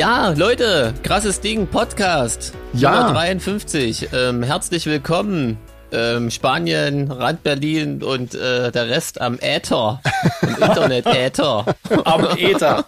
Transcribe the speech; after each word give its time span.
Ja, 0.00 0.30
Leute, 0.30 0.94
krasses 1.02 1.40
Ding, 1.42 1.66
Podcast. 1.66 2.54
Ja. 2.72 2.90
Nummer 3.08 3.12
53. 3.12 4.08
Ähm, 4.14 4.42
herzlich 4.42 4.86
willkommen. 4.86 5.58
Ähm, 5.92 6.30
Spanien, 6.30 7.10
Rand 7.12 7.42
Berlin 7.42 8.02
und 8.02 8.34
äh, 8.34 8.72
der 8.72 8.88
Rest 8.88 9.20
am 9.20 9.38
Äther. 9.40 10.00
Im 10.40 10.48
Internet-Äther. 10.62 11.66
Am 12.04 12.24
Äther. 12.38 12.86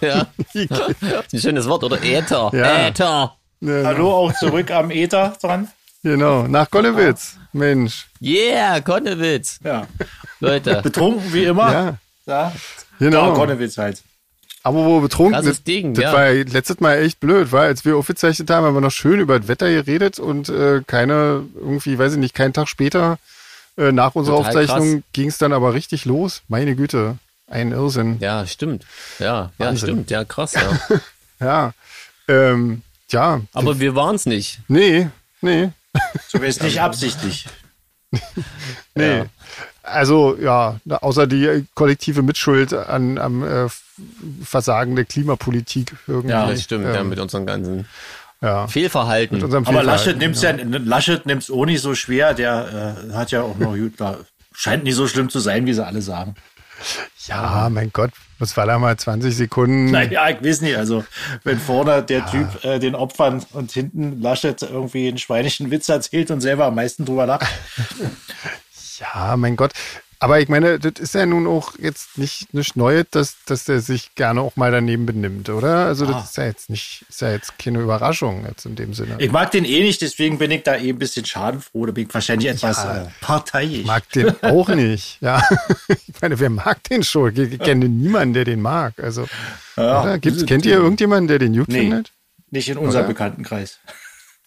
ja. 0.00 0.26
Ein 0.54 1.40
schönes 1.40 1.68
Wort, 1.68 1.82
oder? 1.82 2.00
Äther. 2.00 2.48
Ja. 2.52 2.86
Äther. 2.86 3.34
Ja, 3.60 3.82
Hallo, 3.84 4.12
auch 4.12 4.32
zurück 4.34 4.70
am 4.70 4.92
Äther 4.92 5.36
dran. 5.42 5.66
Genau, 6.04 6.44
nach 6.46 6.70
Gollewitz. 6.70 7.38
Mensch. 7.52 8.06
Yeah, 8.22 8.80
Konnewitz. 8.82 9.58
Ja. 9.64 9.88
Leute, 10.38 10.80
Betrunken 10.80 11.32
wie 11.32 11.42
immer. 11.46 11.72
Ja, 11.72 11.94
Ja. 12.26 12.52
genau. 13.00 13.30
Ja, 13.30 13.34
Konnewitz 13.34 13.76
halt. 13.78 14.00
Aber 14.66 14.86
wo 14.86 15.00
betrunken 15.00 15.34
Krasses 15.34 15.58
das, 15.58 15.62
Ding, 15.64 15.92
das 15.92 16.04
ja. 16.04 16.12
war 16.14 16.32
letztes 16.32 16.80
Mal 16.80 16.96
echt 16.96 17.20
blöd, 17.20 17.52
weil 17.52 17.66
als 17.68 17.84
wir 17.84 17.96
aufgezeichnet 17.98 18.48
haben, 18.48 18.64
haben 18.64 18.74
wir 18.74 18.80
noch 18.80 18.90
schön 18.90 19.20
über 19.20 19.38
das 19.38 19.46
Wetter 19.46 19.68
geredet 19.70 20.18
und 20.18 20.48
äh, 20.48 20.80
keine, 20.86 21.44
irgendwie, 21.54 21.98
weiß 21.98 22.14
ich 22.14 22.18
nicht, 22.18 22.34
keinen 22.34 22.54
Tag 22.54 22.68
später 22.68 23.18
äh, 23.76 23.92
nach 23.92 24.14
unserer 24.14 24.38
Total 24.38 24.64
Aufzeichnung 24.64 25.02
ging 25.12 25.28
es 25.28 25.36
dann 25.36 25.52
aber 25.52 25.74
richtig 25.74 26.06
los. 26.06 26.40
Meine 26.48 26.76
Güte, 26.76 27.18
ein 27.46 27.72
Irrsinn. 27.72 28.16
ja, 28.20 28.46
stimmt. 28.46 28.86
Ja, 29.18 29.52
ja, 29.58 29.76
stimmt. 29.76 30.10
Ja, 30.10 30.24
krass, 30.24 30.54
ja. 30.54 31.00
Ja, 31.40 31.74
ähm, 32.26 32.80
ja, 33.10 33.42
Aber 33.52 33.80
wir 33.80 33.94
waren's 33.94 34.24
nicht. 34.24 34.60
nee, 34.68 35.08
nee, 35.42 35.70
Zumindest 36.28 36.62
nicht 36.62 36.80
absichtlich. 36.80 37.46
nee. 38.94 39.18
Ja. 39.18 39.26
Also 39.84 40.36
ja, 40.40 40.80
außer 40.88 41.26
die 41.26 41.66
kollektive 41.74 42.22
Mitschuld 42.22 42.72
an, 42.72 43.18
am 43.18 43.44
äh, 43.44 43.68
Versagen 44.42 44.96
der 44.96 45.04
Klimapolitik 45.04 45.94
irgendwie. 46.06 46.30
Ja, 46.30 46.46
Das 46.46 46.62
stimmt, 46.62 46.84
ja, 46.84 46.96
ähm, 46.96 47.10
mit 47.10 47.18
unseren 47.18 47.46
ganzen 47.46 47.86
ja. 48.40 48.66
Fehlverhalten. 48.66 49.36
Mit 49.36 49.44
unserem 49.44 49.66
Aber 49.66 49.80
Fehlverhalten, 49.80 50.06
Laschet 50.06 50.18
nimmt's 50.18 50.42
ja, 50.42 50.52
Laschet 50.84 51.26
nimmt's 51.26 51.50
auch 51.50 51.66
nicht 51.66 51.82
so 51.82 51.94
schwer. 51.94 52.32
Der 52.32 52.96
äh, 53.10 53.12
hat 53.12 53.30
ja 53.30 53.42
auch 53.42 53.58
noch 53.58 53.74
gut, 53.74 53.94
da 53.98 54.18
scheint 54.54 54.84
nicht 54.84 54.94
so 54.94 55.06
schlimm 55.06 55.28
zu 55.28 55.38
sein, 55.38 55.66
wie 55.66 55.74
sie 55.74 55.84
alle 55.84 56.00
sagen. 56.00 56.34
Ja, 57.26 57.68
mein 57.70 57.90
Gott, 57.92 58.10
das 58.38 58.56
war 58.56 58.66
da 58.66 58.78
mal 58.78 58.96
20 58.96 59.34
Sekunden. 59.34 59.90
Naja, 59.90 60.28
ich 60.28 60.42
weiß 60.42 60.60
nicht. 60.62 60.76
Also, 60.76 61.04
wenn 61.44 61.58
vorne 61.58 62.02
der 62.02 62.26
Typ 62.26 62.64
äh, 62.64 62.78
den 62.78 62.94
Opfern 62.94 63.44
und 63.52 63.72
hinten 63.72 64.20
Laschet 64.20 64.60
irgendwie 64.62 65.08
einen 65.08 65.18
schweinischen 65.18 65.70
Witz 65.70 65.88
erzählt 65.88 66.30
und 66.30 66.40
selber 66.40 66.66
am 66.66 66.74
meisten 66.74 67.04
drüber 67.04 67.26
lacht. 67.26 67.46
Ja, 69.00 69.36
mein 69.36 69.56
Gott. 69.56 69.72
Aber 70.20 70.40
ich 70.40 70.48
meine, 70.48 70.78
das 70.78 70.92
ist 71.00 71.14
ja 71.14 71.26
nun 71.26 71.46
auch 71.46 71.72
jetzt 71.78 72.16
nicht 72.16 72.54
nichts 72.54 72.76
Neues, 72.76 73.04
dass, 73.10 73.36
dass 73.44 73.64
der 73.64 73.80
sich 73.80 74.14
gerne 74.14 74.40
auch 74.40 74.56
mal 74.56 74.70
daneben 74.70 75.04
benimmt, 75.04 75.50
oder? 75.50 75.84
Also 75.86 76.06
das 76.06 76.14
Ah. 76.16 76.20
ist 76.24 76.36
ja 76.38 76.44
jetzt 76.46 76.70
nicht, 76.70 77.04
ist 77.10 77.20
ja 77.20 77.30
jetzt 77.32 77.58
keine 77.58 77.80
Überraschung 77.80 78.46
jetzt 78.48 78.64
in 78.64 78.74
dem 78.74 78.94
Sinne. 78.94 79.16
Ich 79.18 79.30
mag 79.30 79.50
den 79.50 79.66
eh 79.66 79.82
nicht, 79.82 80.00
deswegen 80.00 80.38
bin 80.38 80.50
ich 80.50 80.62
da 80.62 80.76
eh 80.76 80.88
ein 80.90 80.98
bisschen 80.98 81.26
schadenfroh. 81.26 81.84
Da 81.86 81.92
bin 81.92 82.06
ich 82.06 82.14
wahrscheinlich 82.14 82.48
etwas 82.48 82.76
Ja. 82.84 83.02
äh, 83.02 83.06
parteiisch. 83.20 83.84
mag 83.84 84.08
den 84.12 84.42
auch 84.42 84.68
nicht, 84.68 85.18
ja. 85.20 85.42
Ich 85.88 86.20
meine, 86.22 86.38
wer 86.40 86.48
mag 86.48 86.82
den 86.84 87.02
schon? 87.02 87.32
Ich, 87.36 87.52
ich 87.52 87.58
kenne 87.58 87.86
niemanden, 87.88 88.32
der 88.32 88.44
den 88.46 88.62
mag. 88.62 88.94
Also, 89.02 89.26
Ja. 89.76 90.02
oder? 90.04 90.18
Gibt's, 90.18 90.46
kennt 90.46 90.64
ihr 90.64 90.76
irgendjemanden, 90.76 91.28
der 91.28 91.38
den 91.38 91.54
gut 91.54 91.68
Nee. 91.68 91.80
findet? 91.80 92.12
Nicht 92.50 92.68
in 92.70 92.78
unserem 92.78 93.04
Oder? 93.04 93.08
Bekanntenkreis. 93.12 93.78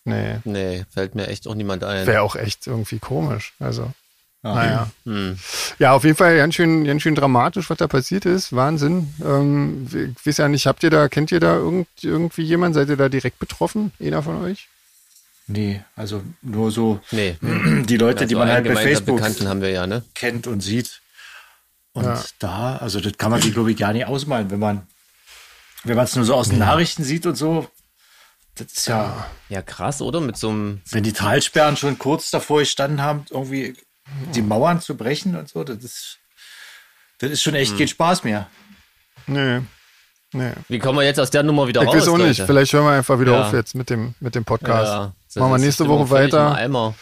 Nee. 0.06 0.38
Nee, 0.46 0.86
fällt 0.92 1.14
mir 1.14 1.28
echt 1.28 1.46
auch 1.48 1.54
niemand 1.56 1.84
ein. 1.84 2.08
Wäre 2.08 2.22
auch 2.22 2.36
echt 2.38 2.66
irgendwie 2.66 2.98
komisch. 2.98 3.54
Also. 3.60 3.92
Naja. 4.56 4.92
Hm. 5.06 5.38
Ja, 5.80 5.94
auf 5.94 6.04
jeden 6.04 6.16
Fall 6.16 6.38
ganz 6.38 6.56
schön, 6.56 6.84
ganz 6.86 7.02
schön 7.02 7.16
dramatisch, 7.16 7.70
was 7.70 7.78
da 7.78 7.88
passiert 7.88 8.26
ist. 8.26 8.56
Wahnsinn. 8.56 9.14
Ähm, 9.24 9.88
ich 10.18 10.26
weiß 10.26 10.38
ja 10.38 10.48
nicht, 10.48 10.68
habt 10.68 10.84
ihr 10.84 10.90
da, 10.90 11.08
kennt 11.10 11.32
ihr 11.32 11.40
da 11.40 11.56
irgend, 11.56 11.88
irgendwie 12.02 12.44
jemanden? 12.44 12.74
Seid 12.76 12.90
ihr 12.90 12.98
da 12.98 13.10
direkt 13.10 13.40
betroffen? 13.40 13.92
Einer 14.00 14.24
von 14.24 14.44
euch? 14.44 14.68
Nee, 15.48 15.82
also 15.96 16.22
nur 16.42 16.72
so 16.72 17.00
Nee. 17.12 17.38
die 17.42 17.98
Leute, 17.98 18.28
die 18.28 18.36
Also 18.36 18.46
man 18.46 18.50
halt 18.50 18.66
bei 18.66 18.76
Facebook 18.76 19.22
haben 19.22 19.62
wir 19.62 19.70
ja, 19.72 19.88
ne? 19.88 20.04
kennt 20.14 20.46
und 20.48 20.62
sieht. 20.62 21.02
Und 21.94 22.04
Ja. 22.04 22.24
da, 22.40 22.76
also 22.78 23.00
das 23.00 23.18
kann 23.18 23.32
man 23.32 23.42
sich, 23.42 23.54
glaube 23.54 23.72
ich, 23.72 23.78
gar 23.78 23.94
nicht 23.94 24.06
ausmalen, 24.06 24.52
wenn 24.52 24.60
man 24.60 24.88
wenn 25.84 25.96
man 25.96 26.06
es 26.06 26.16
nur 26.16 26.26
so 26.26 26.34
aus 26.36 26.50
den 26.50 26.60
Nachrichten 26.60 27.04
sieht 27.04 27.26
und 27.26 27.36
so. 27.36 27.68
Das 28.56 28.68
ist 28.74 28.88
ja, 28.88 29.28
Ja, 29.50 29.62
krass, 29.62 30.02
oder? 30.02 30.20
Mit 30.20 30.36
so 30.36 30.50
einem. 30.50 30.82
wenn 30.90 31.04
die 31.04 31.14
Talsperren 31.14 31.78
schon 31.78 31.98
kurz 31.98 32.30
davor 32.32 32.60
gestanden 32.60 33.02
haben, 33.02 33.24
irgendwie 33.30 33.76
die 34.36 34.42
Mauern 34.42 34.82
zu 34.82 34.96
brechen 34.96 35.36
und 35.36 35.50
so, 35.50 35.64
das 35.64 35.78
ist, 35.84 36.18
das 37.20 37.32
ist 37.32 37.42
schon 37.42 37.56
echt 37.56 37.72
Hm. 37.72 37.78
kein 37.80 37.88
Spaß 37.88 38.24
mehr. 38.24 38.48
Nee. 39.28 39.60
Nee. 40.34 40.52
Wie 40.68 40.80
kommen 40.80 41.00
wir 41.00 41.06
jetzt 41.06 41.20
aus 41.20 41.30
der 41.30 41.44
Nummer 41.44 41.68
wieder 41.68 41.82
Ich 41.82 41.88
raus? 41.88 41.96
weiß 41.96 42.08
auch 42.10 42.18
nicht. 42.18 42.38
Leute? 42.40 42.46
Vielleicht 42.46 42.74
hören 42.74 42.86
wir 42.86 42.92
einfach 42.92 43.20
wieder 43.20 43.32
Ja. 43.34 43.46
auf 43.48 43.54
jetzt 43.54 43.76
mit 43.76 43.90
dem, 43.90 44.14
mit 44.20 44.36
dem 44.36 44.44
Podcast. 44.46 44.88
Ja, 44.92 45.14
das 45.28 45.36
Machen 45.38 45.52
wir 45.54 45.58
nächste 45.60 45.88
Woche 45.88 46.10
weiter. 46.10 46.96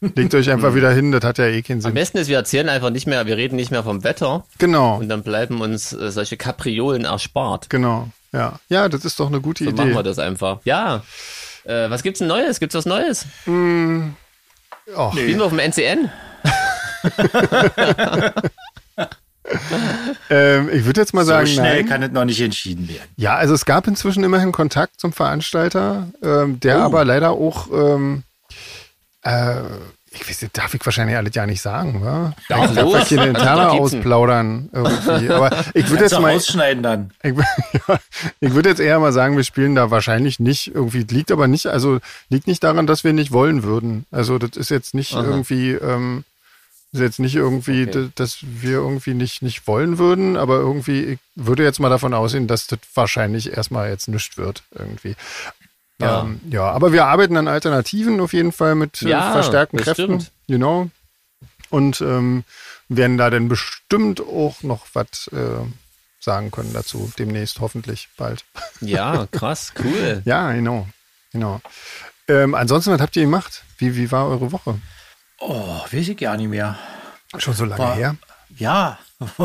Legt 0.00 0.34
euch 0.34 0.48
einfach 0.50 0.74
wieder 0.74 0.90
hin, 0.92 1.12
das 1.12 1.22
hat 1.24 1.36
ja 1.36 1.44
eh 1.44 1.60
keinen 1.60 1.76
Am 1.78 1.82
Sinn. 1.82 1.94
besten 1.94 2.16
ist, 2.16 2.28
wir 2.28 2.38
erzählen 2.38 2.70
einfach 2.70 2.88
nicht 2.88 3.06
mehr, 3.06 3.26
wir 3.26 3.36
reden 3.36 3.56
nicht 3.56 3.70
mehr 3.70 3.84
vom 3.84 4.02
Wetter 4.02 4.46
Genau, 4.56 4.96
und 4.96 5.10
dann 5.10 5.22
bleiben 5.22 5.60
uns 5.60 5.92
äh, 5.92 6.10
solche 6.10 6.38
Kapriolen 6.38 7.04
erspart. 7.04 7.68
genau. 7.68 8.08
Ja. 8.32 8.60
ja, 8.70 8.88
das 8.88 9.04
ist 9.04 9.18
doch 9.20 9.26
eine 9.26 9.40
gute 9.42 9.64
So 9.64 9.70
machen 9.72 9.88
wir 9.90 9.94
Idee. 9.96 10.02
das 10.04 10.18
einfach. 10.20 10.60
Ja. 10.64 11.02
Äh, 11.64 11.90
was 11.90 12.02
gibt's 12.02 12.20
denn 12.20 12.28
Neues? 12.28 12.60
Gibt's 12.60 12.74
was 12.76 12.86
Neues? 12.86 13.26
Oh, 14.96 15.10
Spielen 15.12 15.38
wir 15.38 15.44
auf 15.44 15.50
dem 15.52 15.58
NCN? 15.60 16.10
ähm, 20.30 20.68
ich 20.72 20.84
würde 20.84 21.00
jetzt 21.00 21.14
mal 21.14 21.24
So 21.24 21.30
sagen, 21.30 21.46
schnell 21.46 21.76
nein. 21.82 21.86
kann 21.88 22.02
es 22.02 22.10
noch 22.12 22.24
nicht 22.24 22.40
entschieden 22.40 22.88
werden. 22.88 23.08
Ja, 23.16 23.36
also 23.36 23.54
es 23.54 23.64
gab 23.64 23.86
inzwischen 23.86 24.22
immerhin 24.24 24.52
Kontakt 24.52 25.00
zum 25.00 25.12
Veranstalter, 25.12 26.08
ähm, 26.22 26.60
der 26.60 26.78
Oh. 26.78 26.82
aber 26.82 27.04
leider 27.04 27.30
auch, 27.30 27.68
ähm, 27.72 28.22
äh, 29.22 29.54
ich 30.12 30.28
weiß 30.28 30.42
nicht, 30.42 30.58
darf 30.58 30.74
ich 30.74 30.84
wahrscheinlich 30.84 31.16
alles 31.16 31.34
ja 31.34 31.46
nicht 31.46 31.62
sagen, 31.62 32.02
wa? 32.02 32.34
Ja, 32.48 32.64
ich 32.64 32.72
darf 32.72 33.08
keine 33.08 33.26
Interne 33.28 33.70
ausplaudern 33.70 34.68
irgendwie. 34.72 35.30
Aber 35.30 35.50
ich 35.72 35.88
würde 35.88 36.02
jetzt 36.02 36.18
mal, 36.18 36.32
rausschneiden 36.32 36.82
dann. 36.82 37.10
ich, 37.22 37.34
ja, 37.88 37.98
ich 38.40 38.54
würde 38.54 38.68
jetzt 38.70 38.80
eher 38.80 38.98
mal 38.98 39.12
sagen, 39.12 39.36
wir 39.36 39.44
spielen 39.44 39.76
da 39.76 39.92
wahrscheinlich 39.92 40.40
nicht 40.40 40.74
irgendwie, 40.74 41.02
liegt 41.02 41.30
aber 41.30 41.46
nicht, 41.46 41.66
also 41.66 42.00
liegt 42.28 42.48
nicht 42.48 42.64
daran, 42.64 42.88
dass 42.88 43.04
wir 43.04 43.12
nicht 43.12 43.30
wollen 43.30 43.62
würden. 43.62 44.04
Also 44.10 44.38
das 44.38 44.56
ist 44.56 44.70
jetzt 44.70 44.94
nicht 44.94 45.14
Aha. 45.14 45.22
irgendwie, 45.22 45.72
ähm, 45.72 46.24
ist 46.92 47.00
jetzt 47.00 47.20
nicht 47.20 47.36
irgendwie, 47.36 47.86
Okay. 47.88 48.08
dass 48.16 48.38
wir 48.42 48.78
irgendwie 48.78 49.14
nicht, 49.14 49.42
nicht 49.42 49.68
wollen 49.68 49.98
würden, 49.98 50.36
aber 50.36 50.56
irgendwie, 50.56 51.04
ich 51.04 51.18
würde 51.36 51.62
jetzt 51.62 51.78
mal 51.78 51.88
davon 51.88 52.14
ausgehen, 52.14 52.48
dass 52.48 52.66
das 52.66 52.80
wahrscheinlich 52.94 53.56
erstmal 53.56 53.88
jetzt 53.90 54.08
nichts 54.08 54.36
wird, 54.36 54.64
irgendwie. 54.74 55.14
Ja. 56.00 56.22
Ähm, 56.22 56.40
ja, 56.50 56.64
aber 56.70 56.92
wir 56.92 57.06
arbeiten 57.06 57.36
an 57.36 57.48
Alternativen 57.48 58.20
auf 58.20 58.32
jeden 58.32 58.52
Fall 58.52 58.74
mit 58.74 59.02
äh, 59.02 59.08
Ja, 59.10 59.32
verstärkten 59.32 59.78
Kräften. 59.78 60.20
stimmt. 60.20 60.32
Genau. 60.48 60.90
Und 61.70 62.00
ähm, 62.00 62.44
werden 62.88 63.16
da 63.18 63.30
dann 63.30 63.48
bestimmt 63.48 64.20
auch 64.20 64.62
noch 64.62 64.86
was 64.94 65.28
äh, 65.28 65.64
sagen 66.18 66.50
können 66.50 66.72
dazu, 66.72 67.12
demnächst 67.18 67.60
hoffentlich 67.60 68.08
bald. 68.16 68.44
Ja, 68.80 69.26
krass, 69.30 69.72
cool. 69.82 70.22
Ja, 70.24 70.52
genau. 70.52 70.86
genau. 71.32 71.60
Ähm, 72.28 72.54
ansonsten, 72.54 72.92
was 72.92 73.00
habt 73.00 73.16
ihr 73.16 73.22
gemacht? 73.24 73.62
Wie, 73.78 73.96
wie 73.96 74.10
war 74.10 74.28
eure 74.28 74.52
Woche? 74.52 74.78
Oh, 75.38 75.80
weiß 75.90 76.08
ich 76.08 76.16
gar 76.16 76.36
nicht 76.36 76.48
mehr. 76.48 76.76
Schon 77.38 77.54
so 77.54 77.64
lange 77.64 77.78
War- 77.82 77.94
her? 77.94 78.16
Ja, 78.56 78.98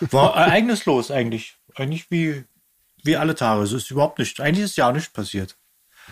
war 0.00 0.36
ereignislos 0.36 1.10
eigentlich. 1.10 1.56
Eigentlich 1.76 2.10
wie, 2.10 2.44
wie 3.04 3.16
alle 3.16 3.34
Tage. 3.36 3.62
Es 3.62 3.72
ist 3.72 3.90
überhaupt 3.90 4.18
nicht, 4.18 4.40
eigentlich 4.40 4.64
ist 4.64 4.76
ja 4.76 4.90
nichts 4.92 5.10
passiert. 5.12 5.56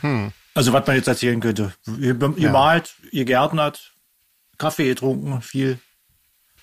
Hm. 0.01 0.33
Also 0.55 0.73
was 0.73 0.87
man 0.87 0.97
jetzt 0.97 1.09
erzählen 1.09 1.41
könnte. 1.41 1.73
Ihr, 2.01 2.17
ihr 2.37 2.51
malt, 2.51 2.95
ihr 3.13 3.25
gärtnert, 3.25 3.93
Kaffee 4.59 4.87
getrunken, 4.89 5.41
viel. 5.43 5.79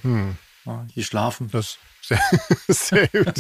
Hm. 0.02 0.36
Ja, 0.66 0.86
geschlafen. 0.96 1.50
Das 1.52 1.78
sehr, 2.02 2.20
sehr 2.68 3.08
gut. 3.08 3.36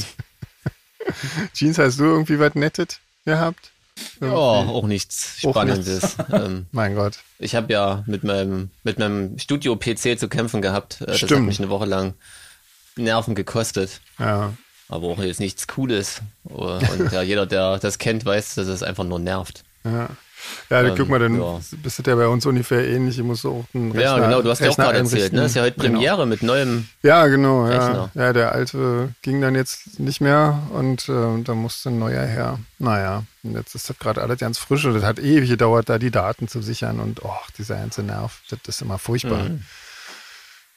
Jeans, 1.53 1.77
hast 1.77 1.99
du 1.99 2.03
irgendwie 2.05 2.39
was 2.39 2.55
Nettet 2.55 2.99
gehabt? 3.25 3.71
Ja, 4.19 4.29
auch 4.29 4.87
nichts 4.87 5.37
Auch 5.43 5.51
Spannendes. 5.51 6.17
ähm, 6.31 6.65
Mein 6.71 6.95
Gott. 6.95 7.19
ich 7.39 7.55
habe 7.55 7.71
ja 7.71 8.03
mit 8.07 8.23
meinem, 8.23 8.69
mit 8.83 8.99
meinem 8.99 9.37
Studio-PC 9.39 10.19
zu 10.19 10.27
kämpfen 10.27 10.61
gehabt. 10.61 11.01
Äh, 11.01 11.05
Das 11.05 11.21
hat 11.21 11.29
Stimmt. 11.29 11.47
mich 11.47 11.59
eine 11.59 11.69
Woche 11.69 11.85
lang 11.85 12.13
Nerven 12.97 13.35
gekostet. 13.35 14.01
Ja. 14.19 14.53
Aber 14.89 15.07
auch 15.07 15.19
jetzt 15.19 15.39
nichts 15.39 15.67
Cooles. 15.67 16.21
Und 16.43 17.11
ja, 17.11 17.21
jeder, 17.21 17.45
der 17.45 17.77
das 17.79 17.97
kennt, 17.97 18.25
weiß, 18.25 18.55
dass 18.55 18.67
es 18.67 18.83
einfach 18.83 19.03
nur 19.03 19.19
nervt. 19.19 19.63
Ja, 19.85 19.91
ja 19.91 20.07
dann 20.69 20.85
Ähm, 20.87 20.95
guck 20.97 21.09
mal, 21.09 21.19
dann 21.19 21.39
ja. 21.39 21.59
bist 21.83 21.99
du 21.99 22.03
ja 22.09 22.15
bei 22.15 22.27
uns 22.27 22.45
ungefähr 22.45 22.87
ähnlich. 22.87 23.17
Ich 23.17 23.23
muss 23.23 23.45
auch 23.45 23.65
einen 23.73 23.91
Rechner, 23.91 24.17
ja, 24.17 24.25
genau, 24.25 24.41
du 24.41 24.49
hast 24.49 24.59
ja 24.59 24.69
auch 24.69 24.75
gerade 24.75 24.97
erzählt, 24.97 25.31
ne? 25.33 25.45
Ist 25.45 25.55
ja 25.55 25.61
heute 25.61 25.79
Genau. 25.79 25.93
Premiere 25.93 26.25
mit 26.25 26.43
neuem. 26.43 26.87
Ja, 27.03 27.27
genau. 27.27 27.67
Ja. 27.69 27.77
Rechner. 27.87 28.11
ja, 28.15 28.33
der 28.33 28.51
alte 28.51 29.13
ging 29.21 29.41
dann 29.41 29.55
jetzt 29.55 29.99
nicht 29.99 30.21
mehr 30.21 30.61
und 30.73 31.07
äh, 31.07 31.43
da 31.43 31.53
musste 31.53 31.89
ein 31.89 31.99
neuer 31.99 32.25
her. 32.25 32.59
Naja, 32.79 33.23
und 33.43 33.53
jetzt 33.53 33.75
ist 33.75 33.89
das 33.89 33.97
gerade 33.99 34.21
alles 34.21 34.39
ganz 34.39 34.57
frisch 34.57 34.85
und 34.85 34.95
das 34.95 35.03
hat 35.03 35.19
ewig 35.19 35.49
gedauert, 35.49 35.87
da 35.89 35.97
die 35.99 36.11
Daten 36.11 36.47
zu 36.47 36.61
sichern 36.61 36.99
und 36.99 37.23
oh, 37.23 37.31
dieser 37.57 37.75
ganze 37.75 38.03
Nerv, 38.03 38.41
das 38.49 38.59
ist 38.67 38.81
immer 38.81 38.97
furchtbar. 38.99 39.45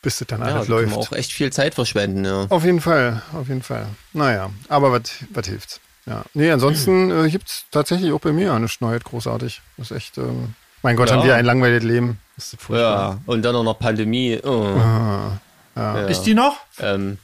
Bis 0.00 0.18
das 0.18 0.28
dann 0.28 0.40
Mhm. 0.40 0.46
Ja, 0.46 0.54
alles 0.54 0.66
da 0.68 0.74
kann 0.74 0.82
läuft. 0.84 0.90
man 0.96 0.98
auch 1.06 1.12
echt 1.12 1.32
viel 1.32 1.50
Zeit 1.52 1.74
verschwenden, 1.74 2.24
ja. 2.24 2.46
Auf 2.50 2.64
jeden 2.64 2.80
Fall, 2.80 3.20
auf 3.32 3.48
jeden 3.48 3.62
Fall. 3.62 3.86
Naja, 4.12 4.50
aber 4.68 4.92
was 4.92 5.02
was 5.34 5.46
hilft's? 5.46 5.80
Ja. 6.08 6.24
Nee, 6.34 6.50
ansonsten 6.50 7.10
äh, 7.10 7.28
gibt's 7.28 7.64
tatsächlich 7.70 8.12
auch 8.12 8.20
bei 8.20 8.32
mir 8.32 8.52
eine 8.54 8.66
Neuheit 8.80 9.04
großartig. 9.04 9.60
Das 9.76 9.90
ist 9.90 9.96
echt, 9.96 10.18
ähm, 10.18 10.54
mein 10.82 10.96
Gott, 10.96 11.10
Ja. 11.10 11.16
haben 11.16 11.24
wir 11.26 11.34
ein 11.36 11.44
langweiliges 11.44 11.84
Leben. 11.84 12.18
Das 12.36 12.52
ist 12.52 12.62
furchtbar. 12.62 13.10
Ja, 13.10 13.18
und 13.26 13.42
dann 13.42 13.54
auch 13.56 13.64
noch 13.64 13.78
Pandemie. 13.78 14.38
Oh. 14.42 14.48
Ah, 14.78 15.32
ja. 15.76 16.06
Ist 16.06 16.22
die 16.22 16.34
noch? 16.34 16.56
Ähm, 16.80 17.18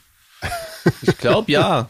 ich 1.01 1.17
glaube, 1.17 1.51
ja. 1.51 1.87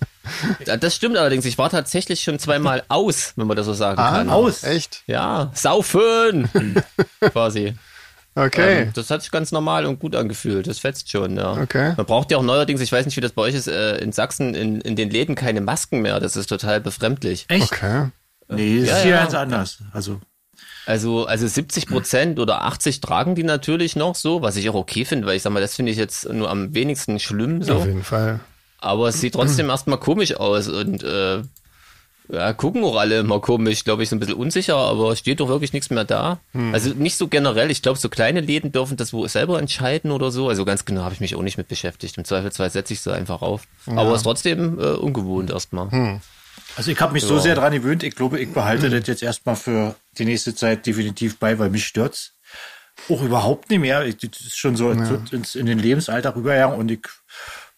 Ja, 0.65 0.77
Das 0.77 0.95
stimmt 0.95 1.17
allerdings. 1.17 1.45
Ich 1.45 1.57
war 1.57 1.69
tatsächlich 1.69 2.21
schon 2.23 2.39
zweimal 2.39 2.83
aus, 2.87 3.33
wenn 3.35 3.47
man 3.47 3.57
das 3.57 3.65
so 3.65 3.73
sagen 3.73 3.97
kann. 3.97 4.29
aus. 4.29 4.63
Echt? 4.63 5.03
Ja, 5.07 5.51
saufen! 5.53 6.49
Quasi. 7.19 7.75
Okay. 8.35 8.83
Ähm, 8.83 8.91
das 8.93 9.09
hat 9.09 9.21
sich 9.21 9.31
ganz 9.31 9.51
normal 9.51 9.85
und 9.85 9.99
gut 9.99 10.15
angefühlt. 10.15 10.67
Das 10.67 10.79
fetzt 10.79 11.09
schon, 11.09 11.37
ja. 11.37 11.53
Okay. 11.53 11.93
Man 11.95 12.05
braucht 12.05 12.31
ja 12.31 12.37
auch 12.37 12.43
neuerdings, 12.43 12.81
ich 12.81 12.91
weiß 12.91 13.05
nicht, 13.05 13.15
wie 13.15 13.21
das 13.21 13.31
bei 13.31 13.43
euch 13.43 13.55
ist, 13.55 13.67
äh, 13.67 13.97
in 13.97 14.11
Sachsen 14.11 14.53
in, 14.55 14.81
in 14.81 14.95
den 14.97 15.09
Läden 15.09 15.35
keine 15.35 15.61
Masken 15.61 16.01
mehr. 16.01 16.19
Das 16.19 16.35
ist 16.35 16.47
total 16.47 16.81
befremdlich. 16.81 17.45
Echt? 17.47 17.71
Okay. 17.71 18.09
Nee, 18.49 18.81
das 18.81 18.89
Ja, 18.89 18.95
ist 18.97 19.01
hier 19.03 19.11
ja. 19.11 19.21
ganz 19.21 19.33
anders. 19.33 19.77
Also, 19.93 20.19
Also, 20.85 21.25
also 21.25 21.47
70 21.47 21.87
Prozent 21.87 22.39
oder 22.39 22.63
80 22.63 23.01
tragen 23.01 23.35
die 23.35 23.43
natürlich 23.43 23.95
noch 23.95 24.15
so, 24.15 24.41
was 24.41 24.55
ich 24.57 24.69
auch 24.69 24.75
okay 24.75 25.05
finde, 25.05 25.25
weil 25.27 25.37
ich 25.37 25.41
sag 25.41 25.51
mal, 25.53 25.61
das 25.61 25.75
finde 25.75 25.91
ich 25.93 25.97
jetzt 25.97 26.29
nur 26.31 26.49
am 26.49 26.75
wenigsten 26.75 27.19
schlimm 27.19 27.61
Auf 27.61 27.67
so. 27.67 27.79
jeden 27.85 28.03
Fall. 28.03 28.41
Aber 28.79 29.07
es 29.07 29.19
sieht 29.21 29.33
trotzdem 29.33 29.69
erstmal 29.69 29.97
komisch 29.97 30.35
aus 30.35 30.67
und 30.67 31.03
äh, 31.03 31.41
ja, 32.29 32.53
gucken 32.53 32.83
auch 32.83 32.97
alle 32.97 33.19
immer 33.19 33.39
komisch, 33.39 33.83
glaube 33.83 34.03
ich, 34.03 34.09
so 34.09 34.15
ein 34.15 34.19
bisschen 34.19 34.35
unsicher, 34.35 34.75
aber 34.75 35.11
es 35.11 35.19
steht 35.19 35.39
doch 35.39 35.47
wirklich 35.47 35.73
nichts 35.73 35.89
mehr 35.89 36.05
da. 36.05 36.39
Also 36.73 36.89
nicht 36.91 37.17
so 37.17 37.27
generell, 37.27 37.69
ich 37.71 37.81
glaube, 37.81 37.99
so 37.99 38.09
kleine 38.09 38.41
Läden 38.41 38.71
dürfen 38.71 38.97
das 38.97 39.13
wohl 39.13 39.29
selber 39.29 39.59
entscheiden 39.59 40.11
oder 40.11 40.31
so. 40.31 40.49
Also 40.49 40.65
ganz 40.65 40.85
genau 40.85 41.03
habe 41.03 41.13
ich 41.13 41.19
mich 41.19 41.35
auch 41.35 41.41
nicht 41.41 41.57
mit 41.57 41.67
beschäftigt. 41.67 42.17
Im 42.17 42.25
Zweifelsfall 42.25 42.69
setze 42.69 42.93
ich 42.93 43.01
sie 43.01 43.13
einfach 43.13 43.41
auf. 43.41 43.63
Aber 43.85 44.11
es 44.11 44.17
ist 44.17 44.23
trotzdem 44.23 44.79
äh, 44.79 44.83
ungewohnt 44.93 45.49
erstmal. 45.51 45.89
also 46.75 46.91
ich 46.91 46.99
habe 46.99 47.13
mich 47.13 47.23
so 47.23 47.39
sehr 47.39 47.55
dran 47.55 47.73
gewöhnt, 47.73 48.03
ich 48.03 48.15
glaube, 48.15 48.39
ich 48.39 48.51
behalte 48.51 48.89
das 48.89 49.07
jetzt 49.07 49.23
erstmal 49.23 49.55
für 49.55 49.95
die 50.17 50.25
nächste 50.25 50.55
Zeit 50.55 50.85
definitiv 50.85 51.37
bei, 51.37 51.57
weil 51.59 51.69
mich 51.69 51.85
stört's 51.85 52.33
auch 53.09 53.21
überhaupt 53.21 53.69
nicht 53.69 53.79
mehr. 53.79 54.05
Ich, 54.05 54.17
das 54.17 54.41
ist 54.41 54.57
schon 54.57 54.75
so 54.75 54.89
ins, 54.91 55.55
in 55.55 55.65
den 55.65 55.79
Lebensalltag 55.79 56.35
rübergegangen 56.35 56.79
und 56.79 56.89
ich, 56.89 57.01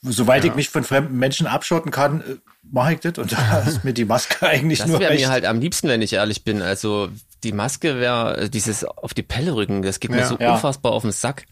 soweit 0.01 0.45
ich 0.45 0.55
mich 0.55 0.69
von 0.69 0.83
fremden 0.83 1.17
Menschen 1.17 1.47
abschotten 1.47 1.91
kann, 1.91 2.21
äh, 2.21 2.35
mache 2.71 2.93
ich 2.93 2.99
das 2.99 3.17
und 3.17 3.31
da 3.31 3.59
ist 3.67 3.83
mir 3.83 3.93
die 3.93 4.05
Maske 4.05 4.47
eigentlich 4.47 4.79
Das 4.79 4.87
nur 4.87 4.99
wäre 4.99 5.11
recht. 5.11 5.21
mir 5.25 5.29
halt 5.29 5.45
am 5.45 5.59
liebsten, 5.59 5.87
wenn 5.87 6.01
ich 6.01 6.13
ehrlich 6.13 6.43
bin. 6.43 6.61
Also 6.61 7.09
die 7.43 7.51
Maske 7.51 7.99
wäre, 7.99 8.49
dieses 8.49 8.83
auf 8.83 9.13
die 9.13 9.21
Pelle 9.23 9.53
rücken, 9.55 9.81
das 9.83 9.99
geht 9.99 10.11
mir 10.11 10.17
Ja. 10.19 10.27
so 10.27 10.37
Ja. 10.39 10.53
unfassbar 10.53 10.91
auf 10.91 11.03
den 11.03 11.11
Sack. 11.11 11.45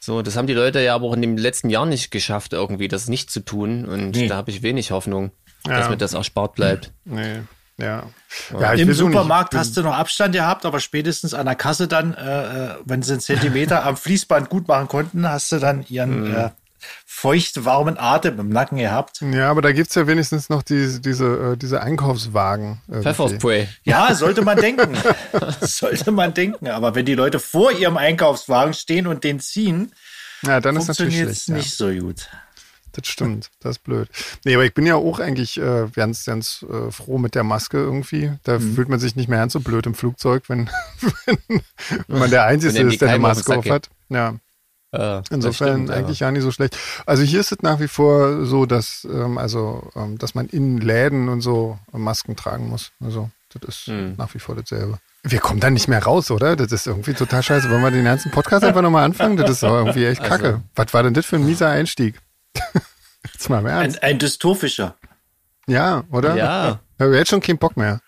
So, 0.00 0.22
das 0.22 0.36
haben 0.36 0.46
die 0.46 0.52
Leute 0.54 0.80
ja 0.80 0.94
aber 0.94 1.06
auch 1.06 1.14
in 1.14 1.22
den 1.22 1.36
letzten 1.38 1.70
Jahren 1.70 1.88
nicht 1.88 2.10
geschafft, 2.10 2.52
irgendwie 2.52 2.88
das 2.88 3.08
nicht 3.08 3.30
zu 3.30 3.40
tun. 3.40 3.84
Und 3.86 4.10
Nee. 4.16 4.28
da 4.28 4.36
habe 4.36 4.50
ich 4.50 4.62
wenig 4.62 4.90
Hoffnung, 4.90 5.30
Ja. 5.66 5.78
dass 5.78 5.88
mir 5.88 5.96
das 5.96 6.12
erspart 6.14 6.54
bleibt. 6.54 6.92
Nee. 7.04 7.40
Ja. 7.76 8.04
ja 8.52 8.72
Im 8.74 8.82
auch 8.82 8.86
nicht. 8.86 8.96
Supermarkt 8.98 9.54
hast 9.56 9.76
du 9.76 9.82
noch 9.82 9.94
Abstand 9.94 10.32
gehabt, 10.34 10.64
aber 10.64 10.78
spätestens 10.78 11.34
an 11.34 11.46
der 11.46 11.56
Kasse 11.56 11.88
dann, 11.88 12.14
äh, 12.14 12.66
äh, 12.66 12.74
wenn 12.84 13.02
sie 13.02 13.12
einen 13.12 13.20
Zentimeter 13.20 13.84
am 13.84 13.96
Fließband 13.96 14.48
gut 14.48 14.68
machen 14.68 14.86
konnten, 14.86 15.28
hast 15.28 15.50
du 15.50 15.58
dann 15.58 15.84
ihren 15.88 16.28
Mhm. 16.28 16.34
äh, 16.36 16.50
feucht 17.06 17.64
warmen 17.64 17.96
Atem 17.98 18.38
im 18.40 18.48
Nacken 18.48 18.78
gehabt. 18.78 19.20
Ja, 19.20 19.50
aber 19.50 19.62
da 19.62 19.72
gibt's 19.72 19.94
ja 19.94 20.06
wenigstens 20.06 20.48
noch 20.48 20.62
diese, 20.62 21.00
diese, 21.00 21.52
äh, 21.52 21.56
diese 21.56 21.82
Einkaufswagen. 21.82 22.80
irgendwie. 22.88 23.02
Pfefferspray. 23.08 23.68
Ja, 23.84 24.14
sollte 24.14 24.42
man 24.42 24.56
denken. 24.58 24.96
sollte 25.60 26.10
man 26.12 26.34
denken. 26.34 26.68
Aber 26.68 26.94
wenn 26.94 27.06
die 27.06 27.14
Leute 27.14 27.38
vor 27.38 27.72
ihrem 27.72 27.96
Einkaufswagen 27.96 28.74
stehen 28.74 29.06
und 29.06 29.24
den 29.24 29.40
ziehen, 29.40 29.92
Ja, 30.42 30.60
dann 30.60 30.76
ist 30.76 30.88
natürlich 30.88 31.14
schlecht. 31.16 31.30
es 31.30 31.48
nicht 31.48 31.74
so 31.76 31.88
gut. 31.90 32.28
Ja. 32.32 32.38
Das 32.96 33.08
stimmt, 33.08 33.50
das 33.58 33.72
ist 33.78 33.82
blöd. 33.82 34.08
Nee, 34.44 34.54
aber 34.54 34.64
ich 34.64 34.72
bin 34.72 34.86
ja 34.86 34.94
auch 34.94 35.18
eigentlich 35.18 35.58
äh, 35.60 35.88
ganz, 35.92 36.24
ganz 36.24 36.64
äh, 36.70 36.92
froh 36.92 37.18
mit 37.18 37.34
der 37.34 37.42
Maske 37.42 37.76
irgendwie. 37.78 38.30
Da 38.44 38.60
Mhm. 38.60 38.76
fühlt 38.76 38.88
man 38.88 39.00
sich 39.00 39.16
nicht 39.16 39.28
mehr 39.28 39.40
ganz 39.40 39.52
so 39.54 39.58
blöd 39.58 39.84
im 39.86 39.96
Flugzeug, 39.96 40.44
wenn, 40.46 40.70
wenn, 41.26 41.38
wenn 42.06 42.18
man 42.20 42.30
der 42.30 42.44
Einzige 42.44 42.72
die 42.72 42.94
ist, 42.94 43.00
der 43.00 43.08
eine 43.08 43.18
Maske 43.18 43.56
auf 43.58 43.68
hat. 43.68 43.90
Ja. 44.10 44.34
Äh, 44.94 45.22
Insofern 45.30 45.68
stimmt, 45.74 45.88
ja. 45.90 45.94
eigentlich 45.96 46.20
ja 46.20 46.30
nicht 46.30 46.42
so 46.42 46.50
schlecht. 46.50 46.76
Also 47.06 47.22
hier 47.22 47.40
ist 47.40 47.52
es 47.52 47.62
nach 47.62 47.80
wie 47.80 47.88
vor 47.88 48.44
so, 48.46 48.66
dass 48.66 49.06
ähm, 49.10 49.38
also 49.38 49.90
ähm, 49.96 50.18
dass 50.18 50.34
man 50.34 50.46
in 50.48 50.78
Läden 50.78 51.28
und 51.28 51.40
so 51.40 51.78
Masken 51.92 52.36
tragen 52.36 52.68
muss. 52.68 52.92
Also 53.02 53.30
das 53.60 53.76
ist 53.76 53.86
Hm. 53.86 54.14
nach 54.16 54.34
wie 54.34 54.38
vor 54.40 54.56
dasselbe. 54.56 54.98
Wir 55.22 55.38
kommen 55.38 55.60
da 55.60 55.70
nicht 55.70 55.88
mehr 55.88 56.02
raus, 56.02 56.30
oder? 56.30 56.56
Das 56.56 56.70
ist 56.72 56.86
irgendwie 56.86 57.14
total 57.14 57.42
scheiße. 57.42 57.70
Wollen 57.70 57.82
wir 57.82 57.90
den 57.90 58.04
ganzen 58.04 58.30
Podcast 58.30 58.64
einfach 58.64 58.82
nochmal 58.82 59.04
anfangen? 59.04 59.36
Das 59.36 59.48
ist 59.50 59.64
aber 59.64 59.78
irgendwie 59.78 60.04
echt 60.04 60.22
kacke. 60.22 60.46
Also. 60.46 60.60
Was 60.74 60.92
war 60.92 61.02
denn 61.02 61.14
das 61.14 61.24
für 61.24 61.36
ein 61.36 61.46
mieser 61.46 61.68
Einstieg? 61.70 62.20
Jetzt 63.32 63.48
mal 63.48 63.60
im 63.60 63.66
Ernst. 63.66 64.02
Ein, 64.02 64.10
ein 64.10 64.18
dystophischer. 64.18 64.96
Ja, 65.66 66.04
oder? 66.10 66.36
Ja. 66.36 66.80
Ich 66.98 67.02
habe 67.04 67.16
jetzt 67.16 67.30
schon 67.30 67.40
keinen 67.40 67.58
Bock 67.58 67.76
mehr. 67.76 68.00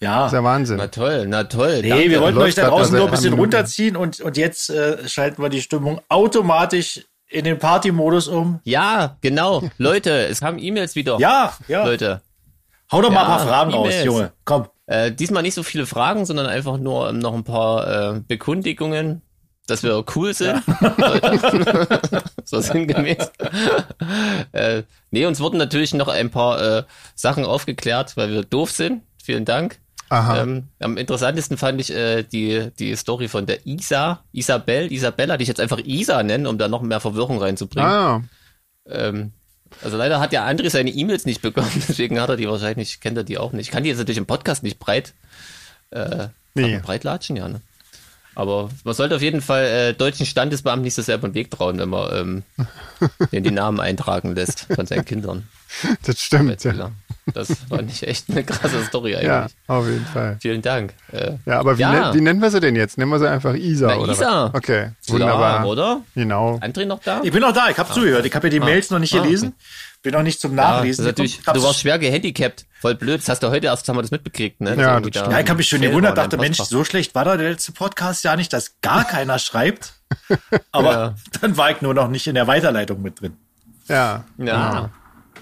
Ja. 0.00 0.22
Das 0.22 0.32
ist 0.32 0.36
ja 0.36 0.44
Wahnsinn. 0.44 0.76
Na 0.76 0.86
toll, 0.88 1.26
na 1.26 1.44
toll. 1.44 1.80
Nee, 1.82 1.88
danke. 1.88 2.10
wir 2.10 2.20
wollten 2.20 2.38
Läuft 2.38 2.48
euch 2.48 2.54
da 2.56 2.68
draußen 2.68 2.92
seit 2.92 2.98
nur 2.98 3.08
ein 3.08 3.10
bisschen 3.10 3.34
runterziehen 3.34 3.96
und, 3.96 4.20
und 4.20 4.36
jetzt 4.36 4.70
äh, 4.70 5.08
schalten 5.08 5.42
wir 5.42 5.48
die 5.48 5.62
Stimmung 5.62 6.00
automatisch 6.08 7.00
in 7.28 7.44
den 7.44 7.58
Party-Modus 7.58 8.28
um. 8.28 8.60
Ja, 8.64 9.16
genau. 9.20 9.62
Leute, 9.78 10.26
es 10.26 10.40
kamen 10.40 10.58
E-Mails 10.58 10.94
wieder. 10.94 11.18
Ja, 11.18 11.54
ja. 11.68 11.84
Leute. 11.84 12.22
Hau 12.92 13.02
doch 13.02 13.10
mal 13.10 13.22
ein 13.22 13.28
Ja, 13.28 13.36
paar 13.36 13.46
Fragen 13.46 13.72
raus, 13.72 13.86
E-Mails. 13.88 14.04
Junge. 14.04 14.32
Komm. 14.44 14.68
Äh, 14.86 15.12
diesmal 15.12 15.42
nicht 15.42 15.54
so 15.54 15.62
viele 15.62 15.86
Fragen, 15.86 16.26
sondern 16.26 16.46
einfach 16.46 16.76
nur 16.76 17.08
ähm, 17.08 17.18
noch 17.18 17.34
ein 17.34 17.44
paar 17.44 18.14
äh, 18.16 18.20
Bekundigungen, 18.20 19.22
dass 19.66 19.82
wir 19.82 20.04
cool 20.14 20.34
sind. 20.34 20.62
Leute. 20.98 22.22
so 22.44 22.60
sinngemäß. 22.60 23.32
äh, 24.52 24.82
nee, 25.10 25.24
uns 25.24 25.40
wurden 25.40 25.56
natürlich 25.56 25.94
noch 25.94 26.08
ein 26.08 26.30
paar 26.30 26.60
äh, 26.60 26.82
Sachen 27.14 27.44
aufgeklärt, 27.44 28.16
weil 28.16 28.30
wir 28.30 28.42
doof 28.42 28.70
sind. 28.70 29.02
Vielen 29.22 29.46
Dank. 29.46 29.80
Ähm, 30.42 30.68
am 30.80 30.96
interessantesten 30.96 31.56
fand 31.56 31.80
ich 31.80 31.92
äh, 31.94 32.22
die, 32.22 32.70
die 32.78 32.94
Story 32.96 33.28
von 33.28 33.46
der 33.46 33.66
Isa, 33.66 34.22
Isabel, 34.32 34.92
Isabella, 34.92 35.36
die 35.36 35.42
ich 35.42 35.48
jetzt 35.48 35.60
einfach 35.60 35.78
Isa 35.78 36.22
nenne, 36.22 36.48
um 36.48 36.58
da 36.58 36.68
noch 36.68 36.82
mehr 36.82 37.00
Verwirrung 37.00 37.38
reinzubringen. 37.38 37.88
Ah, 37.90 38.22
Ähm, 38.88 39.32
also 39.82 39.96
leider 39.96 40.20
hat 40.20 40.32
ja 40.32 40.46
André 40.46 40.70
seine 40.70 40.90
E-Mails 40.90 41.26
nicht 41.26 41.42
bekommen, 41.42 41.70
deswegen 41.88 42.20
hat 42.20 42.28
er 42.28 42.36
die 42.36 42.48
wahrscheinlich, 42.48 43.00
kennt 43.00 43.16
er 43.16 43.24
die 43.24 43.38
auch 43.38 43.52
nicht. 43.52 43.66
Ich 43.66 43.72
kann 43.72 43.82
die 43.82 43.88
jetzt 43.88 43.98
natürlich 43.98 44.18
im 44.18 44.26
Podcast 44.26 44.62
nicht 44.62 44.78
breit, 44.78 45.14
äh, 45.90 46.28
Nee. 46.54 46.78
breit 46.78 47.02
latschen, 47.02 47.34
ja, 47.36 47.48
ne? 47.48 47.60
Aber 48.36 48.68
man 48.84 48.94
sollte 48.94 49.16
auf 49.16 49.22
jeden 49.22 49.40
Fall 49.40 49.64
äh, 49.64 49.92
deutschen 49.94 50.26
Standesbeamten 50.26 50.82
nicht 50.82 50.94
so 50.94 51.02
selber 51.02 51.28
den 51.28 51.34
Weg 51.34 51.50
trauen, 51.50 51.78
wenn 51.78 51.88
man 51.88 52.16
ähm, 52.16 52.42
den 53.32 53.44
die 53.44 53.50
Namen 53.52 53.80
eintragen 53.80 54.34
lässt 54.34 54.66
von 54.74 54.86
seinen 54.86 55.04
Kindern. 55.04 55.48
das 56.04 56.20
stimmt. 56.20 56.62
Ja. 56.64 56.90
Das 57.32 57.48
war 57.70 57.80
nicht 57.80 58.02
echt 58.02 58.28
eine 58.30 58.44
krasse 58.44 58.84
Story 58.84 59.14
eigentlich. 59.14 59.26
ja, 59.28 59.46
auf 59.66 59.86
jeden 59.86 60.04
Fall. 60.04 60.36
Vielen 60.42 60.60
Dank. 60.60 60.92
Äh, 61.10 61.32
Ja, 61.46 61.58
aber 61.60 61.78
wie, 61.78 61.82
Ja. 61.82 62.10
nen- 62.10 62.14
wie 62.14 62.20
nennen 62.20 62.42
wir 62.42 62.50
sie 62.50 62.60
denn 62.60 62.76
jetzt? 62.76 62.98
Nennen 62.98 63.10
wir 63.10 63.18
sie 63.18 63.30
einfach 63.30 63.54
Isa 63.54 63.86
Na, 63.88 63.96
oder 63.96 64.12
Isa. 64.12 64.44
was? 64.52 64.54
Okay, 64.54 64.90
ja, 65.06 65.12
wunderbar. 65.12 65.66
oder? 65.66 66.00
Genau. 66.14 66.58
André 66.62 66.84
noch 66.84 67.00
da? 67.00 67.20
Ich 67.22 67.32
bin 67.32 67.40
noch 67.40 67.52
da, 67.52 67.70
ich 67.70 67.78
habe 67.78 67.90
zugehört. 67.92 68.26
Ich 68.26 68.34
habe 68.34 68.48
ja 68.48 68.50
die 68.50 68.60
Mails 68.60 68.90
noch 68.90 68.98
nicht 68.98 69.14
Ah, 69.14 69.22
gelesen. 69.22 69.54
Bin 70.02 70.12
noch 70.12 70.22
nicht 70.22 70.38
zum 70.38 70.54
Ja, 70.54 70.72
Nachlesen. 70.76 71.06
natürlich, 71.06 71.40
Ich 71.40 71.46
hab- 71.46 71.54
du 71.54 71.62
warst 71.62 71.80
schwer 71.80 71.98
gehandicapt. 71.98 72.66
Voll 72.82 72.94
blöd. 72.94 73.20
Das 73.20 73.28
hast 73.30 73.42
du 73.42 73.48
heute 73.48 73.68
erst, 73.68 73.88
haben 73.88 73.96
wir 73.96 74.02
das 74.02 74.10
mitbekriegt, 74.10 74.60
ne? 74.60 74.70
Dass 74.76 74.78
Ja, 74.78 75.00
das 75.00 75.10
da 75.24 75.30
ja, 75.30 75.40
ich 75.40 75.48
habe 75.48 75.56
mich 75.56 75.68
schon 75.68 75.80
gewundert, 75.80 76.18
dachte, 76.18 76.36
Mensch, 76.36 76.58
so 76.58 76.84
schlecht 76.84 77.14
war 77.14 77.24
da 77.24 77.38
der 77.38 77.52
letzte 77.52 77.72
Podcast 77.72 78.22
ja 78.24 78.36
nicht, 78.36 78.52
dass 78.52 78.72
gar 78.82 79.04
keiner 79.08 79.38
schreibt. 79.38 79.94
Aber 80.72 80.92
Ja. 80.92 81.14
dann 81.40 81.56
war 81.56 81.70
ich 81.70 81.80
nur 81.80 81.94
noch 81.94 82.08
nicht 82.08 82.26
in 82.26 82.34
der 82.34 82.46
Weiterleitung 82.46 83.00
mit 83.00 83.18
drin. 83.22 83.34
Ja. 83.88 84.24
Ja. 84.36 84.90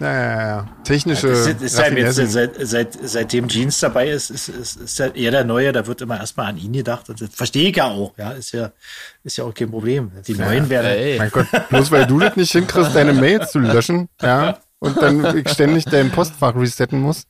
Ja, 0.03 0.13
ja, 0.13 0.43
ja. 0.49 0.69
Technische. 0.83 1.29
Das 1.29 1.47
ist, 1.47 1.63
ist 1.63 1.79
ja 1.79 1.87
jetzt, 1.89 2.17
seit, 2.17 2.51
seit, 2.59 2.99
seitdem 3.05 3.47
Jeans 3.47 3.79
dabei 3.79 4.09
ist, 4.09 4.31
ist, 4.31 4.49
ist, 4.49 4.77
ist 4.81 4.99
ja 4.99 5.07
eher 5.07 5.31
der 5.31 5.45
Neue, 5.45 5.71
da 5.71 5.87
wird 5.87 6.01
immer 6.01 6.19
erstmal 6.19 6.47
an 6.47 6.59
ihn 6.59 6.73
gedacht. 6.73 7.09
Und 7.09 7.21
das 7.21 7.29
verstehe 7.33 7.71
ich 7.71 7.77
ja 7.77 7.85
auch, 7.85 8.13
ja, 8.19 8.33
ist 8.33 8.51
ja, 8.51 8.73
ist 9.23 9.37
ja 9.37 9.45
auch 9.45 9.55
kein 9.55 9.71
Problem. 9.71 10.11
Die 10.27 10.35
Neuen 10.35 10.69
werden, 10.69 10.91
Ey. 10.91 11.19
Mein 11.19 11.31
Gott, 11.31 11.47
bloß 11.69 11.93
weil 11.93 12.07
du 12.07 12.19
das 12.19 12.35
nicht 12.35 12.51
hinkriegst, 12.51 12.97
deine 12.97 13.13
Mails 13.13 13.53
zu 13.53 13.61
löschen, 13.61 14.09
ja, 14.21 14.59
und 14.81 15.01
dann 15.01 15.39
ich 15.39 15.49
ständig 15.49 15.85
dein 15.85 16.11
Postfach 16.11 16.57
resetten 16.57 17.01
muss. 17.01 17.29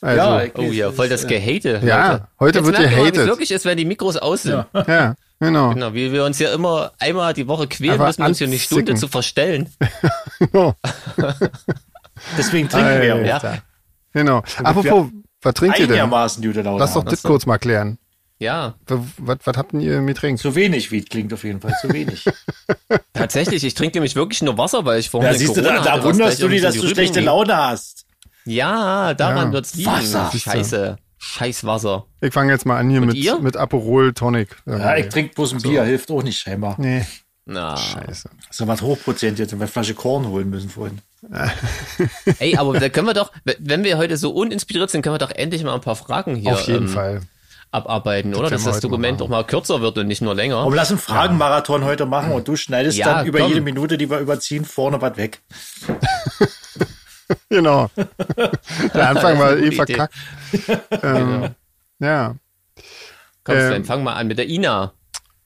Also, 0.00 0.16
Ja, 0.16 0.42
ja, 0.42 0.50
Oh 0.54 0.62
ja, 0.62 0.92
voll 0.92 1.10
das 1.10 1.26
Gehate. 1.26 1.82
Ja, 1.84 2.28
heute 2.38 2.60
Jetzt 2.60 2.66
wird 2.66 2.78
mal, 2.78 2.84
wie 2.84 2.94
es 2.94 2.96
gehatet. 2.96 3.26
wirklich 3.26 3.50
ist, 3.50 3.66
wenn 3.66 3.76
die 3.76 3.84
Mikros 3.84 4.16
aus 4.16 4.44
sind. 4.44 4.64
genau. 5.38 5.74
Genau, 5.74 5.92
wie 5.92 6.10
wir 6.10 6.24
uns 6.24 6.38
ja 6.38 6.54
immer 6.54 6.92
einmal 6.98 7.34
die 7.34 7.46
Woche 7.46 7.66
quälen 7.66 7.92
Aber 8.00 8.06
müssen, 8.06 8.22
uns 8.22 8.38
hier 8.38 8.46
eine 8.46 8.58
Stunde 8.58 8.94
zu 8.94 9.08
verstellen. 9.08 9.68
genau. 10.38 10.74
deswegen 12.36 12.68
trinken 12.68 13.00
wir 13.00 13.24
ja. 13.26 13.58
Genau. 14.12 14.42
Apropos, 14.62 15.08
was 15.42 15.54
trinkt 15.54 15.78
ihr 15.78 15.86
denn? 15.86 15.92
Einigermaßen 15.94 16.42
gute 16.42 16.62
Laune 16.62 16.80
Lass 16.80 16.94
doch 16.94 17.04
das 17.04 17.22
kurz 17.22 17.46
mal 17.46 17.58
klären. 17.58 17.98
Ja, 18.38 18.74
Was, 18.86 19.38
was, 19.44 19.56
habt 19.56 19.74
ihr 19.74 20.00
mit 20.00 20.16
trinkt? 20.16 20.40
Zu 20.40 20.54
wenig 20.54 20.90
Weed 20.90 21.10
klingt 21.10 21.32
auf 21.34 21.44
jeden 21.44 21.60
Fall 21.60 21.74
zu 21.80 21.92
wenig. 21.92 22.24
tatsächlich. 23.12 23.64
Ich 23.64 23.74
trinke 23.74 23.98
nämlich 23.98 24.16
wirklich 24.16 24.40
nur 24.40 24.56
Wasser, 24.56 24.84
weil 24.86 24.98
ich 24.98 25.10
vorhin 25.10 25.30
Ja, 25.30 25.38
siehst 25.38 25.58
du, 25.58 25.60
da, 25.60 25.82
da 25.82 26.02
wunderst 26.02 26.40
du 26.40 26.48
dich, 26.48 26.62
dass 26.62 26.74
du 26.74 26.88
schlechte 26.88 27.20
Laune 27.20 27.54
hast. 27.54 28.06
Ja, 28.46 29.12
daran 29.12 29.48
Ja. 29.48 29.52
wird's 29.52 29.74
liegen. 29.74 29.90
Wasser. 29.90 30.30
Scheiße. 30.34 30.96
Scheiß 31.18 31.64
Wasser. 31.64 32.06
Ich 32.22 32.32
fange 32.32 32.50
jetzt 32.50 32.64
mal 32.64 32.78
an 32.78 32.88
hier 32.88 33.02
Und 33.02 33.08
mit, 33.08 33.16
ihr? 33.16 33.38
mit 33.38 33.58
Aperol 33.58 34.14
Tonic. 34.14 34.56
Ja, 34.64 34.96
ich 34.96 35.10
trinke 35.10 35.34
bloß 35.34 35.52
ein 35.52 35.60
Bier, 35.60 35.84
hilft 35.84 36.10
auch 36.10 36.22
nicht 36.22 36.38
scheinbar. 36.38 36.76
Nee, 36.78 37.04
Na, 37.44 37.76
scheiße. 37.76 38.30
So 38.50 38.66
was 38.66 38.80
hochprozentiges, 38.80 39.52
eine 39.52 39.66
Flasche 39.68 39.92
Korn 39.92 40.26
holen 40.28 40.48
müssen 40.48 40.70
vorhin. 40.70 40.98
Ey, 42.38 42.56
aber 42.56 42.78
da 42.78 42.88
können 42.88 43.06
wir 43.06 43.14
doch, 43.14 43.30
wenn 43.58 43.84
wir 43.84 43.98
heute 43.98 44.16
so 44.16 44.30
uninspiriert 44.30 44.90
sind, 44.90 45.02
können 45.02 45.14
wir 45.14 45.18
doch 45.18 45.30
endlich 45.30 45.62
mal 45.62 45.74
ein 45.74 45.80
paar 45.80 45.96
Fragen 45.96 46.34
hier 46.34 46.52
Auf 46.52 46.66
jeden 46.66 46.86
ähm, 46.86 46.88
Fall. 46.88 47.20
abarbeiten, 47.70 48.32
das 48.32 48.40
oder? 48.40 48.50
Dass 48.50 48.64
das 48.64 48.80
Dokument 48.80 49.20
auch 49.20 49.28
mal 49.28 49.44
kürzer 49.44 49.82
wird 49.82 49.98
und 49.98 50.06
nicht 50.06 50.22
nur 50.22 50.34
länger. 50.34 50.56
Aber 50.56 50.74
lass 50.74 50.90
einen 50.90 50.98
Fragenmarathon 50.98 51.82
ja. 51.82 51.88
heute 51.88 52.06
machen 52.06 52.32
und 52.32 52.48
du 52.48 52.56
schneidest 52.56 52.96
ja, 52.96 53.14
dann 53.14 53.26
über 53.26 53.40
komm. 53.40 53.48
jede 53.48 53.60
Minute, 53.60 53.98
die 53.98 54.08
wir 54.08 54.18
überziehen, 54.18 54.64
vorne 54.64 55.00
was 55.02 55.16
weg. 55.16 55.40
genau. 57.48 57.90
Der 58.94 59.10
Anfang 59.10 59.38
war 59.38 59.56
eh 59.56 59.72
verkackt. 59.72 60.14
ähm, 60.70 60.80
genau. 61.02 61.50
Ja. 61.98 62.34
Komm, 63.44 63.54
Sven, 63.56 63.72
ähm, 63.72 63.84
fang 63.84 64.02
mal 64.02 64.14
an 64.14 64.26
mit 64.26 64.38
der 64.38 64.48
Ina. 64.48 64.94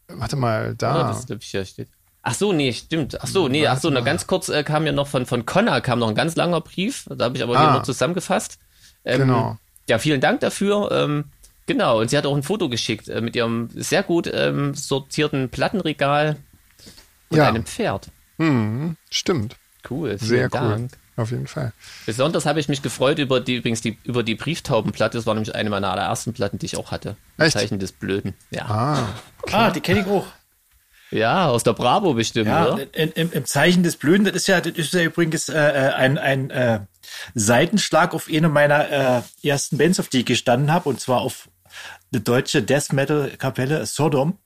Warte 0.09 0.37
mal, 0.37 0.75
da. 0.77 0.95
Oder 0.95 1.09
das, 1.09 1.27
das 1.27 1.43
hier 1.43 1.65
steht. 1.65 1.89
Ach 2.27 2.33
so, 2.33 2.55
nee, 2.55 2.73
stimmt. 2.73 3.21
Ach 3.21 3.27
so, 3.27 3.49
nee, 3.49 3.67
ach 3.67 3.79
so, 3.79 3.91
na, 3.91 4.01
ganz 4.01 4.27
kurz 4.27 4.49
äh, 4.49 4.65
kam 4.65 4.87
ja 4.87 4.93
noch 4.93 5.09
von, 5.09 5.27
von 5.27 5.45
Connor 5.45 5.83
kam 5.83 5.99
noch 5.99 6.09
ein 6.09 6.15
ganz 6.15 6.37
langer 6.37 6.63
Brief. 6.63 7.05
Da 7.11 7.27
habe 7.27 7.37
ich 7.37 7.43
aber 7.43 7.55
ah, 7.55 7.61
hier 7.61 7.73
noch 7.75 7.83
zusammengefasst. 7.83 8.59
Ähm, 9.05 9.21
genau. 9.21 9.59
Ja, 9.89 9.99
vielen 9.99 10.23
Dank 10.23 10.41
dafür. 10.41 10.91
Ähm, 10.91 11.25
genau, 11.67 12.01
und 12.01 12.09
sie 12.09 12.17
hat 12.17 12.25
auch 12.25 12.35
ein 12.35 12.43
Foto 12.43 12.71
geschickt 12.71 13.11
äh, 13.11 13.21
mit 13.21 13.37
ihrem 13.37 13.69
sehr 13.75 14.03
gut 14.03 14.31
ähm, 14.33 14.73
sortierten 14.75 15.51
Plattenregal 15.51 16.37
und 17.29 17.37
ja. 17.37 17.49
einem 17.49 17.67
Pferd. 17.67 18.09
Hm, 18.39 18.97
stimmt. 19.11 19.57
Cool, 19.89 20.17
vielen 20.17 20.29
sehr 20.29 20.49
Dank. 20.49 20.93
Cool. 20.93 20.99
Auf 21.17 21.31
jeden 21.31 21.47
Fall. 21.47 21.75
Besonders 22.07 22.47
habe 22.47 22.59
ich 22.59 22.69
mich 22.69 22.81
gefreut 22.81 23.19
über 23.19 23.39
die, 23.39 23.57
übrigens 23.57 23.83
die, 23.83 23.99
über 24.03 24.23
die 24.23 24.35
Brieftaubenplatte. 24.35 25.19
Das 25.19 25.27
war 25.27 25.35
nämlich 25.35 25.55
eine 25.55 25.71
meiner 25.71 25.93
allerersten 25.93 26.33
Platten, 26.33 26.59
die 26.59 26.67
ich 26.67 26.77
auch 26.77 26.91
hatte. 26.91 27.17
Echt? 27.37 27.53
Zeichen 27.53 27.79
des 27.79 27.93
Blöden. 27.93 28.35
Ja. 28.51 28.65
Ah, 28.65 29.09
okay. 29.43 29.55
ah 29.55 29.71
die 29.71 29.81
kenne 29.81 30.01
ich 30.01 30.07
auch. 30.07 30.27
Ja, 31.11 31.49
aus 31.49 31.63
der 31.63 31.75
Bravo 31.75 32.15
bestimmt, 32.15 32.49
ja, 32.49 32.73
oder? 32.73 32.87
Im, 32.95 33.31
Im 33.31 33.45
Zeichen 33.45 33.83
des 33.83 33.97
Blöden, 33.97 34.25
das 34.25 34.35
ist 34.35 34.47
ja, 34.49 34.61
das 34.61 34.73
ist 34.73 34.93
ja 34.93 35.03
übrigens 35.03 35.49
äh, 35.49 35.93
ein, 35.97 36.19
ein 36.19 36.51
äh, 36.51 36.81
Seitenschlag 37.35 38.15
auf 38.15 38.29
eine 38.33 38.49
meiner 38.49 38.91
äh, 38.91 39.49
ersten 39.49 39.79
Bands, 39.79 40.01
auf 40.01 40.09
die 40.09 40.21
ich 40.21 40.27
gestanden 40.27 40.73
habe, 40.73 40.89
und 40.89 41.01
zwar 41.01 41.21
auf 41.21 41.49
eine 42.13 42.21
deutsche 42.21 42.63
Death 42.63 42.93
Metal 42.93 43.31
Kapelle 43.39 43.87
Sodom. 43.87 44.39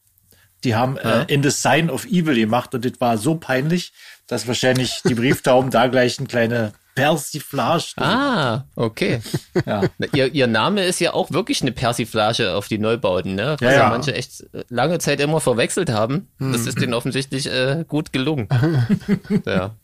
Die 0.65 0.75
haben 0.75 0.97
äh, 0.97 1.09
ja. 1.09 1.23
äh, 1.23 1.33
In 1.33 1.43
the 1.43 1.51
Sign 1.51 1.89
of 1.91 2.05
Evil 2.07 2.35
gemacht 2.35 2.75
und 2.75 2.85
das 2.85 3.01
war 3.01 3.17
so 3.19 3.37
peinlich, 3.37 3.93
dass 4.27 4.47
wahrscheinlich 4.47 5.03
die 5.05 5.15
Brieftauben 5.15 5.71
da 5.73 5.87
gleich 5.87 6.19
eine 6.19 6.29
kleine 6.29 6.73
Persiflage. 6.99 7.85
Ah, 7.97 8.65
okay. 8.75 9.21
ja. 9.67 9.83
Ihr, 10.15 10.35
ihr 10.35 10.47
Name 10.47 10.85
ist 10.85 11.01
ja 11.01 11.15
auch 11.15 11.31
wirklich 11.31 11.63
eine 11.63 11.73
Persiflage 11.73 12.55
auf 12.55 12.69
die 12.69 12.79
Neubauten, 12.79 13.35
ne? 13.35 13.57
Was 13.61 13.73
ja, 13.73 13.73
ja. 13.73 13.89
manche 13.89 14.15
echt 14.15 14.45
lange 14.69 14.99
Zeit 14.99 15.21
immer 15.21 15.41
verwechselt 15.41 15.91
haben. 15.91 16.29
Hm. 16.39 16.53
Das 16.53 16.67
ist 16.67 16.81
denen 16.81 16.95
offensichtlich 16.95 17.47
äh, 17.47 17.85
gut 17.87 18.13
gelungen. 18.13 18.49
ja. 19.47 19.75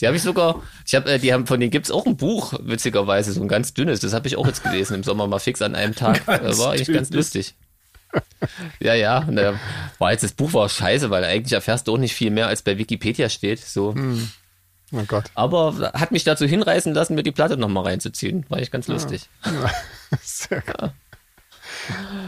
Die 0.00 0.06
habe 0.06 0.16
ich 0.16 0.22
sogar, 0.22 0.62
ich 0.86 0.94
habe, 0.94 1.10
äh, 1.10 1.18
die 1.18 1.32
haben 1.32 1.46
von 1.46 1.58
denen 1.58 1.70
gibt's 1.70 1.90
auch 1.90 2.06
ein 2.06 2.16
Buch, 2.16 2.52
witzigerweise, 2.60 3.32
so 3.32 3.40
ein 3.40 3.48
ganz 3.48 3.74
dünnes. 3.74 4.00
Das 4.00 4.12
habe 4.12 4.28
ich 4.28 4.36
auch 4.36 4.46
jetzt 4.46 4.62
gelesen 4.62 4.94
im 4.94 5.02
Sommer 5.02 5.26
mal 5.26 5.38
fix 5.38 5.62
an 5.62 5.74
einem 5.74 5.94
Tag. 5.94 6.24
Ganz 6.26 6.58
war 6.58 6.72
eigentlich 6.72 6.92
ganz 6.92 7.10
lustig. 7.10 7.54
ja, 8.80 8.94
ja. 8.94 9.24
Ne, 9.24 9.58
war 9.98 10.12
jetzt 10.12 10.24
das 10.24 10.32
Buch 10.32 10.52
war 10.52 10.68
scheiße, 10.68 11.10
weil 11.10 11.24
eigentlich 11.24 11.52
erfährst 11.52 11.88
du 11.88 11.94
auch 11.94 11.98
nicht 11.98 12.14
viel 12.14 12.30
mehr, 12.30 12.46
als 12.46 12.62
bei 12.62 12.78
Wikipedia 12.78 13.28
steht. 13.28 13.60
So. 13.60 13.94
Hm. 13.94 14.30
Oh 14.92 15.04
Gott. 15.06 15.30
Aber 15.34 15.92
hat 15.94 16.12
mich 16.12 16.24
dazu 16.24 16.46
hinreißen 16.46 16.94
lassen, 16.94 17.14
mir 17.14 17.22
die 17.22 17.32
Platte 17.32 17.56
nochmal 17.56 17.84
reinzuziehen. 17.84 18.46
War 18.48 18.60
ich 18.60 18.70
ganz 18.70 18.88
lustig. 18.88 19.28
Ja. 19.44 19.70
Sehr 20.22 20.62
gut. 20.62 20.74
Ja. 20.78 20.92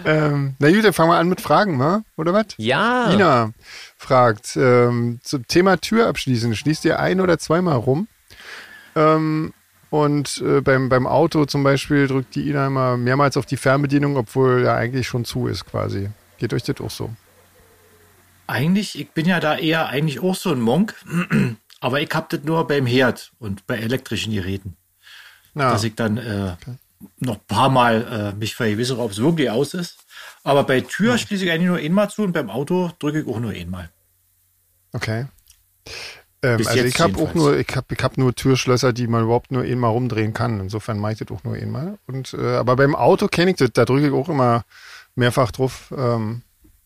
Ähm, 0.04 0.54
na 0.58 0.70
gut, 0.70 0.84
dann 0.84 0.92
fangen 0.92 1.10
wir 1.10 1.18
an 1.18 1.28
mit 1.28 1.40
Fragen, 1.40 1.76
ne? 1.76 2.04
oder 2.16 2.32
was? 2.32 2.46
Ja. 2.56 3.10
Ina 3.10 3.52
fragt 3.96 4.56
ähm, 4.56 5.20
zum 5.22 5.46
Thema 5.46 5.78
Tür 5.78 6.06
abschließen. 6.08 6.54
Schließt 6.54 6.84
ihr 6.84 6.98
ein 6.98 7.20
oder 7.20 7.38
zweimal 7.38 7.76
rum? 7.76 8.08
Ähm, 8.96 9.52
und 9.90 10.42
äh, 10.46 10.60
beim, 10.60 10.88
beim 10.88 11.06
Auto 11.06 11.44
zum 11.46 11.62
Beispiel 11.62 12.06
drückt 12.06 12.34
die 12.34 12.48
Ina 12.48 12.66
immer 12.66 12.96
mehrmals 12.96 13.36
auf 13.36 13.46
die 13.46 13.56
Fernbedienung, 13.56 14.16
obwohl 14.16 14.62
ja 14.64 14.76
eigentlich 14.76 15.06
schon 15.06 15.24
zu 15.24 15.46
ist 15.46 15.66
quasi. 15.66 16.10
Geht 16.38 16.54
euch 16.54 16.62
das 16.62 16.80
auch 16.80 16.90
so? 16.90 17.10
Eigentlich, 18.46 18.98
ich 18.98 19.10
bin 19.10 19.26
ja 19.26 19.40
da 19.40 19.56
eher 19.56 19.88
eigentlich 19.88 20.20
auch 20.20 20.34
so 20.34 20.50
ein 20.50 20.60
Monk. 20.60 20.94
Aber 21.80 22.00
ich 22.00 22.10
habe 22.12 22.26
das 22.28 22.44
nur 22.44 22.66
beim 22.66 22.86
Herd 22.86 23.32
und 23.38 23.66
bei 23.66 23.76
elektrischen 23.76 24.32
Geräten. 24.32 24.76
Ja. 25.54 25.72
Dass 25.72 25.82
ich 25.82 25.94
dann 25.94 26.18
äh, 26.18 26.54
okay. 26.60 26.76
noch 27.18 27.36
ein 27.36 27.46
paar 27.48 27.70
Mal 27.70 28.32
äh, 28.34 28.38
mich 28.38 28.54
vergewissere, 28.54 29.00
ob 29.00 29.10
es 29.10 29.18
wirklich 29.18 29.50
aus 29.50 29.74
ist. 29.74 29.98
Aber 30.44 30.64
bei 30.64 30.82
Tür 30.82 31.12
ja. 31.12 31.18
schließe 31.18 31.44
ich 31.44 31.50
eigentlich 31.50 31.68
nur 31.68 31.78
einmal 31.78 32.10
zu 32.10 32.22
und 32.22 32.32
beim 32.32 32.50
Auto 32.50 32.92
drücke 32.98 33.20
ich 33.20 33.26
auch 33.26 33.40
nur 33.40 33.52
einmal. 33.52 33.90
Okay. 34.92 35.26
Ähm, 36.42 36.66
also 36.66 36.84
ich 36.84 37.00
habe 37.00 37.18
auch 37.18 37.34
nur, 37.34 37.58
ich 37.58 37.68
habe 37.76 37.94
ich 37.94 38.02
hab 38.02 38.16
nur 38.16 38.34
Türschlösser, 38.34 38.92
die 38.92 39.06
man 39.06 39.24
überhaupt 39.24 39.50
nur 39.50 39.62
einmal 39.62 39.90
rumdrehen 39.90 40.32
kann. 40.32 40.60
Insofern 40.60 40.98
mache 40.98 41.12
ich 41.12 41.18
das 41.18 41.30
auch 41.30 41.44
nur 41.44 41.54
einmal. 41.54 41.98
Und, 42.06 42.34
äh, 42.34 42.56
aber 42.56 42.76
beim 42.76 42.94
Auto 42.94 43.28
kenne 43.28 43.50
ich 43.50 43.56
das, 43.56 43.70
da 43.72 43.84
drücke 43.84 44.06
ich 44.06 44.12
auch 44.12 44.28
immer 44.28 44.64
mehrfach 45.14 45.50
drauf. 45.50 45.92
Ähm, 45.96 46.42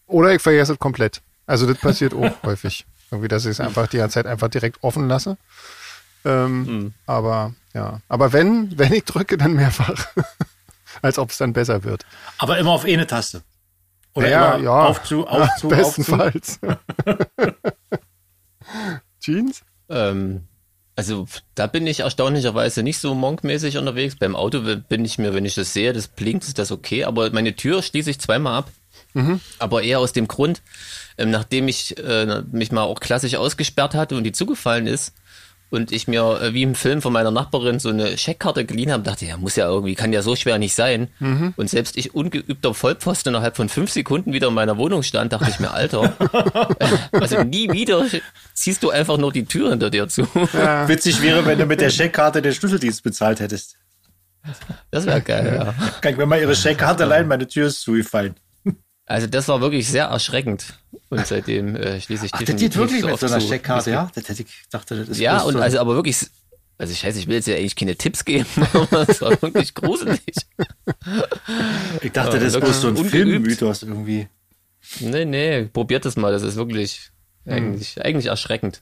oder 0.06 0.34
ich 0.34 0.42
vergesse 0.42 0.72
es 0.72 0.78
komplett. 0.78 1.22
Also 1.46 1.66
das 1.66 1.78
passiert 1.78 2.14
auch 2.14 2.42
häufig. 2.42 2.86
Irgendwie, 3.14 3.28
dass 3.28 3.44
ich 3.44 3.52
es 3.52 3.61
einfach 3.61 3.87
die 3.87 3.99
ganze 3.99 4.14
Zeit 4.14 4.26
einfach 4.26 4.49
direkt 4.49 4.83
offen 4.83 5.09
lasse. 5.09 5.37
Ähm, 6.25 6.62
mhm. 6.64 6.94
Aber 7.06 7.54
ja, 7.75 8.00
aber 8.09 8.33
wenn, 8.33 8.76
wenn 8.76 8.92
ich 8.92 9.04
drücke, 9.04 9.38
dann 9.38 9.54
mehrfach. 9.54 10.09
Als 11.02 11.18
ob 11.18 11.30
es 11.30 11.38
dann 11.38 11.52
besser 11.52 11.85
wird. 11.85 12.04
Aber 12.38 12.59
immer 12.59 12.71
auf 12.71 12.85
eine 12.85 13.06
Taste. 13.06 13.42
Oder 14.14 14.28
ja, 14.28 14.56
ja. 14.59 14.87
auf 14.87 15.02
zu, 15.02 15.26
auf 15.26 15.38
ja, 15.49 15.56
zu, 15.56 15.68
bestenfalls. 15.68 16.59
Jeans? 19.21 19.62
Ähm, 19.88 20.49
also 20.97 21.26
da 21.54 21.66
bin 21.66 21.87
ich 21.87 22.00
erstaunlicherweise 22.00 22.83
nicht 22.83 22.99
so 22.99 23.14
monkmäßig 23.14 23.78
unterwegs. 23.78 24.16
Beim 24.16 24.35
Auto 24.35 24.61
bin 24.88 25.04
ich 25.04 25.18
mir, 25.18 25.35
wenn 25.35 25.44
ich 25.44 25.54
das 25.54 25.73
sehe, 25.73 25.92
das 25.92 26.09
blinkt, 26.09 26.44
ist 26.44 26.59
das 26.59 26.73
okay. 26.73 27.04
Aber 27.04 27.30
meine 27.30 27.54
Tür 27.54 27.83
schließe 27.83 28.11
ich 28.11 28.21
zweimal 28.21 28.59
ab. 28.59 28.71
Mhm. 29.14 29.40
Aber 29.59 29.83
eher 29.83 30.00
aus 30.00 30.12
dem 30.12 30.28
Grund, 30.28 30.62
ähm, 31.16 31.30
nachdem 31.30 31.68
ich 31.68 31.97
äh, 31.99 32.42
mich 32.50 32.73
mal 32.73 32.83
auch 32.83 33.00
klassisch 33.00 33.37
ausgesperrt 33.37 33.94
hatte 33.94 34.16
und 34.16 34.25
die 34.25 34.33
zugefallen 34.33 34.87
ist 34.87 35.14
und 35.71 35.92
ich 35.92 36.09
mir 36.09 36.40
äh, 36.40 36.54
wie 36.54 36.62
im 36.62 36.75
Film 36.75 37.02
von 37.02 37.12
meiner 37.12 37.30
Nachbarin 37.30 37.78
so 37.78 37.88
eine 37.88 38.16
Scheckkarte 38.16 38.64
geliehen 38.64 38.92
habe, 38.92 39.02
dachte 39.02 39.26
ja, 39.26 39.37
muss 39.37 39.56
ja 39.56 39.68
irgendwie, 39.68 39.94
kann 39.94 40.12
ja 40.12 40.23
so 40.23 40.37
schwer 40.37 40.59
nicht 40.59 40.75
sein. 40.75 41.09
Mhm. 41.18 41.54
Und 41.56 41.71
selbst 41.71 41.97
ich 41.97 42.14
ungeübter 42.14 42.75
Vollpfosten 42.75 43.30
innerhalb 43.30 43.56
von 43.56 43.68
fünf 43.68 43.90
Sekunden 43.90 44.33
wieder 44.33 44.49
in 44.49 44.54
meiner 44.54 44.76
Wohnung 44.76 45.02
stand, 45.02 45.33
dachte 45.33 45.50
ich 45.50 45.61
mir, 45.61 45.73
Alter, 45.73 46.12
also 47.12 47.42
nie 47.42 47.71
wieder 47.73 48.06
ziehst 48.52 48.83
du 48.83 48.90
einfach 48.90 49.18
nur 49.18 49.33
die 49.33 49.44
Tür 49.44 49.71
hinter 49.71 49.90
dir 49.90 50.09
zu. 50.09 50.26
Ja. 50.52 50.88
Witzig 50.88 51.23
wäre, 51.23 51.44
wenn 51.47 51.59
du 51.59 51.66
mit 51.66 51.80
der 51.80 51.90
Scheckkarte 51.90 52.42
den 52.42 52.52
Schlüsseldienst 52.52 53.02
bezahlt 53.02 53.40
hättest. 53.40 53.76
Das 54.90 55.06
wäre 55.06 55.23
geil, 55.23 55.54
ja. 55.59 55.75
Kann 56.00 56.12
ich 56.12 56.18
mir 56.18 56.26
mal 56.26 56.40
ihre 56.40 56.54
Scheckkarte 56.54 57.04
leihen, 57.04 57.26
meine 57.26 57.49
Tür 57.49 57.68
ist 57.68 57.80
zugefallen. 57.80 58.37
Also 59.06 59.26
das 59.26 59.49
war 59.49 59.61
wirklich 59.61 59.88
sehr 59.88 60.06
erschreckend. 60.06 60.78
Und 61.11 61.26
seitdem 61.26 61.76
äh, 61.76 62.00
schließe 62.00 62.26
ich 62.26 62.34
Ach, 62.34 62.42
das 62.42 62.56
geht 62.56 62.76
wirklich 62.76 63.02
so 63.02 63.08
mit 63.08 63.20
so 63.20 63.26
einer 63.26 63.38
Checkkarte, 63.38 63.90
ja? 63.90 64.11
Das 64.14 64.28
hätte 64.28 64.42
ich 64.42 64.49
dachte, 64.70 64.96
das 64.96 65.08
ist 65.11 65.20
Ja, 65.20 65.42
und 65.42 65.56
also 65.56 65.78
aber 65.78 65.94
wirklich, 65.94 66.16
also 66.78 66.92
ich 66.92 67.04
weiß, 67.04 67.16
ich 67.16 67.26
will 67.26 67.34
jetzt 67.34 67.46
ja 67.46 67.56
eigentlich 67.56 67.76
keine 67.76 67.96
Tipps 67.96 68.25
geben, 68.25 68.46
aber 68.73 69.08
es 69.08 69.20
war 69.20 69.40
wirklich 69.42 69.75
gruselig. 69.75 70.23
Ich 72.00 72.12
dachte, 72.12 72.38
das 72.38 72.54
ist 72.54 72.61
bloß 72.61 72.80
so 72.80 72.88
ein 72.88 72.96
Filmmythos 72.96 73.82
irgendwie. 73.82 74.28
Nee, 75.00 75.25
nee, 75.25 75.64
probiert 75.64 76.04
das 76.04 76.16
mal, 76.16 76.32
das 76.32 76.42
ist 76.42 76.56
wirklich 76.56 77.11
eigentlich, 77.46 77.96
hm. 77.96 78.02
eigentlich 78.02 78.26
erschreckend. 78.26 78.80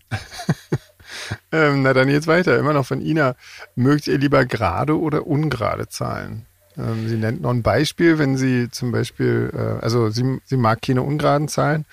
ähm, 1.53 1.83
na 1.83 1.93
dann 1.93 2.09
jetzt 2.09 2.27
weiter, 2.27 2.59
immer 2.59 2.73
noch 2.73 2.87
von 2.87 3.01
Ina. 3.01 3.35
Mögt 3.75 4.07
ihr 4.07 4.19
lieber 4.19 4.45
gerade 4.47 4.99
oder 4.99 5.27
ungerade 5.27 5.89
Zahlen? 5.89 6.47
Ähm, 6.77 7.09
sie 7.09 7.17
nennt 7.17 7.43
noch 7.43 7.51
ein 7.51 7.63
Beispiel, 7.63 8.19
wenn 8.19 8.37
sie 8.37 8.71
zum 8.71 8.93
Beispiel, 8.93 9.51
äh, 9.55 9.85
also 9.85 10.11
sie, 10.11 10.41
sie 10.45 10.57
mag 10.57 10.83
keine 10.83 11.03
ungeraden 11.03 11.49
Zahlen 11.49 11.85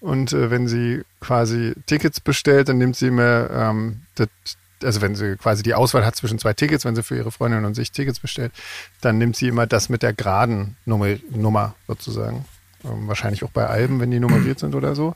und 0.00 0.32
äh, 0.32 0.50
wenn 0.50 0.68
sie 0.68 1.02
quasi 1.20 1.74
Tickets 1.86 2.20
bestellt, 2.20 2.68
dann 2.68 2.78
nimmt 2.78 2.96
sie 2.96 3.08
immer 3.08 3.50
ähm, 3.50 4.02
also 4.82 5.00
wenn 5.00 5.14
sie 5.14 5.36
quasi 5.36 5.62
die 5.62 5.74
Auswahl 5.74 6.04
hat 6.04 6.16
zwischen 6.16 6.38
zwei 6.38 6.52
Tickets, 6.52 6.84
wenn 6.84 6.96
sie 6.96 7.02
für 7.02 7.16
ihre 7.16 7.30
Freundin 7.30 7.64
und 7.64 7.74
sich 7.74 7.92
Tickets 7.92 8.20
bestellt, 8.20 8.52
dann 9.00 9.18
nimmt 9.18 9.36
sie 9.36 9.48
immer 9.48 9.66
das 9.66 9.88
mit 9.88 10.02
der 10.02 10.12
geraden 10.12 10.76
Nummer, 10.84 11.16
Nummer 11.30 11.74
sozusagen. 11.86 12.44
Ähm, 12.84 13.06
wahrscheinlich 13.08 13.44
auch 13.44 13.50
bei 13.50 13.66
Alben, 13.66 14.00
wenn 14.00 14.10
die 14.10 14.20
nummeriert 14.20 14.58
sind 14.58 14.74
oder 14.74 14.94
so. 14.94 15.14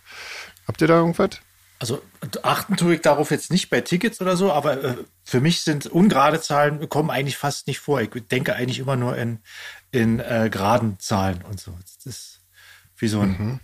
Habt 0.66 0.80
ihr 0.80 0.88
da 0.88 0.98
irgendwas? 0.98 1.40
Also 1.78 2.02
achten 2.42 2.76
tue 2.76 2.94
ich 2.94 3.02
darauf 3.02 3.30
jetzt 3.30 3.50
nicht 3.50 3.68
bei 3.68 3.82
Tickets 3.82 4.20
oder 4.20 4.36
so, 4.36 4.50
aber 4.50 4.82
äh, 4.82 4.94
für 5.24 5.40
mich 5.40 5.60
sind 5.60 5.86
ungerade 5.86 6.40
Zahlen 6.40 6.88
kommen 6.88 7.10
eigentlich 7.10 7.36
fast 7.36 7.66
nicht 7.66 7.80
vor. 7.80 8.00
Ich 8.00 8.10
denke 8.30 8.54
eigentlich 8.54 8.78
immer 8.78 8.96
nur 8.96 9.16
in, 9.16 9.40
in 9.90 10.20
äh, 10.20 10.48
geraden 10.50 10.98
Zahlen 10.98 11.42
und 11.42 11.60
so. 11.60 11.76
Das 11.82 12.06
ist 12.06 12.40
wie 12.96 13.08
so 13.08 13.20
ein, 13.20 13.28
mhm. 13.28 13.60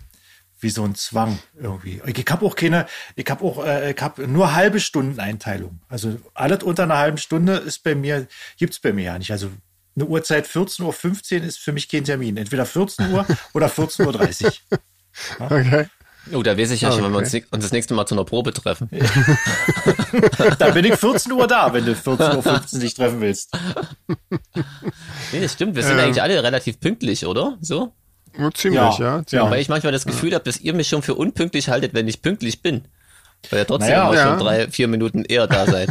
wie 0.59 0.69
so 0.69 0.83
ein 0.83 0.93
Zwang 0.93 1.39
irgendwie. 1.59 2.01
Ich 2.05 2.25
habe 2.29 2.45
auch 2.45 2.55
keine, 2.55 2.85
ich 3.15 3.27
habe 3.31 3.43
auch, 3.43 3.65
äh, 3.65 3.93
ich 3.93 4.01
habe 4.01 4.27
nur 4.27 4.53
halbe 4.53 4.79
Stundeneinteilung. 4.79 5.79
Also 5.89 6.19
alles 6.35 6.61
unter 6.61 6.83
einer 6.83 6.99
halben 6.99 7.17
Stunde 7.17 7.53
ist 7.55 7.83
bei 7.83 7.95
mir, 7.95 8.27
gibt's 8.57 8.79
bei 8.79 8.93
mir 8.93 9.05
ja 9.05 9.17
nicht. 9.17 9.31
Also 9.31 9.49
eine 9.95 10.05
Uhrzeit 10.05 10.47
14.15 10.47 11.39
Uhr 11.39 11.43
ist 11.43 11.57
für 11.57 11.71
mich 11.71 11.89
kein 11.89 12.03
Termin. 12.03 12.37
Entweder 12.37 12.67
14 12.67 13.11
Uhr 13.11 13.25
oder 13.53 13.67
14.30 13.67 14.45
Uhr. 14.45 14.79
Ja? 15.39 15.45
Okay. 15.45 15.87
Oh, 16.31 16.41
da 16.41 16.57
weiß 16.57 16.71
ich 16.71 16.81
ja 16.81 16.89
Ah, 16.89 16.91
schon, 16.93 17.03
wenn 17.03 17.11
wir 17.11 17.17
uns, 17.17 17.33
uns 17.33 17.43
das 17.63 17.71
nächste 17.73 17.93
Mal 17.93 18.05
zu 18.05 18.15
einer 18.15 18.23
Probe 18.23 18.53
treffen. 18.53 18.89
Da 20.59 20.69
bin 20.69 20.85
ich 20.85 20.95
14 20.95 21.31
Uhr 21.31 21.47
da, 21.47 21.73
wenn 21.73 21.85
du 21.85 21.93
14.15 21.93 22.75
Uhr 22.75 22.79
dich 22.79 22.93
treffen 22.93 23.19
willst. 23.21 23.51
Nee, 25.31 25.41
das 25.41 25.53
stimmt. 25.53 25.75
Wir 25.75 25.83
sind 25.83 25.93
Ähm. 25.93 25.99
eigentlich 26.05 26.21
alle 26.21 26.41
relativ 26.43 26.79
pünktlich, 26.79 27.25
oder? 27.25 27.57
So? 27.61 27.91
Ja, 28.37 28.51
ziemlich, 28.51 28.79
Ja. 28.79 28.97
ja. 28.99 29.17
Ja. 29.17 29.25
ziemlich. 29.25 29.49
Weil 29.51 29.61
ich 29.61 29.69
manchmal 29.69 29.91
das 29.91 30.05
Gefühl 30.05 30.33
habe, 30.33 30.43
dass 30.43 30.59
ihr 30.59 30.73
mich 30.73 30.87
schon 30.87 31.01
für 31.01 31.15
unpünktlich 31.15 31.67
haltet, 31.69 31.93
wenn 31.93 32.07
ich 32.07 32.21
pünktlich 32.21 32.61
bin. 32.61 32.85
Weil 33.49 33.59
ihr 33.59 33.67
trotzdem 33.67 33.89
Naja, 33.89 34.05
immer 34.07 34.15
ja. 34.15 34.29
schon 34.29 34.39
drei, 34.39 34.67
vier 34.69 34.87
Minuten 34.87 35.25
eher 35.25 35.47
da 35.47 35.65
seid. 35.65 35.89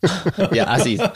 ja, 0.52 0.66
Assis. 0.68 1.00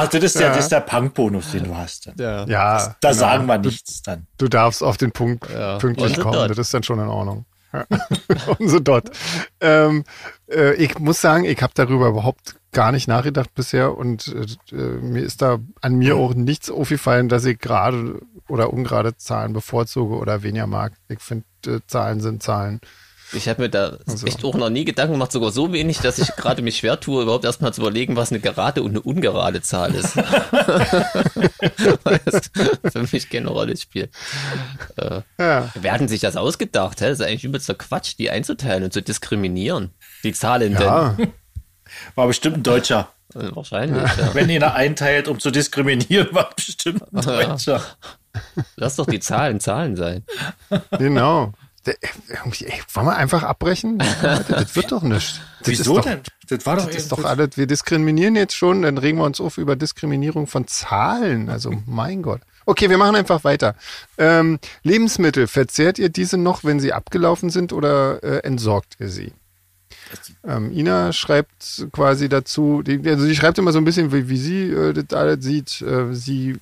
Hast, 0.00 0.14
das 0.14 0.22
ist 0.24 0.38
der, 0.40 0.48
das 0.50 0.58
ist 0.64 0.68
der 0.72 0.80
Punk-Bonus, 0.80 1.52
den 1.52 1.64
du 1.64 1.76
hast. 1.76 2.10
Ja. 2.18 2.44
Ja, 2.46 2.96
Da 3.00 3.10
genau. 3.10 3.12
sagen 3.20 3.46
wir 3.46 3.58
nichts 3.58 4.02
dann. 4.02 4.26
Du 4.38 4.48
darfst 4.48 4.82
auf 4.82 4.96
den 4.96 5.12
Punkt 5.12 5.48
Ja. 5.50 5.78
pünktlich 5.78 6.16
Und 6.16 6.22
kommen, 6.22 6.34
dort. 6.34 6.50
das 6.50 6.58
ist 6.58 6.74
dann 6.74 6.82
schon 6.82 6.98
in 6.98 7.08
Ordnung. 7.08 7.44
Ja. 7.72 7.84
Und 8.58 8.68
so 8.68 8.80
dort. 8.80 9.10
Ähm, 9.60 10.04
äh, 10.50 10.74
ich 10.74 10.98
muss 10.98 11.20
sagen, 11.20 11.44
ich 11.44 11.62
habe 11.62 11.72
darüber 11.74 12.08
überhaupt 12.08 12.56
gar 12.72 12.92
nicht 12.92 13.08
nachgedacht 13.08 13.52
bisher 13.54 13.96
und 13.98 14.28
äh, 14.28 14.74
äh, 14.76 14.98
mir 15.00 15.22
ist 15.22 15.42
da 15.42 15.58
an 15.80 15.96
mir 15.96 16.16
auch 16.16 16.34
nichts 16.34 16.70
aufgefallen, 16.70 17.28
dass 17.28 17.44
ich 17.44 17.58
gerade 17.58 18.20
oder 18.48 18.72
ungerade 18.72 19.16
Zahlen 19.16 19.52
bevorzuge 19.52 20.14
oder 20.16 20.42
weniger 20.44 20.68
mag. 20.68 20.92
Ich 21.08 21.18
finde, 21.20 21.44
äh, 21.66 21.80
Zahlen 21.88 22.20
sind 22.20 22.42
Zahlen. 22.44 22.80
Ich 23.32 23.48
habe 23.48 23.62
mir 23.62 23.68
da 23.68 23.96
Also. 24.06 24.26
echt 24.26 24.44
auch 24.44 24.54
noch 24.54 24.70
nie 24.70 24.84
Gedanken 24.84 25.12
gemacht, 25.14 25.32
sogar 25.32 25.52
so 25.52 25.72
wenig, 25.72 25.98
dass 25.98 26.18
ich 26.18 26.34
gerade 26.36 26.62
mich 26.62 26.78
schwer 26.78 26.98
tue, 26.98 27.22
überhaupt 27.22 27.44
erstmal 27.44 27.72
zu 27.72 27.80
überlegen, 27.80 28.16
was 28.16 28.30
eine 28.30 28.40
gerade 28.40 28.82
und 28.82 28.90
eine 28.90 29.00
ungerade 29.00 29.62
Zahl 29.62 29.94
ist. 29.94 30.16
Weil 32.04 32.20
das 32.24 32.50
für 32.92 33.06
mich 33.12 33.30
keine 33.30 33.48
Rolle 33.48 33.76
spielt. 33.76 34.10
Ja, 34.98 35.22
Wer 35.74 35.92
hat 35.92 36.00
denn 36.00 36.08
sich 36.08 36.20
das 36.20 36.36
ausgedacht? 36.36 37.00
Hä? 37.00 37.08
Das 37.08 37.20
ist 37.20 37.26
eigentlich 37.26 37.44
übelster 37.44 37.74
Quatsch, 37.74 38.14
die 38.18 38.30
einzuteilen 38.30 38.84
und 38.84 38.92
zu 38.92 39.02
diskriminieren. 39.02 39.90
Die 40.24 40.32
Zahlen 40.32 40.72
ja. 40.72 41.16
War 42.14 42.26
bestimmt 42.26 42.58
ein 42.58 42.62
Deutscher. 42.62 43.08
denn? 43.34 43.50
Äh, 43.50 43.56
Wahrscheinlich, 43.56 44.02
ja. 44.16 44.34
Wenn 44.34 44.50
ihn 44.50 44.62
er 44.62 44.74
einteilt, 44.74 45.28
um 45.28 45.38
zu 45.38 45.50
diskriminieren, 45.50 46.28
war 46.32 46.50
bestimmt 46.54 47.02
ein 47.12 47.20
Deutscher. 47.22 47.82
Lass 48.76 48.96
doch 48.96 49.06
die 49.06 49.20
Zahlen 49.20 49.60
Zahlen 49.60 49.96
sein. 49.96 50.24
genau. 50.98 51.52
Ey, 52.00 52.80
Wollen 52.94 53.06
wir 53.06 53.16
einfach 53.16 53.42
abbrechen? 53.42 53.98
Das 54.22 54.76
wird 54.76 54.92
doch 54.92 55.02
nicht. 55.02 55.40
Das 55.60 55.68
Wieso 55.68 55.96
ist 55.96 55.98
doch, 55.98 56.10
denn? 56.10 56.20
Das 56.48 56.66
war 56.66 56.76
doch 56.76 56.86
Das 56.86 56.96
ist 56.96 57.12
doch 57.12 57.24
alles, 57.24 57.56
wir 57.56 57.66
diskriminieren 57.66 58.36
jetzt 58.36 58.54
schon, 58.54 58.82
dann 58.82 58.98
regen 58.98 59.18
wir 59.18 59.24
uns 59.24 59.40
auf 59.40 59.58
über 59.58 59.76
Diskriminierung 59.76 60.46
von 60.46 60.66
Zahlen. 60.66 61.48
Also, 61.48 61.72
mein 61.86 62.22
Gott. 62.22 62.40
Okay, 62.66 62.90
wir 62.90 62.98
machen 62.98 63.16
einfach 63.16 63.44
weiter. 63.44 63.74
Ähm, 64.18 64.58
Lebensmittel, 64.82 65.46
verzehrt 65.46 65.98
ihr 65.98 66.08
diese 66.08 66.36
noch, 66.36 66.64
wenn 66.64 66.80
sie 66.80 66.92
abgelaufen 66.92 67.50
sind 67.50 67.72
oder 67.72 68.22
äh, 68.22 68.38
entsorgt 68.38 68.96
ihr 68.98 69.08
sie? 69.08 69.32
Ähm, 70.44 70.72
Ina 70.72 71.12
schreibt 71.12 71.88
quasi 71.92 72.28
dazu, 72.28 72.82
die, 72.82 73.00
also 73.08 73.24
sie 73.24 73.36
schreibt 73.36 73.58
immer 73.58 73.72
so 73.72 73.78
ein 73.78 73.84
bisschen, 73.84 74.12
wie, 74.12 74.28
wie 74.28 74.36
sie 74.36 74.70
äh, 74.70 74.92
das 74.92 75.16
alles 75.16 75.44
sieht. 75.44 75.82
Äh, 75.82 76.14
sie 76.14 76.58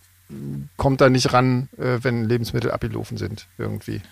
kommt 0.76 1.00
da 1.00 1.08
nicht 1.08 1.32
ran, 1.32 1.68
äh, 1.78 1.98
wenn 2.02 2.24
Lebensmittel 2.24 2.70
abgelaufen 2.70 3.16
sind, 3.16 3.46
irgendwie. 3.56 4.02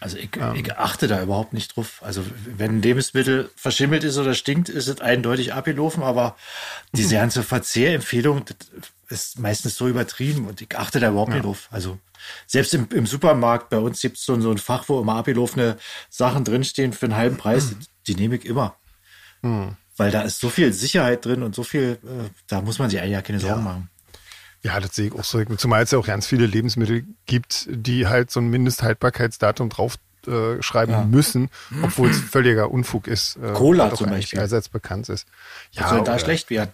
Also 0.00 0.16
ich, 0.16 0.30
ich 0.54 0.76
achte 0.76 1.08
da 1.08 1.20
überhaupt 1.20 1.52
nicht 1.52 1.76
drauf. 1.76 2.00
Also 2.02 2.24
wenn 2.56 2.76
ein 2.76 2.82
Lebensmittel 2.82 3.50
verschimmelt 3.56 4.04
ist 4.04 4.16
oder 4.16 4.34
stinkt, 4.34 4.68
ist 4.68 4.86
es 4.86 5.00
eindeutig 5.00 5.54
abgelaufen, 5.54 6.02
aber 6.02 6.36
diese 6.92 7.14
ganze 7.16 7.42
Verzehrempfehlung 7.42 8.44
ist 9.08 9.38
meistens 9.40 9.76
so 9.76 9.88
übertrieben 9.88 10.46
und 10.46 10.60
ich 10.60 10.76
achte 10.76 11.00
da 11.00 11.10
überhaupt 11.10 11.32
nicht 11.32 11.44
drauf. 11.44 11.68
Also 11.70 11.98
selbst 12.46 12.74
im, 12.74 12.88
im 12.92 13.06
Supermarkt, 13.06 13.70
bei 13.70 13.78
uns 13.78 14.00
gibt 14.00 14.18
es 14.18 14.24
so, 14.24 14.38
so 14.40 14.50
ein 14.50 14.58
Fach, 14.58 14.84
wo 14.88 15.00
immer 15.00 15.16
abgelaufene 15.16 15.78
Sachen 16.10 16.44
drinstehen 16.44 16.92
für 16.92 17.06
einen 17.06 17.16
halben 17.16 17.36
Preis, 17.36 17.74
die 18.06 18.14
nehme 18.14 18.36
ich 18.36 18.44
immer. 18.44 18.76
Weil 19.96 20.10
da 20.12 20.22
ist 20.22 20.38
so 20.38 20.48
viel 20.48 20.72
Sicherheit 20.72 21.24
drin 21.24 21.42
und 21.42 21.56
so 21.56 21.64
viel, 21.64 21.98
äh, 22.04 22.30
da 22.46 22.60
muss 22.60 22.78
man 22.78 22.88
sich 22.88 23.00
eigentlich 23.00 23.12
ja 23.12 23.22
keine 23.22 23.40
Sorgen 23.40 23.64
machen. 23.64 23.90
Ja, 24.62 24.80
das 24.80 24.94
sehe 24.94 25.08
ich 25.08 25.12
auch 25.14 25.24
so. 25.24 25.44
Zumal 25.56 25.82
es 25.84 25.92
ja 25.92 25.98
auch 25.98 26.06
ganz 26.06 26.26
viele 26.26 26.46
Lebensmittel 26.46 27.04
gibt, 27.26 27.68
die 27.70 28.06
halt 28.06 28.30
so 28.30 28.40
ein 28.40 28.48
Mindesthaltbarkeitsdatum 28.48 29.68
drauf 29.68 29.96
äh, 30.26 30.60
schreiben 30.62 31.10
müssen, 31.10 31.48
obwohl 31.82 32.10
es 32.10 32.18
völliger 32.18 32.70
Unfug 32.70 33.06
ist. 33.06 33.36
Äh, 33.36 33.52
Cola 33.52 33.94
zum 33.94 34.10
Beispiel. 34.10 34.40
allseits 34.40 34.68
bekannt 34.68 35.08
ist. 35.08 35.26
Ja, 35.70 35.84
Was 35.84 35.90
soll 35.90 36.04
da 36.04 36.18
schlecht 36.18 36.50
werden? 36.50 36.72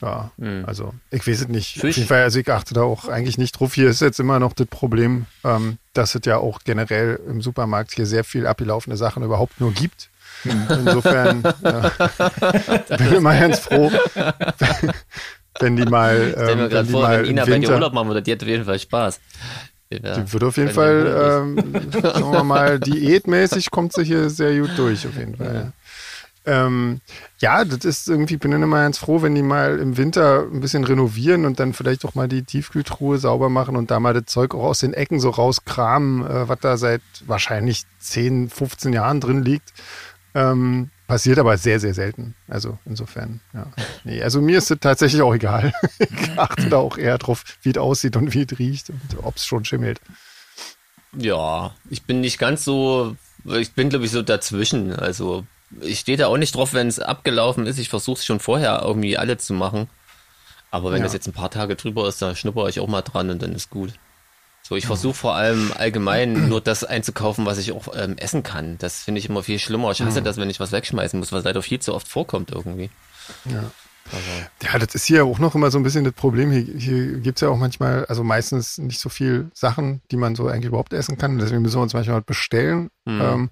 Ja, 0.00 0.30
also 0.64 0.94
ich 1.10 1.26
weiß 1.26 1.40
es 1.40 1.48
nicht. 1.48 1.76
Auf 1.76 1.80
Fisch. 1.80 1.96
jeden 1.96 2.08
Fall, 2.08 2.22
also 2.22 2.38
ich 2.38 2.50
achte 2.50 2.72
da 2.72 2.82
auch 2.82 3.08
eigentlich 3.08 3.36
nicht 3.36 3.52
drauf. 3.52 3.74
Hier 3.74 3.90
ist 3.90 4.00
jetzt 4.00 4.20
immer 4.20 4.38
noch 4.38 4.52
das 4.52 4.68
Problem, 4.68 5.26
ähm, 5.44 5.78
dass 5.92 6.14
es 6.14 6.20
ja 6.24 6.38
auch 6.38 6.60
generell 6.64 7.20
im 7.28 7.42
Supermarkt 7.42 7.92
hier 7.92 8.06
sehr 8.06 8.22
viel 8.22 8.46
abgelaufene 8.46 8.96
Sachen 8.96 9.24
überhaupt 9.24 9.60
nur 9.60 9.72
gibt. 9.72 10.08
Insofern 10.44 11.42
ja, 11.64 11.88
bin 12.96 13.06
ich 13.06 13.12
immer 13.12 13.38
ganz 13.38 13.58
froh, 13.58 13.90
wenn 15.60 15.76
die 15.76 15.84
mal, 15.84 16.32
Stell 16.32 16.44
mir 16.44 16.50
ähm, 16.50 16.58
wenn 16.58 16.68
gerade 16.70 16.86
die 16.86 16.92
vor, 16.92 17.10
wenn 17.10 17.24
Ina 17.24 17.44
bei 17.44 17.58
dir 17.58 17.70
Urlaub 17.70 17.92
machen 17.92 18.08
würde, 18.08 18.22
die 18.22 18.32
hat 18.32 18.42
auf 18.42 18.48
jeden 18.48 18.64
Fall 18.64 18.78
Spaß. 18.78 19.20
Ja, 19.90 20.18
die 20.18 20.32
wird 20.32 20.44
auf 20.44 20.56
jeden 20.56 20.70
Fall, 20.70 21.46
ähm, 21.48 21.90
sagen 22.02 22.32
wir 22.32 22.44
mal, 22.44 22.78
diätmäßig 22.80 23.70
kommt 23.70 23.94
sie 23.94 24.04
hier 24.04 24.28
sehr 24.28 24.58
gut 24.58 24.72
durch, 24.76 25.06
auf 25.06 25.16
jeden 25.16 25.36
Fall. 25.36 25.72
Ähm, 26.48 27.00
ja, 27.40 27.64
das 27.64 27.84
ist 27.84 28.08
irgendwie, 28.08 28.38
bin 28.38 28.52
dann 28.52 28.62
immer 28.62 28.82
ganz 28.82 28.96
froh, 28.96 29.20
wenn 29.20 29.34
die 29.34 29.42
mal 29.42 29.78
im 29.78 29.98
Winter 29.98 30.46
ein 30.50 30.60
bisschen 30.60 30.84
renovieren 30.84 31.44
und 31.44 31.60
dann 31.60 31.74
vielleicht 31.74 32.06
auch 32.06 32.14
mal 32.14 32.26
die 32.26 32.42
Tiefkühltruhe 32.42 33.18
sauber 33.18 33.50
machen 33.50 33.76
und 33.76 33.90
da 33.90 34.00
mal 34.00 34.14
das 34.14 34.26
Zeug 34.26 34.54
auch 34.54 34.64
aus 34.64 34.80
den 34.80 34.94
Ecken 34.94 35.20
so 35.20 35.28
rauskramen, 35.28 36.26
äh, 36.26 36.48
was 36.48 36.58
da 36.60 36.78
seit 36.78 37.02
wahrscheinlich 37.26 37.82
10, 37.98 38.48
15 38.48 38.94
Jahren 38.94 39.20
drin 39.20 39.44
liegt. 39.44 39.74
Ähm, 40.34 40.88
passiert 41.08 41.38
aber 41.40 41.58
sehr, 41.58 41.80
sehr 41.80 41.94
selten. 41.94 42.36
Also 42.46 42.78
insofern, 42.84 43.40
ja. 43.52 43.66
Nee, 44.04 44.22
also 44.22 44.40
mir 44.40 44.58
ist 44.58 44.70
es 44.70 44.78
tatsächlich 44.78 45.20
auch 45.22 45.34
egal. 45.34 45.72
ich 45.98 46.38
achte 46.38 46.68
da 46.68 46.76
auch 46.76 46.96
eher 46.96 47.18
drauf, 47.18 47.42
wie 47.62 47.70
es 47.70 47.78
aussieht 47.78 48.14
und 48.14 48.32
wie 48.34 48.42
es 48.48 48.58
riecht 48.58 48.90
und 48.90 49.00
ob 49.24 49.36
es 49.36 49.44
schon 49.46 49.64
schimmelt. 49.64 50.00
Ja, 51.16 51.74
ich 51.90 52.02
bin 52.04 52.20
nicht 52.20 52.38
ganz 52.38 52.64
so, 52.64 53.16
ich 53.44 53.72
bin 53.72 53.88
glaube 53.88 54.04
ich 54.04 54.10
so 54.12 54.22
dazwischen. 54.22 54.94
Also 54.94 55.44
ich 55.80 55.98
stehe 56.00 56.18
da 56.18 56.26
auch 56.28 56.36
nicht 56.36 56.54
drauf, 56.54 56.72
wenn 56.74 56.86
es 56.86 57.00
abgelaufen 57.00 57.66
ist. 57.66 57.78
Ich 57.78 57.88
versuche 57.88 58.18
es 58.18 58.24
schon 58.26 58.40
vorher 58.40 58.82
irgendwie 58.84 59.16
alle 59.18 59.38
zu 59.38 59.54
machen. 59.54 59.88
Aber 60.70 60.90
wenn 60.92 60.98
Ja. 60.98 61.04
das 61.04 61.14
jetzt 61.14 61.26
ein 61.26 61.32
paar 61.32 61.50
Tage 61.50 61.76
drüber 61.76 62.06
ist, 62.08 62.20
da 62.20 62.34
schnupper 62.36 62.68
ich 62.68 62.78
auch 62.80 62.88
mal 62.88 63.02
dran 63.02 63.30
und 63.30 63.42
dann 63.42 63.54
ist 63.54 63.70
gut. 63.70 63.94
So, 64.68 64.76
ich 64.76 64.84
versuche 64.84 65.14
vor 65.14 65.34
allem 65.34 65.72
allgemein 65.74 66.48
nur 66.50 66.60
das 66.60 66.84
einzukaufen, 66.84 67.46
was 67.46 67.56
ich 67.56 67.72
auch 67.72 67.88
ähm, 67.94 68.18
essen 68.18 68.42
kann. 68.42 68.76
Das 68.76 69.02
finde 69.02 69.18
ich 69.18 69.26
immer 69.26 69.42
viel 69.42 69.58
schlimmer. 69.58 69.90
Ich 69.92 70.02
hasse 70.02 70.20
das, 70.20 70.36
wenn 70.36 70.50
ich 70.50 70.60
was 70.60 70.72
wegschmeißen 70.72 71.18
muss, 71.18 71.32
was 71.32 71.44
leider 71.44 71.62
viel 71.62 71.80
zu 71.80 71.94
oft 71.94 72.06
vorkommt 72.06 72.50
irgendwie. 72.50 72.90
Ja. 73.46 73.70
Also, 74.12 74.70
Ja, 74.70 74.78
das 74.78 74.94
ist 74.94 75.06
hier 75.06 75.24
auch 75.24 75.38
noch 75.38 75.54
immer 75.54 75.70
so 75.70 75.78
ein 75.78 75.84
bisschen 75.84 76.04
das 76.04 76.12
Problem. 76.12 76.50
Hier, 76.50 76.64
hier 76.76 77.18
gibt's 77.20 77.40
ja 77.40 77.48
auch 77.48 77.56
manchmal, 77.56 78.04
also 78.06 78.22
meistens 78.22 78.76
nicht 78.76 79.00
so 79.00 79.08
viel 79.08 79.50
Sachen, 79.54 80.02
die 80.10 80.18
man 80.18 80.34
so 80.34 80.48
eigentlich 80.48 80.66
überhaupt 80.66 80.92
essen 80.92 81.16
kann. 81.16 81.38
Deswegen 81.38 81.62
müssen 81.62 81.76
wir 81.76 81.82
uns 81.82 81.94
manchmal 81.94 82.20
bestellen. 82.20 82.90
Mhm. 83.06 83.20
Ähm, 83.22 83.50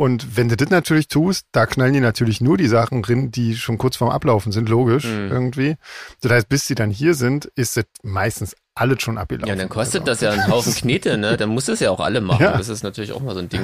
und 0.00 0.36
wenn 0.38 0.48
du 0.48 0.56
das 0.56 0.70
natürlich 0.70 1.08
tust, 1.08 1.44
da 1.52 1.66
knallen 1.66 1.92
die 1.92 2.00
natürlich 2.00 2.40
nur 2.40 2.56
die 2.56 2.68
Sachen 2.68 3.02
drin, 3.02 3.30
die 3.30 3.54
schon 3.54 3.76
kurz 3.76 3.96
vorm 3.96 4.08
Ablaufen 4.10 4.50
sind, 4.50 4.68
logisch 4.70 5.04
Mhm. 5.04 5.30
irgendwie. 5.30 5.76
Das 6.22 6.32
heißt, 6.32 6.48
bis 6.48 6.66
sie 6.66 6.74
dann 6.74 6.90
hier 6.90 7.12
sind, 7.14 7.44
ist 7.54 7.76
das 7.76 7.84
meistens 8.02 8.56
alles 8.74 9.02
schon 9.02 9.18
abgelaufen. 9.18 9.48
ja, 9.48 9.54
dann 9.56 9.68
kostet 9.68 10.08
also. 10.08 10.12
das 10.12 10.20
ja 10.22 10.30
einen 10.30 10.50
Haufen 10.50 10.72
Knete, 10.74 11.18
ne? 11.18 11.36
Dann 11.36 11.50
muss 11.50 11.68
es 11.68 11.80
ja 11.80 11.90
auch 11.90 12.00
alle 12.00 12.22
machen. 12.22 12.42
Ja. 12.42 12.56
Das 12.56 12.70
ist 12.70 12.82
natürlich 12.82 13.12
auch 13.12 13.20
mal 13.20 13.34
so 13.34 13.40
ein 13.40 13.50
Ding. 13.50 13.60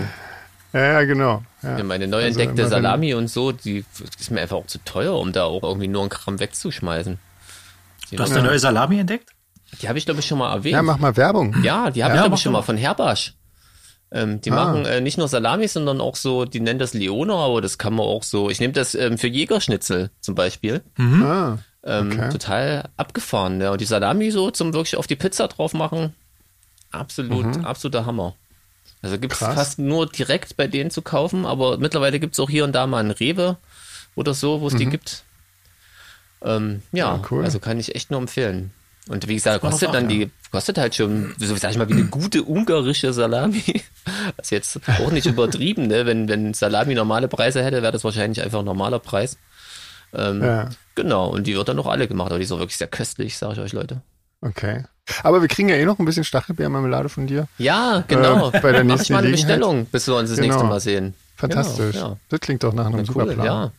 Ja, 0.75 0.85
ja, 0.85 1.05
genau. 1.05 1.43
Ja. 1.63 1.83
Meine 1.85 2.07
neu 2.07 2.23
Also 2.23 2.39
entdeckte 2.39 2.69
Salami 2.69 3.15
und 3.15 3.29
so, 3.29 3.53
die 3.53 3.87
ist 4.19 4.31
mir 4.31 4.43
einfach 4.43 4.57
auch 4.57 4.67
zu 4.67 4.77
teuer, 4.85 5.19
um 5.19 5.33
da 5.33 5.45
auch 5.45 5.63
irgendwie 5.63 5.89
nur 5.89 6.03
einen 6.03 6.11
Gramm 6.11 6.39
wegzuschmeißen. 6.39 7.19
Die, 8.11 8.17
Du 8.17 8.23
hast 8.23 8.33
eine 8.33 8.43
neue 8.43 8.59
Salami 8.59 8.99
entdeckt? 9.01 9.31
die 9.81 9.89
habe 9.89 9.99
ich, 9.99 10.05
glaube 10.05 10.21
ich, 10.21 10.27
schon 10.27 10.39
mal 10.39 10.53
erwähnt. 10.53 10.75
Ja, 10.75 10.83
mach 10.83 10.99
mal 10.99 11.17
Werbung. 11.17 11.57
Ja, 11.63 11.91
die 11.91 12.05
habe 12.05 12.13
Ja, 12.15 12.21
ich, 12.21 12.25
glaube 12.25 12.37
ich, 12.37 12.43
schon 12.43 12.53
mal 12.53 12.63
von 12.63 12.77
Herbasch. 12.77 13.35
Ähm, 14.13 14.41
die 14.41 14.51
Ah. 14.53 14.55
machen 14.55 14.87
äh, 14.87 15.01
nicht 15.01 15.19
nur 15.19 15.27
Salami, 15.29 15.67
sondern 15.69 16.01
auch 16.01 16.15
so, 16.17 16.45
die 16.45 16.61
nennen 16.61 16.79
das 16.79 16.95
Leona, 16.95 17.35
aber 17.35 17.61
das 17.61 17.77
kann 17.79 17.93
man 17.95 18.07
auch 18.07 18.23
so. 18.23 18.51
Ich 18.51 18.61
nehme 18.61 18.73
das 18.73 18.95
ähm, 18.95 19.19
für 19.19 19.27
Jägerschnitzel 19.27 20.11
zum 20.21 20.35
Beispiel. 20.35 20.83
Ah, 20.99 21.59
Ähm, 21.83 22.11
Okay. 22.13 22.31
Total 22.31 22.89
abgefahren. 22.97 23.61
Ja. 23.61 23.73
Und 23.73 23.81
die 23.81 23.85
Salami 23.85 24.31
so 24.31 24.51
zum 24.51 24.73
wirklich 24.75 24.97
auf 24.97 25.07
die 25.07 25.17
Pizza 25.17 25.49
drauf 25.49 25.73
machen, 25.75 26.15
absolut, 26.91 27.65
absoluter 27.65 28.07
Hammer. 28.07 28.35
Also 29.03 29.19
gibt's 29.19 29.39
Krass. 29.39 29.55
fast 29.55 29.79
nur 29.79 30.07
direkt 30.07 30.57
bei 30.57 30.67
denen 30.67 30.91
zu 30.91 31.03
kaufen, 31.03 31.45
aber 31.47 31.79
mittlerweile 31.79 32.19
gibt's 32.19 32.41
auch 32.41 32.49
hier 32.51 32.65
und 32.65 32.73
da 32.73 32.87
mal 32.87 32.99
einen 33.01 33.11
Rewe 33.11 33.57
oder 34.15 34.35
so, 34.35 34.61
wo 34.61 34.69
es 34.69 34.75
die 34.75 34.87
gibt. 34.87 35.25
Ähm, 36.43 36.83
ja, 36.93 37.15
Ja, 37.17 37.23
cool. 37.31 37.45
also 37.45 37.59
kann 37.61 37.79
ich 37.79 37.95
echt 37.95 38.11
nur 38.11 38.21
empfehlen. 38.21 38.73
Und 39.09 39.29
wie 39.29 39.35
gesagt, 39.35 39.61
kostet 39.61 39.95
dann 39.95 40.07
auch, 40.07 40.09
die, 40.09 40.31
kostet 40.51 40.79
halt 40.79 40.95
schon, 40.97 41.33
so 41.39 41.55
sag 41.57 41.71
ich 41.71 41.79
mal, 41.79 41.89
wie 41.89 41.93
eine 41.95 42.05
gute 42.11 42.43
ungarische 42.43 43.13
Salami. 43.13 43.63
Das 44.37 44.47
ist 44.47 44.51
jetzt 44.51 44.81
auch 45.01 45.13
nicht 45.13 45.27
übertrieben, 45.27 45.87
ne? 45.87 46.07
Wenn, 46.07 46.29
wenn 46.29 46.55
Salami 46.55 46.95
normale 46.95 47.29
Preise 47.29 47.63
hätte, 47.63 47.83
wäre 47.83 47.93
das 47.93 48.03
wahrscheinlich 48.05 48.43
einfach 48.43 48.59
ein 48.61 48.65
normaler 48.65 48.99
Preis. 48.99 49.37
Ähm, 50.13 50.43
ja. 50.43 50.69
Genau, 50.95 51.29
und 51.29 51.47
die 51.47 51.55
wird 51.57 51.69
dann 51.69 51.77
noch 51.77 51.87
alle 51.87 52.09
gemacht, 52.09 52.31
aber 52.31 52.39
die 52.39 52.45
ist 52.45 52.53
auch 52.53 52.59
wirklich 52.59 52.79
sehr 52.79 52.89
köstlich, 52.89 53.37
sage 53.37 53.55
ich 53.55 53.61
euch, 53.61 53.73
Leute. 53.73 54.03
Okay. 54.41 54.85
Aber 55.23 55.41
wir 55.41 55.49
kriegen 55.49 55.69
ja 55.69 55.77
eh 55.77 55.85
noch 55.85 55.99
ein 55.99 56.05
bisschen 56.05 56.25
Stachelbeermarmelade 56.25 57.09
von 57.09 57.27
dir. 57.27 57.47
Ja, 57.59 58.03
genau. 58.09 58.51
Äh, 58.51 58.61
bei 58.61 58.73
der 58.73 58.83
Mach 58.85 58.95
nächsten 58.97 59.03
ich 59.05 59.11
mal 59.11 59.19
eine. 59.23 59.31
Bestellung, 59.31 59.87
bis 59.87 60.07
wir 60.09 60.17
uns 60.17 60.31
das 60.31 60.39
Genau. 60.39 60.49
nächste 60.55 60.69
Mal 60.69 60.81
sehen. 60.81 61.15
Fantastisch. 61.37 61.95
Genau, 61.95 62.09
ja. 62.11 62.17
Das 62.29 62.41
klingt 62.41 62.63
doch 62.65 62.73
nach 62.73 62.87
einem 62.87 62.97
Na, 62.99 63.05
super 63.05 63.25
cool, 63.27 63.35
Plan. 63.35 63.47
ja. 63.47 63.73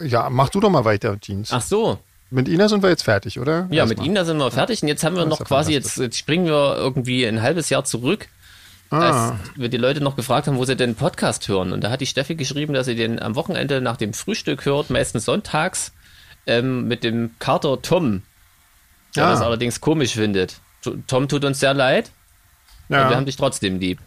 Ja, 0.00 0.28
mach 0.30 0.48
du 0.50 0.60
doch 0.60 0.70
mal 0.70 0.84
weiter, 0.84 1.18
Jeans. 1.20 1.50
Ach 1.52 1.62
so. 1.62 1.98
Mit 2.30 2.48
Ina 2.48 2.68
sind 2.68 2.82
wir 2.82 2.90
jetzt 2.90 3.04
fertig, 3.04 3.40
oder? 3.40 3.66
Ja, 3.70 3.84
mit 3.84 3.92
Erstmal. 3.92 4.06
Ihnen 4.06 4.14
da 4.14 4.24
sind 4.24 4.36
wir 4.38 4.50
fertig 4.50 4.82
und 4.82 4.88
jetzt 4.88 5.02
haben 5.04 5.14
wir 5.16 5.22
Das 5.22 5.30
noch 5.30 5.38
ja 5.40 5.44
quasi, 5.46 5.72
jetzt, 5.72 5.96
jetzt 5.96 6.18
springen 6.18 6.46
wir 6.46 6.76
irgendwie 6.76 7.24
ein 7.26 7.40
halbes 7.42 7.70
Jahr 7.70 7.84
zurück, 7.84 8.28
Ah, 8.90 9.30
als 9.30 9.38
wir 9.56 9.68
die 9.68 9.76
Leute 9.76 10.00
noch 10.00 10.16
gefragt 10.16 10.46
haben, 10.46 10.56
wo 10.56 10.64
sie 10.64 10.74
den 10.76 10.94
Podcast 10.94 11.46
hören. 11.48 11.72
Und 11.72 11.82
da 11.84 11.90
hat 11.90 12.00
die 12.00 12.06
Steffi 12.06 12.36
geschrieben, 12.36 12.72
dass 12.74 12.86
sie 12.86 12.94
den 12.94 13.20
am 13.20 13.34
Wochenende 13.34 13.80
nach 13.82 13.96
dem 13.98 14.14
Frühstück 14.14 14.64
hört, 14.64 14.88
meistens 14.90 15.24
sonntags, 15.26 15.92
ähm, 16.46 16.88
mit 16.88 17.04
dem 17.04 17.30
Kater 17.38 17.80
Tom, 17.82 18.22
der 19.16 19.26
Ah. 19.26 19.30
das 19.30 19.40
allerdings 19.42 19.80
komisch 19.80 20.14
findet. 20.14 20.60
Tom 21.06 21.28
tut 21.28 21.44
uns 21.44 21.60
sehr 21.60 21.74
leid, 21.74 22.10
aber 22.88 22.98
wir 23.04 23.10
ja. 23.10 23.16
haben 23.16 23.26
dich 23.26 23.36
trotzdem 23.36 23.78
lieb. 23.78 23.98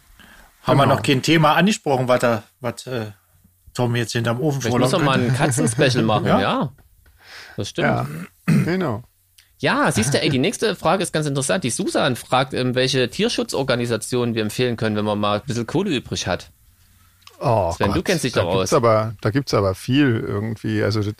Haben 0.64 0.78
wir 0.78 0.84
Genau. 0.84 0.94
noch 0.96 1.02
kein 1.02 1.22
Thema 1.22 1.54
angesprochen, 1.54 2.08
was, 2.08 2.20
da, 2.20 2.42
was 2.60 2.86
äh, 2.86 3.06
Tom 3.74 3.94
jetzt 3.96 4.12
hinterm 4.12 4.40
Ofen 4.40 4.62
müssen 4.78 4.92
wir 4.92 4.98
mal 5.00 5.20
ein 5.20 5.34
Katzenspecial 5.34 6.02
machen, 6.04 6.26
ja. 6.26 6.40
Ja. 6.40 6.72
Das 7.56 7.68
stimmt. 7.68 7.88
ja, 7.88 8.06
genau. 8.64 9.02
Ja, 9.58 9.92
siehst 9.92 10.12
du, 10.12 10.20
ey, 10.20 10.28
die 10.28 10.40
nächste 10.40 10.74
Frage 10.74 11.04
ist 11.04 11.12
ganz 11.12 11.26
interessant. 11.26 11.62
Die 11.62 11.70
Susan 11.70 12.16
fragt, 12.16 12.52
ähm, 12.52 12.74
welche 12.74 13.08
Tierschutzorganisationen 13.08 14.34
wir 14.34 14.42
empfehlen 14.42 14.76
können, 14.76 14.96
wenn 14.96 15.04
man 15.04 15.20
mal 15.20 15.38
ein 15.38 15.46
bisschen 15.46 15.68
Kohle 15.68 15.94
übrig 15.94 16.26
hat. 16.26 16.50
Oh, 17.38 17.72
Sven, 17.76 17.88
du 17.88 17.94
Gott, 17.94 18.06
kennst 18.06 18.24
dich 18.24 18.32
da 18.32 18.42
doch 18.42 18.58
gibt's. 18.58 18.72
Aber, 18.72 19.14
da 19.20 19.30
gibt's 19.30 19.54
aber 19.54 19.76
viel 19.76 20.24
irgendwie. 20.26 20.82
Also 20.82 21.00
das, 21.00 21.14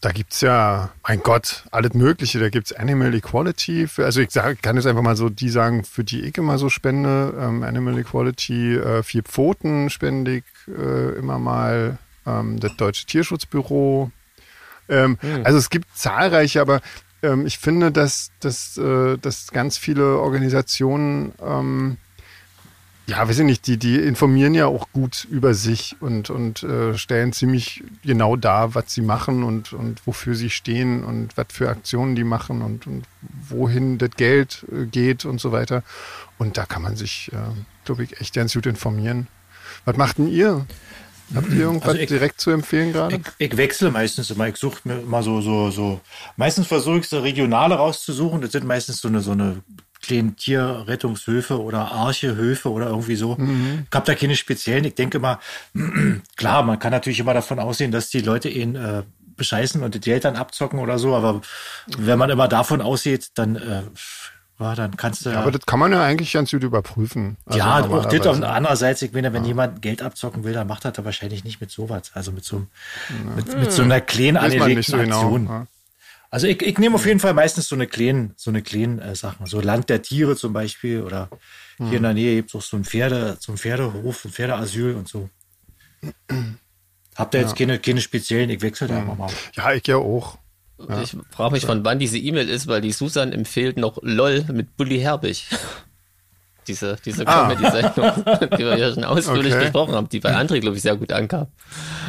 da 0.00 0.12
gibt's 0.12 0.40
ja, 0.40 0.90
mein 1.06 1.20
Gott, 1.20 1.64
alles 1.72 1.94
Mögliche. 1.94 2.38
Da 2.38 2.48
gibt's 2.48 2.72
Animal 2.72 3.12
Equality. 3.12 3.88
Für, 3.88 4.04
also 4.04 4.20
ich 4.20 4.30
sag, 4.30 4.62
kann 4.62 4.76
jetzt 4.76 4.86
einfach 4.86 5.02
mal 5.02 5.16
so 5.16 5.28
die 5.28 5.48
sagen, 5.48 5.82
für 5.82 6.04
die 6.04 6.20
ich 6.20 6.38
immer 6.38 6.58
so 6.58 6.68
spende. 6.68 7.34
Ähm, 7.40 7.64
Animal 7.64 7.98
Equality, 7.98 8.76
äh, 8.76 9.02
vier 9.02 9.24
Pfoten 9.24 9.90
spende 9.90 10.36
ich 10.36 10.44
äh, 10.68 11.18
immer 11.18 11.40
mal. 11.40 11.98
Ähm, 12.24 12.60
das 12.60 12.76
Deutsche 12.76 13.06
Tierschutzbüro. 13.06 14.12
Ähm, 14.88 15.18
Also 15.44 15.58
es 15.58 15.70
gibt 15.70 15.88
zahlreiche, 15.96 16.60
aber 16.60 16.80
ähm, 17.22 17.46
ich 17.46 17.58
finde, 17.58 17.92
dass, 17.92 18.30
dass, 18.40 18.76
äh, 18.76 19.16
dass 19.18 19.50
ganz 19.52 19.78
viele 19.78 20.18
Organisationen 20.18 21.32
ähm, 21.42 21.96
ja, 23.08 23.26
weiß 23.28 23.38
ich 23.38 23.44
nicht, 23.44 23.66
die, 23.68 23.76
die 23.76 23.96
informieren 24.00 24.54
ja 24.54 24.66
auch 24.66 24.88
gut 24.92 25.28
über 25.30 25.54
sich 25.54 25.96
und, 26.00 26.28
und 26.28 26.64
äh, 26.64 26.98
stellen 26.98 27.32
ziemlich 27.32 27.84
genau 28.02 28.34
dar, 28.34 28.74
was 28.74 28.92
sie 28.92 29.00
machen 29.00 29.44
und, 29.44 29.72
und 29.72 30.04
wofür 30.06 30.34
sie 30.34 30.50
stehen 30.50 31.04
und 31.04 31.36
was 31.36 31.46
für 31.50 31.68
Aktionen 31.68 32.16
die 32.16 32.24
machen 32.24 32.62
und, 32.62 32.88
und 32.88 33.04
wohin 33.48 33.98
das 33.98 34.10
Geld 34.16 34.66
äh, 34.72 34.86
geht 34.86 35.24
und 35.24 35.40
so 35.40 35.52
weiter. 35.52 35.84
Und 36.38 36.58
da 36.58 36.66
kann 36.66 36.82
man 36.82 36.96
sich, 36.96 37.30
äh, 37.32 37.36
glaube 37.84 38.02
ich, 38.02 38.20
echt 38.20 38.34
ganz 38.34 38.54
gut 38.54 38.66
informieren. 38.66 39.28
Was 39.84 39.96
macht 39.96 40.18
denn 40.18 40.26
ihr? 40.26 40.66
Habt 41.34 41.48
ihr 41.48 41.60
irgendwas 41.60 41.88
Also 41.90 42.00
ich- 42.00 42.08
direkt 42.08 42.40
zu 42.40 42.50
empfehlen 42.50 42.92
gerade? 42.92 43.16
Ich, 43.16 43.50
ich 43.50 43.56
wechsle 43.56 43.90
meistens 43.90 44.30
immer. 44.30 44.48
Ich 44.48 44.56
suche 44.56 44.80
mir 44.84 45.00
immer 45.00 45.22
so, 45.22 45.40
so, 45.40 45.70
so. 45.70 46.00
Meistens 46.36 46.66
versuche 46.66 46.98
ich 46.98 47.08
so 47.08 47.18
regionale 47.20 47.74
rauszusuchen. 47.74 48.40
Das 48.40 48.52
sind 48.52 48.64
meistens 48.66 49.00
so 49.00 49.08
eine, 49.08 49.20
so 49.20 49.32
eine 49.32 49.62
kleinen 50.02 50.36
Tierrettungshöfe 50.36 51.60
oder 51.60 51.90
Archehöfe 51.90 52.70
oder 52.70 52.86
irgendwie 52.88 53.16
so. 53.16 53.36
Ich 53.38 53.94
habe 53.94 54.06
da 54.06 54.14
keine 54.14 54.36
speziellen. 54.36 54.84
Ich 54.84 54.94
denke 54.94 55.18
mal, 55.18 55.38
klar, 56.36 56.62
man 56.62 56.78
kann 56.78 56.92
natürlich 56.92 57.18
immer 57.20 57.34
davon 57.34 57.58
ausgehen, 57.58 57.90
dass 57.90 58.08
die 58.10 58.20
Leute 58.20 58.48
ihn 58.48 58.76
äh, 58.76 59.02
bescheißen 59.36 59.82
und 59.82 60.00
Geld 60.02 60.24
dann 60.24 60.36
abzocken 60.36 60.78
oder 60.78 60.98
so. 60.98 61.14
Aber 61.16 61.40
wenn 61.98 62.18
man 62.18 62.30
immer 62.30 62.46
davon 62.48 62.80
ausgeht, 62.80 63.30
dann, 63.34 63.56
äh, 63.56 63.82
ja, 64.58 64.74
dann 64.74 64.96
kannst 64.96 65.26
du 65.26 65.30
Aber 65.36 65.50
das 65.50 65.66
kann 65.66 65.78
man 65.78 65.92
ja 65.92 66.02
eigentlich 66.02 66.32
ganz 66.32 66.50
gut 66.50 66.62
überprüfen. 66.62 67.36
Also 67.44 67.58
ja, 67.58 67.84
auch 67.84 68.06
das 68.06 68.26
und 68.26 68.44
andererseits, 68.44 69.02
ich 69.02 69.12
meine, 69.12 69.32
wenn 69.32 69.44
jemand 69.44 69.82
Geld 69.82 70.00
abzocken 70.02 70.44
will, 70.44 70.54
dann 70.54 70.66
macht 70.66 70.84
er 70.84 70.92
das 70.92 71.04
wahrscheinlich 71.04 71.44
nicht 71.44 71.60
mit 71.60 71.70
sowas. 71.70 72.10
Also 72.14 72.32
mit 72.32 72.44
so, 72.44 72.56
einem- 72.56 73.34
mit, 73.36 73.58
mit 73.58 73.72
so 73.72 73.82
einer 73.82 74.00
kleinen 74.00 74.36
angelegten 74.38 74.82
so 74.82 74.96
genau. 74.96 75.20
Aktion. 75.20 75.46
Ja. 75.46 75.66
Also 76.30 76.46
ich, 76.48 76.60
ich 76.62 76.78
nehme 76.78 76.96
auf 76.96 77.06
jeden 77.06 77.20
Fall 77.20 77.34
meistens 77.34 77.68
so 77.68 77.74
eine 77.76 77.86
kleinen, 77.86 78.32
so 78.36 78.50
eine 78.50 78.60
kleinen 78.62 78.98
äh, 78.98 79.14
Sachen. 79.14 79.46
So 79.46 79.60
Land 79.60 79.88
der 79.88 80.02
Tiere 80.02 80.36
zum 80.36 80.52
Beispiel 80.52 81.02
oder 81.02 81.28
hier 81.78 81.98
in 81.98 82.02
der 82.02 82.14
Nähe 82.14 82.36
gibt 82.36 82.48
es 82.48 82.54
auch 82.54 82.62
so 82.62 82.76
ein 82.78 82.84
Pferde, 82.84 83.36
so 83.38 83.52
ein 83.52 83.58
Pferdehof, 83.58 84.24
ein 84.24 84.32
Pferdeasyl 84.32 84.94
und 84.94 85.06
so. 85.08 85.28
Habt 87.14 87.34
ihr 87.34 87.40
jetzt 87.40 87.56
keine, 87.56 87.78
keine 87.78 88.00
speziellen, 88.00 88.50
ich 88.50 88.60
wechsle 88.62 88.88
da 88.88 88.98
immer 88.98 89.14
mal. 89.14 89.30
Ja, 89.54 89.72
ich 89.72 89.86
ja 89.86 89.96
auch. 89.96 90.38
Ich 91.02 91.16
frage 91.30 91.52
mich, 91.52 91.64
von 91.66 91.84
wann 91.84 91.98
diese 91.98 92.18
E-Mail 92.18 92.48
ist, 92.48 92.66
weil 92.66 92.80
die 92.82 92.92
Susan 92.92 93.32
empfiehlt 93.32 93.78
noch 93.78 93.98
LOL 94.02 94.44
mit 94.52 94.76
Bully 94.76 94.98
Herbig. 95.00 95.46
Diese, 96.68 96.96
diese 97.04 97.26
Ah. 97.28 97.48
Comedy-Sendung, 97.48 98.24
die 98.58 98.64
wir 98.64 98.76
ja 98.76 98.92
schon 98.92 99.04
ausführlich 99.04 99.54
Okay. 99.54 99.62
besprochen 99.64 99.94
haben, 99.94 100.08
die 100.08 100.18
bei 100.18 100.34
André, 100.34 100.58
glaube 100.58 100.76
ich, 100.76 100.82
sehr 100.82 100.96
gut 100.96 101.12
ankam. 101.12 101.46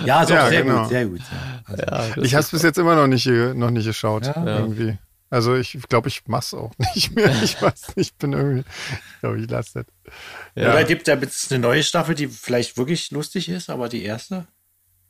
Ja, 0.04 0.26
so, 0.26 0.34
Ja, 0.34 0.50
sehr 0.50 0.64
genau. 0.64 0.80
gut, 0.82 0.90
sehr 0.90 1.06
gut. 1.06 1.22
Ja. 1.70 1.76
Ja, 1.78 2.08
Ich 2.24 2.34
habe 2.34 2.40
es 2.42 2.46
ist- 2.48 2.52
bis 2.52 2.64
jetzt 2.64 2.78
immer 2.80 2.96
noch 2.96 3.06
nicht, 3.08 3.28
noch 3.28 3.70
nicht 3.70 3.86
geschaut. 3.86 4.26
Irgendwie. 4.36 4.98
Also 5.30 5.56
ich 5.56 5.78
glaube, 5.90 6.08
ich 6.08 6.24
mach's 6.26 6.54
auch 6.56 6.72
nicht 6.96 7.14
mehr. 7.16 7.30
Ich 7.44 7.62
weiß 7.62 7.96
nicht, 7.96 8.10
ich 8.14 8.16
bin 8.16 8.34
irgendwie, 8.34 8.62
ich 8.62 9.20
glaube, 9.22 9.40
ich 9.40 9.50
lasse 9.50 9.84
das. 9.84 10.14
Ja. 10.56 10.72
Oder 10.72 10.84
gibt 10.86 11.08
ja 11.08 11.16
jetzt 11.16 11.52
eine 11.52 11.62
neue 11.62 11.84
Staffel, 11.84 12.16
die 12.16 12.28
vielleicht 12.28 12.78
wirklich 12.78 13.12
lustig 13.12 13.50
ist, 13.50 13.70
aber 13.70 13.90
die 13.90 14.04
erste, 14.04 14.48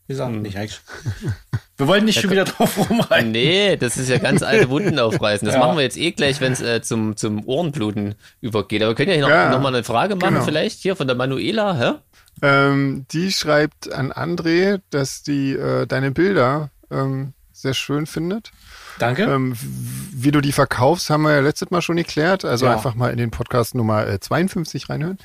wie 0.07 0.13
gesagt, 0.13 0.33
Hm. 0.33 0.41
nicht 0.41 0.57
eigentlich. 0.57 0.79
Wir 1.77 1.87
wollen 1.87 2.05
nicht 2.05 2.19
schon 2.19 2.31
wieder 2.31 2.45
drauf 2.45 2.89
rumreiten. 2.89 3.31
Nee, 3.31 3.77
das 3.77 3.97
ist 3.97 4.09
ja 4.09 4.17
ganz 4.17 4.41
alte 4.41 4.69
Wunden 4.69 4.97
aufreißen. 4.97 5.45
Das 5.45 5.53
Ja. 5.55 5.59
machen 5.61 5.77
wir 5.77 5.83
jetzt 5.83 5.97
eh 5.97 6.11
gleich, 6.11 6.41
wenn 6.41 6.53
es 6.53 6.61
äh, 6.61 6.81
zum, 6.81 7.15
zum 7.17 7.45
Ohrenbluten 7.47 8.15
übergeht. 8.41 8.81
Aber 8.81 8.91
wir 8.91 8.95
können 8.95 9.09
ja 9.09 9.13
hier 9.15 9.23
noch, 9.23 9.29
Ja, 9.29 9.49
noch 9.51 9.61
mal 9.61 9.67
eine 9.75 9.83
Frage 9.83 10.15
machen, 10.15 10.33
genau. 10.35 10.45
vielleicht 10.45 10.79
hier 10.79 10.95
von 10.95 11.05
der 11.07 11.15
Manuela, 11.15 11.75
hä? 11.77 11.91
Ähm, 12.41 13.05
die 13.11 13.31
schreibt 13.31 13.91
an 13.91 14.11
André, 14.11 14.79
dass 14.89 15.21
die 15.23 15.53
äh, 15.53 15.85
deine 15.85 16.11
Bilder 16.11 16.71
ähm, 16.89 17.33
sehr 17.51 17.73
schön 17.73 18.05
findet. 18.05 18.51
Danke. 18.99 19.23
Ähm, 19.23 19.55
wie 20.13 20.31
du 20.31 20.41
die 20.41 20.51
verkaufst, 20.51 21.09
haben 21.09 21.23
wir 21.23 21.33
ja 21.33 21.39
letztes 21.41 21.69
Mal 21.71 21.81
schon 21.81 21.97
geklärt. 21.97 22.45
Also 22.45 22.65
Ja. 22.65 22.73
einfach 22.73 22.95
mal 22.95 23.11
in 23.11 23.17
den 23.17 23.29
Podcast 23.31 23.75
Nummer 23.75 24.07
äh, 24.07 24.19
52 24.19 24.89
reinhören. 24.89 25.17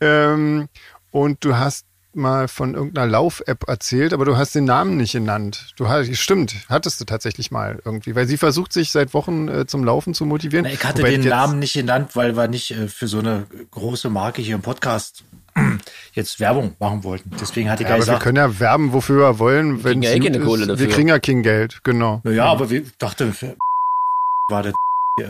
Ähm, 0.00 0.68
und 1.10 1.44
du 1.44 1.56
hast 1.56 1.86
mal 2.14 2.48
von 2.48 2.74
irgendeiner 2.74 3.06
Lauf-App 3.06 3.68
erzählt, 3.68 4.12
aber 4.12 4.24
du 4.24 4.36
hast 4.36 4.54
den 4.54 4.64
Namen 4.64 4.96
nicht 4.96 5.12
genannt. 5.12 5.72
Du 5.76 5.88
hast, 5.88 6.14
stimmt, 6.16 6.54
hattest 6.68 7.00
du 7.00 7.04
tatsächlich 7.04 7.50
mal 7.50 7.80
irgendwie, 7.84 8.14
weil 8.14 8.26
sie 8.26 8.36
versucht 8.36 8.72
sich 8.72 8.90
seit 8.90 9.14
Wochen 9.14 9.48
äh, 9.48 9.66
zum 9.66 9.84
Laufen 9.84 10.14
zu 10.14 10.24
motivieren. 10.26 10.64
Na, 10.66 10.72
ich 10.72 10.84
hatte 10.84 10.98
Wobei 11.02 11.10
den 11.12 11.22
jetzt- 11.22 11.30
Namen 11.30 11.58
nicht 11.58 11.72
genannt, 11.74 12.10
weil 12.14 12.36
wir 12.36 12.48
nicht 12.48 12.70
äh, 12.72 12.88
für 12.88 13.08
so 13.08 13.18
eine 13.20 13.46
große 13.70 14.10
Marke 14.10 14.42
hier 14.42 14.54
im 14.54 14.62
Podcast 14.62 15.24
jetzt 16.14 16.40
Werbung 16.40 16.74
machen 16.78 17.04
wollten. 17.04 17.30
Deswegen 17.40 17.70
hatte 17.70 17.82
ich 17.82 17.88
Ja, 17.88 17.96
ja 17.96 17.96
aber 17.96 18.06
wir 18.06 18.12
gesagt, 18.12 18.22
können 18.24 18.36
ja 18.38 18.58
werben, 18.60 18.92
wofür 18.92 19.18
wir 19.32 19.38
wollen, 19.38 19.84
wenn 19.84 20.00
kriegen 20.00 20.02
ja 20.02 20.10
eh 20.10 20.20
keine 20.20 20.40
Kohle 20.40 20.60
Wir 20.62 20.66
dafür. 20.68 20.88
kriegen 20.88 21.08
ja 21.08 21.18
kein 21.18 21.42
Geld, 21.42 21.80
genau. 21.84 22.20
naja, 22.24 22.46
aber 22.46 22.70
wir 22.70 22.82
ich 22.82 22.96
dachte, 22.98 23.32
für- 23.32 23.56
war 24.48 24.62
das, 24.62 24.74
äh, 25.20 25.24
äh, 25.24 25.26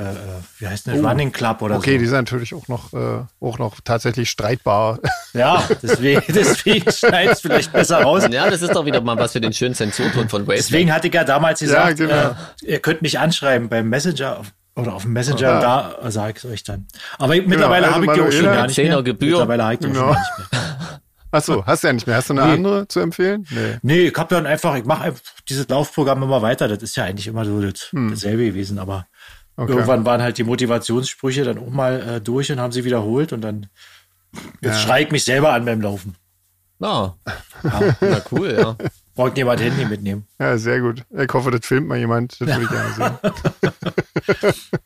wie 0.59 0.69
heißt 0.69 0.87
denn 0.87 1.03
das, 1.03 1.11
Running 1.11 1.33
Club 1.33 1.61
oder 1.63 1.75
Oh. 1.75 1.79
Okay, 1.79 1.99
die 1.99 2.05
so. 2.05 2.11
sind 2.11 2.31
natürlich 2.31 2.55
auch 2.55 2.69
noch, 2.69 2.93
äh, 2.93 3.25
auch 3.41 3.59
noch 3.59 3.81
tatsächlich 3.85 4.31
streitbar. 4.31 4.99
Ja, 5.35 5.65
deswegen, 5.83 6.23
deswegen 6.29 6.93
schneidet 6.93 7.33
es 7.33 7.41
vielleicht 7.41 7.73
besser 7.73 8.03
raus. 8.03 8.25
Ja, 8.31 8.51
das 8.51 8.61
ist 8.61 8.75
doch 8.75 8.85
wieder 8.85 9.01
mal 9.01 9.17
was 9.17 9.33
für 9.33 9.41
den 9.41 9.55
schönen 9.55 9.75
Zensurton 9.75 10.29
von 10.29 10.47
Wave. 10.47 10.57
Deswegen 10.57 10.93
hatte 10.93 11.09
ich 11.09 11.15
ja 11.15 11.25
damals 11.25 11.61
gesagt, 11.61 11.97
genau. 11.97 12.13
äh, 12.15 12.35
ihr 12.61 12.81
könnt 12.81 13.01
mich 13.01 13.19
anschreiben 13.19 13.71
beim 13.71 13.89
Messenger 13.89 14.41
auf, 14.41 14.53
oder 14.77 14.93
auf 14.93 15.03
dem 15.05 15.15
Messenger, 15.15 15.59
da 15.61 15.95
äh, 16.03 16.11
sage 16.11 16.35
ich 16.37 16.45
es 16.45 16.51
euch 16.51 16.65
dann. 16.65 16.87
Aber 17.19 17.35
mittlerweile 17.35 17.87
also 17.87 17.95
habe 17.95 18.05
ich 18.07 18.13
die 18.13 18.21
auch 18.21 18.31
schon 18.31 18.45
gar 18.45 18.67
nicht 18.67 18.77
mehr. 18.77 19.03
Gebühr. 19.03 19.29
Mittlerweile 19.31 19.65
habe 19.65 19.73
ich 19.75 19.81
die 19.81 19.87
auch 19.87 19.91
Genau. 19.91 20.01
schon 20.03 20.13
gar 20.13 20.21
nicht 20.39 20.53
mehr. 20.53 20.61
Ach 21.35 21.43
so, 21.43 21.65
hast 21.65 21.83
du 21.83 21.87
ja 21.87 21.93
nicht 21.95 22.07
mehr. 22.07 22.17
Hast 22.17 22.29
du 22.29 22.35
eine 22.35 22.45
Nee. 22.45 22.53
andere 22.53 22.89
zu 22.89 23.01
empfehlen? 23.01 23.47
Nee. 23.49 23.79
Nee, 23.81 24.01
ich 24.09 24.15
habe 24.19 24.35
dann 24.35 24.45
einfach, 24.45 24.75
ich 24.77 24.85
mache 24.85 25.05
einfach 25.05 25.23
dieses 25.49 25.67
Laufprogramm 25.67 26.23
immer 26.23 26.43
weiter. 26.43 26.69
Das 26.69 26.83
ist 26.83 26.95
ja 26.95 27.05
eigentlich 27.05 27.27
immer 27.27 27.47
so 27.47 27.59
das, 27.63 27.89
dasselbe 27.91 28.45
gewesen, 28.45 28.79
aber 28.79 28.97
Hm. 28.99 29.05
Okay. 29.57 29.73
irgendwann 29.73 30.05
waren 30.07 30.23
halt 30.23 30.39
die 30.39 30.45
Motivationssprüche 30.45 31.45
dann 31.45 31.59
auch 31.59 31.69
mal 31.69 32.01
äh, 32.01 32.21
durch 32.21 32.51
und 32.51 32.59
haben 32.59 32.73
sie 32.73 32.85
wiederholt 32.85 33.33
und 33.33 33.43
dann 33.43 33.67
jetzt 34.63 34.81
schrei 34.81 35.03
ich 35.03 35.11
mich 35.11 35.25
selber 35.25 35.53
an 35.53 35.65
beim 35.65 35.81
Laufen. 35.81 36.17
Ah, 36.81 37.15
na 37.63 38.23
cool, 38.33 38.57
ja. 38.59 38.77
Braucht 39.15 39.37
jemand 39.37 39.61
Handy 39.61 39.85
mitnehmen. 39.85 40.27
Ja, 40.41 40.57
sehr 40.57 40.81
gut. 40.81 41.05
Ich 41.11 41.33
hoffe, 41.33 41.51
das 41.51 41.67
filmt 41.67 41.87
mal 41.87 41.99
jemand. 41.99 42.41
Das 42.41 42.49
würde 42.49 42.63
ich 42.63 42.69
gerne 42.71 43.21
sehen. 44.41 44.55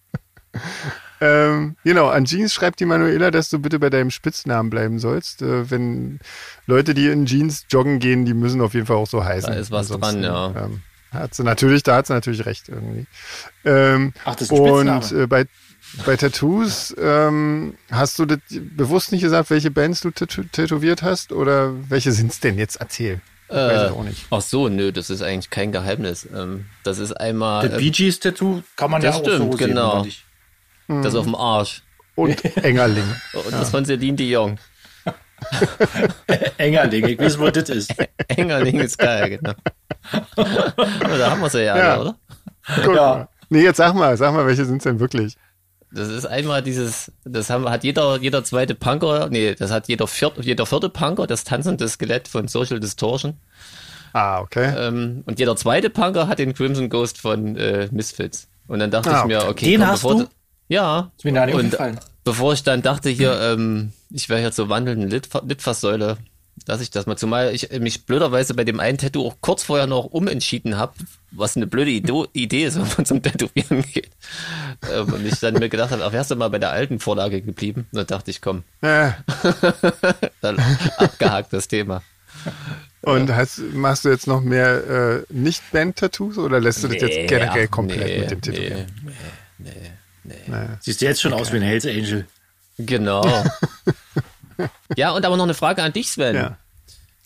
ähm, 1.21 1.77
genau, 1.85 2.09
an 2.09 2.25
Jeans 2.25 2.53
schreibt 2.53 2.81
die 2.81 2.87
Manuela, 2.87 3.31
dass 3.31 3.49
du 3.51 3.61
bitte 3.61 3.79
bei 3.79 3.89
deinem 3.89 4.11
Spitznamen 4.11 4.69
bleiben 4.69 4.99
sollst. 4.99 5.43
Äh, 5.43 5.71
wenn 5.71 6.19
Leute, 6.67 6.93
die 6.93 7.07
in 7.07 7.27
Jeans 7.27 7.67
joggen 7.71 8.01
gehen, 8.01 8.25
die 8.25 8.35
müssen 8.35 8.61
auf 8.61 8.75
jeden 8.75 8.87
Fall 8.87 8.97
auch 8.97 9.07
so 9.07 9.25
heißen. 9.25 9.53
Da 9.53 9.59
ist 9.59 9.71
was 9.71 9.89
dran, 9.89 10.23
ja. 10.25 10.53
Ähm, 10.57 10.83
hat 11.13 11.35
sie 11.35 11.45
natürlich, 11.45 11.83
da 11.83 11.97
hat 11.97 12.07
sie 12.07 12.13
natürlich 12.13 12.45
recht 12.47 12.69
irgendwie. 12.69 13.07
Ähm, 13.65 14.13
Ach, 14.25 14.35
das 14.35 14.51
ist 14.51 14.53
ein 14.53 14.61
und 14.61 15.03
Spitzname. 15.05 15.23
äh, 15.23 15.27
bei, 15.27 15.47
bei 16.05 16.17
Tattoos, 16.17 16.95
ähm, 16.99 17.75
hast 17.91 18.19
du 18.19 18.27
bewusst 18.51 19.13
nicht 19.13 19.23
gesagt, 19.23 19.51
welche 19.51 19.71
Bands 19.71 20.01
du 20.01 20.11
tätow 20.11 20.45
tätowiert 20.53 21.03
hast? 21.03 21.33
Oder 21.33 21.73
welche 21.89 22.13
sind's 22.13 22.41
denn 22.41 22.59
jetzt? 22.59 22.77
Erzähl. 22.77 23.21
Ich 23.49 23.55
weiß 23.55 23.83
Äh, 23.83 23.85
es 23.87 23.93
auch 23.93 24.03
nicht. 24.05 24.27
ach 24.31 24.41
so, 24.41 24.69
nö, 24.69 24.91
das 24.93 25.09
ist 25.09 25.23
eigentlich 25.23 25.51
kein 25.51 25.71
Geheimnis. 25.71 26.27
Ähm, 26.35 26.67
das 26.83 26.99
ist 26.99 27.13
einmal. 27.13 27.69
Das 27.69 27.79
äh, 27.79 27.81
Bee 27.81 27.91
Gees 27.91 28.19
Tattoo 28.19 28.63
kann 28.75 28.91
man 28.91 29.01
ja 29.03 29.13
stimmt, 29.13 29.29
auch 29.29 29.53
so 29.53 29.57
sehen, 29.57 29.69
genau. 29.69 30.05
nicht? 30.05 30.25
Das 30.89 31.15
auf 31.15 31.25
dem 31.25 31.35
Arsch. 31.37 31.83
Und 32.17 32.45
Engerling. 32.57 33.05
Und 33.35 33.53
das 33.53 33.71
von 33.71 33.85
Celine 33.85 34.17
Dion. 34.17 34.59
Engerling, 36.59 37.07
ich 37.07 37.19
weiß, 37.19 37.39
wo 37.39 37.51
das 37.51 37.69
ist. 37.69 37.95
Engerling 38.29 38.81
ist 38.81 38.99
geil, 38.99 39.39
genau. 39.39 39.53
da 40.37 41.31
haben 41.31 41.41
wir 41.41 41.51
sie 41.51 41.65
ja, 41.65 41.77
Ja. 41.77 41.93
alle, 41.95 42.01
oder? 42.01 42.17
Guck 42.85 42.95
Ja. 42.97 43.01
mal. 43.15 43.29
Nee, 43.49 43.63
jetzt 43.63 43.77
sag 43.77 43.95
mal, 43.95 44.17
sag 44.17 44.33
mal, 44.35 44.47
welche 44.47 44.65
sind 44.65 44.85
denn 44.85 44.99
wirklich? 44.99 45.37
Das 45.93 46.09
ist 46.09 46.27
einmal 46.27 46.63
dieses, 46.63 47.13
das 47.25 47.49
haben, 47.49 47.69
hat 47.71 47.85
jeder, 47.85 48.19
jeder 48.21 48.43
zweite 48.43 48.75
Punker, 48.75 49.29
nee, 49.31 49.55
das 49.55 49.71
hat 49.71 49.89
jeder 49.89 50.07
vierte, 50.09 50.43
jeder 50.43 50.67
vierte 50.67 50.89
Punker, 50.89 51.27
das 51.27 51.45
tanzende 51.45 51.89
Skelett 51.89 52.27
von 52.29 52.49
Social 52.49 52.81
Distortion. 52.81 53.35
Ah, 54.13 54.41
okay. 54.41 54.75
Ähm, 54.77 55.23
und 55.27 55.39
jeder 55.39 55.55
zweite 55.57 55.91
Punker 55.91 56.27
hat 56.27 56.39
den 56.39 56.55
Crimson 56.55 56.89
Ghost 56.89 57.19
von 57.21 57.57
äh, 57.57 57.89
Misfits. 57.93 58.49
Und 58.67 58.81
dann 58.81 58.91
dachte 58.91 59.11
Ah, 59.15 59.21
ich 59.21 59.27
mir, 59.27 59.47
okay. 59.47 59.67
Den 59.71 59.81
komm, 59.81 59.89
hast 59.91 60.03
bevor 60.03 60.21
du? 60.23 60.29
Ja. 60.69 61.13
Ist 61.17 61.25
mir 61.25 61.33
gar 61.33 61.47
nicht 61.47 61.55
und 61.55 61.67
aufgefallen. 61.67 62.01
Bevor 62.27 62.53
ich 62.53 62.65
dann 62.65 62.83
dachte 62.83 63.09
hier, 63.09 63.41
ähm, 63.41 63.93
ich 64.11 64.29
wäre 64.29 64.41
hier 64.41 64.51
zur 64.51 64.69
wandelnden 64.69 65.09
Lit 65.09 65.29
Litfaßsäule, 65.47 66.19
dass 66.65 66.81
ich 66.81 66.91
das 66.91 67.07
mal, 67.07 67.17
zumal 67.17 67.55
ich 67.55 67.71
mich 67.79 68.05
blöderweise 68.05 68.55
bei 68.55 68.65
dem 68.65 68.81
einen 68.81 68.99
Tattoo 68.99 69.25
auch 69.25 69.37
kurz 69.41 69.63
vorher 69.63 69.87
noch 69.87 70.07
umentschieden 70.07 70.77
habe, 70.77 70.95
was 71.31 71.57
eine 71.57 71.69
blöde 71.69 71.93
Ido 71.93 72.27
Idee 72.33 72.65
ist, 72.65 72.77
wenn 72.81 72.89
man 72.97 73.07
zum 73.07 73.23
Tätowieren 73.23 73.83
geht. 73.93 74.11
Ähm, 74.93 75.13
und 75.13 75.25
ich 75.25 75.39
dann 75.39 75.55
mir 75.55 75.69
gedacht 75.69 75.93
habe, 75.93 76.05
ach, 76.05 76.13
wärst 76.13 76.33
du 76.33 76.37
mal 76.37 76.51
bei 76.51 76.59
der 76.59 76.71
alten 76.73 76.99
Vorlage 76.99 77.41
geblieben? 77.43 77.87
Und 77.93 77.97
dann 77.97 78.07
dachte 78.09 78.33
ich, 78.33 78.41
komm, 78.41 78.65
Äh, 78.81 79.11
dann 80.41 80.59
abgehakt 80.97 81.53
das 81.53 81.69
Thema. 81.69 82.03
und 83.03 83.33
hast, 83.37 83.61
machst 83.73 84.05
du 84.05 84.09
jetzt 84.09 84.27
noch 84.27 84.41
mehr 84.41 85.21
äh, 85.21 85.33
Nicht-Band-Tattoos 85.33 86.39
oder 86.39 86.59
lässt 86.59 86.83
du 86.83 86.89
das 86.89 87.01
Nee, 87.01 87.07
jetzt 87.07 87.29
generell 87.29 87.69
komplett 87.69 88.09
nee, 88.09 88.19
mit 88.19 88.31
dem 88.33 88.41
Tätowieren? 88.41 88.87
Siehst 90.81 91.01
du 91.01 91.05
jetzt 91.07 91.21
schon 91.21 91.33
aus 91.33 91.53
wie 91.53 91.57
ein 91.57 91.63
Hells 91.63 91.87
Angel. 91.87 92.27
Genau. 92.79 93.25
ja, 94.97 95.11
und 95.13 95.25
aber 95.25 95.37
noch 95.37 95.45
eine 95.45 95.55
Frage 95.55 95.83
an 95.83 95.93
dich, 95.93 96.11
Sven. 96.11 96.35
Ja. 96.35 96.59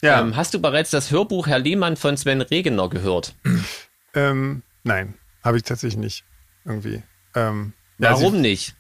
Ja, 0.03 0.21
Ähm, 0.21 0.35
hast 0.37 0.55
du 0.55 0.61
bereits 0.61 0.91
das 0.91 1.11
Hörbuch 1.11 1.47
Herr 1.47 1.59
Lehmann 1.59 1.97
von 1.97 2.17
Sven 2.17 2.41
Regener 2.41 2.89
gehört? 2.89 3.35
ähm, 4.15 4.63
nein, 4.83 5.15
habe 5.45 5.59
ich 5.59 5.63
tatsächlich 5.63 5.99
nicht. 5.99 6.25
Irgendwie. 6.65 7.03
Ähm, 7.35 7.75
ja, 7.99 8.13
Warum 8.13 8.35
sie- 8.35 8.41
nicht? 8.41 8.75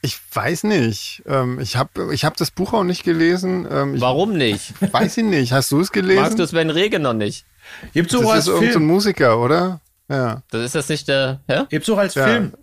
Ich 0.00 0.16
weiß 0.32 0.62
nicht. 0.64 1.22
Ähm, 1.26 1.58
ich 1.58 1.76
habe 1.76 2.14
ich 2.14 2.24
hab 2.24 2.36
das 2.36 2.50
Buch 2.52 2.72
auch 2.72 2.84
nicht 2.84 3.02
gelesen. 3.02 3.66
Ähm, 3.70 3.94
ich 3.96 4.00
Warum 4.00 4.34
nicht? 4.34 4.74
weiß 4.92 5.16
ich 5.16 5.24
nicht. 5.24 5.52
Hast 5.52 5.72
du 5.72 5.80
es 5.80 5.90
gelesen? 5.90 6.20
Magst 6.22 6.38
du 6.38 6.46
Sven 6.46 6.70
Regener 6.70 7.14
nicht? 7.14 7.46
Gibt's 7.94 8.14
auch 8.14 8.20
das 8.20 8.30
als 8.30 8.46
ist 8.46 8.52
irgendein 8.52 8.72
so. 8.74 8.80
Musiker, 8.80 9.38
oder? 9.40 9.80
Ja, 10.08 10.42
Das 10.50 10.62
ist 10.64 10.74
das 10.74 10.88
nicht 10.88 11.08
der, 11.08 11.40
hä? 11.48 11.64
Gibt's 11.68 11.88
auch 11.90 11.98
als 11.98 12.14
Ja. 12.14 12.26
Film, 12.26 12.54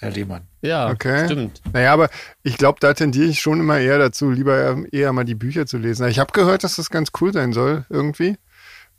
Herr 0.00 0.10
Lehmann. 0.10 0.42
Ja, 0.62 0.88
okay. 0.90 1.26
stimmt. 1.26 1.60
Naja, 1.74 1.92
aber 1.92 2.08
ich 2.42 2.56
glaube, 2.56 2.78
da 2.80 2.94
tendiere 2.94 3.26
ich 3.26 3.40
schon 3.40 3.60
immer 3.60 3.78
eher 3.78 3.98
dazu, 3.98 4.30
lieber 4.30 4.78
eher 4.90 5.12
mal 5.12 5.24
die 5.24 5.34
Bücher 5.34 5.66
zu 5.66 5.76
lesen. 5.76 6.08
Ich 6.08 6.18
habe 6.18 6.32
gehört, 6.32 6.64
dass 6.64 6.76
das 6.76 6.88
ganz 6.88 7.10
cool 7.20 7.32
sein 7.34 7.52
soll, 7.52 7.84
irgendwie. 7.90 8.36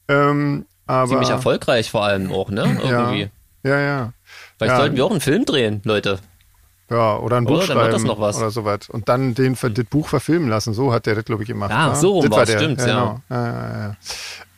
Ähm, 0.07 0.65
aber, 0.85 1.09
Ziemlich 1.09 1.29
erfolgreich 1.29 1.89
vor 1.89 2.05
allem 2.05 2.31
auch, 2.31 2.51
ne? 2.51 2.77
Irgendwie. 2.83 3.29
Ja, 3.63 3.79
ja. 3.79 4.13
Vielleicht 4.57 4.73
Ja. 4.73 4.77
sollten 4.77 4.95
wir 4.95 5.05
auch 5.05 5.11
einen 5.11 5.21
Film 5.21 5.45
drehen, 5.45 5.81
Leute. 5.85 6.19
Ja, 6.91 7.17
oder 7.17 7.37
ein 7.37 7.45
Buch 7.45 7.63
Oder? 7.63 7.67
Dann 7.67 7.75
wird 7.77 7.77
schreiben 7.77 7.91
das 7.93 8.03
noch 8.03 8.19
was. 8.19 8.37
oder 8.37 8.51
sowas. 8.51 8.89
Und 8.89 9.07
dann 9.07 9.33
den, 9.33 9.55
das 9.55 9.85
Buch 9.85 10.09
verfilmen 10.09 10.49
lassen. 10.49 10.73
So 10.73 10.91
hat 10.91 11.05
der 11.05 11.15
das, 11.15 11.23
glaube 11.23 11.43
ich, 11.43 11.47
gemacht. 11.47 11.71
Ah, 11.73 11.89
ne? 11.89 11.95
so 11.95 12.15
rum 12.19 12.29
Das 12.29 12.37
war 12.37 12.45
der. 12.45 12.57
stimmt's, 12.57 12.85
ja. 12.85 12.91
Genau. 12.91 13.21
Ja, 13.29 13.47
ja, 13.47 13.79
ja. 13.87 13.95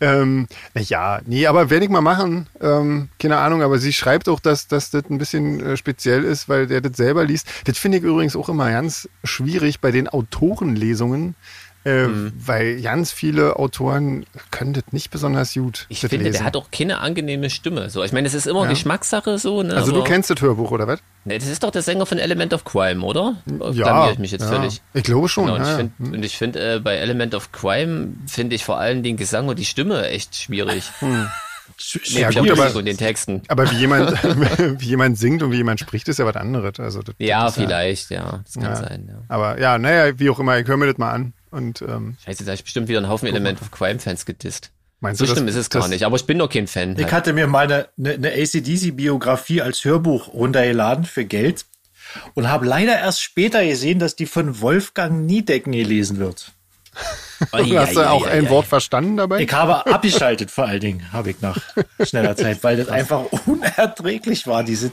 Ähm, 0.01 0.47
ja, 0.75 1.21
nee, 1.25 1.45
aber 1.45 1.69
werde 1.69 1.85
ich 1.85 1.91
mal 1.91 2.01
machen. 2.01 2.47
Ähm, 2.59 3.09
keine 3.19 3.37
Ahnung, 3.37 3.61
aber 3.61 3.77
sie 3.77 3.93
schreibt 3.93 4.27
auch, 4.27 4.39
dass, 4.39 4.67
dass 4.67 4.89
das 4.89 5.03
ein 5.09 5.19
bisschen 5.19 5.63
äh, 5.63 5.77
speziell 5.77 6.23
ist, 6.23 6.49
weil 6.49 6.65
der 6.67 6.81
das 6.81 6.97
selber 6.97 7.23
liest. 7.23 7.47
Das 7.65 7.77
finde 7.77 7.99
ich 7.99 8.03
übrigens 8.03 8.35
auch 8.35 8.49
immer 8.49 8.69
ganz 8.71 9.07
schwierig 9.23 9.79
bei 9.79 9.91
den 9.91 10.09
Autorenlesungen, 10.09 11.35
äh, 11.85 12.07
Mhm. 12.07 12.33
weil 12.37 12.81
ganz 12.81 13.11
viele 13.11 13.57
Autoren 13.57 14.25
können 14.51 14.73
das 14.73 14.83
nicht 14.91 15.11
besonders 15.11 15.53
gut. 15.53 15.85
Ich 15.89 15.99
finde, 15.99 16.17
lesen. 16.17 16.31
der 16.33 16.43
hat 16.45 16.55
auch 16.55 16.71
keine 16.71 16.99
angenehme 16.99 17.49
Stimme. 17.49 17.89
So, 17.89 18.03
ich 18.03 18.11
meine, 18.13 18.27
es 18.27 18.33
ist 18.33 18.47
immer 18.47 18.63
Ja. 18.63 18.69
Geschmackssache 18.69 19.37
so, 19.37 19.63
ne? 19.63 19.75
also 19.75 19.91
du 19.91 19.97
aber- 19.99 20.07
kennst 20.07 20.29
das 20.29 20.41
Hörbuch, 20.41 20.71
oder 20.71 20.87
was? 20.87 20.99
Ne, 21.25 21.37
das 21.37 21.47
ist 21.47 21.63
doch 21.63 21.71
der 21.71 21.81
Sänger 21.81 22.05
von 22.05 22.17
Element 22.17 22.53
of 22.53 22.63
Crime, 22.65 23.01
oder? 23.03 23.35
Ja, 23.45 23.83
Blamier 23.83 24.11
ich 24.13 24.19
mich 24.19 24.31
jetzt 24.31 24.41
ja. 24.43 24.47
völlig. 24.49 24.81
Ich 24.93 25.03
glaube 25.03 25.27
schon. 25.29 25.45
Genau, 25.45 25.55
und 25.57 25.61
ja, 25.63 25.65
ich 25.65 25.71
ja. 25.71 25.89
finde, 25.97 26.17
und 26.17 26.23
ich 26.25 26.37
finde, 26.37 26.75
äh, 26.75 26.79
bei 26.79 26.95
Element 26.95 27.35
of 27.35 27.51
Crime 27.51 28.09
finde 28.27 28.55
ich 28.55 28.63
vor 28.65 28.77
allem 28.79 29.03
den 29.03 29.17
Gesang 29.17 29.47
und 29.47 29.57
die 29.59 29.65
Stimme 29.65 30.07
echt 30.07 30.35
schwierig. 30.35 30.83
Sch- 31.79 32.19
Ja, 32.19 32.29
Neben 32.29 32.47
gut, 32.49 32.59
aber- 32.59 32.83
den 32.83 32.97
Texten. 32.97 33.41
Aber 33.47 33.69
wie 33.71 33.75
jemand, 33.75 34.11
wie 34.81 34.85
jemand 34.85 35.17
singt 35.17 35.41
und 35.43 35.51
wie 35.51 35.57
jemand 35.57 35.79
spricht, 35.79 36.07
ist 36.07 36.19
ja 36.19 36.25
was 36.25 36.35
anderes. 36.35 36.79
Also 36.79 37.01
das, 37.01 37.15
Ja, 37.19 37.45
das 37.45 37.55
vielleicht, 37.55 38.09
ja. 38.11 38.41
Das 38.43 38.53
kann 38.53 38.63
Ja. 38.63 38.75
sein, 38.75 39.07
ja. 39.09 39.15
Aber 39.29 39.59
ja, 39.59 39.77
naja, 39.77 40.17
wie 40.19 40.29
auch 40.29 40.39
immer, 40.39 40.59
ich 40.59 40.67
höre 40.67 40.77
mir 40.77 40.87
das 40.87 40.97
mal 40.97 41.11
an. 41.11 41.33
Und 41.53 41.83
ähm, 41.83 42.17
Scheiße, 42.25 42.43
da 42.45 42.51
hab 42.51 42.57
ich 42.57 42.63
bestimmt 42.63 42.87
wieder 42.87 42.97
einen 42.97 43.09
Haufen 43.09 43.27
Element 43.27 43.61
of 43.61 43.69
Crime-Fans 43.69 44.25
gedisst. 44.25 44.71
meinst 45.01 45.19
So 45.19 45.25
du, 45.25 45.31
schlimm 45.31 45.45
das, 45.45 45.55
ist 45.55 45.61
es 45.61 45.69
das, 45.69 45.83
gar 45.83 45.87
nicht, 45.87 46.03
aber 46.03 46.15
ich 46.15 46.25
bin 46.25 46.39
doch 46.39 46.49
kein 46.49 46.65
Fan. 46.65 46.93
Ich 46.93 47.03
Halt. 47.03 47.11
hatte 47.11 47.33
mir 47.33 47.45
mal 47.45 47.71
eine, 47.71 47.89
eine, 47.97 48.29
ACDC-Biografie 48.29 49.61
als 49.61 49.85
Hörbuch 49.85 50.33
runtergeladen 50.33 51.05
für 51.05 51.25
Geld 51.25 51.65
und 52.33 52.49
habe 52.49 52.65
leider 52.65 52.97
erst 52.97 53.21
später 53.21 53.63
gesehen, 53.63 53.99
dass 53.99 54.15
die 54.15 54.25
von 54.25 54.61
Wolfgang 54.61 55.25
Niedecken 55.27 55.73
gelesen 55.73 56.17
wird. 56.17 56.53
Ei, 57.51 57.63
Hast 57.77 57.95
du 57.95 58.01
ei, 58.01 58.07
auch 58.07 58.25
ei, 58.25 58.31
ein 58.31 58.47
ei, 58.47 58.49
Wort 58.49 58.65
verstanden 58.65 59.17
dabei? 59.17 59.39
Ich 59.41 59.53
habe 59.53 59.85
abgeschaltet, 59.85 60.49
vor 60.49 60.65
allen 60.65 60.81
Dingen, 60.81 61.13
habe 61.13 61.29
ich 61.29 61.41
nach 61.41 61.59
schneller 62.03 62.35
Zeit, 62.35 62.63
weil 62.63 62.77
das 62.77 62.89
einfach 62.89 63.25
unerträglich 63.45 64.47
war, 64.47 64.63
diese. 64.63 64.91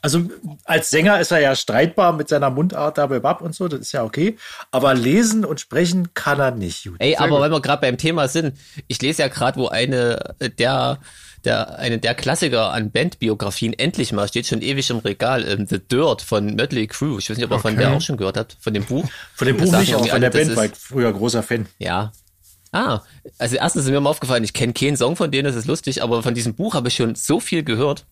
Also 0.00 0.22
als 0.64 0.90
Sänger 0.90 1.20
ist 1.20 1.30
er 1.32 1.40
ja 1.40 1.56
streitbar 1.56 2.12
mit 2.12 2.28
seiner 2.28 2.50
Mundart 2.50 2.98
dabei 2.98 3.18
bab 3.20 3.40
und 3.40 3.54
so, 3.54 3.68
das 3.68 3.80
ist 3.80 3.92
ja 3.92 4.04
okay. 4.04 4.36
Aber 4.70 4.94
lesen 4.94 5.44
und 5.44 5.60
sprechen 5.60 6.14
kann 6.14 6.38
er 6.40 6.50
nicht. 6.52 6.84
Gut. 6.84 6.96
Ey, 6.98 7.16
aber 7.16 7.30
gut. 7.30 7.40
weil 7.40 7.50
wir 7.50 7.60
gerade 7.60 7.80
beim 7.80 7.98
Thema 7.98 8.28
sind, 8.28 8.56
ich 8.86 9.00
lese 9.02 9.22
ja 9.22 9.28
gerade, 9.28 9.58
wo 9.58 9.68
eine 9.68 10.34
äh, 10.38 10.50
der 10.50 10.98
der 11.44 11.78
eine 11.78 11.98
der 11.98 12.14
Klassiker 12.14 12.72
an 12.72 12.90
Bandbiografien 12.90 13.72
endlich 13.72 14.12
mal 14.12 14.26
steht 14.28 14.46
schon 14.46 14.60
ewig 14.60 14.90
im 14.90 14.98
Regal, 14.98 15.46
ähm, 15.48 15.66
The 15.68 15.78
Dirt 15.78 16.22
von 16.22 16.56
Mötley 16.56 16.86
Crüe. 16.88 17.18
Ich 17.18 17.30
weiß 17.30 17.36
nicht, 17.36 17.46
ob 17.46 17.52
ihr 17.52 17.60
von 17.60 17.74
Okay. 17.74 17.82
der 17.82 17.92
auch 17.92 18.00
schon 18.00 18.16
gehört 18.16 18.36
habt, 18.36 18.56
von 18.60 18.74
dem 18.74 18.84
Buch. 18.84 19.04
Von 19.34 19.46
dem 19.46 19.56
Buch 19.56 19.72
nicht, 19.78 19.94
aber 19.94 20.04
von 20.06 20.20
der 20.20 20.30
Band 20.30 20.56
war 20.56 20.64
ich 20.64 20.72
früher 20.74 21.12
großer 21.12 21.42
Fan. 21.42 21.66
Ja. 21.78 22.12
Ah, 22.72 23.00
also 23.38 23.56
erstens 23.56 23.84
ist 23.84 23.90
mir 23.90 24.00
mal 24.00 24.10
aufgefallen, 24.10 24.44
ich 24.44 24.52
kenne 24.52 24.74
keinen 24.74 24.96
Song 24.96 25.16
von 25.16 25.30
denen, 25.30 25.44
das 25.44 25.56
ist 25.56 25.66
lustig, 25.66 26.02
aber 26.02 26.22
von 26.22 26.34
diesem 26.34 26.54
Buch 26.54 26.74
habe 26.74 26.88
ich 26.88 26.96
schon 26.96 27.14
so 27.14 27.40
viel 27.40 27.62
gehört. 27.62 28.04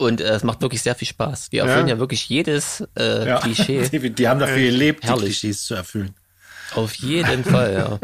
Und 0.00 0.20
äh, 0.20 0.24
es 0.30 0.44
macht 0.44 0.62
wirklich 0.62 0.82
sehr 0.82 0.94
viel 0.94 1.08
Spaß. 1.08 1.50
Die 1.50 1.58
erfüllen 1.58 1.86
ja, 1.88 1.94
Ja. 1.94 2.00
wirklich 2.00 2.28
jedes 2.28 2.82
äh, 2.98 3.26
Ja. 3.28 3.38
Klischee. 3.40 3.86
Die, 3.92 4.10
die 4.10 4.28
haben 4.28 4.40
dafür 4.40 4.56
gelebt, 4.70 5.04
die 5.04 5.08
herrlich. 5.08 5.40
Klischees 5.40 5.64
zu 5.64 5.74
erfüllen. 5.74 6.14
Auf 6.74 6.94
jeden 6.94 7.44
Fall, 7.44 7.72
ja. 7.74 7.98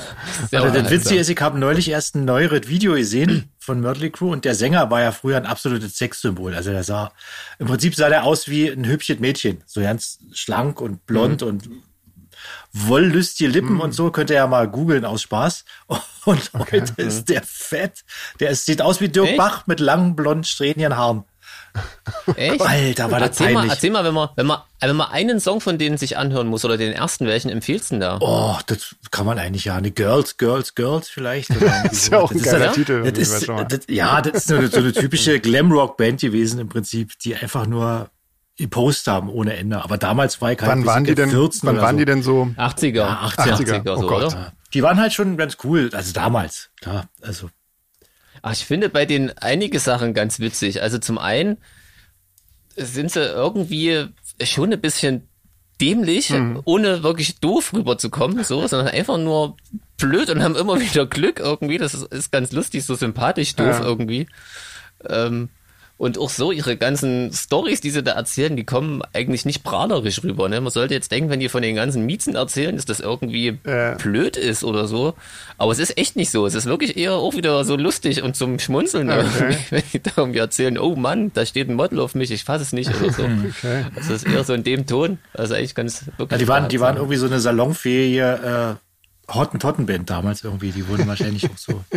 Sehr 0.50 0.62
Also 0.62 0.80
das. 0.80 0.90
Witzige 0.90 1.20
ist, 1.20 1.28
ich 1.28 1.40
habe 1.40 1.58
neulich 1.58 1.88
erst 1.90 2.14
ein 2.14 2.24
neueres 2.24 2.68
Video 2.68 2.94
gesehen 2.94 3.50
von 3.58 3.80
Mötley 3.80 4.10
Crew 4.10 4.30
und 4.32 4.44
der 4.44 4.54
Sänger 4.54 4.90
war 4.90 5.00
ja 5.02 5.10
früher 5.12 5.36
ein 5.36 5.44
absolutes 5.46 5.98
Sexsymbol. 5.98 6.54
Also 6.54 6.70
der 6.70 6.84
sah, 6.84 7.12
im 7.58 7.66
Prinzip 7.66 7.94
sah 7.96 8.08
der 8.08 8.24
aus 8.24 8.48
wie 8.48 8.68
ein 8.68 8.86
hübsches 8.86 9.18
Mädchen. 9.18 9.62
So 9.66 9.80
ganz 9.80 10.20
schlank 10.32 10.80
und 10.80 11.04
blond 11.06 11.42
und 11.42 11.68
wollüstige 12.72 13.50
Lippen 13.50 13.80
und 13.80 13.92
so. 13.92 14.10
Könnt 14.10 14.30
ihr 14.30 14.36
ja 14.36 14.46
mal 14.46 14.68
googeln 14.68 15.04
aus 15.04 15.22
Spaß. 15.22 15.64
Und 16.24 16.50
heute 16.54 16.92
ist 17.02 17.28
der 17.28 17.42
fett. 17.42 18.04
Der 18.38 18.50
ist, 18.50 18.64
sieht 18.66 18.80
aus 18.80 19.00
wie 19.00 19.08
Dirk 19.08 19.26
Echt? 19.30 19.36
Bach 19.36 19.66
mit 19.66 19.80
langen, 19.80 20.14
blond, 20.14 20.46
strähnigen 20.46 20.96
Haaren. 20.96 21.24
Echt? 22.36 22.60
Alter, 22.60 23.10
war 23.10 23.20
das 23.20 23.28
erzähl 23.30 23.46
mal, 23.48 23.60
peinlich. 23.60 23.72
erzähl 23.72 23.90
mal, 23.90 24.04
wenn 24.04 24.14
man, 24.14 24.28
wenn 24.36 24.46
man, 24.46 24.58
wenn 24.80 24.96
man 24.96 25.10
einen 25.10 25.40
Song 25.40 25.60
von 25.60 25.78
denen 25.78 25.96
sich 25.96 26.16
anhören 26.16 26.46
muss 26.46 26.64
oder 26.64 26.76
den 26.76 26.92
ersten, 26.92 27.26
welchen 27.26 27.50
empfiehlst 27.50 27.90
du 27.90 27.94
denn 27.94 28.00
da? 28.00 28.18
Oh, 28.20 28.56
das 28.66 28.94
kann 29.10 29.26
man 29.26 29.38
eigentlich 29.38 29.64
ja. 29.64 29.76
Eine 29.76 29.90
Girls, 29.90 30.36
Girls, 30.36 30.74
Girls 30.74 31.08
vielleicht. 31.08 31.50
Oder 31.50 31.66
irgendwie 31.66 31.88
ist 31.96 32.10
ja 32.12 32.18
auch 32.20 32.30
ein 32.30 32.38
Das 32.38 32.46
geiler 32.46 32.64
ja- 32.66 32.72
Titel, 32.72 33.10
Das 33.10 33.18
ist, 33.18 33.48
mal. 33.48 33.64
das, 33.64 33.80
ja, 33.88 34.20
das 34.20 34.32
ist 34.34 34.48
so 34.48 34.56
eine, 34.56 34.68
so 34.68 34.78
eine 34.78 34.92
typische 34.92 35.40
Glamrock-Band 35.40 36.20
gewesen 36.20 36.60
im 36.60 36.68
Prinzip, 36.68 37.18
die 37.20 37.34
einfach 37.34 37.66
nur 37.66 38.10
gepostet 38.58 39.12
haben 39.12 39.28
ohne 39.30 39.56
Ende. 39.56 39.82
Aber 39.82 39.96
damals 39.98 40.40
war 40.40 40.52
ich 40.52 40.60
halt 40.60 40.70
wann 40.70 40.84
waren 40.86 41.04
die 41.04 41.14
denn, 41.14 41.30
14 41.30 41.60
wann 41.66 41.74
oder 41.76 41.82
waren 41.84 41.94
so. 41.96 41.98
die 41.98 42.04
denn 42.04 42.22
so? 42.22 42.42
80er. 42.58 42.94
Ja, 42.94 43.30
80er. 43.36 43.82
80er, 43.82 43.96
so, 43.96 44.04
Oh 44.04 44.06
Gott. 44.08 44.24
oder? 44.26 44.52
Die 44.74 44.82
waren 44.82 44.98
halt 45.00 45.12
schon 45.12 45.36
ganz 45.36 45.56
cool. 45.64 45.90
Also 45.92 46.12
damals, 46.12 46.70
klar. 46.80 47.06
Also 47.22 47.48
Ach, 48.42 48.52
ich 48.52 48.64
finde 48.64 48.88
bei 48.88 49.06
denen 49.06 49.30
einige 49.38 49.78
Sachen 49.78 50.14
ganz 50.14 50.40
witzig. 50.40 50.82
Also 50.82 50.98
zum 50.98 51.16
einen 51.18 51.58
sind 52.76 53.10
sie 53.12 53.20
irgendwie 53.20 54.08
schon 54.42 54.72
ein 54.72 54.80
bisschen 54.80 55.28
dämlich, 55.80 56.30
Mhm. 56.30 56.60
ohne 56.64 57.02
wirklich 57.02 57.40
doof 57.40 57.72
rüberzukommen, 57.72 58.44
so, 58.44 58.66
sondern 58.66 58.88
einfach 58.88 59.18
nur 59.18 59.56
blöd 59.98 60.30
und 60.30 60.42
haben 60.42 60.56
immer 60.56 60.80
wieder 60.80 61.06
Glück 61.06 61.38
irgendwie. 61.40 61.78
Das 61.78 61.94
ist, 61.94 62.04
ist 62.12 62.32
ganz 62.32 62.52
lustig, 62.52 62.84
so 62.84 62.94
sympathisch 62.94 63.54
doof 63.56 63.78
Ja. 63.80 63.84
irgendwie. 63.84 64.26
Ähm, 65.08 65.48
Und 65.98 66.18
auch 66.18 66.30
so 66.30 66.50
ihre 66.50 66.76
ganzen 66.76 67.32
Stories, 67.32 67.80
die 67.80 67.90
sie 67.90 68.02
da 68.02 68.12
erzählen, 68.12 68.56
die 68.56 68.64
kommen 68.64 69.02
eigentlich 69.12 69.44
nicht 69.44 69.62
prahlerisch 69.62 70.24
rüber. 70.24 70.48
Ne? 70.48 70.60
Man 70.60 70.72
sollte 70.72 70.94
jetzt 70.94 71.12
denken, 71.12 71.30
wenn 71.30 71.38
die 71.38 71.48
von 71.48 71.62
den 71.62 71.76
ganzen 71.76 72.04
Miezen 72.06 72.34
erzählen, 72.34 72.74
dass 72.74 72.86
das 72.86 72.98
irgendwie 72.98 73.56
Ja. 73.64 73.94
blöd 73.94 74.36
ist 74.36 74.64
oder 74.64 74.88
so. 74.88 75.14
Aber 75.58 75.70
es 75.70 75.78
ist 75.78 75.96
echt 75.98 76.16
nicht 76.16 76.30
so. 76.30 76.44
Es 76.44 76.54
ist 76.54 76.66
wirklich 76.66 76.96
eher 76.96 77.12
auch 77.14 77.34
wieder 77.36 77.64
so 77.64 77.76
lustig 77.76 78.22
und 78.24 78.34
zum 78.34 78.58
Schmunzeln, 78.58 79.10
irgendwie, 79.10 79.56
wenn 79.70 79.82
die 79.92 80.02
da 80.02 80.10
irgendwie 80.16 80.40
erzählen, 80.40 80.76
oh 80.76 80.96
Mann, 80.96 81.30
da 81.34 81.46
steht 81.46 81.68
ein 81.68 81.74
Model 81.76 82.00
auf 82.00 82.16
mich, 82.16 82.32
ich 82.32 82.42
fasse 82.42 82.62
es 82.64 82.72
nicht 82.72 82.90
oder 83.00 83.12
so. 83.12 83.22
Okay. 83.62 83.84
Also 83.94 84.14
es 84.14 84.24
ist 84.24 84.32
eher 84.32 84.42
so 84.42 84.54
in 84.54 84.64
dem 84.64 84.86
Ton. 84.86 85.18
Also 85.34 85.54
eigentlich 85.54 85.76
ganz 85.76 86.06
wirklich. 86.16 86.30
Ja, 86.32 86.38
die 86.38 86.48
waren, 86.48 86.68
die 86.68 86.80
waren 86.80 86.96
irgendwie 86.96 87.16
so 87.16 87.26
eine 87.26 87.38
salonfähige 87.38 88.78
äh, 89.28 89.32
Hottentottenband 89.32 90.10
damals 90.10 90.42
irgendwie. 90.42 90.72
Die 90.72 90.88
wurden 90.88 91.06
wahrscheinlich 91.06 91.44
auch 91.44 91.56
so. 91.58 91.84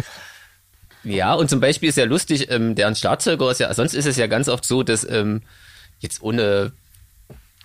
Ja, 1.06 1.34
und 1.34 1.50
zum 1.50 1.60
Beispiel 1.60 1.90
ist 1.90 1.98
ja 1.98 2.06
lustig, 2.06 2.52
ähm, 2.52 2.76
deren 2.76 2.96
Schlagzeuger 2.96 3.52
ist 3.52 3.60
ja, 3.60 3.74
sonst 3.74 3.94
ist 3.94 4.06
es 4.06 4.18
ja 4.18 4.28
ganz 4.28 4.50
oft 4.50 4.66
so, 4.66 4.84
dass 4.84 5.08
ähm, 5.10 5.44
jetzt 6.00 6.22
ohne 6.22 6.72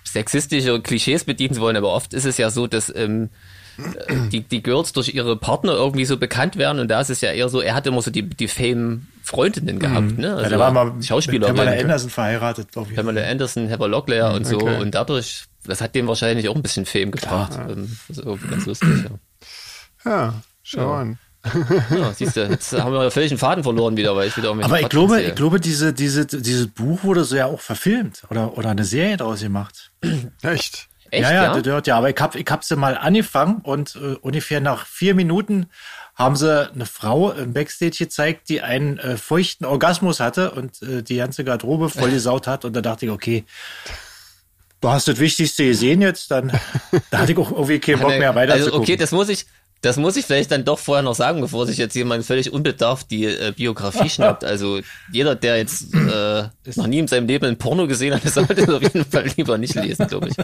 sexistische 0.03 0.81
Klischees 0.81 1.23
bedienen 1.23 1.55
zu 1.55 1.61
wollen, 1.61 1.75
aber 1.75 1.93
oft 1.93 2.13
ist 2.13 2.25
es 2.25 2.37
ja 2.37 2.49
so, 2.49 2.67
dass 2.67 2.93
ähm, 2.95 3.29
äh, 3.77 4.29
die, 4.31 4.41
die 4.41 4.61
Girls 4.61 4.93
durch 4.93 5.13
ihre 5.13 5.35
Partner 5.37 5.73
irgendwie 5.73 6.05
so 6.05 6.17
bekannt 6.17 6.57
werden 6.57 6.79
und 6.79 6.89
da 6.89 7.01
ist 7.01 7.09
es 7.09 7.21
ja 7.21 7.31
eher 7.31 7.49
so, 7.49 7.61
er 7.61 7.75
hat 7.75 7.87
immer 7.87 8.01
so 8.01 8.11
die, 8.11 8.23
die 8.23 8.47
Fame-Freundinnen 8.47 9.79
gehabt, 9.79 10.17
ne? 10.17 10.39
ja, 10.41 10.49
der 10.49 10.59
war 10.59 10.71
mal 10.71 10.91
mit 10.91 11.05
Schauspielerin. 11.05 11.55
Pamela 11.55 11.79
Anderson 11.79 12.09
verheiratet. 12.09 12.75
Auf 12.75 12.89
jeden 12.89 12.95
Pamela 12.97 13.27
Anderson, 13.27 13.67
Heather 13.67 13.87
Locklear 13.87 14.33
und 14.33 14.45
so 14.45 14.57
okay. 14.57 14.81
und 14.81 14.93
dadurch, 14.93 15.45
das 15.65 15.81
hat 15.81 15.95
dem 15.95 16.07
wahrscheinlich 16.07 16.49
auch 16.49 16.55
ein 16.55 16.61
bisschen 16.61 16.85
Fame 16.85 17.11
gebracht. 17.11 17.57
Ist 18.09 18.19
irgendwie 18.19 18.47
ganz 18.47 18.65
lustig, 18.65 18.89
ja. 19.03 20.11
Ja, 20.11 20.33
schau 20.63 20.93
an. 20.93 21.19
Ja, 21.89 22.13
siehst 22.13 22.35
du, 22.35 22.47
jetzt 22.47 22.73
haben 22.73 22.93
wir 22.93 23.11
völlig 23.11 23.31
einen 23.31 23.39
Faden 23.39 23.63
verloren 23.63 23.97
wieder, 23.97 24.15
weil 24.15 24.27
ich 24.27 24.37
wieder 24.37 24.51
Aber 24.51 24.79
ich 24.79 24.89
glaube, 24.89 25.21
ich 25.21 25.35
glaube, 25.35 25.59
diese, 25.59 25.93
diese, 25.93 26.25
dieses 26.25 26.67
Buch 26.67 27.03
wurde 27.03 27.23
so 27.23 27.35
ja 27.35 27.47
auch 27.47 27.61
verfilmt 27.61 28.23
oder, 28.29 28.57
oder 28.57 28.69
eine 28.69 28.83
Serie 28.83 29.17
draus 29.17 29.41
gemacht. 29.41 29.91
Echt? 30.41 30.87
Echt, 31.11 31.23
ja, 31.23 31.33
ja, 31.33 31.43
ja? 31.43 31.59
das 31.59 31.65
hört 31.65 31.87
ja. 31.87 31.97
Aber 31.97 32.09
ich 32.09 32.19
hab, 32.19 32.35
ich 32.35 32.47
hab 32.49 32.63
sie 32.63 32.75
mal 32.75 32.97
angefangen 32.97 33.57
und 33.63 33.95
äh, 33.95 34.15
ungefähr 34.21 34.61
nach 34.61 34.85
vier 34.85 35.13
Minuten 35.13 35.67
haben 36.15 36.35
sie 36.35 36.71
eine 36.71 36.85
Frau 36.85 37.31
im 37.31 37.53
Backstage 37.53 37.97
gezeigt, 37.97 38.47
die 38.49 38.61
einen 38.61 38.97
äh, 38.97 39.17
feuchten 39.17 39.65
Orgasmus 39.65 40.19
hatte 40.19 40.51
und 40.51 40.81
äh, 40.81 41.03
die 41.03 41.17
ganze 41.17 41.43
Garderobe 41.43 41.89
vollgesaut 41.89 42.47
hat. 42.47 42.63
Und 42.63 42.75
da 42.75 42.81
dachte 42.81 43.05
ich, 43.05 43.11
okay, 43.11 43.43
du 44.79 44.89
hast 44.89 45.07
das 45.07 45.19
Wichtigste 45.19 45.65
gesehen 45.65 46.01
jetzt, 46.01 46.31
dann 46.31 46.51
da 47.09 47.19
hatte 47.19 47.31
ich 47.31 47.37
auch 47.37 47.51
irgendwie 47.51 47.79
keinen 47.79 47.99
Bock 47.99 48.17
mehr 48.17 48.35
weiter 48.35 48.53
also, 48.53 48.73
okay, 48.73 48.95
das 48.95 49.11
muss 49.11 49.29
ich, 49.29 49.45
das 49.81 49.97
muss 49.97 50.15
ich 50.15 50.25
vielleicht 50.25 50.51
dann 50.51 50.63
doch 50.63 50.77
vorher 50.77 51.01
noch 51.01 51.15
sagen, 51.15 51.41
bevor 51.41 51.65
sich 51.65 51.77
jetzt 51.77 51.95
jemand 51.95 52.23
völlig 52.23 52.53
unbedarft 52.53 53.09
die 53.09 53.25
äh, 53.25 53.51
Biografie 53.55 54.09
schnappt. 54.11 54.43
Also 54.43 54.79
jeder, 55.11 55.35
der 55.35 55.57
jetzt 55.57 55.93
äh, 55.93 56.43
noch 56.75 56.87
nie 56.87 56.99
in 56.99 57.07
seinem 57.07 57.27
Leben 57.27 57.45
ein 57.45 57.57
Porno 57.57 57.87
gesehen 57.87 58.13
hat, 58.13 58.21
sollte 58.31 58.61
es 58.61 58.69
auf 58.69 58.81
jeden 58.81 59.05
Fall 59.05 59.25
lieber 59.35 59.57
nicht 59.57 59.73
lesen, 59.73 60.07
glaube 60.07 60.29
ich. 60.29 60.35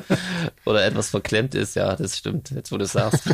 Oder 0.65 0.83
etwas 0.85 1.09
verklemmt 1.09 1.53
ist, 1.53 1.75
ja, 1.75 1.95
das 1.95 2.17
stimmt, 2.17 2.49
jetzt 2.51 2.71
wo 2.71 2.77
du 2.77 2.85
es 2.85 2.93
sagst. 2.93 3.23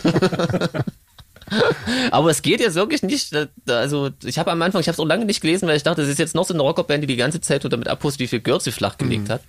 Aber 2.12 2.32
es 2.32 2.42
geht 2.42 2.60
jetzt 2.60 2.76
wirklich 2.76 3.04
nicht, 3.04 3.32
also 3.68 4.10
ich 4.24 4.40
habe 4.40 4.52
am 4.52 4.62
Anfang, 4.62 4.82
ich 4.82 4.88
habe 4.88 4.94
es 4.94 5.00
auch 5.00 5.06
lange 5.06 5.26
nicht 5.26 5.42
gelesen, 5.42 5.68
weil 5.68 5.78
ich 5.78 5.84
dachte, 5.84 6.02
das 6.02 6.10
ist 6.10 6.20
jetzt 6.20 6.36
noch 6.36 6.46
so 6.46 6.54
eine 6.54 6.64
Rockerband, 6.64 7.04
die 7.04 7.08
die 7.08 7.16
ganze 7.16 7.42
Zeit 7.42 7.64
nur 7.64 7.70
damit 7.70 7.88
abpustet, 7.88 8.20
wie 8.22 8.28
viel 8.28 8.40
Girls 8.40 8.64
sie 8.64 8.72
flachgelegt 8.72 9.30
hat. 9.30 9.42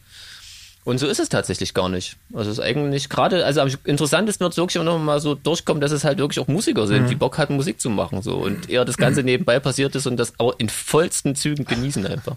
Und 0.84 0.98
so 0.98 1.06
ist 1.06 1.18
es 1.18 1.30
tatsächlich 1.30 1.72
gar 1.72 1.88
nicht. 1.88 2.16
Also 2.34 2.50
es 2.50 2.58
ist 2.58 2.64
eigentlich 2.64 3.08
gerade, 3.08 3.46
also 3.46 3.62
am 3.62 3.70
interessantesten 3.84 4.44
wird 4.44 4.52
es 4.52 4.58
wirklich 4.58 4.76
immer 4.76 4.84
noch 4.84 4.98
mal 4.98 5.18
so 5.18 5.34
durchkommen, 5.34 5.80
dass 5.80 5.92
es 5.92 6.04
halt 6.04 6.18
wirklich 6.18 6.38
auch 6.38 6.46
Musiker 6.46 6.86
sind, 6.86 7.08
die 7.08 7.14
Bock 7.14 7.38
hatten, 7.38 7.56
Musik 7.56 7.80
zu 7.80 7.88
machen. 7.88 8.20
So 8.20 8.36
und 8.36 8.68
eher 8.68 8.84
das 8.84 8.98
Ganze 8.98 9.22
nebenbei 9.24 9.60
passiert 9.60 9.94
ist 9.94 10.06
und 10.06 10.18
das 10.18 10.34
aber 10.38 10.54
in 10.58 10.68
vollsten 10.68 11.34
Zügen 11.34 11.64
genießen 11.64 12.06
einfach. 12.06 12.36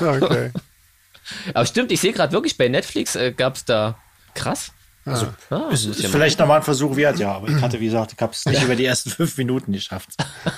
Okay. 0.00 0.50
Aber 1.54 1.66
stimmt, 1.66 1.92
ich 1.92 2.00
sehe 2.00 2.12
gerade 2.12 2.32
wirklich 2.32 2.58
bei 2.58 2.68
Netflix 2.68 3.16
äh, 3.16 3.32
gab 3.32 3.54
es 3.54 3.64
da 3.64 3.96
krass. 4.34 4.72
Also, 5.04 5.26
ah, 5.50 5.68
ist, 5.72 5.84
ich 5.84 5.90
ist 5.90 5.98
ja 6.02 6.08
mal 6.08 6.12
vielleicht 6.12 6.38
nochmal 6.38 6.56
ein 6.58 6.62
Versuch 6.62 6.94
wert, 6.96 7.18
ja. 7.18 7.32
Aber 7.32 7.48
ich 7.48 7.60
hatte, 7.60 7.80
wie 7.80 7.86
gesagt, 7.86 8.12
ich 8.14 8.20
habe 8.22 8.32
es 8.32 8.44
nicht 8.46 8.62
über 8.64 8.76
die 8.76 8.84
ersten 8.84 9.10
fünf 9.10 9.36
Minuten 9.36 9.72
geschafft. 9.72 10.10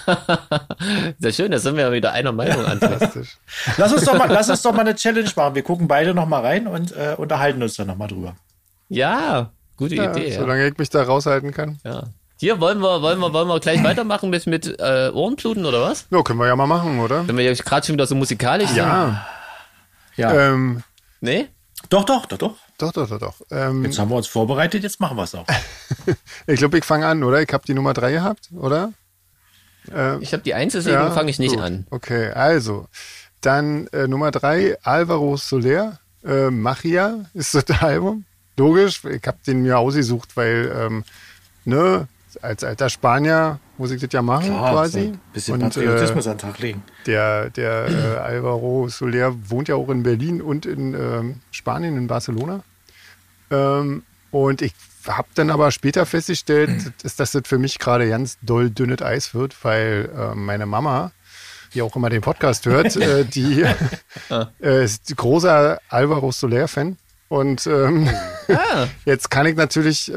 Sehr 1.18 1.32
schön, 1.32 1.50
da 1.50 1.58
sind 1.58 1.76
wir 1.76 1.84
ja 1.84 1.92
wieder 1.92 2.12
einer 2.12 2.32
Meinung 2.32 2.64
an. 2.64 2.78
Lass 3.78 3.92
uns 3.92 4.04
doch 4.04 4.18
mal, 4.18 4.28
lass 4.30 4.48
uns 4.50 4.62
doch 4.62 4.72
mal 4.72 4.80
eine 4.82 4.94
Challenge 4.94 5.30
machen. 5.34 5.54
Wir 5.54 5.62
gucken 5.62 5.88
beide 5.88 6.14
noch 6.14 6.26
mal 6.26 6.40
rein 6.40 6.66
und 6.66 6.92
äh, 6.92 7.14
unterhalten 7.16 7.62
uns 7.62 7.74
dann 7.76 7.86
noch 7.86 7.96
mal 7.96 8.06
drüber. 8.08 8.36
Ja, 8.88 9.50
gute 9.76 9.94
Ja, 9.94 10.10
Idee. 10.10 10.32
Ja. 10.32 10.40
solange 10.40 10.66
ich 10.68 10.76
mich 10.76 10.90
da 10.90 11.02
raushalten 11.02 11.52
kann. 11.52 11.78
ja. 11.84 12.04
Hier 12.36 12.60
wollen 12.60 12.80
wir, 12.80 13.00
wollen 13.00 13.20
wir, 13.20 13.32
wollen 13.32 13.46
wir 13.48 13.60
gleich 13.60 13.82
weitermachen 13.84 14.28
mit, 14.28 14.46
mit 14.48 14.66
äh, 14.80 15.08
Ohrenbluten 15.14 15.64
oder 15.64 15.80
was? 15.82 16.06
Ja, 16.10 16.20
können 16.22 16.40
wir 16.40 16.48
ja 16.48 16.56
mal 16.56 16.66
machen, 16.66 16.98
oder? 16.98 17.26
Wenn 17.26 17.36
wir 17.36 17.44
jetzt 17.44 17.64
gerade 17.64 17.86
schon 17.86 17.94
wieder 17.94 18.06
so 18.08 18.16
musikalisch 18.16 18.68
sind. 18.70 18.78
Ja. 18.78 19.24
Ja. 20.16 20.32
Ähm, 20.34 20.82
Nee? 21.20 21.46
Doch, 21.88 22.04
doch, 22.04 22.26
doch, 22.26 22.38
doch. 22.38 22.54
doch, 22.78 22.92
doch, 22.92 23.08
doch, 23.08 23.18
doch. 23.18 23.34
Ähm, 23.50 23.84
Jetzt 23.84 23.98
haben 23.98 24.10
wir 24.10 24.16
uns 24.16 24.26
vorbereitet, 24.26 24.82
jetzt 24.82 25.00
machen 25.00 25.16
wir 25.16 25.24
es 25.24 25.34
auch. 25.34 25.46
ich 26.46 26.58
glaube, 26.58 26.78
ich 26.78 26.84
fange 26.84 27.06
an, 27.06 27.22
oder? 27.22 27.42
Ich 27.42 27.52
habe 27.52 27.64
die 27.66 27.74
Nummer 27.74 27.92
drei 27.92 28.12
gehabt, 28.12 28.48
oder? 28.56 28.92
Ich 30.20 30.32
habe 30.32 30.42
die 30.42 30.54
Eins, 30.54 30.72
deswegen 30.72 31.12
fange 31.12 31.30
ich 31.30 31.38
nicht 31.38 31.56
gut. 31.56 31.62
an. 31.62 31.86
Okay, 31.90 32.30
also. 32.30 32.88
Dann 33.42 33.86
äh, 33.88 34.08
Nummer 34.08 34.30
drei, 34.30 34.78
Alvaro 34.82 35.36
Soler, 35.36 35.98
äh, 36.24 36.48
Machia 36.48 37.26
ist 37.34 37.54
das 37.54 37.68
Album. 37.82 38.24
Logisch, 38.56 39.04
ich 39.04 39.26
habe 39.26 39.36
den 39.46 39.62
mir 39.62 39.78
ausgesucht, 39.78 40.36
weil, 40.36 40.72
ähm, 40.74 41.04
ne, 41.66 42.08
als 42.40 42.64
alter 42.64 42.88
Spanier 42.88 43.60
muss 43.78 43.90
ich 43.90 44.00
das 44.00 44.12
ja 44.12 44.22
machen 44.22 44.56
quasi. 44.56 44.98
Ein 44.98 45.20
bisschen 45.32 45.54
Und, 45.54 45.60
Patriotismus 45.60 46.26
an 46.26 46.36
den 46.36 46.38
Tag 46.38 46.58
legen. 46.58 46.82
Der, 47.06 47.50
der 47.50 47.88
äh, 47.88 48.16
Alvaro 48.18 48.88
Soler 48.88 49.34
wohnt 49.48 49.68
ja 49.68 49.74
auch 49.74 49.88
in 49.88 50.02
Berlin 50.02 50.40
und 50.40 50.66
in 50.66 50.94
ähm, 50.94 51.40
Spanien, 51.50 51.96
in 51.96 52.06
Barcelona. 52.06 52.62
Ähm, 53.50 54.02
und 54.30 54.62
ich 54.62 54.74
habe 55.06 55.28
dann 55.34 55.50
aber 55.50 55.70
später 55.70 56.06
festgestellt, 56.06 56.92
dass, 57.02 57.16
dass 57.16 57.32
das 57.32 57.42
für 57.46 57.58
mich 57.58 57.78
gerade 57.78 58.08
ganz 58.08 58.38
doll 58.42 58.70
dünnes 58.70 59.02
Eis 59.02 59.34
wird, 59.34 59.56
weil 59.64 60.10
äh, 60.16 60.34
meine 60.34 60.66
Mama, 60.66 61.12
die 61.74 61.82
auch 61.82 61.94
immer 61.96 62.10
den 62.10 62.22
Podcast 62.22 62.66
hört, 62.66 62.96
äh, 62.96 63.24
die 63.24 63.64
äh, 64.62 64.84
ist 64.84 65.14
großer 65.16 65.80
Alvaro 65.88 66.32
Soler-Fan. 66.32 66.96
Und 67.28 67.66
ähm, 67.66 68.08
Ah, 68.48 68.86
jetzt 69.04 69.30
kann 69.30 69.46
ich 69.46 69.56
natürlich 69.56 70.12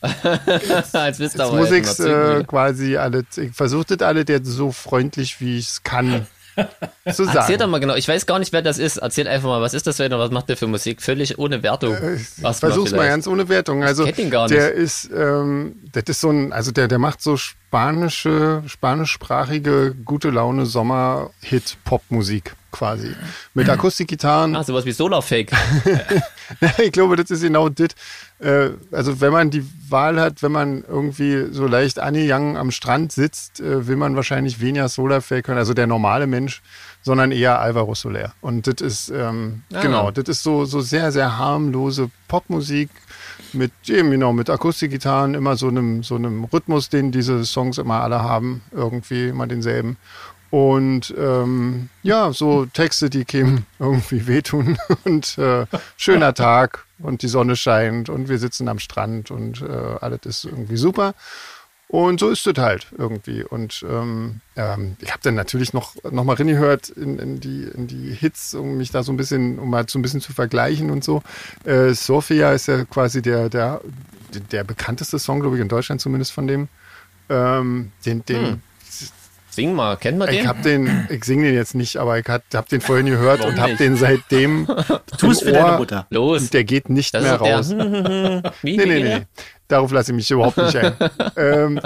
als 0.92 1.18
Jetzt 1.18 1.40
aber 1.40 1.56
muss 1.56 1.70
jetzt 1.70 2.00
ich 2.00 2.06
äh, 2.06 2.44
quasi 2.44 2.96
alle, 2.96 3.24
ich 3.36 3.52
versuche 3.52 3.96
das 3.96 4.06
alle 4.06 4.24
jetzt 4.28 4.48
so 4.48 4.72
freundlich 4.72 5.40
wie 5.40 5.58
ich 5.58 5.68
es 5.68 5.82
kann 5.82 6.26
zu 6.56 7.24
Erzähl 7.24 7.26
doch 7.26 7.32
sagen. 7.34 7.70
mal 7.70 7.80
genau, 7.80 7.94
ich 7.94 8.08
weiß 8.08 8.26
gar 8.26 8.38
nicht, 8.38 8.52
wer 8.52 8.62
das 8.62 8.78
ist. 8.78 8.96
Erzähl 8.98 9.28
einfach 9.28 9.48
mal, 9.48 9.60
was 9.60 9.74
ist 9.74 9.86
das 9.86 9.98
denn 9.98 10.12
und 10.12 10.18
was 10.18 10.30
macht 10.30 10.48
der 10.48 10.56
für 10.56 10.66
Musik? 10.66 11.02
Völlig 11.02 11.38
ohne 11.38 11.62
Wertung. 11.62 11.94
Ich 11.94 12.42
Erstmal 12.42 12.72
versuch's 12.72 12.92
mal 12.92 13.06
ganz 13.06 13.26
ohne 13.26 13.48
Wertung. 13.48 13.84
Also 13.84 14.04
kenn 14.04 14.26
ihn 14.26 14.30
gar 14.30 14.48
der 14.48 14.72
ist, 14.72 15.10
ähm, 15.14 15.76
das 15.92 16.04
ist 16.06 16.20
so 16.20 16.30
ein, 16.30 16.52
also 16.52 16.72
der, 16.72 16.88
der 16.88 16.98
macht 16.98 17.20
so 17.22 17.36
spanische, 17.36 18.62
spanischsprachige 18.66 19.94
gute 20.04 20.30
Laune 20.30 20.66
Sommer-Hit-Pop-Musik 20.66 22.56
quasi 22.76 23.14
mit 23.54 23.68
Akustikgitarren. 23.68 24.54
Ah, 24.54 24.62
sowas 24.64 24.84
wie 24.84 24.92
Solarfake. 24.92 25.52
ich 26.78 26.92
glaube, 26.92 27.16
das 27.16 27.30
ist 27.30 27.42
genau 27.42 27.68
das. 27.68 27.88
Äh, 28.38 28.70
also 28.92 29.20
wenn 29.20 29.32
man 29.32 29.50
die 29.50 29.64
Wahl 29.88 30.20
hat, 30.20 30.42
wenn 30.42 30.52
man 30.52 30.84
irgendwie 30.86 31.46
so 31.52 31.66
leicht 31.66 31.98
angegangen 31.98 32.56
am 32.56 32.70
Strand 32.70 33.12
sitzt, 33.12 33.60
äh, 33.60 33.86
will 33.86 33.96
man 33.96 34.14
wahrscheinlich 34.16 34.60
weniger 34.60 34.88
Solarfake 34.88 35.48
hören, 35.48 35.58
also 35.58 35.72
der 35.74 35.86
normale 35.86 36.26
Mensch, 36.26 36.60
sondern 37.02 37.32
eher 37.32 37.60
Alvaro 37.60 37.94
Soler. 37.94 38.34
Und 38.40 38.66
das 38.66 38.80
ist, 38.80 39.08
ähm, 39.10 39.62
Ah. 39.72 39.80
genau, 39.80 40.10
das 40.10 40.28
ist 40.28 40.42
so, 40.42 40.64
so 40.64 40.80
sehr, 40.80 41.12
sehr 41.12 41.38
harmlose 41.38 42.10
Popmusik 42.28 42.90
mit 43.52 43.72
eben 43.88 44.10
genau 44.10 44.32
mit 44.32 44.50
Akustikgitarren, 44.50 45.34
immer 45.34 45.56
so 45.56 45.68
einem 45.68 46.02
so 46.02 46.16
einem 46.16 46.44
Rhythmus, 46.44 46.88
den 46.88 47.12
diese 47.12 47.44
Songs 47.44 47.78
immer 47.78 48.02
alle 48.02 48.22
haben, 48.22 48.62
irgendwie 48.72 49.28
immer 49.28 49.46
denselben. 49.46 49.96
Und 50.50 51.14
ähm, 51.18 51.88
ja, 52.02 52.32
so 52.32 52.66
Texte, 52.66 53.10
die 53.10 53.24
kämen 53.24 53.66
irgendwie 53.78 54.26
wehtun 54.26 54.78
und 55.04 55.36
äh, 55.38 55.66
schöner 55.96 56.34
Tag 56.34 56.84
und 56.98 57.22
die 57.22 57.28
Sonne 57.28 57.56
scheint 57.56 58.08
und 58.08 58.28
wir 58.28 58.38
sitzen 58.38 58.68
am 58.68 58.78
Strand 58.78 59.30
und 59.30 59.62
äh, 59.62 59.96
alles 60.00 60.20
ist 60.24 60.44
irgendwie 60.44 60.76
super. 60.76 61.14
Und 61.88 62.18
so 62.18 62.30
ist 62.30 62.46
es 62.46 62.58
halt 62.58 62.88
irgendwie. 62.98 63.44
Und 63.44 63.84
ähm, 63.88 64.40
ähm, 64.56 64.96
ich 65.00 65.10
habe 65.12 65.20
dann 65.22 65.36
natürlich 65.36 65.72
noch, 65.72 65.94
noch 66.10 66.24
mal 66.24 66.34
reingehört 66.34 66.88
in, 66.88 67.18
in, 67.18 67.38
die, 67.38 67.62
in 67.62 67.86
die 67.86 68.12
Hits, 68.12 68.54
um 68.54 68.76
mich 68.76 68.90
da 68.90 69.04
so 69.04 69.12
ein 69.12 69.16
bisschen, 69.16 69.58
um 69.60 69.70
mal 69.70 69.88
so 69.88 69.98
ein 69.98 70.02
bisschen 70.02 70.20
zu 70.20 70.32
vergleichen 70.32 70.90
und 70.90 71.04
so. 71.04 71.22
Äh, 71.64 71.92
Sophia 71.92 72.52
ist 72.52 72.66
ja 72.66 72.84
quasi 72.84 73.22
der, 73.22 73.48
der, 73.48 73.80
der 74.50 74.64
bekannteste 74.64 75.20
Song, 75.20 75.40
glaube 75.40 75.56
ich, 75.56 75.62
in 75.62 75.68
Deutschland 75.68 76.00
zumindest 76.00 76.32
von 76.32 76.48
dem. 76.48 76.68
Ähm, 77.28 77.92
den, 78.04 78.24
den, 78.24 78.46
Hm. 78.46 78.62
Sing 79.56 79.72
mal, 79.74 79.96
kennt 79.96 80.18
man 80.18 80.28
den? 80.28 80.38
ich 80.40 80.46
habe 80.46 80.62
den, 80.62 81.08
ich 81.10 81.24
singe 81.24 81.46
den 81.46 81.54
jetzt 81.54 81.74
nicht, 81.74 81.96
aber 81.96 82.18
ich 82.18 82.26
habe 82.28 82.44
den 82.70 82.80
vorhin 82.80 83.06
gehört 83.06 83.40
Warum 83.40 83.54
und 83.54 83.58
habe 83.60 83.70
nicht? 83.70 83.80
den 83.80 83.96
seitdem 83.96 84.66
Tu 85.18 85.30
es 85.30 85.40
für 85.40 85.50
deine 85.52 85.78
Mutter. 85.78 86.06
Los. 86.10 86.42
und 86.42 86.54
der 86.54 86.64
geht 86.64 86.88
nicht 86.90 87.14
das 87.14 87.22
mehr 87.22 87.38
der. 87.38 87.56
raus. 87.56 87.70
Wie, 88.62 88.76
Nee, 88.76 88.84
wie 88.84 88.86
nee, 88.86 89.02
nee. 89.02 89.26
Darauf 89.68 89.92
lasse 89.92 90.12
ich 90.12 90.16
mich 90.16 90.30
überhaupt 90.30 90.56
nicht 90.56 90.76
ein. 90.76 90.94
ähm, 91.36 91.80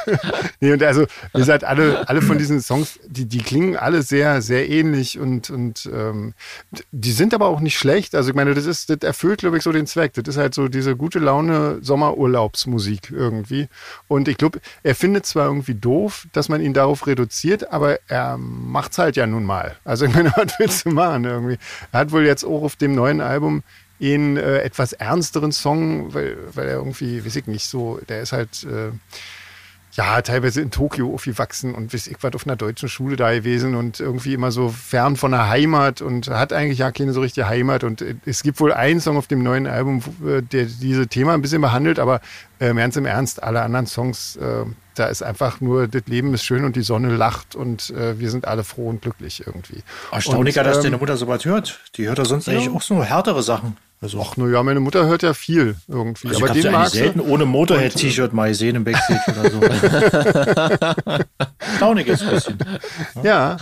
nee, 0.60 0.72
und 0.72 0.82
also, 0.82 1.06
wie 1.32 1.38
gesagt, 1.38 1.64
alle, 1.64 2.08
alle 2.08 2.22
von 2.22 2.38
diesen 2.38 2.60
Songs, 2.60 2.98
die, 3.06 3.26
die 3.26 3.38
klingen 3.38 3.76
alle 3.76 4.02
sehr, 4.02 4.42
sehr 4.42 4.68
ähnlich 4.68 5.18
und, 5.18 5.50
und 5.50 5.88
ähm, 5.92 6.34
die 6.90 7.12
sind 7.12 7.34
aber 7.34 7.48
auch 7.48 7.60
nicht 7.60 7.78
schlecht. 7.78 8.14
Also 8.14 8.30
ich 8.30 8.36
meine, 8.36 8.54
das 8.54 8.66
ist, 8.66 8.90
das 8.90 8.98
erfüllt, 8.98 9.40
glaube 9.40 9.56
ich, 9.56 9.62
so 9.62 9.72
den 9.72 9.86
Zweck. 9.86 10.12
Das 10.14 10.28
ist 10.28 10.36
halt 10.36 10.54
so 10.54 10.68
diese 10.68 10.96
gute 10.96 11.18
Laune 11.18 11.78
Sommerurlaubsmusik 11.82 13.10
irgendwie. 13.10 13.68
Und 14.08 14.28
ich 14.28 14.36
glaube, 14.36 14.60
er 14.82 14.94
findet 14.94 15.26
zwar 15.26 15.46
irgendwie 15.46 15.74
doof, 15.74 16.26
dass 16.32 16.48
man 16.48 16.60
ihn 16.60 16.74
darauf 16.74 17.06
reduziert, 17.06 17.72
aber 17.72 17.98
er 18.08 18.38
macht's 18.38 18.98
halt 18.98 19.16
ja 19.16 19.26
nun 19.26 19.44
mal. 19.44 19.76
Also 19.84 20.06
ich 20.06 20.14
meine, 20.14 20.32
was 20.36 20.58
willst 20.58 20.86
du 20.86 20.90
machen 20.90 21.24
irgendwie? 21.24 21.58
Er 21.92 22.00
hat 22.00 22.12
wohl 22.12 22.24
jetzt 22.24 22.44
auch 22.44 22.62
auf 22.62 22.76
dem 22.76 22.94
neuen 22.94 23.20
Album 23.20 23.62
einen 24.02 24.36
äh, 24.36 24.58
etwas 24.58 24.92
ernsteren 24.92 25.52
Song, 25.52 26.12
weil, 26.14 26.36
weil 26.54 26.68
er 26.68 26.74
irgendwie, 26.74 27.24
weiß 27.24 27.36
ich 27.36 27.46
nicht, 27.46 27.66
so, 27.66 28.00
der 28.08 28.22
ist 28.22 28.32
halt 28.32 28.64
äh, 28.64 28.90
ja 29.94 30.22
teilweise 30.22 30.60
in 30.60 30.70
Tokio 30.70 31.12
aufgewachsen 31.12 31.74
und 31.74 31.92
weiß 31.92 32.06
ich 32.06 32.16
was 32.22 32.34
auf 32.34 32.46
einer 32.46 32.56
deutschen 32.56 32.88
Schule 32.88 33.16
da 33.16 33.32
gewesen 33.32 33.74
und 33.74 34.00
irgendwie 34.00 34.32
immer 34.32 34.50
so 34.50 34.70
fern 34.70 35.16
von 35.16 35.32
der 35.32 35.48
Heimat 35.48 36.00
und 36.00 36.28
hat 36.28 36.52
eigentlich 36.52 36.78
ja 36.78 36.90
keine 36.90 37.12
so 37.12 37.20
richtige 37.20 37.46
Heimat. 37.46 37.84
Und 37.84 38.00
äh, 38.00 38.14
es 38.24 38.42
gibt 38.42 38.58
wohl 38.60 38.72
einen 38.72 39.00
Song 39.00 39.16
auf 39.16 39.26
dem 39.26 39.42
neuen 39.42 39.66
Album, 39.66 40.02
äh, 40.26 40.42
der 40.42 40.64
diese 40.64 41.06
Thema 41.08 41.34
ein 41.34 41.42
bisschen 41.42 41.60
behandelt, 41.60 41.98
aber 41.98 42.20
äh, 42.58 42.72
ganz 42.72 42.96
im 42.96 43.06
Ernst, 43.06 43.42
alle 43.42 43.62
anderen 43.62 43.86
Songs, 43.86 44.36
äh, 44.36 44.64
da 44.94 45.06
ist 45.06 45.22
einfach 45.22 45.60
nur, 45.60 45.88
das 45.88 46.02
Leben 46.06 46.32
ist 46.34 46.44
schön 46.44 46.64
und 46.64 46.76
die 46.76 46.82
Sonne 46.82 47.14
lacht 47.14 47.54
und 47.54 47.90
äh, 47.90 48.18
wir 48.18 48.30
sind 48.30 48.46
alle 48.46 48.64
froh 48.64 48.88
und 48.88 49.02
glücklich 49.02 49.46
irgendwie. 49.46 49.82
Erstaunlicher, 50.10 50.64
dass 50.64 50.78
ähm, 50.78 50.84
deine 50.84 50.98
Mutter 50.98 51.16
so 51.16 51.28
was 51.28 51.44
hört. 51.44 51.80
Die 51.96 52.08
hört 52.08 52.18
ja 52.18 52.24
sonst 52.24 52.46
ja. 52.46 52.54
eigentlich 52.54 52.70
auch 52.70 52.82
so 52.82 53.02
härtere 53.02 53.42
Sachen. 53.42 53.76
Also, 54.02 54.20
Ach, 54.20 54.36
na 54.36 54.48
ja, 54.48 54.62
meine 54.64 54.80
Mutter 54.80 55.06
hört 55.06 55.22
ja 55.22 55.32
viel 55.32 55.76
irgendwie. 55.86 56.26
Also 56.28 56.44
aber 56.44 56.52
den 56.52 56.72
mag 56.72 56.88
selten 56.88 57.20
ohne 57.20 57.44
Motorhead-T-Shirt 57.44 58.32
mal 58.32 58.48
gesehen 58.48 58.74
im 58.74 58.82
Backstage 58.82 59.22
oder 59.30 59.48
so. 59.50 59.60
Staunig 61.76 62.08
ist 62.08 62.22
ein 62.22 62.30
bisschen. 62.30 62.58
Ja. 63.22 63.58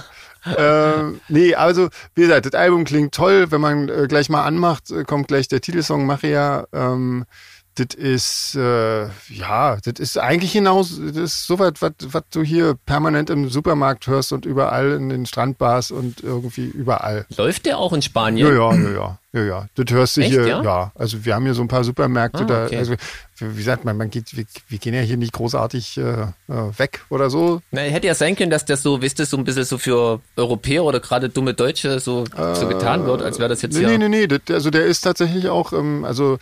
äh, 0.46 1.02
nee, 1.28 1.54
also 1.54 1.90
wie 2.14 2.22
gesagt, 2.22 2.46
das 2.46 2.54
Album 2.54 2.84
klingt 2.84 3.14
toll. 3.14 3.50
Wenn 3.50 3.60
man 3.60 3.90
äh, 3.90 4.06
gleich 4.08 4.30
mal 4.30 4.44
anmacht, 4.44 4.90
äh, 4.90 5.04
kommt 5.04 5.28
gleich 5.28 5.46
der 5.48 5.60
Titelsong 5.60 6.06
Maria. 6.06 6.66
Ähm, 6.72 7.26
das 7.74 7.94
ist, 7.94 8.54
äh, 8.56 9.06
ja, 9.28 9.76
das 9.76 9.98
ist 9.98 10.18
eigentlich 10.18 10.52
hinaus, 10.52 10.98
das 10.98 11.16
ist 11.16 11.46
so 11.46 11.58
was, 11.58 11.74
was 11.80 12.22
du 12.30 12.42
hier 12.42 12.76
permanent 12.86 13.30
im 13.30 13.48
Supermarkt 13.48 14.06
hörst 14.06 14.32
und 14.32 14.44
überall 14.44 14.92
in 14.92 15.08
den 15.08 15.26
Strandbars 15.26 15.90
und 15.90 16.22
irgendwie 16.22 16.66
überall. 16.66 17.26
Läuft 17.36 17.66
der 17.66 17.78
auch 17.78 17.92
in 17.92 18.02
Spanien? 18.02 18.46
Ja, 18.46 18.52
ja, 18.52 18.74
ja, 18.74 18.90
ja. 18.90 19.18
Ja, 19.32 19.44
ja. 19.44 19.66
Das 19.76 19.94
hörst 19.94 20.16
du 20.16 20.22
Echt, 20.22 20.30
hier, 20.30 20.46
ja? 20.46 20.62
ja? 20.62 20.92
Also 20.96 21.24
wir 21.24 21.34
haben 21.36 21.44
hier 21.44 21.54
so 21.54 21.62
ein 21.62 21.68
paar 21.68 21.84
Supermärkte 21.84 22.40
ah, 22.40 22.64
okay. 22.64 22.74
da. 22.74 22.78
Also 22.78 22.94
wie 23.38 23.62
sagt 23.62 23.84
man, 23.84 23.96
man 23.96 24.10
geht, 24.10 24.36
wir, 24.36 24.44
wir 24.68 24.78
gehen 24.78 24.92
ja 24.92 25.02
hier 25.02 25.16
nicht 25.16 25.32
großartig 25.32 25.98
äh, 25.98 26.02
äh, 26.02 26.28
weg 26.48 27.04
oder 27.10 27.30
so. 27.30 27.62
Na, 27.70 27.82
hätte 27.82 28.08
ja 28.08 28.14
sein 28.14 28.34
können, 28.34 28.50
dass 28.50 28.64
das 28.64 28.82
so, 28.82 29.02
wisst 29.02 29.20
ihr, 29.20 29.26
so 29.26 29.36
ein 29.36 29.44
bisschen 29.44 29.64
so 29.64 29.78
für 29.78 30.20
Europäer 30.34 30.82
oder 30.82 30.98
gerade 30.98 31.28
dumme 31.28 31.54
Deutsche 31.54 32.00
so, 32.00 32.24
äh, 32.36 32.54
so 32.56 32.66
getan 32.66 33.06
wird, 33.06 33.22
als 33.22 33.38
wäre 33.38 33.48
das 33.48 33.62
jetzt 33.62 33.76
nee, 33.76 33.82
ja. 33.82 33.88
Nee, 33.90 33.98
nee, 33.98 34.08
nee. 34.08 34.26
Das, 34.26 34.40
also 34.50 34.70
der 34.70 34.84
ist 34.86 35.02
tatsächlich 35.02 35.48
auch, 35.48 35.72
ähm, 35.72 36.04
also 36.04 36.38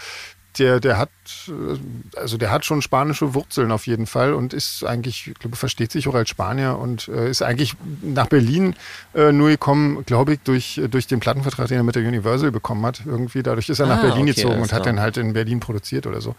der, 0.59 0.80
der 0.80 0.98
hat, 0.98 1.11
äh, 1.48 2.18
also 2.18 2.36
der 2.36 2.50
hat 2.50 2.64
schon 2.64 2.82
spanische 2.82 3.34
Wurzeln 3.34 3.72
auf 3.72 3.86
jeden 3.86 4.06
Fall 4.06 4.34
und 4.34 4.52
ist 4.52 4.84
eigentlich, 4.84 5.28
ich 5.28 5.38
glaube, 5.38 5.56
versteht 5.56 5.92
sich 5.92 6.09
auch 6.09 6.14
als 6.14 6.28
Spanier 6.28 6.78
und 6.78 7.09
äh, 7.09 7.30
ist 7.30 7.42
eigentlich 7.42 7.74
nach 8.02 8.26
Berlin 8.26 8.74
äh, 9.14 9.32
nur 9.32 9.48
gekommen, 9.48 10.04
glaube 10.04 10.34
ich, 10.34 10.40
durch, 10.40 10.80
durch 10.90 11.06
den 11.06 11.20
Plattenvertrag, 11.20 11.68
den 11.68 11.78
er 11.78 11.82
mit 11.82 11.94
der 11.94 12.02
Universal 12.02 12.50
bekommen 12.50 12.84
hat. 12.84 13.02
Irgendwie 13.04 13.42
dadurch 13.42 13.68
ist 13.68 13.78
er 13.78 13.86
nach 13.86 13.98
ah, 13.98 14.02
Berlin 14.02 14.22
okay, 14.22 14.34
gezogen 14.34 14.61
und 14.61 14.72
hat 14.72 14.86
dann 14.86 15.00
halt 15.00 15.16
in 15.16 15.32
Berlin 15.32 15.61
produziert 15.61 16.06
oder 16.06 16.20
so. 16.20 16.34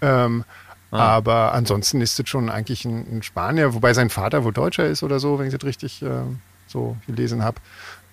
Ähm, 0.00 0.44
ah. 0.90 0.98
Aber 0.98 1.54
ansonsten 1.54 2.00
ist 2.00 2.18
es 2.18 2.28
schon 2.28 2.50
eigentlich 2.50 2.84
ein, 2.84 3.06
ein, 3.18 3.22
Spanier, 3.22 3.74
wobei 3.74 3.94
sein 3.94 4.10
Vater 4.10 4.44
wohl 4.44 4.52
Deutscher 4.52 4.86
ist 4.86 5.02
oder 5.02 5.20
so, 5.20 5.38
wenn 5.38 5.46
ich 5.46 5.54
das 5.54 5.64
richtig 5.64 6.02
äh, 6.02 6.22
so 6.66 6.96
gelesen 7.06 7.42
habe. 7.42 7.60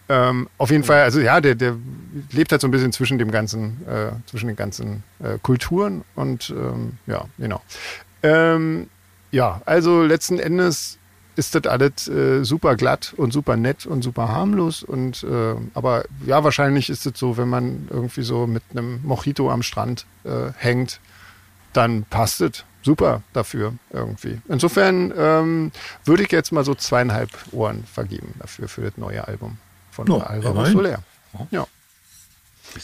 Ähm, 0.07 0.47
auf 0.57 0.69
jeden 0.69 0.83
Fall, 0.83 1.01
also 1.01 1.19
ja, 1.19 1.41
der, 1.41 1.55
der 1.55 1.75
lebt 2.31 2.51
halt 2.51 2.61
so 2.61 2.67
ein 2.67 2.71
bisschen 2.71 2.91
zwischen 2.91 3.17
dem 3.17 3.31
ganzen, 3.31 3.85
äh, 3.87 4.11
zwischen 4.27 4.47
den 4.47 4.55
ganzen 4.55 5.03
äh, 5.19 5.39
Kulturen 5.41 6.03
und 6.15 6.51
ähm, 6.51 6.97
ja, 7.07 7.25
genau. 7.37 7.61
Ähm, 8.21 8.87
ja, 9.31 9.61
also 9.65 10.03
letzten 10.03 10.39
Endes 10.39 10.99
ist 11.35 11.55
das 11.55 11.65
alles 11.65 12.07
äh, 12.07 12.43
super 12.43 12.75
glatt 12.75 13.13
und 13.17 13.33
super 13.33 13.57
nett 13.57 13.85
und 13.85 14.03
super 14.03 14.29
harmlos 14.29 14.83
und 14.83 15.23
äh, 15.23 15.55
aber 15.73 16.05
ja, 16.25 16.43
wahrscheinlich 16.43 16.89
ist 16.89 17.05
es 17.05 17.19
so, 17.19 17.35
wenn 17.37 17.49
man 17.49 17.87
irgendwie 17.89 18.23
so 18.23 18.47
mit 18.47 18.63
einem 18.71 19.01
Mojito 19.03 19.51
am 19.51 19.63
Strand 19.63 20.05
äh, 20.23 20.51
hängt, 20.55 20.99
dann 21.73 22.03
passt 22.03 22.41
es 22.41 22.63
super 22.83 23.23
dafür 23.33 23.73
irgendwie. 23.91 24.39
Insofern 24.47 25.11
ähm, 25.17 25.71
würde 26.05 26.23
ich 26.23 26.31
jetzt 26.31 26.51
mal 26.51 26.63
so 26.63 26.75
zweieinhalb 26.75 27.31
Ohren 27.51 27.83
vergeben 27.91 28.35
dafür 28.39 28.67
für 28.67 28.81
das 28.81 28.95
neue 28.97 29.27
Album 29.27 29.57
von 29.95 30.07
no, 30.07 30.19
Alvaro 30.19 30.65
Soler. 30.65 30.99
Ja. 31.51 31.65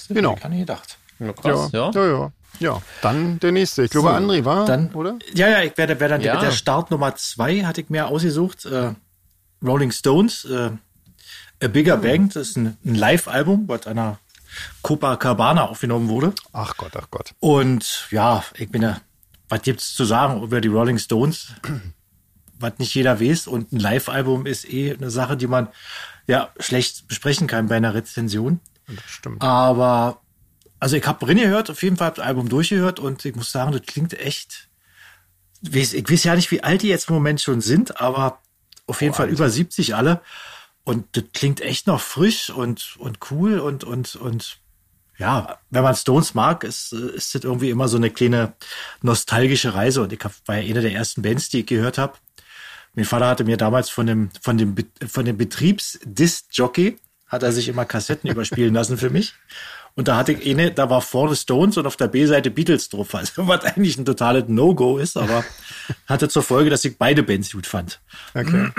Genau. 0.10 0.36
Gar 0.36 0.50
nicht 0.50 0.60
gedacht. 0.60 0.98
Ja, 1.20 1.34
krass, 1.34 1.70
ja. 1.74 1.92
Ja. 1.92 2.06
ja, 2.06 2.32
ja. 2.60 2.82
dann 3.02 3.40
der 3.40 3.52
nächste. 3.52 3.84
Ich 3.84 3.92
glaube, 3.92 4.10
so, 4.10 4.16
André 4.16 4.46
war, 4.46 4.66
dann, 4.66 4.92
oder? 4.94 5.20
Ja, 5.34 5.50
ja, 5.50 5.62
ich 5.62 5.78
werde, 5.78 6.00
werde 6.00 6.16
dann 6.16 6.22
ja. 6.22 6.40
der 6.40 6.52
Start 6.52 6.90
Nummer 6.90 7.16
zwei 7.16 7.64
hatte 7.64 7.82
ich 7.82 7.90
mir 7.90 8.08
ausgesucht. 8.08 8.66
Äh, 8.66 8.94
Rolling 9.64 9.92
Stones, 9.92 10.46
äh, 10.46 10.72
A 11.64 11.68
Bigger 11.68 11.98
mhm. 11.98 12.02
Bang, 12.02 12.30
das 12.30 12.50
ist 12.50 12.58
ein, 12.58 12.78
ein 12.84 12.96
Live-Album, 12.96 13.68
was 13.68 13.86
einer 13.86 14.18
Copacabana 14.82 15.68
aufgenommen 15.68 16.08
wurde. 16.08 16.34
Ach 16.54 16.76
Gott, 16.78 16.94
ach 16.96 17.08
Gott. 17.12 17.34
Und 17.40 18.08
ja, 18.10 18.44
ich 18.56 18.72
bin 18.72 18.82
ja, 18.82 19.02
was 19.50 19.62
gibt's 19.62 19.94
zu 19.94 20.06
sagen 20.06 20.42
über 20.42 20.62
die 20.62 20.70
Rolling 20.70 20.98
Stones? 20.98 21.54
was 22.62 22.78
nicht 22.78 22.94
jeder 22.96 23.20
weiß. 23.20 23.48
Und 23.48 23.72
ein 23.72 23.80
Live-Album 23.80 24.46
ist 24.46 24.72
eh 24.72 24.94
eine 24.94 25.10
Sache, 25.10 25.36
die 25.36 25.48
man 25.48 25.68
ja 26.28 26.50
schlecht 26.60 27.08
besprechen 27.08 27.48
kann 27.48 27.68
bei 27.68 27.78
einer 27.78 27.94
Rezension. 27.94 28.60
Das 28.88 29.04
stimmt. 29.08 29.42
Aber 29.42 30.22
also 30.80 30.98
ich 30.98 31.06
habe 31.06 31.26
gehört, 31.26 31.70
auf 31.70 31.84
jeden 31.84 31.98
Fall 31.98 32.12
das 32.12 32.26
Album 32.26 32.50
durchgehört 32.50 33.00
und 33.00 33.24
ich 33.24 33.36
muss 33.36 33.52
sagen, 33.52 33.72
das 33.72 33.84
klingt 33.84 34.20
echt. 34.20 34.70
Ich 35.62 35.76
weiß, 35.76 35.94
ich 35.94 36.10
weiß 36.10 36.24
ja 36.24 36.36
nicht, 36.36 36.50
wie 36.50 36.64
alt 36.64 36.82
die 36.82 36.88
jetzt 36.88 37.10
im 37.10 37.16
Moment 37.16 37.40
schon 37.40 37.62
sind, 37.62 38.02
aber 38.02 38.40
auf 38.88 39.02
jeden 39.02 39.14
oh, 39.14 39.18
Fall 39.18 39.28
Alter. 39.28 39.38
über 39.38 39.50
70 39.50 39.96
alle. 39.96 40.22
Und 40.84 41.16
das 41.16 41.26
klingt 41.34 41.62
echt 41.62 41.86
noch 41.86 42.02
frisch 42.02 42.50
und, 42.50 42.96
und 42.98 43.20
cool 43.30 43.60
und, 43.60 43.84
und, 43.84 44.16
und 44.16 44.58
ja, 45.20 45.60
wenn 45.70 45.84
man 45.84 45.96
Stones 45.96 46.34
mag, 46.34 46.64
ist, 46.64 46.94
ist 46.94 47.36
das 47.36 47.44
irgendwie 47.44 47.70
immer 47.70 47.88
so 47.88 47.98
eine 47.98 48.10
kleine 48.10 48.54
nostalgische 49.04 49.76
Reise. 49.76 50.02
Und 50.02 50.12
ich 50.12 50.20
hab, 50.24 50.34
war 50.48 50.58
ja 50.58 50.68
eine 50.68 50.82
der 50.82 50.94
ersten 50.94 51.22
Bands, 51.22 51.50
die 51.50 51.60
ich 51.60 51.68
gehört 51.68 52.00
habe. 52.00 52.14
Mein 52.94 53.06
Vater 53.06 53.28
hatte 53.28 53.44
mir 53.44 53.58
damals 53.58 53.90
von 53.90 54.06
dem, 54.06 54.30
von 54.42 54.58
dem, 54.58 54.76
von 55.08 55.26
dem 55.26 55.38
Betriebsdisc-Jockey, 55.38 56.98
hat 57.28 57.44
er 57.44 57.52
sich 57.52 57.68
immer 57.68 57.86
Kassetten 57.86 58.30
überspielen 58.32 58.74
lassen 58.74 58.98
für 58.98 59.10
mich. 59.10 59.34
Und 59.96 60.08
da 60.08 60.16
hatte 60.16 60.32
ich 60.32 60.50
eine, 60.50 60.72
da 60.72 60.90
war 60.90 61.02
vorne 61.02 61.36
Stones 61.36 61.78
und 61.78 61.86
auf 61.86 61.98
der 61.98 62.08
B-Seite 62.08 62.50
Beatles 62.50 62.90
drauf. 62.90 63.14
Also 63.16 63.34
was 63.48 63.64
eigentlich 63.64 63.98
ein 63.98 64.06
totales 64.06 64.46
No-Go 64.48 64.98
ist, 64.98 65.18
aber 65.18 65.44
hatte 66.08 66.30
zur 66.30 66.44
Folge, 66.44 66.70
dass 66.70 66.86
ich 66.86 66.98
beide 66.98 67.24
Bands 67.24 67.52
gut 67.52 67.68
fand. 67.68 68.02
Okay. 68.34 68.72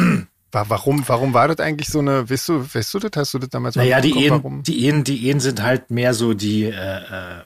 Warum, 0.54 1.02
warum 1.08 1.32
war 1.32 1.48
das 1.48 1.60
eigentlich 1.60 1.88
so 1.88 2.00
eine, 2.00 2.28
weißt 2.28 2.50
du, 2.50 2.74
weißt 2.74 2.92
du 2.92 2.98
das? 2.98 3.10
Hast 3.16 3.34
du 3.34 3.38
das 3.38 3.48
damals 3.48 3.74
Naja, 3.74 4.02
die 4.02 4.26
Ehen, 4.26 4.62
die 4.62 4.84
Ehen, 4.84 5.02
die 5.02 5.26
Ehen 5.28 5.40
sind 5.40 5.62
halt 5.62 5.90
mehr 5.90 6.12
so 6.12 6.34
die, 6.34 6.64
äh, 6.64 6.70
äh 6.70 7.42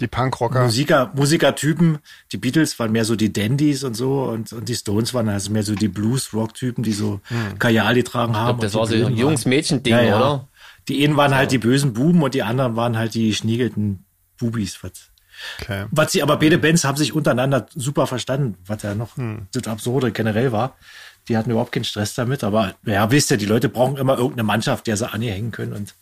die 0.00 0.08
Punkrocker. 0.08 0.64
Musiker, 0.64 1.12
Musikertypen. 1.14 1.98
Die 2.32 2.36
Beatles 2.36 2.78
waren 2.78 2.92
mehr 2.92 3.04
so 3.04 3.14
die 3.16 3.32
Dandys 3.32 3.84
und 3.84 3.94
so 3.94 4.24
und, 4.24 4.52
und 4.52 4.68
die 4.68 4.74
Stones 4.74 5.14
waren 5.14 5.28
also 5.28 5.52
mehr 5.52 5.62
so 5.62 5.74
die 5.74 5.88
Blues-Rock-Typen, 5.88 6.82
die 6.82 6.92
so 6.92 7.20
hm. 7.24 7.58
Kajal 7.58 7.94
getragen 7.94 8.36
haben. 8.36 8.58
Glaub, 8.58 8.60
das 8.60 8.74
war 8.74 8.86
so 8.86 8.94
ein 8.94 9.16
Jungs-Mädchen-Ding, 9.16 9.94
ja, 9.94 10.02
ja. 10.02 10.16
oder? 10.16 10.48
Die 10.88 11.04
einen 11.04 11.16
waren 11.16 11.34
halt 11.34 11.52
die 11.52 11.58
bösen 11.58 11.92
Buben 11.94 12.22
und 12.22 12.34
die 12.34 12.42
anderen 12.42 12.76
waren 12.76 12.98
halt 12.98 13.14
die 13.14 13.34
schniegelten 13.34 14.04
Bubis. 14.36 14.82
Was, 14.82 15.10
okay. 15.60 15.86
was 15.90 16.12
sie, 16.12 16.22
aber 16.22 16.38
beide 16.38 16.58
Bands 16.58 16.84
haben 16.84 16.96
sich 16.96 17.14
untereinander 17.14 17.66
super 17.74 18.06
verstanden, 18.06 18.56
was 18.66 18.82
ja 18.82 18.94
noch 18.94 19.16
hm. 19.16 19.46
das 19.52 19.66
Absurde 19.68 20.10
generell 20.10 20.52
war. 20.52 20.76
Die 21.28 21.38
hatten 21.38 21.50
überhaupt 21.50 21.72
keinen 21.72 21.84
Stress 21.84 22.14
damit, 22.14 22.44
aber 22.44 22.74
ja, 22.84 23.10
wisst 23.10 23.30
ihr, 23.30 23.38
die 23.38 23.46
Leute 23.46 23.70
brauchen 23.70 23.96
immer 23.96 24.18
irgendeine 24.18 24.42
Mannschaft, 24.42 24.86
der 24.86 24.98
sie 24.98 25.10
anhängen 25.10 25.52
können. 25.52 25.72
Und 25.72 25.94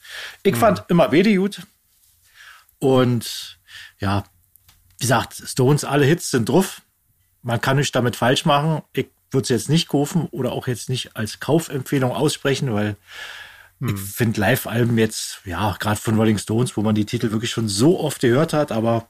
ich 0.43 0.55
hm. 0.55 0.61
fand 0.61 0.85
immer 0.89 1.09
beide 1.09 1.37
gut. 1.37 1.61
Und 2.81 3.61
ja, 4.03 4.25
wie 4.99 5.05
gesagt, 5.05 5.35
Stones, 5.47 5.85
alle 5.85 6.05
Hits 6.05 6.31
sind 6.31 6.49
drauf. 6.49 6.83
Man 7.43 7.61
kann 7.61 7.77
nichts 7.77 7.93
damit 7.93 8.17
falsch 8.17 8.45
machen. 8.45 8.83
Ich 8.93 9.07
würde 9.31 9.45
es 9.45 9.49
jetzt 9.49 9.69
nicht 9.69 9.89
kaufen 9.89 10.29
oder 10.33 10.53
auch 10.53 10.67
jetzt 10.67 10.89
nicht 10.89 11.17
als 11.17 11.41
Kaufempfehlung 11.41 12.11
aussprechen, 12.11 12.73
weil 12.75 12.97
hm. 13.81 13.95
ich 13.95 14.01
finde 14.01 14.41
Live-Alben 14.41 14.99
jetzt, 14.99 15.41
ja, 15.45 15.77
gerade 15.79 16.01
von 16.01 16.17
Rolling 16.17 16.39
Stones, 16.39 16.77
wo 16.77 16.83
man 16.83 16.95
die 16.95 17.07
Titel 17.07 17.31
wirklich 17.31 17.53
schon 17.53 17.69
so 17.69 18.01
oft 18.01 18.21
gehört 18.21 18.53
hat, 18.53 18.73
aber 18.73 19.09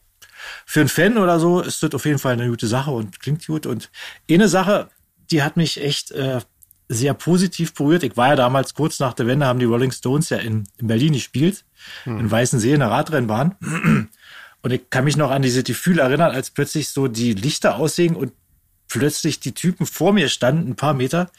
für 0.66 0.80
einen 0.80 0.88
Fan 0.88 1.18
oder 1.18 1.40
so 1.40 1.60
ist 1.60 1.82
das 1.82 1.94
auf 1.94 2.04
jeden 2.04 2.18
Fall 2.18 2.34
eine 2.34 2.48
gute 2.48 2.66
Sache 2.66 2.90
und 2.90 3.18
klingt 3.20 3.46
gut. 3.46 3.64
Und 3.64 3.90
eine 4.30 4.48
Sache, 4.48 4.90
die 5.30 5.42
hat 5.42 5.56
mich 5.56 5.82
echt 5.82 6.10
äh, 6.10 6.40
sehr 6.88 7.14
positiv 7.14 7.72
berührt. 7.72 8.02
Ich 8.02 8.16
war 8.16 8.28
ja 8.28 8.36
damals 8.36 8.74
kurz 8.74 8.98
nach 8.98 9.14
der 9.14 9.26
Wende, 9.26 9.46
haben 9.46 9.58
die 9.58 9.64
Rolling 9.64 9.92
Stones 9.92 10.28
ja 10.28 10.38
in, 10.38 10.68
in 10.78 10.86
Berlin 10.86 11.14
gespielt, 11.14 11.64
hm. 12.04 12.18
in 12.18 12.30
Weißensee 12.30 12.74
in 12.74 12.80
der 12.80 12.90
Radrennbahn. 12.90 13.56
Und 14.62 14.72
ich 14.72 14.90
kann 14.90 15.04
mich 15.04 15.16
noch 15.16 15.30
an 15.30 15.42
diese 15.42 15.62
Gefühle 15.62 16.02
erinnern, 16.02 16.30
als 16.30 16.50
plötzlich 16.50 16.88
so 16.88 17.08
die 17.08 17.34
Lichter 17.34 17.76
aussehen 17.76 18.14
und 18.14 18.32
plötzlich 18.88 19.40
die 19.40 19.52
Typen 19.52 19.86
vor 19.86 20.12
mir 20.12 20.28
standen, 20.28 20.70
ein 20.70 20.76
paar 20.76 20.94
Meter, 20.94 21.30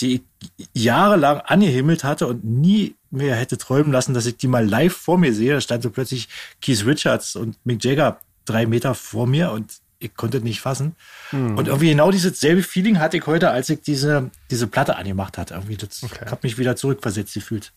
die 0.00 0.24
ich 0.56 0.68
jahrelang 0.72 1.40
angehimmelt 1.40 2.04
hatte 2.04 2.26
und 2.26 2.44
nie 2.44 2.94
mehr 3.10 3.36
hätte 3.36 3.58
träumen 3.58 3.92
lassen, 3.92 4.14
dass 4.14 4.26
ich 4.26 4.38
die 4.38 4.48
mal 4.48 4.66
live 4.66 4.96
vor 4.96 5.18
mir 5.18 5.34
sehe. 5.34 5.52
Da 5.52 5.60
stand 5.60 5.82
so 5.82 5.90
plötzlich 5.90 6.28
Keith 6.60 6.84
Richards 6.86 7.36
und 7.36 7.56
Mick 7.64 7.84
Jagger 7.84 8.18
drei 8.46 8.66
Meter 8.66 8.94
vor 8.94 9.26
mir 9.26 9.52
und 9.52 9.72
ich 9.98 10.16
konnte 10.16 10.40
nicht 10.40 10.60
fassen. 10.60 10.96
Hm. 11.30 11.56
Und 11.56 11.68
irgendwie 11.68 11.90
genau 11.90 12.10
dieses 12.10 12.40
selbe 12.40 12.62
Feeling 12.62 12.98
hatte 12.98 13.18
ich 13.18 13.26
heute, 13.26 13.50
als 13.50 13.68
ich 13.68 13.82
diese, 13.82 14.30
diese 14.50 14.66
Platte 14.66 14.96
angemacht 14.96 15.38
hatte. 15.38 15.54
Irgendwie, 15.54 15.76
das 15.76 16.02
okay. 16.02 16.28
hat 16.28 16.42
mich 16.42 16.58
wieder 16.58 16.76
zurückversetzt 16.76 17.34
gefühlt. 17.34 17.72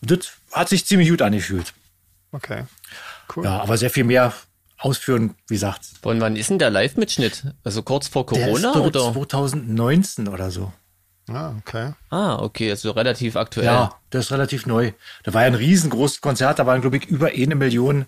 Und 0.00 0.10
das 0.10 0.30
hat 0.52 0.68
sich 0.68 0.86
ziemlich 0.86 1.08
gut 1.08 1.22
angefühlt. 1.22 1.72
Okay. 2.32 2.64
Cool. 3.34 3.44
Ja, 3.44 3.60
aber 3.60 3.76
sehr 3.76 3.90
viel 3.90 4.04
mehr 4.04 4.32
ausführen, 4.78 5.34
wie 5.48 5.54
gesagt. 5.54 5.82
Von 6.02 6.20
wann 6.20 6.36
ist 6.36 6.50
denn 6.50 6.58
der 6.58 6.70
Live-Mitschnitt? 6.70 7.44
Also 7.64 7.82
kurz 7.82 8.08
vor 8.08 8.26
Corona 8.26 8.72
der 8.72 8.84
ist 8.86 8.96
oder? 8.96 9.12
2019 9.12 10.28
oder 10.28 10.50
so. 10.50 10.72
Ah, 11.30 11.52
okay. 11.58 11.92
Ah, 12.08 12.36
okay, 12.36 12.70
also 12.70 12.90
relativ 12.92 13.36
aktuell. 13.36 13.66
Ja, 13.66 13.94
das 14.10 14.26
ist 14.26 14.32
relativ 14.32 14.64
neu. 14.64 14.92
Da 15.24 15.34
war 15.34 15.42
ja 15.42 15.48
ein 15.48 15.54
riesengroßes 15.54 16.22
Konzert, 16.22 16.58
da 16.58 16.64
waren, 16.64 16.80
glaube 16.80 16.96
ich, 16.96 17.06
über 17.06 17.26
eine 17.26 17.54
Million 17.54 18.06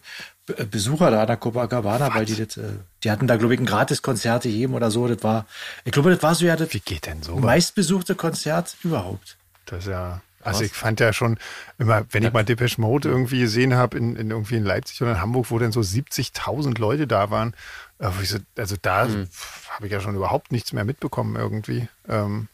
Besucher 0.70 1.10
da 1.10 1.20
an 1.20 1.26
der 1.26 1.36
Copacabana, 1.36 2.14
weil 2.14 2.24
die 2.24 2.34
das, 2.34 2.56
äh, 2.56 2.70
die 3.04 3.10
hatten 3.10 3.26
da, 3.26 3.36
glaube 3.36 3.54
ich, 3.54 3.60
ein 3.60 3.66
Gratis-Konzert 3.66 4.44
gegeben 4.44 4.74
oder 4.74 4.90
so. 4.90 5.06
Das 5.06 5.22
war, 5.22 5.46
ich 5.84 5.92
glaube, 5.92 6.10
das 6.10 6.22
war 6.22 6.34
so 6.34 6.46
ja 6.46 6.56
das 6.56 6.72
Wie 6.72 6.80
geht 6.80 7.06
denn 7.06 7.22
so? 7.22 7.36
meistbesuchte 7.36 8.14
Konzert 8.14 8.74
überhaupt. 8.82 9.36
Das 9.66 9.80
ist 9.80 9.90
ja 9.90 10.22
also 10.42 10.64
ich 10.64 10.72
fand 10.72 11.00
ja 11.00 11.12
schon 11.12 11.38
immer, 11.78 12.04
wenn 12.10 12.22
ich 12.22 12.32
mal 12.32 12.44
Depeche 12.44 12.80
Mode 12.80 13.08
irgendwie 13.08 13.40
gesehen 13.40 13.74
habe, 13.74 13.98
in, 13.98 14.16
in, 14.16 14.30
irgendwie 14.30 14.56
in 14.56 14.64
Leipzig 14.64 15.00
oder 15.02 15.12
in 15.12 15.20
Hamburg, 15.20 15.50
wo 15.50 15.58
dann 15.58 15.72
so 15.72 15.80
70.000 15.80 16.78
Leute 16.78 17.06
da 17.06 17.30
waren, 17.30 17.54
äh, 17.98 18.10
so, 18.24 18.38
also 18.56 18.76
da 18.80 19.04
mhm. 19.04 19.28
habe 19.70 19.86
ich 19.86 19.92
ja 19.92 20.00
schon 20.00 20.14
überhaupt 20.14 20.52
nichts 20.52 20.72
mehr 20.72 20.84
mitbekommen 20.84 21.36
irgendwie. 21.36 21.88
Ähm, 22.08 22.48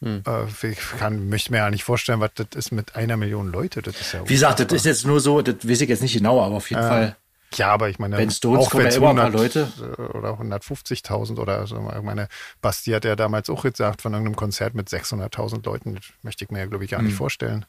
mhm. 0.00 0.22
äh, 0.26 0.68
ich 0.68 0.78
kann, 0.98 1.28
möchte 1.28 1.52
mir 1.52 1.58
ja 1.58 1.70
nicht 1.70 1.84
vorstellen, 1.84 2.20
was 2.20 2.32
das 2.34 2.48
ist 2.54 2.72
mit 2.72 2.96
einer 2.96 3.16
Million 3.16 3.52
Leute. 3.52 3.82
Das 3.82 4.00
ist 4.00 4.12
ja 4.12 4.28
Wie 4.28 4.34
gesagt, 4.34 4.60
das 4.60 4.72
ist 4.72 4.84
jetzt 4.84 5.06
nur 5.06 5.20
so, 5.20 5.42
das 5.42 5.56
weiß 5.68 5.82
ich 5.82 5.88
jetzt 5.88 6.02
nicht 6.02 6.14
genau, 6.14 6.42
aber 6.42 6.56
auf 6.56 6.70
jeden 6.70 6.82
äh, 6.82 6.88
Fall 6.88 7.16
ja, 7.54 7.72
aber 7.72 7.88
ich 7.88 7.98
meine, 7.98 8.16
ben 8.16 8.30
Stones 8.30 8.66
auch 8.66 8.74
wenn 8.74 8.86
ja 8.86 8.96
immer 8.96 9.10
ein 9.10 9.16
paar 9.16 9.30
Leute 9.30 9.68
oder 10.14 10.38
150.000 10.40 11.38
oder 11.38 11.66
so. 11.66 11.76
Ich 11.94 12.02
meine, 12.02 12.28
Basti 12.60 12.90
hat 12.90 13.04
ja 13.04 13.16
damals 13.16 13.48
auch 13.50 13.62
gesagt 13.62 14.02
von 14.02 14.12
irgendeinem 14.12 14.36
Konzert 14.36 14.74
mit 14.74 14.88
600.000 14.88 15.64
Leuten. 15.64 15.94
Das 15.94 16.04
möchte 16.22 16.44
ich 16.44 16.50
mir 16.50 16.60
ja, 16.60 16.66
glaube 16.66 16.84
ich, 16.84 16.90
gar 16.90 17.02
nicht 17.02 17.12
mhm. 17.12 17.16
vorstellen. 17.16 17.66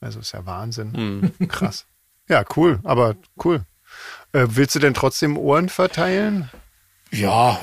Also 0.00 0.20
ist 0.20 0.32
ja 0.32 0.44
Wahnsinn. 0.46 1.32
Mhm. 1.38 1.48
Krass. 1.48 1.86
Ja, 2.28 2.44
cool, 2.56 2.80
aber 2.84 3.16
cool. 3.44 3.64
Äh, 4.32 4.46
willst 4.50 4.74
du 4.74 4.78
denn 4.78 4.94
trotzdem 4.94 5.36
Ohren 5.36 5.68
verteilen? 5.68 6.50
Ja, 7.10 7.60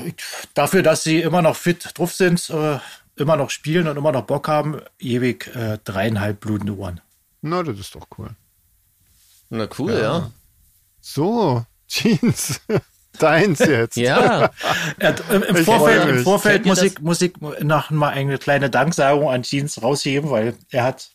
dafür, 0.54 0.82
dass 0.82 1.02
sie 1.02 1.20
immer 1.20 1.42
noch 1.42 1.56
fit 1.56 1.90
drauf 1.94 2.14
sind, 2.14 2.48
äh, 2.50 2.78
immer 3.16 3.36
noch 3.36 3.50
spielen 3.50 3.88
und 3.88 3.96
immer 3.96 4.12
noch 4.12 4.22
Bock 4.22 4.48
haben, 4.48 4.80
ewig 4.98 5.48
äh, 5.54 5.78
dreieinhalb 5.84 6.40
blutende 6.40 6.76
Ohren. 6.76 7.00
Na, 7.42 7.62
das 7.62 7.78
ist 7.78 7.94
doch 7.94 8.06
cool. 8.16 8.30
Na 9.48 9.68
cool, 9.78 9.92
ja. 9.92 9.98
ja. 10.00 10.30
So, 11.12 11.64
Jeans. 11.88 12.60
Deins 13.18 13.58
jetzt. 13.58 13.96
ja. 13.96 14.50
Im, 15.30 15.42
im 15.42 15.56
Vorfeld, 15.56 16.08
im 16.08 16.22
Vorfeld 16.22 16.64
muss 16.64 16.82
ich, 16.82 17.00
muss 17.00 17.20
ich 17.20 17.32
noch 17.60 17.90
mal 17.90 18.10
eine 18.10 18.38
kleine 18.38 18.70
Danksagung 18.70 19.28
an 19.28 19.42
Jeans 19.42 19.82
rausheben, 19.82 20.30
weil 20.30 20.56
er 20.70 20.84
hat, 20.84 21.10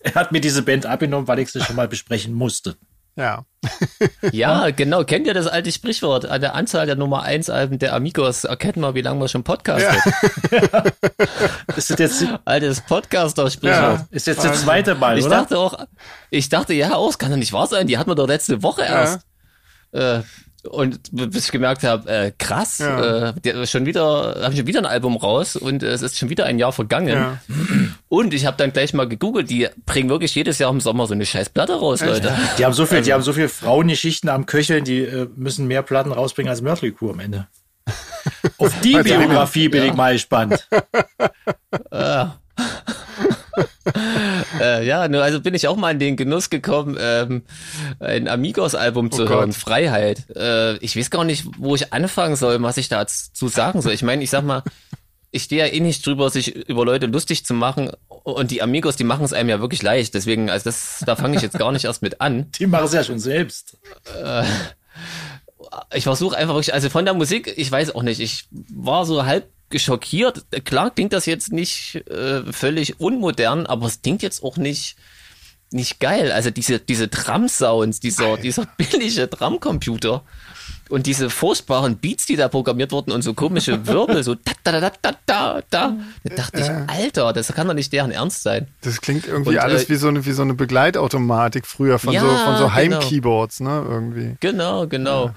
er 0.00 0.14
hat 0.14 0.32
mir 0.32 0.40
diese 0.40 0.62
Band 0.62 0.86
abgenommen, 0.86 1.28
weil 1.28 1.38
ich 1.38 1.52
sie 1.52 1.62
schon 1.62 1.76
mal 1.76 1.86
besprechen 1.86 2.34
musste. 2.34 2.76
Ja. 3.16 3.46
ja, 4.32 4.70
genau. 4.70 5.04
Kennt 5.04 5.26
ihr 5.26 5.34
das 5.34 5.46
alte 5.46 5.72
Sprichwort? 5.72 6.26
An 6.26 6.40
der 6.40 6.54
Anzahl 6.54 6.86
der 6.86 6.96
Nummer 6.96 7.22
1 7.22 7.48
Alben 7.50 7.78
der 7.78 7.94
Amigos 7.94 8.44
erkennt 8.44 8.76
man, 8.76 8.94
wie 8.94 9.00
lange 9.00 9.18
man 9.18 9.28
schon 9.28 9.42
podcastet. 9.42 10.02
Ja. 10.52 10.84
ist 11.76 11.90
das 11.90 11.98
jetzt 11.98 12.26
altes 12.44 12.82
Podcaster-Sprichwort? 12.82 14.00
Ja. 14.00 14.06
Ist 14.10 14.26
jetzt 14.26 14.44
das 14.44 14.62
zweite 14.62 14.94
Mal, 14.94 15.18
ich 15.18 15.24
oder? 15.24 15.36
dachte 15.38 15.58
auch, 15.58 15.86
ich 16.30 16.48
dachte, 16.50 16.74
ja, 16.74 16.94
auch, 16.94 17.08
es 17.08 17.18
kann 17.18 17.30
doch 17.30 17.38
nicht 17.38 17.54
wahr 17.54 17.66
sein. 17.66 17.86
Die 17.86 17.96
hatten 17.96 18.10
wir 18.10 18.14
doch 18.14 18.28
letzte 18.28 18.62
Woche 18.62 18.82
erst. 18.82 19.20
Ja. 19.92 20.18
Äh, 20.18 20.22
und 20.66 21.00
bis 21.12 21.46
ich 21.46 21.52
gemerkt 21.52 21.82
habe, 21.82 22.08
äh, 22.08 22.32
krass, 22.36 22.78
ja. 22.78 23.30
äh, 23.30 23.66
schon 23.66 23.86
wieder, 23.86 24.36
habe 24.42 24.52
ich 24.52 24.58
schon 24.58 24.66
wieder 24.66 24.80
ein 24.80 24.86
Album 24.86 25.16
raus 25.16 25.56
und 25.56 25.82
äh, 25.82 25.88
es 25.88 26.02
ist 26.02 26.18
schon 26.18 26.28
wieder 26.28 26.44
ein 26.46 26.58
Jahr 26.58 26.72
vergangen. 26.72 27.08
Ja. 27.08 27.38
Und 28.08 28.34
ich 28.34 28.46
habe 28.46 28.56
dann 28.56 28.72
gleich 28.72 28.94
mal 28.94 29.08
gegoogelt, 29.08 29.50
die 29.50 29.68
bringen 29.84 30.08
wirklich 30.08 30.34
jedes 30.34 30.58
Jahr 30.58 30.70
im 30.70 30.80
Sommer 30.80 31.06
so 31.06 31.14
eine 31.14 31.26
scheiß 31.26 31.50
Platte 31.50 31.74
raus, 31.74 32.00
Leute. 32.00 32.32
Die 32.58 32.64
haben 32.64 32.72
so 32.72 32.86
viel, 32.86 32.98
also, 32.98 33.06
die 33.06 33.12
haben 33.12 33.22
so 33.22 33.32
viel 33.32 33.48
Frauengeschichten 33.48 34.28
am 34.28 34.46
Köcheln, 34.46 34.84
die 34.84 35.00
äh, 35.00 35.28
müssen 35.36 35.66
mehr 35.66 35.82
Platten 35.82 36.12
rausbringen 36.12 36.50
als 36.50 36.62
Crew 36.62 37.10
am 37.10 37.20
Ende. 37.20 37.46
Auf 38.58 38.80
die 38.80 39.00
Biografie 39.00 39.68
bin 39.68 39.82
ja. 39.82 39.88
ich 39.88 39.94
mal 39.94 40.12
gespannt. 40.12 40.68
Äh. 41.90 42.26
äh, 44.60 44.86
ja, 44.86 45.08
nur 45.08 45.22
also 45.22 45.40
bin 45.40 45.54
ich 45.54 45.68
auch 45.68 45.76
mal 45.76 45.90
in 45.90 45.98
den 45.98 46.16
Genuss 46.16 46.50
gekommen, 46.50 46.96
ähm, 47.00 47.42
ein 48.00 48.28
Amigos-Album 48.28 49.10
zu 49.10 49.24
oh 49.24 49.28
hören, 49.28 49.50
Gott. 49.50 49.58
Freiheit. 49.58 50.24
Äh, 50.34 50.76
ich 50.78 50.96
weiß 50.96 51.10
gar 51.10 51.24
nicht, 51.24 51.46
wo 51.58 51.74
ich 51.74 51.92
anfangen 51.92 52.36
soll, 52.36 52.62
was 52.62 52.76
ich 52.76 52.88
dazu 52.88 53.48
sagen 53.48 53.82
soll. 53.82 53.92
Ich 53.92 54.02
meine, 54.02 54.22
ich 54.22 54.30
sag 54.30 54.44
mal, 54.44 54.62
ich 55.30 55.44
stehe 55.44 55.66
ja 55.66 55.72
eh 55.72 55.80
nicht 55.80 56.04
drüber, 56.06 56.30
sich 56.30 56.54
über 56.54 56.84
Leute 56.84 57.06
lustig 57.06 57.44
zu 57.44 57.54
machen. 57.54 57.90
Und 58.08 58.50
die 58.50 58.62
Amigos, 58.62 58.96
die 58.96 59.04
machen 59.04 59.24
es 59.24 59.32
einem 59.32 59.48
ja 59.48 59.60
wirklich 59.60 59.82
leicht. 59.82 60.14
Deswegen, 60.14 60.50
also 60.50 60.64
das, 60.64 61.02
da 61.06 61.14
fange 61.14 61.36
ich 61.36 61.42
jetzt 61.42 61.58
gar 61.58 61.72
nicht 61.72 61.84
erst 61.84 62.02
mit 62.02 62.20
an. 62.20 62.50
Die 62.58 62.66
machen 62.66 62.86
es 62.86 62.92
ja 62.92 63.04
schon 63.04 63.18
selbst. 63.18 63.76
Äh, 64.22 64.44
ich 65.94 66.04
versuche 66.04 66.36
einfach 66.36 66.54
wirklich, 66.54 66.74
also 66.74 66.90
von 66.90 67.04
der 67.04 67.14
Musik, 67.14 67.52
ich 67.56 67.70
weiß 67.70 67.94
auch 67.94 68.02
nicht, 68.02 68.20
ich 68.20 68.48
war 68.50 69.04
so 69.04 69.26
halb 69.26 69.48
geschockiert. 69.70 70.46
Klar 70.64 70.90
klingt 70.90 71.12
das 71.12 71.26
jetzt 71.26 71.52
nicht 71.52 71.96
äh, 72.08 72.42
völlig 72.52 73.00
unmodern, 73.00 73.66
aber 73.66 73.86
es 73.86 74.02
klingt 74.02 74.22
jetzt 74.22 74.42
auch 74.42 74.56
nicht 74.56 74.96
nicht 75.72 75.98
geil. 75.98 76.30
Also 76.30 76.50
diese 76.50 76.78
diese 76.78 77.08
Drum-Sounds, 77.08 78.00
dieser 78.00 78.36
dieser 78.36 78.66
billige 78.76 79.26
Drum-Computer 79.26 80.22
und 80.88 81.06
diese 81.06 81.30
furchtbaren 81.30 81.96
Beats, 81.96 82.26
die 82.26 82.36
da 82.36 82.48
programmiert 82.48 82.92
wurden 82.92 83.10
und 83.10 83.22
so 83.22 83.34
komische 83.34 83.86
Wirbel, 83.88 84.22
so 84.22 84.34
da 84.34 84.52
da 84.62 84.80
da 84.80 84.92
da 85.02 85.12
da 85.26 85.62
da. 85.68 85.96
Da 86.24 86.34
dachte 86.34 86.60
ich, 86.60 86.94
Alter, 86.94 87.32
das 87.32 87.48
kann 87.48 87.66
doch 87.66 87.74
nicht 87.74 87.92
deren 87.92 88.12
Ernst 88.12 88.42
sein. 88.42 88.68
Das 88.82 89.00
klingt 89.00 89.26
irgendwie 89.26 89.50
und, 89.50 89.58
alles 89.58 89.84
äh, 89.84 89.88
wie 89.88 89.96
so 89.96 90.08
eine 90.08 90.24
wie 90.24 90.32
so 90.32 90.42
eine 90.42 90.54
Begleitautomatik 90.54 91.66
früher 91.66 91.98
von 91.98 92.14
ja, 92.14 92.20
so 92.20 92.28
von 92.28 92.56
so 92.56 92.64
genau. 92.64 92.74
Heimkeyboards, 92.74 93.58
genau. 93.58 93.82
ne 93.82 93.88
irgendwie. 93.88 94.36
Genau, 94.40 94.86
genau. 94.86 95.26
Ja. 95.26 95.34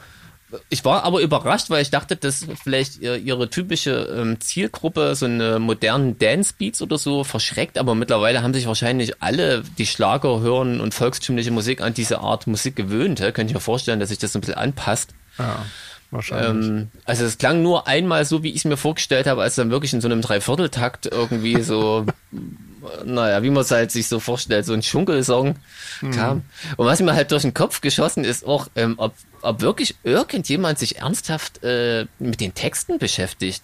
Ich 0.69 0.83
war 0.83 1.03
aber 1.03 1.21
überrascht, 1.21 1.69
weil 1.69 1.81
ich 1.81 1.91
dachte, 1.91 2.15
dass 2.15 2.45
vielleicht 2.61 2.97
ihre 3.01 3.49
typische 3.49 4.09
ähm, 4.17 4.41
Zielgruppe 4.41 5.13
so 5.15 5.25
eine 5.25 5.59
modernen 5.59 6.17
Dance 6.17 6.53
Beats 6.57 6.81
oder 6.81 6.97
so 6.97 7.23
verschreckt, 7.23 7.77
aber 7.77 7.93
mittlerweile 7.93 8.41
haben 8.41 8.53
sich 8.53 8.65
wahrscheinlich 8.65 9.21
alle, 9.21 9.63
die 9.77 9.85
Schlager 9.85 10.39
hören 10.39 10.81
und 10.81 10.93
volkstümliche 10.93 11.51
Musik 11.51 11.81
an 11.81 11.93
diese 11.93 12.19
Art 12.19 12.47
Musik 12.47 12.75
gewöhnt. 12.75 13.19
Könnte 13.19 13.45
ich 13.45 13.53
mir 13.53 13.59
vorstellen, 13.59 13.99
dass 13.99 14.09
sich 14.09 14.17
das 14.17 14.35
ein 14.35 14.41
bisschen 14.41 14.55
anpasst. 14.55 15.11
Ja. 15.37 15.65
Wahrscheinlich. 16.11 16.67
Ähm, 16.67 16.87
also 17.05 17.25
es 17.25 17.37
klang 17.37 17.61
nur 17.61 17.87
einmal 17.87 18.25
so, 18.25 18.41
wie 18.41 18.49
ich 18.49 18.57
es 18.57 18.65
mir 18.65 18.77
vorgestellt 18.77 19.27
habe, 19.27 19.41
als 19.43 19.55
dann 19.55 19.69
wirklich 19.69 19.93
in 19.93 20.01
so 20.01 20.07
einem 20.07 20.21
Dreivierteltakt 20.21 21.05
irgendwie 21.05 21.61
so, 21.61 22.05
naja, 23.05 23.43
wie 23.43 23.51
man 23.51 23.61
es 23.61 23.71
halt 23.71 23.91
sich 23.91 24.07
so 24.07 24.19
vorstellt, 24.19 24.65
so 24.65 24.73
ein 24.73 24.81
Schunkelsong 24.81 25.55
hm. 25.99 26.11
kam. 26.11 26.43
Und 26.77 26.87
was 26.87 26.99
mir 27.01 27.13
halt 27.13 27.31
durch 27.31 27.43
den 27.43 27.53
Kopf 27.53 27.81
geschossen 27.81 28.23
ist 28.23 28.45
auch, 28.45 28.67
ähm, 28.75 28.95
ob, 28.97 29.13
ob 29.43 29.61
wirklich 29.61 29.95
irgendjemand 30.03 30.79
sich 30.79 30.99
ernsthaft 30.99 31.63
äh, 31.63 32.05
mit 32.19 32.39
den 32.41 32.53
Texten 32.53 32.99
beschäftigt. 32.99 33.63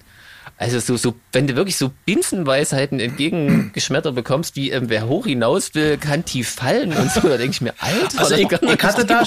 Also 0.58 0.80
so, 0.80 0.96
so, 0.96 1.16
wenn 1.34 1.48
du 1.48 1.56
wirklich 1.56 1.76
so 1.76 1.92
Binsenweisheiten 2.06 3.00
entgegengeschmettert 3.00 4.16
bekommst, 4.16 4.56
wie 4.56 4.72
ähm, 4.72 4.90
wer 4.90 5.08
hoch 5.08 5.26
hinaus 5.26 5.76
will, 5.76 5.98
kann 5.98 6.24
tief 6.24 6.50
fallen 6.50 6.94
und 6.94 7.12
so, 7.12 7.20
da 7.22 7.38
denke 7.38 7.52
ich 7.52 7.62
mir, 7.62 7.74
Alter, 7.80 8.20
also 8.20 8.36
ich, 8.36 8.50
ich, 8.50 8.84
hatte 8.84 9.06
da, 9.06 9.24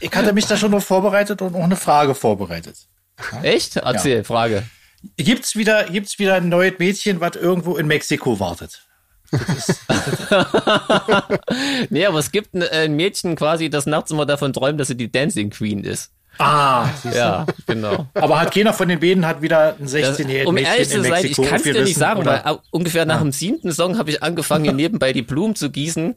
ich 0.00 0.12
hatte 0.12 0.32
mich 0.32 0.46
da 0.46 0.56
schon 0.56 0.72
noch 0.72 0.82
vorbereitet 0.82 1.40
und 1.40 1.54
auch 1.54 1.62
eine 1.62 1.76
Frage 1.76 2.16
vorbereitet. 2.16 2.76
Echt? 3.42 3.76
Erzähl, 3.76 4.18
ja. 4.18 4.24
Frage. 4.24 4.64
Gibt's 5.16 5.54
wieder, 5.54 5.84
gibt's 5.84 6.18
wieder 6.18 6.34
ein 6.34 6.48
neues 6.48 6.78
Mädchen, 6.78 7.20
was 7.20 7.36
irgendwo 7.36 7.76
in 7.76 7.86
Mexiko 7.86 8.40
wartet? 8.40 8.82
nee, 11.90 12.06
aber 12.06 12.18
es 12.18 12.32
gibt 12.32 12.54
ein, 12.54 12.62
ein 12.62 12.94
Mädchen 12.94 13.36
quasi, 13.36 13.70
das 13.70 13.86
nachts 13.86 14.10
immer 14.10 14.26
davon 14.26 14.52
träumt, 14.52 14.80
dass 14.80 14.88
sie 14.88 14.96
die 14.96 15.10
Dancing 15.10 15.50
Queen 15.50 15.84
ist. 15.84 16.12
Ah, 16.38 16.88
ja, 17.14 17.46
genau. 17.66 18.06
Aber 18.14 18.40
hat 18.40 18.52
keiner 18.52 18.72
von 18.72 18.88
den 18.88 18.98
beiden 18.98 19.24
hat 19.24 19.40
wieder 19.40 19.76
ein 19.78 19.86
16-jähriges 19.86 20.46
Um 20.46 20.56
ehrlich 20.56 20.88
zu 20.88 21.02
sein, 21.02 21.24
ich 21.24 21.36
kann 21.36 21.56
es 21.56 21.62
dir 21.62 21.84
nicht 21.84 21.96
sagen, 21.96 22.20
oder? 22.20 22.42
weil 22.44 22.58
ungefähr 22.70 23.04
nach 23.04 23.20
dem 23.20 23.30
siebten 23.30 23.72
Song 23.72 23.98
habe 23.98 24.10
ich 24.10 24.22
angefangen, 24.22 24.74
nebenbei 24.74 25.12
die 25.12 25.22
Blumen 25.22 25.54
zu 25.54 25.70
gießen 25.70 26.16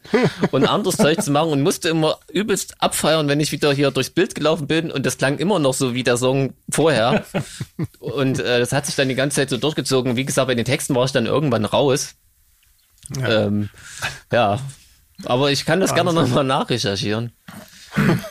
und 0.52 0.66
anderes 0.66 0.98
Zeug 0.98 1.22
zu 1.22 1.32
machen 1.32 1.52
und 1.52 1.62
musste 1.62 1.90
immer 1.90 2.18
übelst 2.32 2.76
abfeiern, 2.80 3.28
wenn 3.28 3.40
ich 3.40 3.52
wieder 3.52 3.72
hier 3.74 3.92
durchs 3.92 4.10
Bild 4.10 4.34
gelaufen 4.34 4.66
bin 4.66 4.92
und 4.92 5.06
das 5.06 5.18
klang 5.18 5.38
immer 5.38 5.60
noch 5.60 5.76
so 5.76 5.94
wie 5.94 6.04
der 6.04 6.18
Song 6.18 6.54
vorher. 6.70 7.26
Und 8.00 8.40
äh, 8.40 8.60
das 8.60 8.72
hat 8.72 8.86
sich 8.86 8.96
dann 8.96 9.10
die 9.10 9.16
ganze 9.16 9.36
Zeit 9.36 9.50
so 9.50 9.58
durchgezogen. 9.58 10.16
Wie 10.16 10.26
gesagt, 10.26 10.48
bei 10.48 10.56
den 10.56 10.66
Texten 10.66 10.96
war 10.96 11.06
ich 11.06 11.12
dann 11.12 11.26
irgendwann 11.26 11.66
raus. 11.66 12.16
Ja, 13.16 13.46
ähm, 13.46 13.70
ja. 14.32 14.60
aber 15.26 15.52
ich 15.52 15.66
kann 15.66 15.80
das 15.80 15.92
Wahnsinn. 15.92 16.06
gerne 16.06 16.22
nochmal 16.22 16.44
nachrecherchieren. 16.44 17.32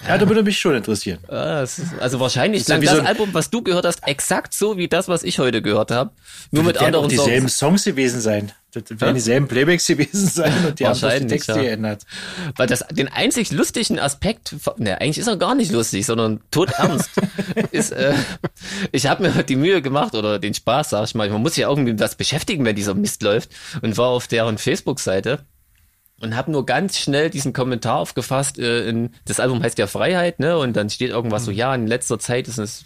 Ja, 0.07 0.19
da 0.19 0.29
würde 0.29 0.43
mich 0.43 0.59
schon 0.59 0.77
interessieren. 0.77 1.19
Also 1.29 2.21
wahrscheinlich 2.21 2.65
klang 2.65 2.81
das 2.81 2.97
so 2.97 3.03
Album, 3.03 3.31
was 3.33 3.51
du 3.51 3.63
gehört 3.63 3.85
hast, 3.85 4.07
exakt 4.07 4.55
so 4.55 4.77
wie 4.77 4.87
das, 4.87 5.09
was 5.09 5.23
ich 5.23 5.39
heute 5.39 5.63
gehört 5.63 5.91
habe. 5.91 6.11
Nur 6.51 6.63
mit 6.63 6.79
anderen 6.79 7.09
dieselben 7.09 7.49
Songs. 7.49 7.83
Songs 7.83 7.85
gewesen 7.85 8.21
sein. 8.21 8.53
Das 8.83 9.01
werden 9.01 9.15
dieselben 9.15 9.49
Playbacks 9.49 9.87
gewesen 9.87 10.29
sein 10.29 10.67
und 10.67 10.79
die 10.79 10.87
haben 10.87 10.99
die 10.99 11.27
Texte 11.27 11.53
ja. 11.53 11.63
geändert. 11.63 12.05
Weil 12.57 12.67
das 12.67 12.85
den 12.91 13.09
einzig 13.09 13.53
lustigen 13.53 13.99
Aspekt, 13.99 14.55
ne, 14.79 15.01
eigentlich 15.01 15.19
ist 15.19 15.27
er 15.27 15.37
gar 15.37 15.55
nicht 15.55 15.73
lustig, 15.73 16.07
sondern 16.07 16.41
todernst, 16.51 17.11
ist, 17.71 17.93
äh, 17.93 18.15
ich 18.93 19.07
habe 19.07 19.23
mir 19.23 19.43
die 19.43 19.57
Mühe 19.57 19.83
gemacht 19.83 20.15
oder 20.15 20.39
den 20.39 20.55
Spaß, 20.55 20.91
sag 20.91 21.05
ich 21.05 21.15
mal, 21.15 21.29
man 21.31 21.43
muss 21.43 21.55
sich 21.55 21.63
ja 21.63 21.69
irgendwie 21.69 21.93
mit 21.93 22.01
was 22.01 22.15
beschäftigen, 22.15 22.65
wenn 22.65 22.77
dieser 22.77 22.95
Mist 22.95 23.23
läuft 23.23 23.51
und 23.83 23.97
war 23.97 24.09
auf 24.09 24.27
deren 24.27 24.59
Facebook-Seite 24.59 25.41
und 26.21 26.37
habe 26.37 26.51
nur 26.51 26.65
ganz 26.65 26.99
schnell 26.99 27.31
diesen 27.31 27.53
Kommentar 27.53 27.99
aufgefasst. 27.99 28.59
Äh, 28.59 28.89
in, 28.89 29.11
das 29.25 29.41
Album 29.41 29.63
heißt 29.63 29.79
ja 29.79 29.87
Freiheit, 29.87 30.41
ne? 30.41 30.59
Und 30.59 30.75
dann 30.77 30.91
steht 30.91 31.11
irgendwas 31.11 31.45
so, 31.45 31.51
ja, 31.51 31.75
in 31.75 31.87
letzter 31.87 32.19
Zeit 32.19 32.49
ist 32.49 32.59
es 32.59 32.85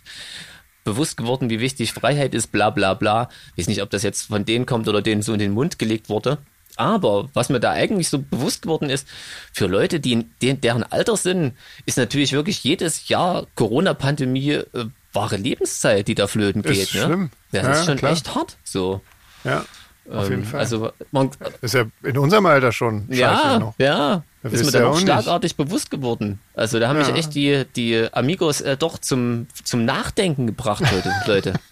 bewusst 0.84 1.16
geworden, 1.16 1.50
wie 1.50 1.60
wichtig 1.60 1.92
Freiheit 1.92 2.34
ist, 2.34 2.52
bla 2.52 2.70
bla 2.70 2.94
bla. 2.94 3.28
Ich 3.54 3.62
weiß 3.62 3.68
nicht, 3.68 3.82
ob 3.82 3.90
das 3.90 4.02
jetzt 4.02 4.26
von 4.28 4.44
denen 4.44 4.66
kommt 4.66 4.88
oder 4.88 5.02
denen 5.02 5.22
so 5.22 5.32
in 5.32 5.38
den 5.38 5.52
Mund 5.52 5.78
gelegt 5.78 6.08
wurde. 6.08 6.38
Aber 6.76 7.28
was 7.34 7.48
mir 7.50 7.60
da 7.60 7.72
eigentlich 7.72 8.08
so 8.08 8.18
bewusst 8.20 8.62
geworden 8.62 8.88
ist, 8.88 9.06
für 9.52 9.66
Leute, 9.66 10.00
die 10.00 10.12
in 10.12 10.30
de 10.40 10.54
deren 10.54 10.82
Alter 10.82 11.16
sind, 11.16 11.54
ist 11.84 11.98
natürlich 11.98 12.32
wirklich 12.32 12.64
jedes 12.64 13.08
Jahr 13.08 13.46
Corona-Pandemie 13.56 14.52
äh, 14.52 14.86
wahre 15.12 15.36
Lebenszeit, 15.36 16.08
die 16.08 16.14
da 16.14 16.26
flöten 16.26 16.62
Ist 16.64 16.92
geht. 16.92 16.94
Ne? 16.94 17.06
schlimm. 17.06 17.30
Das 17.52 17.62
Ja, 17.64 17.72
ist 17.72 17.86
schon 17.86 17.98
klar. 17.98 18.12
echt 18.12 18.34
hart. 18.34 18.56
So. 18.64 19.00
Ja, 19.44 19.64
auf 20.12 20.28
jeden 20.28 20.42
Ähm, 20.42 20.46
Fall. 20.48 20.60
Also 20.60 20.90
man, 21.12 21.30
ist 21.62 21.74
ja 21.74 21.84
in 22.02 22.18
unserem 22.18 22.46
Alter 22.46 22.72
schon 22.72 23.06
ja, 23.10 23.58
noch. 23.58 23.74
ja. 23.78 24.22
Das 24.42 24.54
ist 24.54 24.64
mir 24.64 24.72
dann 24.72 24.82
ja 24.82 24.88
auch 24.88 24.92
auch 24.92 24.94
nicht. 24.96 25.02
schlagartig 25.04 25.56
bewusst 25.56 25.90
geworden. 25.90 26.38
Also 26.54 26.78
da 26.80 26.88
haben 26.88 26.98
Ja. 26.98 27.06
mich 27.08 27.14
echt 27.14 27.34
die, 27.34 27.64
die 27.76 28.08
Amigos 28.12 28.62
äh, 28.62 28.76
doch 28.78 28.96
zum, 28.96 29.46
zum 29.64 29.84
Nachdenken 29.84 30.46
gebracht 30.46 30.82
heute, 30.90 31.12
Leute. 31.26 31.52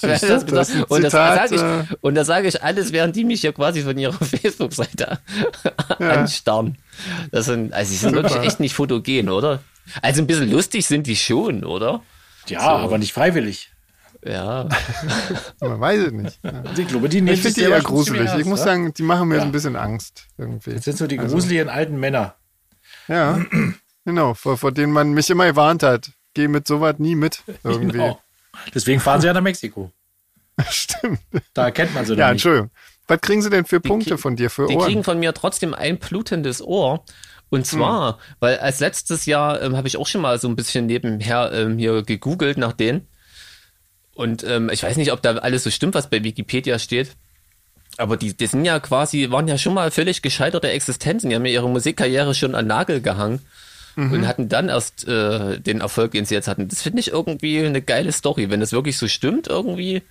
Das 0.00 0.02
ist 0.02 0.24
ein 0.24 0.84
und 0.88 1.02
das 1.02 1.12
sage 1.12 1.54
äh, 1.54 1.82
ich, 1.82 1.96
und 2.00 2.14
das 2.14 2.26
sage 2.26 2.48
ich 2.48 2.62
alles, 2.62 2.92
während 2.92 3.14
die 3.14 3.24
mich 3.24 3.42
ja 3.42 3.52
quasi 3.52 3.82
von 3.82 3.98
ihrer 3.98 4.12
Facebook-Seite 4.24 5.18
anstarren. 5.98 6.78
Das 7.30 7.44
sind, 7.46 7.72
also 7.74 7.90
die 7.92 7.98
sind 7.98 8.14
wirklich 8.14 8.36
echt 8.42 8.60
nicht 8.60 8.74
fotogen, 8.74 9.28
oder? 9.28 9.60
Also 10.00 10.22
ein 10.22 10.26
bisschen 10.26 10.50
lustig 10.50 10.86
sind 10.86 11.06
die 11.06 11.16
schon, 11.16 11.64
oder? 11.64 12.00
Ja, 12.48 12.60
So. 12.60 12.66
aber 12.68 12.96
nicht 12.98 13.12
freiwillig. 13.12 13.70
Ja. 14.24 14.68
Man 15.60 15.80
weiß 15.80 16.00
es 16.00 16.12
nicht. 16.12 16.38
Ja. 16.44 16.62
Ich 16.76 16.86
glaube, 16.88 17.08
die 17.08 17.20
nehmen 17.20 17.34
Ich 17.34 17.42
finde 17.42 17.60
die 17.60 17.66
eher 17.68 17.80
gruselig. 17.80 18.30
Ich 18.38 18.44
muss 18.44 18.60
ne? 18.60 18.64
sagen, 18.64 18.94
die 18.94 19.02
machen 19.02 19.28
mir 19.28 19.36
Ja. 19.36 19.40
so 19.40 19.46
ein 19.46 19.52
bisschen 19.52 19.76
Angst 19.76 20.26
irgendwie. 20.38 20.74
Das 20.74 20.84
sind 20.84 20.96
so 20.98 21.06
die 21.06 21.18
Also- 21.18 21.34
gruseligen 21.34 21.68
alten 21.68 21.98
Männer. 21.98 22.34
Ja, 23.08 23.40
genau, 24.04 24.34
vor, 24.34 24.56
vor 24.56 24.70
denen 24.70 24.92
man 24.92 25.12
mich 25.12 25.28
immer 25.30 25.46
gewarnt 25.46 25.82
hat. 25.82 26.10
Geh 26.34 26.46
mit 26.48 26.66
sowas 26.68 26.94
nie 26.98 27.16
mit. 27.16 27.42
Irgendwie. 27.64 27.92
Genau. 27.98 28.20
Deswegen 28.74 29.00
fahren 29.00 29.20
sie 29.20 29.26
ja 29.26 29.32
nach 29.32 29.40
Mexiko. 29.42 29.90
Stimmt. 30.70 31.18
Da 31.54 31.64
erkennt 31.64 31.94
man 31.94 32.04
sie 32.04 32.12
Ja, 32.12 32.16
dann 32.18 32.34
nicht. 32.34 32.44
Entschuldigung. 32.44 32.70
Was 33.08 33.20
kriegen 33.20 33.42
sie 33.42 33.50
denn 33.50 33.64
für 33.64 33.80
Punkte 33.80 34.10
krieg- 34.10 34.20
von 34.20 34.36
dir 34.36 34.50
für 34.50 34.66
Die 34.68 34.76
Ohren? 34.76 34.86
kriegen 34.86 35.04
von 35.04 35.18
mir 35.18 35.34
trotzdem 35.34 35.74
ein 35.74 35.98
blutendes 35.98 36.62
Ohr. 36.62 37.04
Und 37.50 37.66
zwar, 37.66 38.18
weil 38.40 38.58
als 38.58 38.80
letztes 38.80 39.26
Jahr 39.26 39.60
ähm, 39.60 39.76
habe 39.76 39.86
ich 39.88 39.96
auch 39.98 40.06
schon 40.06 40.20
mal 40.22 40.38
so 40.38 40.48
ein 40.48 40.56
bisschen 40.56 40.86
nebenher 40.86 41.50
ähm, 41.52 41.76
hier 41.76 42.02
gegoogelt 42.02 42.56
nach 42.56 42.72
denen. 42.72 43.08
Und 44.14 44.44
ähm, 44.44 44.70
ich 44.72 44.82
weiß 44.82 44.96
nicht, 44.96 45.12
ob 45.12 45.22
da 45.22 45.36
alles 45.36 45.64
so 45.64 45.70
stimmt, 45.70 45.94
was 45.94 46.10
bei 46.10 46.22
Wikipedia 46.22 46.78
steht. 46.78 47.12
Aber 47.98 48.16
die, 48.16 48.34
die 48.34 48.46
sind 48.46 48.64
ja 48.64 48.80
quasi, 48.80 49.30
waren 49.30 49.48
ja 49.48 49.58
schon 49.58 49.74
mal 49.74 49.90
völlig 49.90 50.22
gescheiterte 50.22 50.70
Existenzen. 50.70 51.30
Die 51.30 51.36
haben 51.36 51.44
ja 51.46 51.52
ihre 51.52 51.68
Musikkarriere 51.68 52.34
schon 52.34 52.54
an 52.54 52.66
Nagel 52.66 53.00
gehangen 53.00 53.40
und 53.96 54.26
hatten 54.26 54.48
dann 54.48 54.70
erst 54.70 55.06
äh, 55.06 55.60
den 55.60 55.80
Erfolg, 55.80 56.12
den 56.12 56.24
sie 56.24 56.34
jetzt 56.34 56.48
hatten. 56.48 56.68
Das 56.68 56.80
finde 56.80 57.00
ich 57.00 57.12
irgendwie 57.12 57.60
eine 57.60 57.82
geile 57.82 58.12
Story. 58.12 58.48
Wenn 58.48 58.60
das 58.60 58.72
wirklich 58.72 58.96
so 58.96 59.06
stimmt 59.06 59.48
irgendwie, 59.48 60.02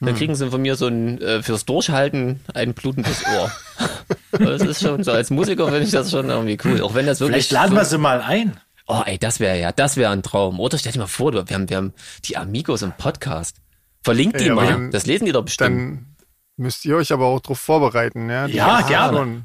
dann 0.00 0.14
kriegen 0.14 0.34
sie 0.34 0.50
von 0.50 0.62
mir 0.62 0.76
so 0.76 0.86
ein 0.86 1.20
äh, 1.20 1.42
fürs 1.42 1.64
Durchhalten 1.64 2.40
ein 2.52 2.74
blutendes 2.74 3.24
Ohr. 3.26 3.50
das 4.38 4.62
ist 4.62 4.82
schon 4.82 5.02
so, 5.02 5.12
als 5.12 5.30
Musiker 5.30 5.66
finde 5.66 5.82
ich 5.82 5.90
das 5.90 6.10
schon 6.10 6.28
irgendwie 6.28 6.58
cool. 6.64 6.80
Auch 6.82 6.94
wenn 6.94 7.06
das 7.06 7.20
wirklich. 7.20 7.48
Vielleicht 7.48 7.52
laden 7.52 7.70
so, 7.70 7.76
wir 7.76 7.84
sie 7.84 7.98
mal 7.98 8.20
ein. 8.20 8.56
Oh, 8.86 9.02
ey, 9.06 9.18
das 9.18 9.40
wäre 9.40 9.58
ja, 9.58 9.72
das 9.72 9.96
wäre 9.96 10.12
ein 10.12 10.22
Traum. 10.22 10.60
Oder 10.60 10.76
stell 10.78 10.92
dir 10.92 10.98
mal 10.98 11.06
vor, 11.06 11.32
wir 11.32 11.40
haben, 11.54 11.68
wir 11.70 11.76
haben 11.76 11.94
die 12.26 12.36
Amigos 12.36 12.82
im 12.82 12.92
Podcast. 12.92 13.56
Verlinkt 14.02 14.40
die 14.40 14.50
aber 14.50 14.62
mal. 14.62 14.70
dann- 14.72 14.90
das 14.90 15.06
lesen 15.06 15.24
die 15.24 15.32
doch 15.32 15.44
bestimmt. 15.44 15.70
Dann 15.78 16.16
müsst 16.56 16.84
ihr 16.84 16.96
euch 16.96 17.10
aber 17.12 17.26
auch 17.26 17.40
darauf 17.40 17.58
vorbereiten. 17.60 18.28
Ja, 18.28 18.46
Die 18.46 18.54
Ja, 18.54 18.82
gerne. 18.82 19.16
schon- 19.16 19.44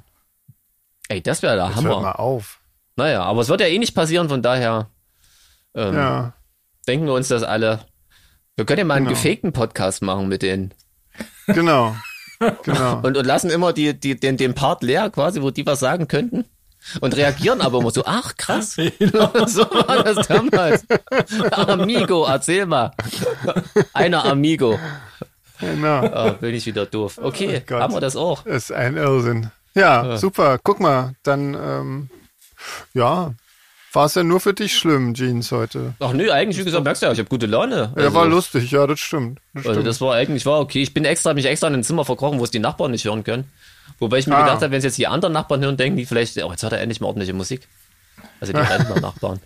ey, 1.07 1.21
das 1.21 1.41
wäre 1.41 1.55
der 1.55 1.67
Jetzt 1.67 1.75
hört 1.75 1.85
mal 1.85 1.95
Hammer. 1.95 2.19
auf. 2.19 2.59
Naja, 2.97 3.23
aber 3.23 3.41
es 3.41 3.47
wird 3.47 3.61
ja 3.61 3.67
eh 3.67 3.79
nicht 3.79 3.95
passieren, 3.95 4.27
von 4.27 4.41
daher 4.41 4.89
ähm, 5.73 5.93
Ja, 5.95 6.33
denken 6.87 7.05
wir 7.05 7.13
uns 7.13 7.29
das 7.29 7.43
alle. 7.43 7.85
Wir 8.57 8.65
können 8.65 8.79
ja 8.79 8.83
mal 8.85 8.95
einen 8.95 9.05
Genau. 9.07 9.17
gefakten 9.21 9.53
Podcast 9.53 10.01
machen 10.01 10.27
mit 10.27 10.41
denen. 10.41 10.73
genau. 11.47 11.95
genau. 12.63 12.99
Und, 13.03 13.15
und 13.15 13.25
lassen 13.25 13.49
immer 13.49 13.71
die, 13.71 13.97
die, 13.97 14.19
den, 14.19 14.35
den 14.35 14.53
Part 14.53 14.83
leer, 14.83 15.09
quasi, 15.09 15.41
wo 15.41 15.49
die 15.51 15.65
was 15.65 15.79
sagen 15.79 16.07
könnten. 16.09 16.43
Und 17.01 17.15
reagieren 17.15 17.61
aber 17.61 17.79
immer 17.79 17.91
so, 17.91 18.03
ach 18.05 18.35
krass, 18.37 18.73
so 19.47 19.61
war 19.69 20.03
das 20.03 20.27
damals. 20.27 20.85
Amigo, 21.51 22.25
erzähl 22.25 22.65
mal. 22.65 22.91
Einer 23.93 24.25
Amigo. 24.25 24.79
genau. 25.59 26.05
Ah, 26.05 26.29
bin 26.31 26.55
ich 26.55 26.65
wieder 26.65 26.85
doof. 26.85 27.19
Okay, 27.21 27.61
Gott. 27.67 27.81
haben 27.81 27.93
wir 27.93 28.01
das 28.01 28.15
auch. 28.15 28.45
Ist 28.45 28.71
ein 28.71 28.97
Irrsinn. 28.97 29.51
Ja, 29.75 30.17
super. 30.17 30.57
Guck 30.63 30.79
mal, 30.79 31.13
dann, 31.23 31.53
ähm, 31.53 32.09
ja, 32.93 33.33
war 33.93 34.05
es 34.05 34.15
ja 34.15 34.23
nur 34.23 34.39
für 34.39 34.53
dich 34.53 34.75
schlimm, 34.77 35.13
Jeans, 35.13 35.51
heute. 35.51 35.93
Ach 35.99 36.13
nö, 36.13 36.31
eigentlich, 36.31 36.57
wie 36.59 36.63
gesagt, 36.63 36.83
merkst 36.83 37.01
du 37.01 37.07
ja, 37.07 37.11
ich 37.11 37.19
habe 37.19 37.29
gute 37.29 37.45
Laune. 37.45 37.93
Ja, 37.97 38.13
war 38.13 38.25
lustig, 38.25 38.71
ja, 38.71 38.85
das 38.87 38.99
stimmt. 38.99 39.39
Das 39.53 39.65
Also 39.65 39.73
stimmt. 39.73 39.87
das 39.87 40.01
war 40.01 40.15
eigentlich 40.15 40.45
war 40.45 40.59
okay. 40.59 40.81
Ich 40.81 40.93
bin 40.93 41.05
extra 41.05 41.33
mich 41.33 41.45
extra 41.45 41.67
in 41.67 41.75
ein 41.75 41.83
Zimmer 41.83 42.05
verkrochen, 42.05 42.39
wo 42.39 42.43
es 42.43 42.51
die 42.51 42.59
Nachbarn 42.59 42.91
nicht 42.91 43.05
hören 43.05 43.23
können. 43.23 43.51
Wobei 43.97 44.19
ich 44.19 44.27
mir 44.27 44.35
Ah. 44.35 44.41
gedacht 44.43 44.61
habe, 44.61 44.71
wenn 44.71 44.77
es 44.77 44.83
jetzt 44.83 44.97
die 44.97 45.07
anderen 45.07 45.33
Nachbarn 45.33 45.61
hören, 45.63 45.77
denken 45.77 45.97
die 45.97 46.05
vielleicht, 46.05 46.37
oh, 46.43 46.51
jetzt 46.51 46.63
hat 46.63 46.71
er 46.73 46.81
endlich 46.81 47.01
mal 47.01 47.07
ordentliche 47.07 47.33
Musik. 47.33 47.67
Also 48.39 48.53
die 48.53 48.59
Rentner-Nachbarn. 48.59 49.39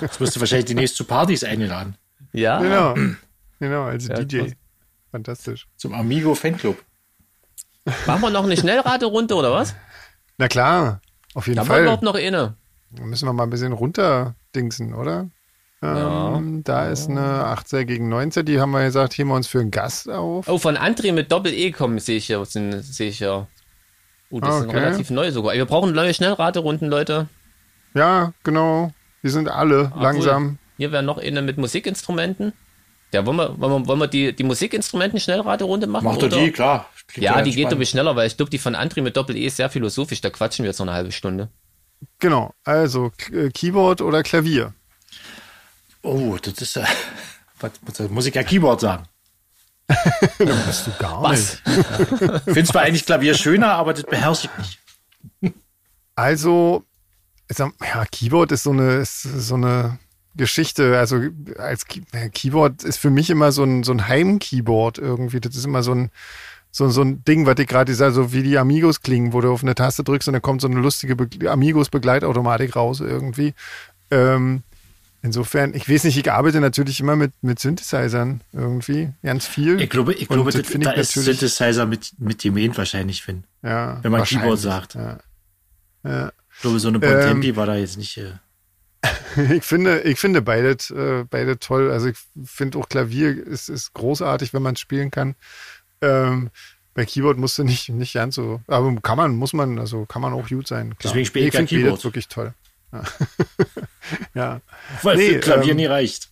Jetzt 0.00 0.18
wirst 0.20 0.34
du 0.36 0.40
wahrscheinlich 0.40 0.66
demnächst 0.66 0.96
zu 0.96 1.04
Partys 1.04 1.44
eingeladen. 1.44 1.96
Ja. 2.32 2.58
Genau. 2.60 2.94
Genau, 3.62 3.84
als 3.84 4.06
Ja, 4.08 4.14
DJ. 4.24 4.38
krass. 4.38 4.52
Fantastisch. 5.10 5.66
Zum 5.76 5.92
Amigo 5.92 6.34
Fanclub. 6.34 6.82
Machen 8.06 8.22
wir 8.22 8.30
noch 8.30 8.44
eine 8.44 8.56
Schnellraterunde 8.56 9.34
oder 9.34 9.52
was? 9.52 9.74
Na 10.38 10.48
klar, 10.48 11.02
auf 11.34 11.46
jeden 11.46 11.58
wir 11.60 11.66
Fall. 11.66 11.82
überhaupt 11.82 12.02
noch 12.02 12.14
eine? 12.14 12.56
Da 12.90 13.04
müssen 13.04 13.26
wir 13.26 13.34
mal 13.34 13.42
ein 13.42 13.50
bisschen 13.50 13.72
runterdingsen, 13.74 14.94
oder? 14.94 15.28
Ähm, 15.82 16.62
Da 16.64 16.88
ist 16.88 17.10
eine 17.10 17.20
18 17.44 17.86
gegen 17.86 18.08
19, 18.08 18.46
die 18.46 18.60
haben 18.60 18.70
wir 18.70 18.82
gesagt, 18.84 19.16
heben 19.18 19.28
wir 19.28 19.34
uns 19.36 19.46
für 19.46 19.60
einen 19.60 19.70
Gast 19.70 20.08
auf. 20.08 20.48
Oh, 20.48 20.56
von 20.58 20.76
André 20.78 21.12
mit 21.12 21.30
Doppel-E 21.30 21.70
kommen, 21.72 21.98
sehe 21.98 22.16
ich 22.16 22.28
ja. 22.28 22.42
Sind, 22.44 22.80
sehe 22.82 23.08
ich 23.10 23.20
ja. 23.20 23.46
Oh, 24.30 24.40
das 24.40 24.60
ist 24.60 24.66
Okay. 24.68 24.78
relativ 24.78 25.10
neu 25.10 25.30
sogar. 25.32 25.54
Wir 25.54 25.64
brauchen 25.64 25.92
neue 25.92 26.14
Schnellraterunden, 26.14 26.88
Leute. 26.88 27.28
Ja, 27.94 28.32
genau. 28.44 28.92
Die 29.22 29.28
sind 29.28 29.48
alle 29.48 29.92
langsam. 29.96 30.58
Hier 30.76 30.92
wäre 30.92 31.02
noch 31.02 31.18
eine 31.18 31.42
mit 31.42 31.58
Musikinstrumenten. 31.58 32.52
Ja, 33.12 33.26
wollen 33.26 33.36
wir, 33.38 33.58
wollen 33.60 33.82
wir, 33.82 33.86
wollen 33.88 33.98
wir 33.98 34.06
die, 34.06 34.32
die 34.32 34.44
Musikinstrumenten-Schnellraterunde 34.44 35.88
machen? 35.88 36.04
Mach 36.04 36.16
doch 36.16 36.28
die, 36.28 36.52
klar. 36.52 36.88
Klingt 37.08 37.24
Ja, 37.24 37.42
die 37.42 37.50
geht 37.50 37.72
ich 37.72 37.90
schneller, 37.90 38.14
weil 38.14 38.28
ich 38.28 38.36
glaube, 38.36 38.50
die 38.50 38.58
von 38.58 38.76
André 38.76 39.02
mit 39.02 39.16
Doppel-E 39.16 39.46
ist 39.46 39.56
sehr 39.56 39.68
philosophisch. 39.68 40.20
Da 40.20 40.30
quatschen 40.30 40.62
wir 40.62 40.70
jetzt 40.70 40.78
noch 40.78 40.86
eine 40.86 40.94
halbe 40.94 41.10
Stunde. 41.10 41.48
Genau. 42.20 42.54
Also 42.64 43.10
K- 43.18 43.34
äh, 43.46 43.50
Keyboard 43.50 44.00
oder 44.00 44.22
Klavier. 44.22 44.74
Oh, 46.02 46.36
das 46.40 46.54
ist 46.62 46.76
ja. 46.76 46.84
Was, 47.60 47.72
was 47.82 48.08
muss 48.08 48.24
ich 48.24 48.34
ja 48.34 48.42
Keyboard 48.42 48.80
sagen? 48.80 49.04
Bist 50.38 50.86
du 50.86 50.90
gar 50.98 51.22
Was? 51.22 51.62
Ich 51.64 52.42
finde 52.44 52.64
zwar 52.64 52.82
eigentlich 52.82 53.06
Klavier 53.06 53.34
schöner, 53.34 53.72
aber 53.72 53.92
das 53.94 54.04
beherrsche 54.04 54.48
ich 54.48 54.58
nicht. 55.42 55.54
Also, 56.14 56.84
ja, 57.58 58.04
Keyboard 58.10 58.52
ist 58.52 58.64
so 58.64 58.70
eine, 58.70 58.96
ist 58.96 59.22
so 59.22 59.54
eine 59.54 59.98
Geschichte. 60.36 60.98
Also 60.98 61.20
als 61.58 61.86
Key 61.86 62.02
Keyboard 62.32 62.84
ist 62.84 62.98
für 62.98 63.10
mich 63.10 63.30
immer 63.30 63.52
so 63.52 63.64
ein, 63.64 63.82
so 63.82 63.92
ein 63.92 64.06
Heim-Keyboard 64.06 64.98
irgendwie. 64.98 65.40
Das 65.40 65.56
ist 65.56 65.64
immer 65.64 65.82
so 65.82 65.92
ein, 65.92 66.10
so, 66.70 66.88
so 66.88 67.02
ein 67.02 67.24
Ding, 67.24 67.46
was 67.46 67.58
ich 67.58 67.66
gerade 67.66 67.94
sage, 67.94 68.12
so 68.12 68.32
wie 68.32 68.42
die 68.42 68.58
Amigos 68.58 69.02
klingen, 69.02 69.32
wo 69.32 69.40
du 69.40 69.52
auf 69.52 69.62
eine 69.62 69.74
Taste 69.74 70.04
drückst 70.04 70.28
und 70.28 70.34
dann 70.34 70.42
kommt 70.42 70.60
so 70.60 70.68
eine 70.68 70.80
lustige 70.80 71.16
Be 71.16 71.50
Amigos-Begleitautomatik 71.50 72.76
raus 72.76 73.00
irgendwie. 73.00 73.54
Ähm, 74.10 74.62
insofern, 75.22 75.74
ich 75.74 75.88
weiß 75.88 76.04
nicht, 76.04 76.16
ich 76.16 76.30
arbeite 76.30 76.60
natürlich 76.60 77.00
immer 77.00 77.16
mit, 77.16 77.32
mit 77.42 77.58
Synthesizern 77.58 78.40
irgendwie, 78.52 79.10
ganz 79.22 79.46
viel. 79.46 79.80
Ich 79.80 79.90
glaube, 79.90 80.14
ich 80.14 80.28
glaube 80.28 80.50
das 80.52 80.62
das, 80.62 80.70
finde 80.70 80.86
da 80.86 80.94
ich 80.94 81.00
ist 81.00 81.12
Synthesizer 81.12 81.86
mit, 81.86 82.12
mit 82.18 82.40
gemeint 82.42 82.76
wahrscheinlich, 82.78 83.22
Finn. 83.22 83.44
ja, 83.62 83.98
wenn 84.02 84.12
man 84.12 84.24
Keyboard 84.24 84.58
sagt. 84.58 84.94
Ja. 84.94 85.18
Ja. 86.04 86.32
Ich 86.54 86.62
glaube, 86.62 86.78
so 86.80 86.88
eine 86.88 86.98
Ähm, 86.98 87.00
Bontempi 87.00 87.56
war 87.56 87.66
da 87.66 87.76
jetzt 87.76 87.96
nicht. 87.98 88.16
Äh, 88.18 88.32
Ich 89.52 89.64
finde, 89.64 90.00
ich 90.00 90.18
finde 90.18 90.42
beide, 90.42 90.70
äh, 90.94 91.24
beide 91.30 91.58
toll. 91.58 91.90
Also 91.90 92.08
ich 92.08 92.18
finde 92.44 92.78
auch 92.78 92.88
Klavier 92.88 93.46
ist, 93.46 93.68
ist 93.68 93.94
großartig, 93.94 94.52
wenn 94.52 94.62
man 94.62 94.74
es 94.74 94.80
spielen 94.80 95.10
kann. 95.10 95.36
Ähm, 96.02 96.50
bei 96.94 97.04
Keyboard 97.04 97.38
musst 97.38 97.56
du 97.56 97.62
nicht, 97.62 97.88
nicht 97.90 98.14
ganz 98.14 98.34
so, 98.34 98.60
aber 98.66 98.94
kann 99.00 99.16
man, 99.16 99.36
muss 99.36 99.52
man, 99.52 99.78
also 99.78 100.04
kann 100.06 100.20
man 100.20 100.32
auch 100.32 100.48
gut 100.48 100.66
sein. 100.66 100.98
Klar. 100.98 101.12
Deswegen 101.12 101.26
spiele 101.26 101.46
ich 101.46 101.52
finde 101.52 101.68
Keyboard. 101.68 101.92
beides 101.92 102.04
wirklich 102.04 102.28
toll. 102.28 102.52
ja. 104.34 104.60
Weil 105.02 105.16
nee, 105.16 105.28
für 105.30 105.40
Klavier 105.40 105.72
ähm, 105.72 105.76
nie 105.76 105.86
reicht. 105.86 106.28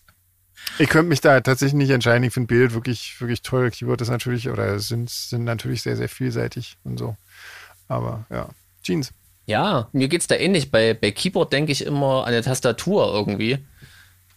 Ich 0.79 0.89
könnte 0.89 1.09
mich 1.09 1.21
da 1.21 1.41
tatsächlich 1.41 1.75
nicht 1.75 1.91
entscheiden. 1.91 2.25
Ich 2.25 2.35
finde 2.35 2.49
Bild 2.49 2.75
wirklich, 2.75 3.21
wirklich 3.21 3.43
toll. 3.43 3.71
Keyboard 3.71 4.01
ist 4.01 4.11
natürlich, 4.11 4.49
oder 4.49 4.79
sind, 4.79 5.11
sind 5.11 5.45
natürlich 5.45 5.83
sehr, 5.83 5.97
sehr 5.97 6.09
vielseitig 6.09 6.77
und 6.85 6.99
so. 6.99 7.17
Aber 7.89 8.27
ja, 8.31 8.49
Jeans. 8.83 9.13
Ja, 9.47 9.89
mir 9.93 10.09
geht's 10.09 10.27
da 10.27 10.35
ähnlich. 10.35 10.71
Bei, 10.71 10.95
bei 10.95 11.11
Keyboard 11.11 11.53
denke 11.53 11.73
ich 11.73 11.85
immer 11.85 12.23
an 12.23 12.29
eine 12.29 12.43
Tastatur 12.43 13.13
irgendwie. 13.13 13.59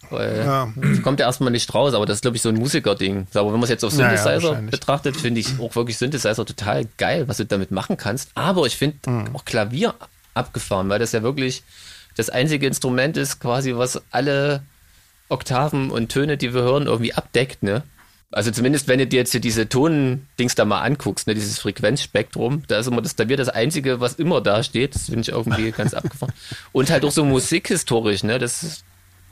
Weil 0.10 0.38
ja. 0.38 0.74
kommt 1.04 1.20
ja 1.20 1.26
erstmal 1.26 1.52
nicht 1.52 1.74
raus, 1.74 1.94
aber 1.94 2.06
das 2.06 2.18
ist, 2.18 2.22
glaube 2.22 2.36
ich, 2.36 2.42
so 2.42 2.50
ein 2.50 2.56
Musiker-Ding. 2.56 3.28
Aber 3.34 3.48
wenn 3.48 3.60
man 3.60 3.64
es 3.64 3.70
jetzt 3.70 3.84
auf 3.84 3.92
Synthesizer 3.92 4.54
ja, 4.54 4.54
ja, 4.54 4.62
betrachtet, 4.62 5.16
finde 5.16 5.40
ich 5.40 5.60
auch 5.60 5.76
wirklich 5.76 5.98
Synthesizer 5.98 6.46
total 6.46 6.86
geil, 6.98 7.28
was 7.28 7.38
du 7.38 7.46
damit 7.46 7.72
machen 7.72 7.98
kannst. 7.98 8.32
Aber 8.36 8.66
ich 8.66 8.76
finde 8.76 9.10
mhm. 9.10 9.36
auch 9.36 9.46
Klavier 9.46 9.94
abgefahren, 10.34 10.90
weil 10.90 11.00
das 11.00 11.12
ja 11.12 11.24
wirklich 11.24 11.64
das 12.18 12.30
einzige 12.30 12.68
Instrument 12.68 13.18
ist, 13.18 13.40
quasi, 13.40 13.76
was 13.76 14.02
alle 14.12 14.64
Oktaven 15.30 15.92
und 15.92 16.10
Töne, 16.10 16.38
die 16.38 16.54
wir 16.54 16.62
hören, 16.62 16.88
irgendwie 16.88 17.14
abdeckt, 17.14 17.64
ne? 17.64 17.84
Also 18.34 18.50
zumindest, 18.52 18.88
wenn 18.88 19.00
du 19.00 19.08
dir 19.08 19.18
jetzt 19.18 19.32
hier 19.32 19.42
diese 19.42 19.68
Ton-Dings 19.68 20.56
da 20.56 20.64
mal 20.64 20.82
anguckst, 20.82 21.28
ne, 21.28 21.34
dieses 21.34 21.60
Frequenzspektrum, 21.60 22.64
da 22.68 22.80
ist 22.80 22.88
immer 22.88 23.02
das 23.02 23.18
Klavier 23.18 23.36
das 23.36 23.50
Einzige, 23.50 24.00
was 24.00 24.14
immer 24.14 24.40
da 24.40 24.64
steht. 24.64 24.96
Das 24.96 25.06
finde 25.06 25.22
ich 25.22 25.30
irgendwie 25.30 25.72
ganz 25.72 25.94
abgefahren. 25.94 26.34
Und 26.72 26.90
halt 26.90 27.04
auch 27.04 27.12
so 27.12 27.26
musikhistorisch, 27.26 28.24
ne? 28.24 28.40
Das 28.40 28.84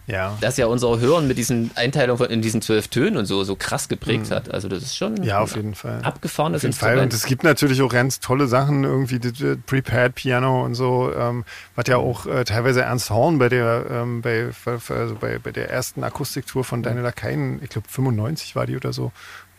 ja. 0.10 0.38
dass 0.41 0.57
ja 0.57 0.66
unser 0.66 0.99
Hören 0.99 1.28
mit 1.28 1.38
diesen 1.38 1.72
Einteilungen 1.76 2.30
in 2.30 2.41
diesen 2.41 2.62
zwölf 2.62 2.88
Tönen 2.88 3.18
und 3.18 3.26
so 3.26 3.43
so 3.43 3.55
krass 3.55 3.88
geprägt 3.88 4.30
mhm. 4.30 4.36
hat. 4.36 4.51
Also 4.51 4.68
das 4.68 4.84
ist 4.84 4.97
schon 4.97 5.24
ja 5.24 5.39
auf 5.39 5.55
jeden 5.55 5.76
Fall 5.76 6.01
abgefahrenes 6.01 6.60
auf 6.60 6.64
jeden 6.64 6.72
Instrument. 6.72 6.97
Fall. 6.97 7.03
Und 7.03 7.14
es 7.14 7.26
gibt 7.26 7.43
natürlich 7.43 7.82
auch 7.82 7.91
ganz 7.91 8.20
tolle 8.20 8.47
Sachen 8.47 8.84
irgendwie 8.84 9.20
Prepared 9.66 10.16
Piano 10.16 10.66
und 10.66 10.76
so, 10.76 11.14
ähm, 11.16 11.45
was 11.76 11.86
ja 11.88 11.97
auch 11.97 12.26
äh, 12.26 12.43
teilweise 12.43 12.82
Ernst 12.82 13.10
Horn 13.10 13.39
bei 13.39 13.49
der 13.49 13.86
ähm, 13.91 14.22
bei, 14.22 14.49
also 14.66 15.16
bei 15.16 15.39
bei 15.39 15.51
der 15.51 15.70
ersten 15.70 16.03
Akustiktour 16.03 16.64
von 16.64 16.84
Daniel 16.84 17.03
Lakaien, 17.03 17.60
ich 17.64 17.70
glaube 17.70 17.88
95 17.89 18.55
war 18.55 18.66
die 18.66 18.76
oder 18.76 18.93
so, 18.93 19.12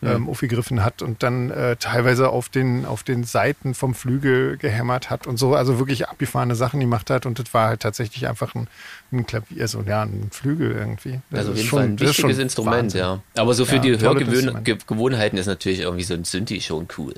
ähm, 0.02 0.28
aufgegriffen 0.28 0.84
hat 0.84 1.02
und 1.02 1.22
dann 1.22 1.50
äh, 1.50 1.76
teilweise 1.76 2.30
auf 2.30 2.48
den, 2.48 2.86
auf 2.86 3.02
den 3.02 3.24
Seiten 3.24 3.74
vom 3.74 3.94
Flügel 3.94 4.56
gehämmert 4.56 5.10
hat 5.10 5.26
und 5.26 5.38
so, 5.38 5.54
also 5.54 5.78
wirklich 5.78 6.08
abgefahrene 6.08 6.54
Sachen 6.54 6.80
gemacht 6.80 7.10
hat 7.10 7.26
und 7.26 7.38
das 7.38 7.52
war 7.52 7.68
halt 7.68 7.80
tatsächlich 7.80 8.26
einfach 8.26 8.54
ein, 8.54 8.68
ein 9.12 9.26
Klavier, 9.26 9.62
also 9.62 9.82
ja, 9.86 10.02
ein 10.02 10.28
Flügel 10.30 10.72
irgendwie. 10.72 11.20
Das 11.30 11.40
also 11.40 11.52
auf 11.52 11.56
jeden 11.56 11.68
schon, 11.68 11.78
Fall 11.78 11.88
ein 11.88 12.00
wichtiges 12.00 12.38
Instrument, 12.38 12.82
Wahnsinn. 12.82 13.00
ja. 13.00 13.22
Aber 13.36 13.54
so 13.54 13.64
für 13.64 13.76
ja, 13.76 13.82
die 13.82 14.00
Hörgewohnheiten 14.00 15.38
ist 15.38 15.46
natürlich 15.46 15.80
irgendwie 15.80 16.04
so 16.04 16.14
ein 16.14 16.24
Synthi 16.24 16.60
schon 16.60 16.88
cool. 16.96 17.14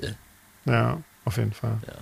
Ja, 0.65 0.97
auf 1.25 1.37
jeden 1.37 1.53
Fall. 1.53 1.77
Ja. 1.87 1.93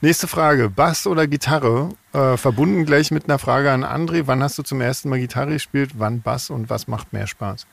Nächste 0.00 0.26
Frage: 0.26 0.68
Bass 0.68 1.06
oder 1.06 1.26
Gitarre? 1.26 1.90
Äh, 2.12 2.36
verbunden 2.36 2.84
gleich 2.84 3.10
mit 3.10 3.28
einer 3.28 3.38
Frage 3.38 3.70
an 3.70 3.84
André. 3.84 4.22
Wann 4.26 4.42
hast 4.42 4.58
du 4.58 4.62
zum 4.62 4.80
ersten 4.80 5.08
Mal 5.08 5.20
Gitarre 5.20 5.52
gespielt? 5.52 5.92
Wann 5.94 6.22
Bass 6.22 6.50
und 6.50 6.70
was 6.70 6.88
macht 6.88 7.12
mehr 7.12 7.26
Spaß? 7.26 7.66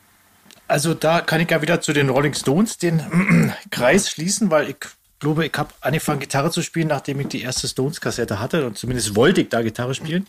Also 0.72 0.94
da 0.94 1.20
kann 1.20 1.42
ich 1.42 1.52
ja 1.52 1.62
wieder 1.62 1.82
zu 1.82 1.92
den 1.92 2.10
Rolling 2.10 2.34
Stones 2.34 2.78
den 2.78 3.04
Kreis 3.72 4.10
schließen, 4.10 4.50
weil 4.52 4.70
ich 4.70 4.78
glaube, 5.20 5.46
ich 5.46 5.54
habe 5.58 5.74
angefangen 5.82 6.22
Gitarre 6.22 6.50
zu 6.50 6.62
spielen, 6.62 6.88
nachdem 6.88 7.20
ich 7.20 7.28
die 7.28 7.42
erste 7.42 7.68
Stones-Kassette 7.68 8.40
hatte 8.40 8.66
und 8.66 8.78
zumindest 8.78 9.18
wollte 9.18 9.42
ich 9.42 9.50
da 9.50 9.62
Gitarre 9.64 9.94
spielen. 9.94 10.28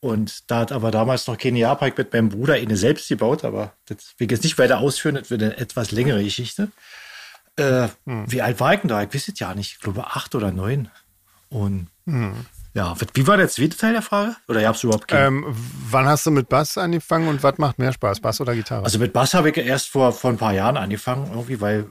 Und 0.00 0.50
da 0.50 0.60
hat 0.60 0.72
aber 0.72 0.90
damals 0.90 1.26
noch 1.26 1.36
keine 1.36 1.58
Jahrpark 1.58 1.98
mit 1.98 2.10
meinem 2.10 2.30
Bruder 2.30 2.54
eine 2.54 2.78
selbst 2.78 3.08
gebaut, 3.08 3.44
aber 3.44 3.74
das 3.84 4.14
will 4.16 4.24
ich 4.24 4.30
jetzt 4.30 4.44
nicht 4.44 4.56
weiter 4.56 4.78
ausführen, 4.78 5.16
das 5.16 5.28
wird 5.28 5.42
eine 5.42 5.58
etwas 5.58 5.90
längere 5.90 6.24
Geschichte. 6.24 6.70
Äh, 7.56 7.88
hm. 8.06 8.32
Wie 8.32 8.40
alt 8.40 8.60
war 8.60 8.72
ich 8.72 8.80
denn 8.80 8.88
da? 8.88 9.02
Ich 9.02 9.12
weiß 9.12 9.28
es 9.28 9.38
ja 9.38 9.54
nicht. 9.54 9.72
Ich 9.72 9.80
glaube 9.80 10.06
acht 10.06 10.34
oder 10.34 10.52
neun. 10.52 10.88
Und 11.50 11.88
hm. 12.06 12.46
Ja, 12.72 12.94
wie 13.14 13.26
war 13.26 13.36
der 13.36 13.48
zweite 13.48 13.76
Teil 13.76 13.92
der 13.92 14.02
Frage? 14.02 14.36
Oder 14.46 14.62
gab 14.62 14.76
es 14.76 14.84
überhaupt 14.84 15.08
keinen? 15.08 15.44
Ähm, 15.44 15.56
wann 15.90 16.06
hast 16.06 16.26
du 16.26 16.30
mit 16.30 16.48
Bass 16.48 16.78
angefangen 16.78 17.26
und 17.26 17.42
was 17.42 17.58
macht 17.58 17.78
mehr 17.78 17.92
Spaß, 17.92 18.20
Bass 18.20 18.40
oder 18.40 18.54
Gitarre? 18.54 18.84
Also 18.84 18.98
mit 18.98 19.12
Bass 19.12 19.34
habe 19.34 19.50
ich 19.50 19.56
erst 19.56 19.88
vor, 19.88 20.12
vor 20.12 20.30
ein 20.30 20.36
paar 20.36 20.52
Jahren 20.52 20.76
angefangen, 20.76 21.28
irgendwie, 21.32 21.60
weil, 21.60 21.86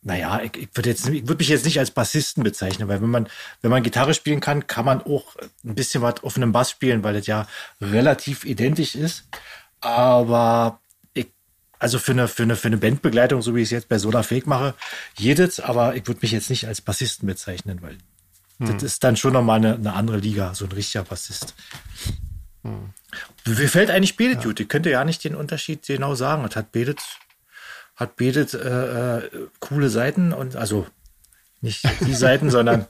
naja, 0.00 0.40
ich, 0.42 0.56
ich 0.56 0.68
würde 0.74 0.94
würde 1.28 1.36
mich 1.36 1.48
jetzt 1.48 1.66
nicht 1.66 1.78
als 1.78 1.90
Bassisten 1.90 2.42
bezeichnen, 2.42 2.88
weil 2.88 3.02
wenn 3.02 3.10
man, 3.10 3.28
wenn 3.60 3.70
man 3.70 3.82
Gitarre 3.82 4.14
spielen 4.14 4.40
kann, 4.40 4.66
kann 4.66 4.86
man 4.86 5.02
auch 5.02 5.36
ein 5.62 5.74
bisschen 5.74 6.00
was 6.02 6.22
auf 6.22 6.36
einem 6.36 6.52
Bass 6.52 6.70
spielen, 6.70 7.04
weil 7.04 7.14
das 7.14 7.26
ja 7.26 7.46
relativ 7.82 8.46
identisch 8.46 8.94
ist. 8.94 9.24
Aber 9.82 10.80
ich, 11.12 11.28
also 11.78 11.98
für 11.98 12.12
eine, 12.12 12.28
für 12.28 12.44
eine, 12.44 12.56
für 12.56 12.68
eine 12.68 12.78
Bandbegleitung, 12.78 13.42
so 13.42 13.54
wie 13.54 13.60
ich 13.60 13.66
es 13.66 13.72
jetzt 13.72 13.88
bei 13.90 13.98
Soda 13.98 14.22
Fake 14.22 14.46
mache, 14.46 14.72
jedes, 15.18 15.60
aber 15.60 15.96
ich 15.96 16.06
würde 16.06 16.20
mich 16.22 16.32
jetzt 16.32 16.48
nicht 16.48 16.66
als 16.66 16.80
Bassisten 16.80 17.26
bezeichnen, 17.26 17.82
weil 17.82 17.98
hm. 18.58 18.72
Das 18.72 18.82
ist 18.82 19.04
dann 19.04 19.16
schon 19.16 19.32
nochmal 19.32 19.56
eine, 19.58 19.74
eine 19.74 19.94
andere 19.94 20.18
Liga, 20.18 20.54
so 20.54 20.64
ein 20.64 20.72
richtiger 20.72 21.04
Bassist. 21.04 21.54
Hm. 22.62 22.90
Wie 23.44 23.66
fällt 23.66 23.90
eigentlich 23.90 24.16
Bedet 24.16 24.38
ja. 24.38 24.44
gut? 24.44 24.60
Ich 24.60 24.68
könnte 24.68 24.90
ja 24.90 25.04
nicht 25.04 25.24
den 25.24 25.34
Unterschied 25.34 25.86
genau 25.86 26.14
sagen. 26.14 26.42
Das 26.42 26.56
hat 26.56 26.72
Bedet, 26.72 27.00
hat 27.96 28.16
Bedet 28.16 28.54
äh, 28.54 29.18
äh, 29.18 29.30
coole 29.60 29.88
Seiten 29.90 30.32
und 30.32 30.56
also 30.56 30.86
nicht 31.60 31.84
die 32.00 32.14
Seiten, 32.14 32.50
sondern 32.52 32.86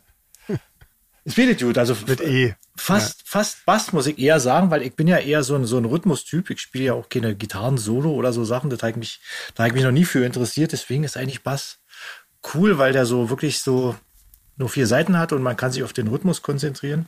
es 1.24 1.34
betet 1.34 1.60
gut. 1.60 1.78
Also 1.78 1.96
mit 2.06 2.20
E. 2.20 2.54
Fast, 2.76 3.20
ja. 3.20 3.24
fast 3.26 3.64
Bass 3.64 3.92
muss 3.92 4.06
ich 4.06 4.18
eher 4.18 4.40
sagen, 4.40 4.70
weil 4.70 4.82
ich 4.82 4.94
bin 4.94 5.08
ja 5.08 5.18
eher 5.18 5.42
so 5.42 5.54
ein, 5.54 5.64
so 5.64 5.78
ein 5.78 5.86
Rhythmustyp. 5.86 6.50
Ich 6.50 6.60
spiele 6.60 6.84
ja 6.84 6.92
auch 6.92 7.08
keine 7.08 7.34
Gitarren-Solo 7.34 8.10
oder 8.10 8.32
so 8.32 8.44
Sachen. 8.44 8.68
Das 8.68 8.82
hat 8.82 8.96
mich, 8.96 9.20
da 9.54 9.62
habe 9.62 9.68
ich 9.68 9.74
mich 9.74 9.84
noch 9.84 9.92
nie 9.92 10.04
für 10.04 10.24
interessiert. 10.24 10.72
Deswegen 10.72 11.04
ist 11.04 11.16
eigentlich 11.16 11.42
Bass 11.42 11.78
cool, 12.54 12.76
weil 12.76 12.92
der 12.92 13.06
so 13.06 13.30
wirklich 13.30 13.60
so 13.60 13.96
nur 14.56 14.68
vier 14.68 14.86
Seiten 14.86 15.18
hat 15.18 15.32
und 15.32 15.42
man 15.42 15.56
kann 15.56 15.72
sich 15.72 15.82
auf 15.82 15.92
den 15.92 16.08
Rhythmus 16.08 16.42
konzentrieren. 16.42 17.06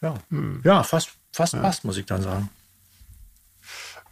Ja, 0.00 0.14
hm. 0.30 0.60
ja 0.64 0.82
fast, 0.82 1.10
fast 1.32 1.54
ja. 1.54 1.60
passt, 1.60 1.84
muss 1.84 1.96
ich 1.96 2.06
dann 2.06 2.22
sagen. 2.22 2.48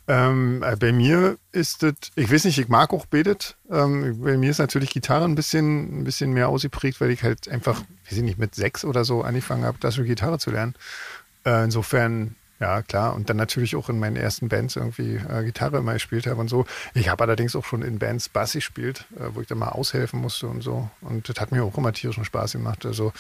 Ähm, 0.09 0.63
äh, 0.65 0.77
bei 0.77 0.93
mir 0.93 1.39
ist 1.53 1.83
es, 1.85 1.95
ich 2.17 2.31
weiß 2.31 2.45
nicht, 2.45 2.59
ich 2.59 2.69
mag 2.69 2.93
auch 2.93 3.07
Betet. 3.07 3.57
Ähm, 3.71 4.21
bei 4.23 4.37
mir 4.37 4.51
ist 4.51 4.59
natürlich 4.59 4.91
Gitarre 4.91 5.25
ein 5.25 5.37
bisschen, 5.37 6.01
ein 6.01 6.05
bisschen 6.05 6.33
mehr 6.33 6.49
ausgeprägt, 6.49 7.01
weil 7.01 7.11
ich 7.11 7.23
halt 7.23 7.49
einfach, 7.49 7.81
weiß 7.81 8.19
ich 8.19 8.23
nicht, 8.23 8.39
mit 8.39 8.55
sechs 8.55 8.85
oder 8.85 9.05
so 9.05 9.23
angefangen 9.23 9.65
habe, 9.65 9.79
das 9.81 9.95
für 9.95 10.05
Gitarre 10.05 10.39
zu 10.39 10.51
lernen. 10.51 10.75
Äh, 11.45 11.65
insofern 11.65 12.35
ja, 12.63 12.81
klar. 12.81 13.15
Und 13.17 13.29
dann 13.29 13.37
natürlich 13.37 13.75
auch 13.75 13.89
in 13.89 13.99
meinen 13.99 14.15
ersten 14.15 14.49
Bands 14.49 14.77
irgendwie 14.77 15.17
äh, 15.17 15.43
Gitarre 15.43 15.79
immer 15.79 15.95
gespielt 15.95 16.29
habe 16.29 16.41
und 16.41 16.47
so. 16.47 16.65
Ich 16.95 17.09
habe 17.09 17.25
allerdings 17.25 17.57
auch 17.57 17.65
schon 17.65 17.83
in 17.83 17.99
Bands 17.99 18.29
Bass 18.29 18.53
gespielt, 18.53 19.05
äh, 19.17 19.35
wo 19.35 19.41
ich 19.41 19.49
dann 19.49 19.59
mal 19.59 19.71
aushelfen 19.71 20.21
musste 20.21 20.47
und 20.47 20.63
so. 20.63 20.89
Und 21.01 21.29
das 21.29 21.41
hat 21.41 21.51
mir 21.51 21.65
auch 21.65 21.77
immer 21.77 21.93
tierischen 21.93 22.25
Spaß 22.25 22.53
gemacht. 22.53 22.87
Also, 22.87 23.13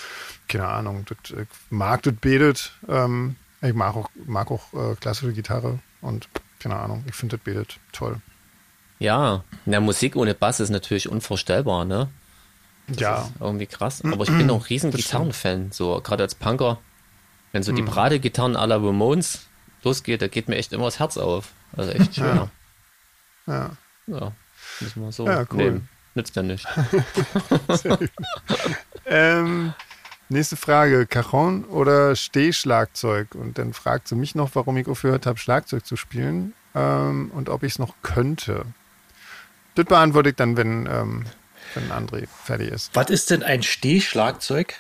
keine 0.47 0.69
Ahnung, 0.69 1.05
das, 1.09 1.37
ich 1.37 1.49
mag 1.71 2.05
das 2.05 2.15
betet. 2.15 2.73
Ähm, 2.89 3.35
ich 3.61 3.75
mag 3.75 3.97
auch, 3.97 4.11
mag 4.27 4.53
auch 4.53 4.73
äh, 4.75 4.95
klassische 4.95 5.33
Gitarre 5.33 5.81
und 6.03 6.29
keine 6.61 6.77
Ahnung, 6.77 7.03
ich 7.09 7.15
finde 7.17 7.37
das 7.37 7.45
betet 7.45 7.81
toll. 7.91 8.21
Ja, 9.01 9.43
na, 9.65 9.81
Musik 9.81 10.15
ohne 10.15 10.35
Bass 10.35 10.61
ist 10.61 10.71
natürlich 10.71 11.09
unvorstellbar, 11.09 11.85
ne? 11.85 12.11
Das 12.87 13.01
ja. 13.01 13.29
irgendwie 13.41 13.67
krass. 13.67 14.03
Aber 14.05 14.23
ich 14.23 14.31
bin 14.31 14.49
auch 14.51 14.61
ein 14.61 14.67
riesen 14.69 14.93
Gitarrenfan, 14.93 15.73
so 15.73 16.01
gerade 16.01 16.23
als 16.23 16.37
Punker. 16.37 16.79
Wenn 17.53 17.63
so 17.63 17.73
die 17.73 17.83
Bradegitarren 17.83 18.57
à 18.57 18.67
la 18.67 18.77
Ramones 18.77 19.47
losgeht, 19.83 20.23
da 20.23 20.29
geht 20.29 20.49
mir 20.49 20.57
echt 20.57 20.73
immer 20.73 20.87
das 20.87 20.99
Herz 20.99 21.17
auf. 21.17 21.53
Also 21.77 21.93
echt 21.93 22.15
schön. 22.15 22.25
Ja. 22.25 22.51
Ja. 23.47 23.71
ja 24.07 24.33
müssen 24.81 25.03
wir 25.03 25.13
so 25.13 25.27
ja, 25.27 25.45
cool. 25.51 25.57
nehmen. 25.57 25.89
Nützt 26.15 26.37
ja 26.37 26.43
nicht. 26.43 26.67
ähm, 29.07 29.73
nächste 30.29 30.57
Frage. 30.57 31.07
Cajon 31.07 31.65
oder 31.65 32.17
Stehschlagzeug? 32.17 33.35
Und 33.35 33.59
dann 33.59 33.73
fragt 33.73 34.09
sie 34.09 34.15
mich 34.15 34.35
noch, 34.35 34.51
warum 34.55 34.77
ich 34.77 34.89
aufgehört 34.89 35.27
habe, 35.27 35.39
Schlagzeug 35.39 35.87
zu 35.87 35.97
spielen 35.97 36.53
ähm, 36.75 37.31
und 37.35 37.49
ob 37.49 37.63
ich 37.63 37.73
es 37.73 37.79
noch 37.79 37.95
könnte. 38.03 38.67
Das 39.75 39.87
beantworte 39.87 40.31
ich 40.31 40.37
dann, 40.37 40.57
wenn, 40.57 40.87
ähm, 40.87 41.25
wenn 41.75 41.91
André 41.91 42.27
fertig 42.45 42.71
ist. 42.71 42.95
Was 42.95 43.09
ist 43.09 43.31
denn 43.31 43.43
ein 43.43 43.63
Stehschlagzeug? 43.63 44.75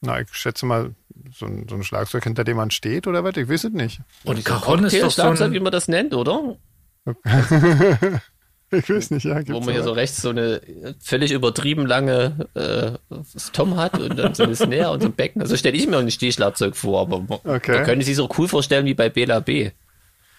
Na, 0.00 0.20
ich 0.20 0.28
schätze 0.32 0.64
mal, 0.64 0.94
so 1.34 1.46
ein, 1.46 1.66
so 1.68 1.76
ein 1.76 1.84
Schlagzeug, 1.84 2.24
hinter 2.24 2.44
dem 2.44 2.56
man 2.56 2.70
steht 2.70 3.06
oder 3.06 3.24
was? 3.24 3.36
Ich 3.36 3.48
weiß 3.48 3.64
es 3.64 3.72
nicht. 3.72 4.00
Und 4.24 4.44
Cajon 4.44 4.84
ist 4.84 5.02
doch 5.02 5.10
so 5.10 5.44
ein... 5.44 5.52
wie 5.52 5.60
man 5.60 5.72
das 5.72 5.88
nennt, 5.88 6.14
oder? 6.14 6.56
ich 8.70 8.88
weiß 8.88 9.10
nicht, 9.10 9.24
ja. 9.24 9.46
Wo 9.48 9.60
man 9.60 9.74
hier 9.74 9.82
so 9.82 9.92
rechts 9.92 10.22
so 10.22 10.30
eine 10.30 10.60
völlig 11.00 11.32
übertrieben 11.32 11.86
lange 11.86 12.48
äh, 12.54 13.16
Tom 13.52 13.76
hat 13.76 13.98
und 13.98 14.16
dann 14.16 14.34
so 14.34 14.44
eine 14.44 14.54
Snare 14.54 14.90
und 14.90 15.00
so 15.00 15.08
ein 15.08 15.14
Becken. 15.14 15.42
Also 15.42 15.56
stelle 15.56 15.76
ich 15.76 15.86
mir 15.86 15.98
ein 15.98 16.10
Stehschlagzeug 16.10 16.76
vor, 16.76 17.00
aber 17.00 17.40
okay. 17.44 17.72
man 17.72 17.84
könnte 17.84 18.04
sich 18.04 18.16
so 18.16 18.28
cool 18.38 18.48
vorstellen 18.48 18.86
wie 18.86 18.94
bei 18.94 19.08
Bela 19.08 19.40
B. 19.40 19.70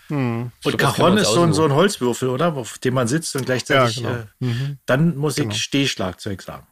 Hm. 0.08 0.52
Und 0.64 0.78
Cajon 0.78 1.18
ist 1.18 1.32
so 1.32 1.42
ein, 1.44 1.54
so 1.54 1.64
ein 1.66 1.74
Holzwürfel, 1.74 2.30
oder? 2.30 2.56
Auf 2.56 2.78
dem 2.78 2.94
man 2.94 3.08
sitzt 3.08 3.36
und 3.36 3.46
gleichzeitig. 3.46 3.98
Ja, 3.98 4.10
genau. 4.10 4.24
äh, 4.24 4.26
mhm. 4.40 4.78
Dann 4.86 5.16
muss 5.16 5.38
ich 5.38 5.44
genau. 5.44 5.56
Stehschlagzeug 5.56 6.42
sagen. 6.42 6.68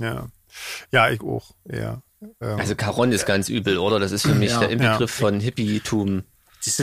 Ja. 0.00 0.28
Ja, 0.90 1.10
ich 1.10 1.20
auch, 1.20 1.54
ja. 1.70 2.02
Ähm, 2.20 2.58
also 2.58 2.74
Caron 2.74 3.12
ist 3.12 3.26
ganz 3.26 3.48
übel, 3.48 3.78
oder? 3.78 3.98
Das 3.98 4.12
ist 4.12 4.22
für 4.22 4.34
mich 4.34 4.50
ja, 4.50 4.60
der 4.60 4.70
Inbegriff 4.70 5.20
ja. 5.20 5.26
von 5.26 5.40
Hippie-Tum. 5.40 6.24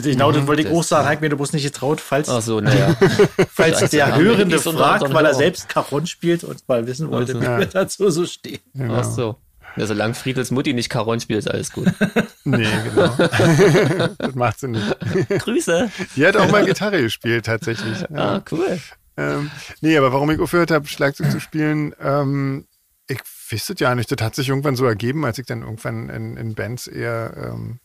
Genau, 0.01 0.31
das 0.31 0.47
wollte 0.47 0.63
ich 0.63 0.69
auch 0.69 0.81
sagen, 0.81 1.07
hat 1.07 1.21
mir 1.21 1.29
du 1.29 1.37
bloß 1.37 1.53
nicht 1.53 1.63
getraut, 1.63 2.01
falls, 2.01 2.29
Ach 2.29 2.41
so, 2.41 2.59
naja. 2.59 2.95
falls 3.53 3.91
der 3.91 4.15
Hörende 4.15 4.57
fragt, 4.57 5.13
weil 5.13 5.25
er 5.25 5.35
selbst 5.35 5.69
Caron 5.69 6.07
spielt 6.07 6.43
und 6.43 6.67
mal 6.67 6.87
wissen 6.87 7.11
wollte, 7.11 7.33
also, 7.33 7.41
wie 7.41 7.45
ja. 7.45 7.59
wir 7.59 7.65
dazu 7.67 8.09
so 8.09 8.25
stehen. 8.25 8.59
Genau. 8.73 8.95
Ach 8.95 9.03
so. 9.03 9.35
Ja, 9.75 9.85
solange 9.85 10.15
Friedels 10.15 10.49
Mutti 10.49 10.73
nicht 10.73 10.89
Caron 10.89 11.19
spielt, 11.19 11.39
ist 11.39 11.51
alles 11.51 11.71
gut. 11.71 11.87
Nee, 12.49 12.65
genau. 12.85 13.07
das 14.17 14.35
macht 14.35 14.61
sie 14.61 14.69
nicht. 14.69 14.95
Grüße. 15.39 15.91
Die 16.15 16.25
hat 16.25 16.37
auch 16.37 16.49
mal 16.49 16.65
Gitarre 16.65 17.01
gespielt, 17.01 17.45
tatsächlich. 17.45 17.99
Ja. 18.09 18.35
Ah, 18.37 18.43
cool. 18.51 18.79
Ähm, 19.17 19.51
nee, 19.81 19.97
aber 19.97 20.13
warum 20.13 20.31
ich 20.31 20.39
aufgehört 20.39 20.71
habe, 20.71 20.87
Schlagzeug 20.87 21.29
zu 21.29 21.41
spielen, 21.41 21.93
ähm, 22.01 22.65
ich 23.09 23.19
wüsste 23.51 23.75
ja 23.77 23.95
nicht. 23.95 24.11
Das 24.11 24.21
hat 24.25 24.35
sich 24.35 24.49
irgendwann 24.49 24.75
so 24.75 24.85
ergeben, 24.85 25.25
als 25.25 25.39
ich 25.39 25.45
dann 25.45 25.61
irgendwann 25.61 26.09
in, 26.09 26.35
in 26.37 26.55
Bands 26.55 26.87
eher. 26.87 27.33
Ähm, 27.37 27.79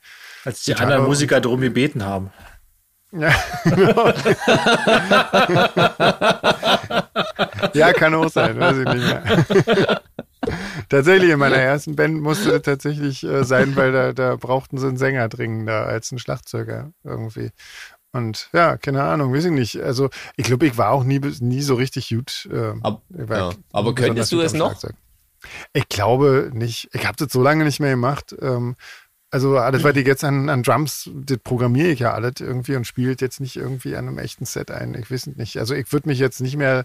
als 0.44 0.62
die 0.62 0.74
anderen 0.74 1.04
Musiker 1.04 1.40
darum 1.40 1.60
gebeten 1.60 2.04
haben. 2.04 2.32
Ja, 3.12 3.32
ja, 7.74 7.92
kann 7.92 8.14
auch 8.14 8.30
sein, 8.30 8.58
weiß 8.58 8.78
ich 8.78 8.86
nicht 8.86 9.04
mehr. 9.04 9.22
tatsächlich, 10.88 11.30
in 11.30 11.38
meiner 11.38 11.56
ersten 11.56 11.94
Band 11.94 12.22
musste 12.22 12.52
das 12.52 12.62
tatsächlich 12.62 13.22
äh, 13.22 13.44
sein, 13.44 13.76
weil 13.76 13.92
da, 13.92 14.14
da 14.14 14.36
brauchten 14.36 14.78
sie 14.78 14.88
einen 14.88 14.96
Sänger 14.96 15.28
dringender 15.28 15.86
als 15.86 16.10
einen 16.10 16.20
Schlagzeuger 16.20 16.94
irgendwie. 17.04 17.50
Und 18.12 18.48
ja, 18.54 18.78
keine 18.78 19.02
Ahnung, 19.02 19.34
weiß 19.34 19.44
ich 19.44 19.52
nicht. 19.52 19.82
Also 19.82 20.08
ich 20.36 20.46
glaube, 20.46 20.66
ich 20.66 20.78
war 20.78 20.90
auch 20.90 21.04
nie, 21.04 21.20
nie 21.40 21.62
so 21.62 21.74
richtig 21.74 22.08
gut. 22.08 22.48
Äh, 22.50 22.72
Ab, 22.82 23.02
ja. 23.10 23.50
Aber 23.72 23.94
könntest 23.94 24.32
du 24.32 24.40
es 24.40 24.54
noch? 24.54 24.74
Ich 25.72 25.88
glaube 25.88 26.50
nicht. 26.52 26.88
Ich 26.92 27.06
habe 27.06 27.16
das 27.16 27.32
so 27.32 27.42
lange 27.42 27.64
nicht 27.64 27.80
mehr 27.80 27.90
gemacht. 27.90 28.34
Ähm, 28.40 28.76
also 29.30 29.56
alles, 29.56 29.82
was 29.82 29.96
ich 29.96 30.06
jetzt 30.06 30.24
an, 30.24 30.50
an 30.50 30.62
Drums, 30.62 31.08
das 31.14 31.38
programmiere 31.38 31.88
ich 31.88 32.00
ja 32.00 32.12
alles 32.12 32.34
irgendwie 32.40 32.76
und 32.76 32.86
spielt 32.86 33.22
jetzt 33.22 33.40
nicht 33.40 33.56
irgendwie 33.56 33.96
an 33.96 34.06
einem 34.06 34.18
echten 34.18 34.44
Set 34.44 34.70
ein. 34.70 34.94
Ich 34.94 35.10
weiß 35.10 35.28
nicht. 35.28 35.56
Also 35.58 35.74
ich 35.74 35.90
würde 35.90 36.08
mich 36.08 36.18
jetzt 36.18 36.42
nicht 36.42 36.56
mehr 36.56 36.84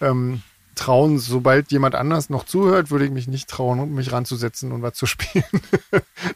ähm, 0.00 0.42
trauen, 0.74 1.18
sobald 1.18 1.72
jemand 1.72 1.94
anders 1.94 2.30
noch 2.30 2.44
zuhört, 2.44 2.90
würde 2.90 3.04
ich 3.04 3.10
mich 3.10 3.28
nicht 3.28 3.48
trauen, 3.48 3.94
mich 3.94 4.12
ranzusetzen 4.12 4.72
und 4.72 4.82
was 4.82 4.94
zu 4.94 5.06
spielen. 5.06 5.44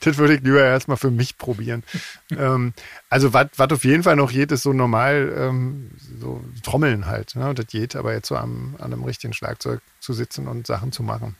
das 0.00 0.18
würde 0.18 0.34
ich 0.34 0.42
lieber 0.42 0.62
erstmal 0.62 0.96
für 0.96 1.10
mich 1.10 1.38
probieren. 1.38 1.82
ähm, 2.30 2.74
also 3.08 3.32
was 3.32 3.50
auf 3.58 3.84
jeden 3.84 4.02
Fall 4.02 4.16
noch 4.16 4.32
geht, 4.32 4.52
ist 4.52 4.62
so 4.62 4.72
normal, 4.72 5.32
ähm, 5.36 5.90
so 6.20 6.42
Trommeln 6.62 7.06
halt. 7.06 7.36
Ne? 7.36 7.54
Das 7.54 7.66
geht, 7.66 7.96
aber 7.96 8.12
jetzt 8.12 8.28
so 8.28 8.36
am, 8.36 8.76
an 8.78 8.92
einem 8.92 9.04
richtigen 9.04 9.32
Schlagzeug 9.32 9.80
zu 10.00 10.12
sitzen 10.12 10.48
und 10.48 10.66
Sachen 10.66 10.92
zu 10.92 11.02
machen. 11.02 11.36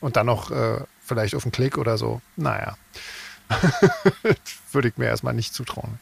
Und 0.00 0.16
dann 0.16 0.26
noch 0.26 0.50
äh, 0.50 0.80
vielleicht 1.02 1.34
auf 1.34 1.44
einen 1.44 1.52
Klick 1.52 1.78
oder 1.78 1.98
so. 1.98 2.20
Naja. 2.36 2.76
Würde 4.72 4.88
ich 4.88 4.96
mir 4.96 5.06
erstmal 5.06 5.34
nicht 5.34 5.54
zutrauen. 5.54 5.98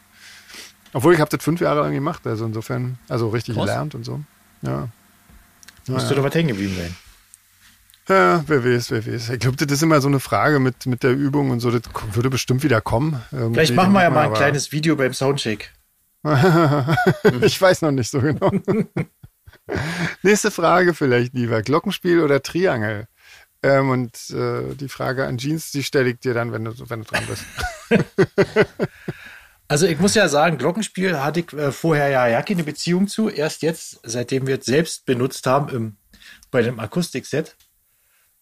Obwohl 0.93 1.13
ich 1.13 1.19
habe 1.19 1.35
das 1.35 1.43
fünf 1.43 1.61
Jahre 1.61 1.81
lang 1.81 1.93
gemacht, 1.93 2.25
also 2.27 2.45
insofern, 2.45 2.99
also 3.09 3.29
richtig 3.29 3.55
Krass. 3.55 3.65
gelernt 3.65 3.95
und 3.95 4.03
so. 4.03 4.21
Ja. 4.61 4.89
Müsste 5.87 6.11
ja. 6.11 6.15
doch 6.15 6.23
was 6.23 6.33
hängen 6.33 6.49
geblieben 6.49 6.75
sein. 6.77 6.95
Ja, 8.09 8.43
wer 8.47 8.65
weiß, 8.65 8.91
wer 8.91 9.05
weiß. 9.05 9.29
Ich 9.29 9.39
glaube, 9.39 9.55
das 9.57 9.71
ist 9.71 9.81
immer 9.81 10.01
so 10.01 10.09
eine 10.09 10.19
Frage 10.19 10.59
mit, 10.59 10.85
mit 10.85 11.03
der 11.03 11.13
Übung 11.13 11.51
und 11.51 11.61
so. 11.61 11.71
Das 11.71 11.81
würde 12.11 12.29
bestimmt 12.29 12.63
wieder 12.63 12.81
kommen. 12.81 13.21
Irgendwie. 13.31 13.53
Vielleicht 13.53 13.75
machen 13.75 13.93
wir 13.93 14.03
ja 14.03 14.09
mal 14.09 14.27
ein 14.27 14.33
kleines 14.33 14.71
Video 14.71 14.95
beim 14.95 15.13
Soundcheck. 15.13 15.71
ich 17.41 17.61
weiß 17.61 17.81
noch 17.81 17.91
nicht 17.91 18.09
so 18.09 18.19
genau. 18.19 18.51
Nächste 20.23 20.51
Frage 20.51 20.93
vielleicht 20.93 21.33
lieber. 21.33 21.61
Glockenspiel 21.61 22.21
oder 22.21 22.41
Triangel? 22.41 23.07
Ähm, 23.61 23.89
und 23.89 24.29
äh, 24.31 24.75
die 24.75 24.89
Frage 24.89 25.25
an 25.25 25.37
Jeans, 25.37 25.71
die 25.71 25.83
stelle 25.83 26.09
ich 26.09 26.19
dir 26.19 26.33
dann, 26.33 26.51
wenn 26.51 26.65
du, 26.65 26.73
wenn 26.89 27.03
du 27.03 27.07
dran 27.07 27.23
bist. 27.27 27.45
Also 29.73 29.87
ich 29.87 29.97
muss 29.97 30.13
ja 30.13 30.27
sagen, 30.27 30.59
Glockenspiel 30.59 31.19
hatte 31.19 31.39
ich 31.39 31.51
äh, 31.53 31.71
vorher 31.71 32.07
ja, 32.09 32.27
ja 32.27 32.43
keine 32.43 32.63
Beziehung 32.63 33.07
zu. 33.07 33.27
Erst 33.27 33.63
jetzt, 33.63 33.99
seitdem 34.03 34.45
wir 34.45 34.59
es 34.59 34.67
selbst 34.67 35.07
benutzt 35.07 35.47
haben 35.47 35.75
im, 35.75 35.97
bei 36.51 36.61
dem 36.61 36.79
Akustikset. 36.79 37.55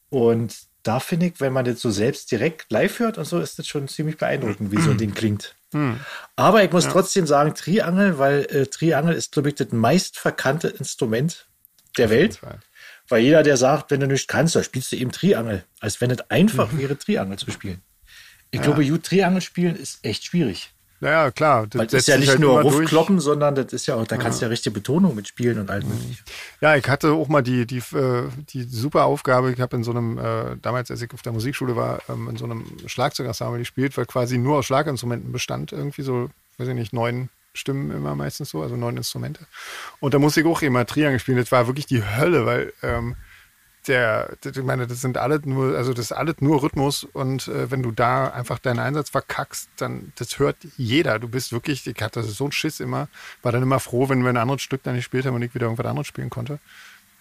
Und 0.10 0.54
da 0.84 1.00
finde 1.00 1.28
ich, 1.28 1.40
wenn 1.40 1.54
man 1.54 1.64
das 1.64 1.80
so 1.80 1.90
selbst 1.90 2.30
direkt 2.34 2.70
live 2.70 3.00
hört 3.00 3.18
und 3.18 3.24
so, 3.24 3.40
ist 3.40 3.58
das 3.58 3.66
schon 3.66 3.88
ziemlich 3.88 4.18
beeindruckend, 4.18 4.74
wie 4.74 4.82
so 4.82 4.92
ein 4.92 4.98
Ding 4.98 5.14
klingt. 5.14 5.56
Hm. 5.72 6.02
Aber 6.36 6.66
ich 6.66 6.72
muss 6.74 6.84
ja. 6.84 6.92
trotzdem 6.92 7.26
sagen, 7.26 7.56
Triangel, 7.56 8.18
weil 8.18 8.42
äh, 8.50 8.66
Triangel 8.66 9.16
ist, 9.16 9.32
glaube 9.32 9.48
ich, 9.48 9.56
das 9.56 9.72
meist 9.72 10.20
verkannte 10.20 10.68
Instrument 10.68 11.48
der 11.98 12.10
Welt. 12.10 12.42
Weil 13.08 13.22
jeder, 13.22 13.42
der 13.42 13.56
sagt, 13.56 13.90
wenn 13.90 14.02
du 14.02 14.08
nicht 14.08 14.28
kannst, 14.28 14.58
dann 14.58 14.66
spielst 14.66 14.92
du 14.92 14.98
eben 14.98 15.14
Triangel. 15.14 15.64
Als 15.80 16.02
wenn 16.02 16.12
es 16.12 16.30
einfach 16.30 16.74
mhm. 16.74 16.80
wäre, 16.80 16.98
Triangel 16.98 17.40
zu 17.40 17.50
spielen. 17.52 17.82
Ich 18.52 18.60
ja. 18.60 18.66
glaube, 18.66 19.02
Triangel 19.02 19.40
spielen 19.40 19.78
ist 19.78 20.04
echt 20.04 20.26
schwierig. 20.26 20.74
Naja, 21.02 21.32
klar. 21.32 21.66
Das, 21.68 21.88
das 21.88 21.94
ist 21.94 22.08
ja 22.08 22.18
nicht 22.18 22.30
halt 22.30 22.40
nur 22.40 22.62
Rufkloppen, 22.62 23.20
sondern 23.20 23.56
das 23.56 23.74
ist 23.74 23.88
ja 23.88 23.96
auch, 23.96 24.06
da 24.06 24.18
kannst 24.18 24.40
du 24.40 24.46
ja. 24.46 24.48
ja 24.48 24.52
richtige 24.52 24.74
Betonung 24.74 25.16
mitspielen 25.16 25.60
und 25.60 25.70
all 25.72 25.82
mögliche. 25.82 26.24
Ja, 26.62 26.76
ich 26.76 26.88
hatte 26.88 27.14
auch 27.14 27.28
mal 27.28 27.42
die, 27.42 27.66
die, 27.66 27.80
äh, 27.80 28.30
die 28.50 28.64
super 28.64 29.06
Aufgabe, 29.06 29.52
ich 29.52 29.60
habe 29.60 29.76
in 29.76 29.84
so 29.84 29.90
einem, 29.92 30.20
äh, 30.20 30.58
damals 30.62 30.92
als 30.92 31.02
ich 31.02 31.12
auf 31.12 31.24
der 31.24 31.34
Musikschule 31.34 31.76
war, 31.76 32.04
ähm, 32.08 32.30
in 32.30 32.38
so 32.38 32.46
einem 32.46 32.66
Schlagzeugensemble 32.86 33.58
gespielt, 33.58 33.98
weil 33.98 34.06
quasi 34.06 34.38
nur 34.38 34.60
aus 34.60 34.68
Schlaginstrumenten 34.68 35.32
bestand, 35.32 35.72
irgendwie 35.72 36.04
so, 36.04 36.30
weiß 36.60 36.68
ich 36.68 36.76
nicht, 36.76 36.94
neun 36.94 37.30
Stimmen 37.56 37.90
immer 37.90 38.14
meistens 38.14 38.52
so, 38.52 38.62
also 38.62 38.76
neun 38.76 38.96
Instrumente. 38.96 39.48
Und 40.00 40.14
da 40.14 40.20
musste 40.20 40.42
ich 40.42 40.46
auch 40.46 40.62
immer 40.62 40.86
Triangel 40.86 41.20
spielen. 41.20 41.38
Das 41.38 41.52
war 41.52 41.66
wirklich 41.66 41.88
die 41.88 42.04
Hölle, 42.04 42.46
weil 42.46 42.74
ähm, 42.84 43.16
der, 43.88 44.38
ich 44.44 44.64
meine, 44.64 44.88
das 44.88 45.02
sind 45.02 45.18
alle 45.18 45.40
nur, 45.44 45.76
also 45.76 45.94
das 45.94 46.06
ist 46.06 46.12
alles 46.12 46.36
nur 46.40 46.62
Rhythmus 46.62 47.04
und 47.04 47.48
äh, 47.48 47.72
wenn 47.72 47.84
du 47.84 47.92
da 47.92 48.28
einfach 48.28 48.60
deinen 48.60 48.80
Einsatz 48.80 49.10
verkackst, 49.10 49.70
dann, 49.78 50.14
das 50.16 50.40
hört 50.40 50.58
jeder. 50.78 51.20
Du 51.20 51.28
bist 51.28 51.52
wirklich, 51.52 51.86
ich 51.88 52.02
hatte 52.02 52.24
so 52.24 52.46
einen 52.46 52.52
Schiss 52.52 52.80
immer, 52.80 53.08
war 53.42 53.52
dann 53.52 53.64
immer 53.64 53.80
froh, 53.80 54.10
wenn 54.10 54.24
wir 54.24 54.30
ein 54.30 54.38
anderes 54.38 54.62
Stück 54.62 54.84
dann 54.84 54.96
nicht 54.96 55.06
gespielt 55.06 55.26
haben 55.26 55.36
und 55.36 55.42
ich 55.42 55.56
wieder 55.56 55.66
irgendwas 55.66 55.86
anderes 55.86 56.08
spielen 56.08 56.30
konnte. 56.30 56.60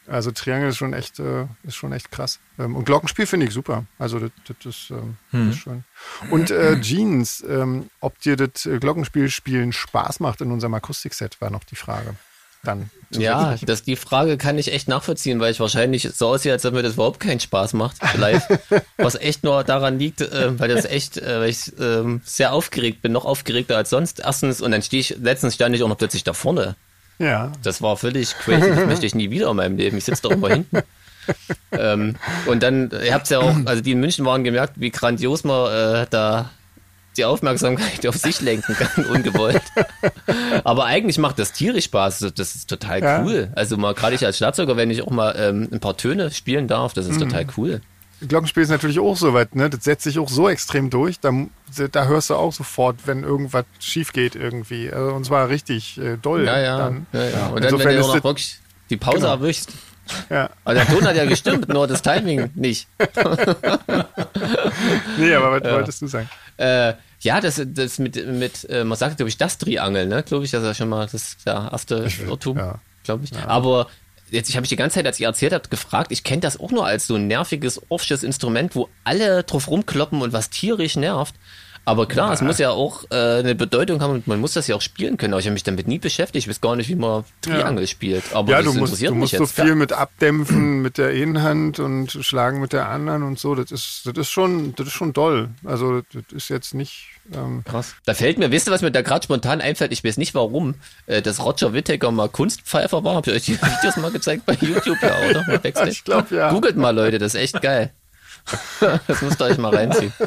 Also 0.07 0.33
Triangel 0.33 0.71
ist 0.71 0.77
schon 0.77 0.93
echt, 0.93 1.19
äh, 1.21 1.47
ist 1.63 1.77
schon 1.77 1.93
echt 1.93 2.11
krass. 2.11 2.41
Ähm, 2.59 2.75
und 2.75 2.85
Glockenspiel 2.85 3.27
finde 3.27 3.47
ich 3.47 3.53
super. 3.53 3.85
Also 3.99 4.19
das, 4.19 4.31
das, 4.47 4.67
ist, 4.67 4.91
ähm, 4.91 5.17
hm. 5.31 5.47
das 5.47 5.57
ist 5.57 5.63
schön. 5.63 5.85
Und 6.31 6.51
äh, 6.51 6.81
Jeans, 6.81 7.45
ähm, 7.49 7.91
ob 8.01 8.19
dir 8.21 8.37
das 8.37 8.69
Glockenspiel 8.81 9.31
spielen 9.31 9.73
Spaß 9.73 10.21
macht 10.21 10.41
in 10.41 10.51
unserem 10.51 10.75
Akustikset, 10.75 11.41
war 11.41 11.51
noch 11.51 11.65
die 11.65 11.77
Frage 11.77 12.17
dann. 12.63 12.91
Ja, 13.13 13.57
das, 13.63 13.83
die 13.83 13.97
Frage 13.97 14.37
kann 14.37 14.57
ich 14.57 14.73
echt 14.73 14.87
nachvollziehen, 14.87 15.41
weil 15.41 15.51
ich 15.51 15.59
wahrscheinlich 15.59 16.09
so 16.15 16.29
aussehe, 16.29 16.53
als 16.53 16.65
ob 16.65 16.75
mir 16.75 16.83
das 16.83 16.95
überhaupt 16.95 17.19
keinen 17.19 17.41
Spaß 17.41 17.73
macht, 17.73 17.97
live. 18.17 18.47
Was 18.99 19.17
echt 19.17 19.43
nur 19.43 19.65
daran 19.65 19.99
liegt, 19.99 20.21
äh, 20.21 20.59
weil 20.59 20.69
das 20.69 20.85
echt, 20.85 21.17
äh, 21.17 21.41
weil 21.41 21.51
ich 21.51 21.77
äh, 21.81 22.21
sehr 22.25 22.53
aufgeregt 22.53 23.03
bin, 23.03 23.11
noch 23.11 23.25
aufgeregter 23.25 23.77
als 23.77 23.91
sonst. 23.91 24.21
Erstens, 24.21 24.61
und 24.61 24.71
dann 24.71 24.83
stehe 24.83 25.01
ich, 25.01 25.17
letztens 25.21 25.57
stand 25.57 25.75
ich 25.75 25.83
auch 25.83 25.89
noch 25.89 25.99
plötzlich 25.99 26.23
da 26.23 26.35
vorne. 26.35 26.77
Ja. 27.19 27.51
Das 27.63 27.83
war 27.83 27.97
völlig 27.97 28.37
crazy. 28.39 28.69
Das 28.69 28.87
möchte 28.87 29.07
ich 29.07 29.15
nie 29.15 29.31
wieder 29.31 29.51
in 29.51 29.57
meinem 29.57 29.77
Leben. 29.77 29.99
Ich 29.99 30.05
sitze 30.05 30.23
doch 30.23 30.31
immer 30.31 30.49
hinten. 30.49 30.79
ähm, 31.73 32.17
und 32.47 32.63
dann, 32.63 32.91
ihr 33.05 33.13
habt 33.13 33.29
ja 33.29 33.41
auch, 33.41 33.55
also 33.65 33.83
die 33.83 33.93
in 33.93 34.01
München 34.01 34.25
waren 34.25 34.45
gemerkt, 34.45 34.75
wie 34.77 34.91
grandios 34.91 35.45
man 35.45 35.71
äh, 35.73 36.07
da 36.09 36.51
die 37.17 37.25
Aufmerksamkeit 37.25 38.07
auf 38.09 38.17
sich 38.17 38.41
lenken 38.41 38.75
kann, 38.75 39.05
ungewollt. 39.07 39.63
Aber 40.65 40.85
eigentlich 40.85 41.19
macht 41.19 41.39
das 41.39 41.53
tierisch 41.53 41.85
Spaß. 41.85 42.33
Das 42.35 42.55
ist 42.55 42.69
total 42.69 43.03
ja. 43.03 43.23
cool. 43.23 43.53
Also 43.55 43.77
mal 43.77 43.95
gerade 43.95 44.15
ich 44.15 44.25
als 44.25 44.37
Schlagzeuger, 44.37 44.77
wenn 44.77 44.91
ich 44.91 45.03
auch 45.03 45.11
mal 45.11 45.35
ähm, 45.37 45.69
ein 45.73 45.81
paar 45.81 45.97
Töne 45.97 46.31
spielen 46.31 46.69
darf, 46.69 46.93
das 46.93 47.07
ist 47.07 47.17
mhm. 47.17 47.29
total 47.29 47.47
cool. 47.57 47.81
Glockenspiel 48.27 48.63
ist 48.63 48.69
natürlich 48.69 48.99
auch 48.99 49.17
so 49.17 49.33
weit, 49.33 49.55
ne? 49.55 49.71
Das 49.71 49.85
setzt 49.85 50.05
sich 50.05 50.19
auch 50.19 50.29
so 50.29 50.49
extrem 50.49 50.91
durch. 50.91 51.21
Da, 51.21 51.33
da 51.91 52.05
hörst 52.05 52.29
du 52.29 52.35
auch 52.35 52.53
sofort, 52.53 53.07
wenn 53.07 53.25
irgendwas 53.25 53.65
schief 53.79 54.13
geht 54.13 54.35
irgendwie. 54.35 54.93
Also, 54.93 55.15
und 55.15 55.25
zwar 55.25 55.49
richtig 55.49 55.99
äh, 55.99 56.19
doll. 56.19 56.45
Ja, 56.45 56.61
ja. 56.61 56.77
Dann. 56.77 57.07
ja, 57.13 57.25
ja. 57.25 57.47
Und 57.47 57.65
dann, 57.65 57.79
wenn 57.79 57.97
du 57.97 58.05
auch 58.05 58.15
noch 58.15 58.25
wirklich 58.25 58.59
die 58.91 58.99
Pause 58.99 59.21
genau. 59.21 59.31
erwischst. 59.31 59.73
Ja. 60.29 60.51
Also 60.65 60.85
der 60.85 60.93
Ton 60.93 61.07
hat 61.07 61.17
ja 61.17 61.25
gestimmt, 61.25 61.69
nur 61.69 61.87
das 61.87 62.03
Timing 62.03 62.51
nicht. 62.55 62.89
nee, 65.19 65.35
aber 65.35 65.53
was 65.53 65.63
ja. 65.63 65.75
wolltest 65.75 66.03
du 66.03 66.07
sagen? 66.07 66.29
Äh, 66.57 66.95
ja, 67.21 67.41
das, 67.41 67.61
das 67.65 67.99
mit, 67.99 68.27
mit 68.27 68.69
äh, 68.71 68.85
man 68.85 68.97
sagt, 68.97 69.19
glaube 69.19 69.29
ich, 69.29 69.37
das 69.37 69.59
Triangel, 69.59 70.07
ne? 70.07 70.23
Glaube 70.23 70.45
ich, 70.45 70.51
das 70.51 70.63
ist 70.63 70.69
ja 70.69 70.75
schon 70.75 70.89
mal 70.89 71.07
das 71.11 71.37
der 71.45 71.69
erste 71.73 72.07
Irrtum, 72.27 72.57
ja. 72.57 72.81
glaube 73.05 73.25
ich. 73.25 73.31
Ja. 73.31 73.47
Aber 73.47 73.89
jetzt, 74.31 74.49
ich 74.49 74.57
habe 74.57 74.63
mich 74.63 74.71
die 74.71 74.77
ganze 74.77 74.95
Zeit, 74.95 75.07
als 75.07 75.21
ihr 75.21 75.27
erzählt 75.27 75.53
habt, 75.53 75.71
gefragt, 75.71 76.13
ich 76.13 76.25
kenne 76.25 76.41
das 76.41 76.59
auch 76.59 76.71
nur 76.71 76.87
als 76.87 77.07
so 77.07 77.17
ein 77.17 77.27
nerviges, 77.27 77.81
offsches 77.91 78.23
Instrument, 78.23 78.75
wo 78.75 78.89
alle 79.05 79.43
drauf 79.43 79.69
rumkloppen 79.69 80.23
und 80.23 80.33
was 80.33 80.51
tierisch 80.51 80.97
nervt. 80.97 81.35
Aber 81.85 82.07
klar, 82.07 82.29
ja. 82.29 82.35
es 82.35 82.43
muss 82.43 82.59
ja 82.59 82.71
auch 82.71 83.05
äh, 83.11 83.39
eine 83.39 83.55
Bedeutung 83.55 84.01
haben 84.01 84.13
und 84.13 84.27
man 84.27 84.39
muss 84.39 84.53
das 84.53 84.67
ja 84.67 84.77
auch 84.77 84.81
spielen 84.81 85.17
können. 85.17 85.33
Aber 85.33 85.41
ich 85.41 85.47
habe 85.47 85.55
mich 85.55 85.63
damit 85.63 85.89
nie 85.89 85.99
beschäftigt. 85.99 86.45
Ich 86.45 86.49
weiß 86.49 86.61
gar 86.61 86.77
nicht, 86.77 86.89
wie 86.89 86.95
man 86.95 87.25
Triangel 87.41 87.85
ja. 87.85 87.87
spielt. 87.87 88.25
Aber 88.35 88.53
ja, 88.53 88.63
du 88.63 88.73
musst, 88.75 89.03
du 89.03 89.15
musst 89.15 89.35
so 89.35 89.47
viel 89.47 89.75
mit 89.75 89.93
abdämpfen 89.93 90.83
mit 90.83 90.99
der 90.99 91.13
Innenhand 91.13 91.81
und 91.81 92.13
schlagen 92.13 92.61
mit 92.61 92.73
der 92.73 92.89
anderen 92.89 93.23
und 93.23 93.39
so. 93.39 93.55
Das 93.55 93.71
ist, 93.71 94.03
das 94.05 94.17
ist 94.17 94.31
schon, 94.31 94.75
das 94.75 94.89
ist 94.89 94.93
schon 94.93 95.13
doll. 95.13 95.49
Also 95.65 96.03
das 96.13 96.25
ist 96.33 96.49
jetzt 96.49 96.75
nicht. 96.75 97.09
Ähm 97.33 97.63
Krass. 97.65 97.95
Da 98.05 98.15
fällt 98.15 98.39
mir, 98.39 98.51
wisst 98.51 98.69
ihr, 98.69 98.73
was 98.73 98.83
mir 98.83 98.91
da 98.91 99.03
gerade 99.03 99.25
spontan 99.25 99.61
einfällt? 99.61 99.93
Ich 99.93 100.05
weiß 100.05 100.17
nicht 100.17 100.35
warum, 100.35 100.75
äh, 101.07 101.23
dass 101.23 101.45
Roger 101.45 101.73
Whittaker 101.73 102.11
mal 102.11 102.29
Kunstpfeifer 102.29 103.05
war. 103.05 103.17
Habt 103.17 103.27
ihr 103.27 103.33
euch 103.33 103.45
die 103.45 103.61
Videos 103.63 103.97
mal 103.97 104.11
gezeigt 104.11 104.45
bei 104.47 104.57
YouTube, 104.61 104.99
ja, 105.03 105.17
oder? 105.29 105.65
ich 105.89 106.05
glaube 106.05 106.35
ja. 106.35 106.51
Googelt 106.51 106.77
mal, 106.77 106.95
Leute, 106.95 107.19
das 107.19 107.35
ist 107.35 107.41
echt 107.41 107.63
geil. 107.63 107.93
Das 109.07 109.23
müsst 109.23 109.41
ihr 109.41 109.47
euch 109.47 109.59
mal 109.59 109.75
reinziehen. 109.75 110.13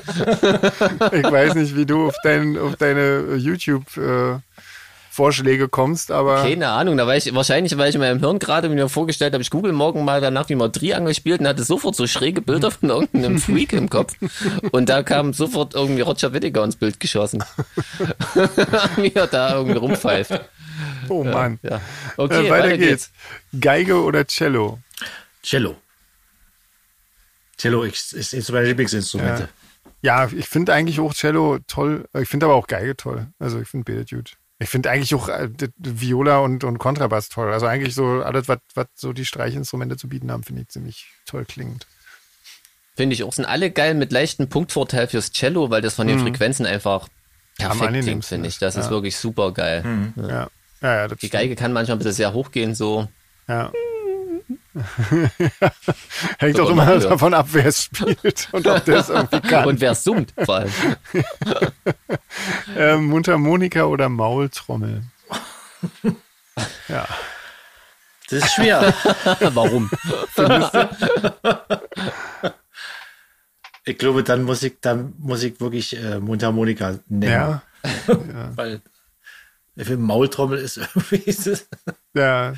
Ich 1.11 1.31
weiß 1.31 1.55
nicht, 1.55 1.75
wie 1.75 1.85
du 1.85 2.07
auf, 2.07 2.15
dein, 2.23 2.57
auf 2.57 2.75
deine 2.75 3.35
YouTube- 3.35 3.97
äh, 3.97 4.39
Vorschläge 5.13 5.69
kommst, 5.69 6.09
aber. 6.09 6.41
Keine 6.41 6.69
Ahnung, 6.69 6.97
da 6.97 7.05
war 7.05 7.15
ich, 7.15 7.31
wahrscheinlich, 7.35 7.77
weil 7.77 7.89
ich 7.89 7.93
in 7.93 8.01
meinem 8.01 8.19
Hirn 8.19 8.39
gerade 8.39 8.67
mir 8.67 8.89
vorgestellt 8.89 9.33
habe, 9.35 9.43
ich 9.43 9.51
google 9.51 9.71
morgen 9.71 10.03
mal 10.03 10.21
danach, 10.21 10.49
wie 10.49 10.55
man 10.55 10.73
Triangle 10.73 11.13
spielt 11.13 11.39
und 11.39 11.47
hatte 11.47 11.63
sofort 11.63 11.95
so 11.95 12.07
schräge 12.07 12.41
Bilder 12.41 12.71
von 12.71 12.89
irgendeinem 12.89 13.37
Freak 13.39 13.73
im 13.73 13.91
Kopf. 13.91 14.15
Und 14.71 14.89
da 14.89 15.03
kam 15.03 15.31
sofort 15.33 15.75
irgendwie 15.75 16.01
Roger 16.01 16.33
Whittaker 16.33 16.63
ins 16.63 16.77
Bild 16.77 16.99
geschossen. 16.99 17.43
wie 18.97 19.13
er 19.13 19.27
da 19.27 19.55
irgendwie 19.57 19.77
rumpfeift. 19.77 20.41
Oh 21.09 21.23
Mann. 21.23 21.59
Ja. 21.61 21.79
Okay, 22.17 22.47
äh, 22.47 22.49
weiter, 22.49 22.63
weiter 22.65 22.77
geht's. 22.79 23.11
geht's. 23.51 23.61
Geige 23.61 24.01
oder 24.01 24.25
Cello? 24.25 24.79
Cello. 25.43 25.75
Cello 27.57 27.83
ist, 27.83 28.13
ist, 28.13 28.33
ist 28.33 28.51
meine 28.51 28.67
Lieblingsinstrumente. 28.67 29.49
Ja. 30.01 30.25
ja, 30.25 30.31
ich 30.35 30.47
finde 30.47 30.73
eigentlich 30.73 30.99
auch 30.99 31.13
Cello 31.13 31.59
toll. 31.67 32.05
Ich 32.19 32.29
finde 32.29 32.47
aber 32.47 32.55
auch 32.55 32.67
Geige 32.67 32.95
toll. 32.95 33.27
Also 33.39 33.59
ich 33.59 33.67
finde 33.67 33.91
beide 33.91 34.05
gut. 34.05 34.37
Ich 34.59 34.69
finde 34.69 34.89
eigentlich 34.91 35.13
auch 35.13 35.29
äh, 35.29 35.49
Viola 35.77 36.39
und, 36.39 36.63
und 36.63 36.77
Kontrabass 36.77 37.29
toll. 37.29 37.51
Also 37.51 37.65
eigentlich 37.65 37.95
so 37.95 38.21
alles, 38.23 38.47
was, 38.47 38.59
so 38.95 39.13
die 39.13 39.25
Streichinstrumente 39.25 39.97
zu 39.97 40.07
bieten 40.07 40.31
haben, 40.31 40.43
finde 40.43 40.61
ich 40.61 40.69
ziemlich 40.69 41.07
toll 41.25 41.45
klingend. 41.45 41.85
Finde 42.95 43.13
ich 43.13 43.23
auch. 43.23 43.33
Sind 43.33 43.45
alle 43.45 43.71
geil 43.71 43.93
mit 43.95 44.11
leichten 44.11 44.49
Punktvorteil 44.49 45.07
fürs 45.07 45.31
Cello, 45.31 45.69
weil 45.69 45.81
das 45.81 45.95
von 45.95 46.07
den 46.07 46.19
mhm. 46.19 46.23
Frequenzen 46.23 46.65
einfach 46.65 47.09
perfekt 47.57 48.03
klingt, 48.03 48.25
finde 48.25 48.47
ich. 48.47 48.59
Das 48.59 48.75
ja. 48.75 48.81
ist 48.81 48.89
wirklich 48.89 49.17
super 49.17 49.51
geil. 49.51 49.83
Mhm. 49.83 50.13
Ja. 50.17 50.47
Ja, 50.81 50.95
ja, 50.95 51.07
die 51.07 51.29
Geige 51.29 51.55
kann 51.55 51.71
manchmal 51.71 51.95
ein 51.95 51.99
bisschen 51.99 52.13
sehr 52.13 52.33
hoch 52.33 52.51
gehen, 52.51 52.75
so. 52.75 53.07
Ja. 53.47 53.71
Hängt 56.39 56.57
doch 56.57 56.69
immer 56.69 56.99
davon 56.99 57.33
ab, 57.33 57.47
wer 57.51 57.67
es 57.67 57.83
spielt 57.83 58.47
und 58.51 58.65
ob 58.67 58.83
der 58.85 58.99
es 58.99 59.09
irgendwie 59.09 59.41
kann. 59.41 59.67
Und 59.67 59.81
wer 59.81 59.91
es 59.91 60.03
summt, 60.03 60.33
vor 60.43 60.55
allem. 60.55 60.71
ähm, 62.77 63.05
Mundharmonika 63.05 63.83
oder 63.83 64.09
Maultrommel? 64.09 65.03
ja. 66.87 67.07
Das 68.29 68.43
ist 68.43 68.53
schwer. 68.53 68.93
Warum? 69.53 69.91
ich 73.85 73.97
glaube, 73.97 74.23
dann 74.23 74.43
muss 74.43 74.63
ich, 74.63 74.79
dann 74.81 75.13
muss 75.19 75.43
ich 75.43 75.59
wirklich 75.59 75.95
äh, 75.97 76.19
Mundharmonika 76.19 76.99
nennen. 77.07 77.31
Ja. 77.31 77.61
ja. 78.07 78.51
Weil 78.55 78.81
ich 79.75 79.87
finde, 79.87 80.03
Maultrommel 80.03 80.57
ist 80.59 80.77
irgendwie 80.77 81.31
ja. 82.13 82.53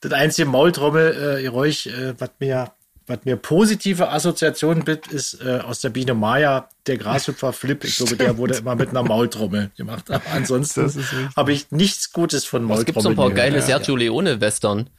das 0.00 0.12
einzige 0.12 0.48
Maultrommel-Geräusch, 0.48 1.86
äh, 1.86 2.10
äh, 2.10 2.14
was 2.18 2.30
mir, 2.38 2.72
was 3.06 3.18
mir 3.24 3.36
positive 3.36 4.08
Assoziationen 4.10 4.84
bietet, 4.84 5.12
ist 5.12 5.40
äh, 5.44 5.60
aus 5.60 5.80
der 5.80 5.90
Biene 5.90 6.14
Maya, 6.14 6.68
der 6.86 6.98
Grashüpfer 6.98 7.52
Flip. 7.52 7.82
Ich 7.84 7.96
glaube, 7.96 8.16
der 8.16 8.36
wurde 8.38 8.56
immer 8.56 8.74
mit 8.74 8.90
einer 8.90 9.02
Maultrommel 9.02 9.70
gemacht. 9.76 10.10
Aber 10.10 10.24
ansonsten 10.32 10.92
habe 11.36 11.52
ich 11.52 11.70
nichts 11.70 12.12
Gutes 12.12 12.44
von 12.44 12.62
Maultrommeln. 12.62 12.80
Es 12.80 12.86
gibt 12.86 13.02
so 13.02 13.08
ein 13.10 13.16
paar 13.16 13.30
geile 13.30 13.62
Sergio 13.62 13.96
Leone-Western. 13.96 14.90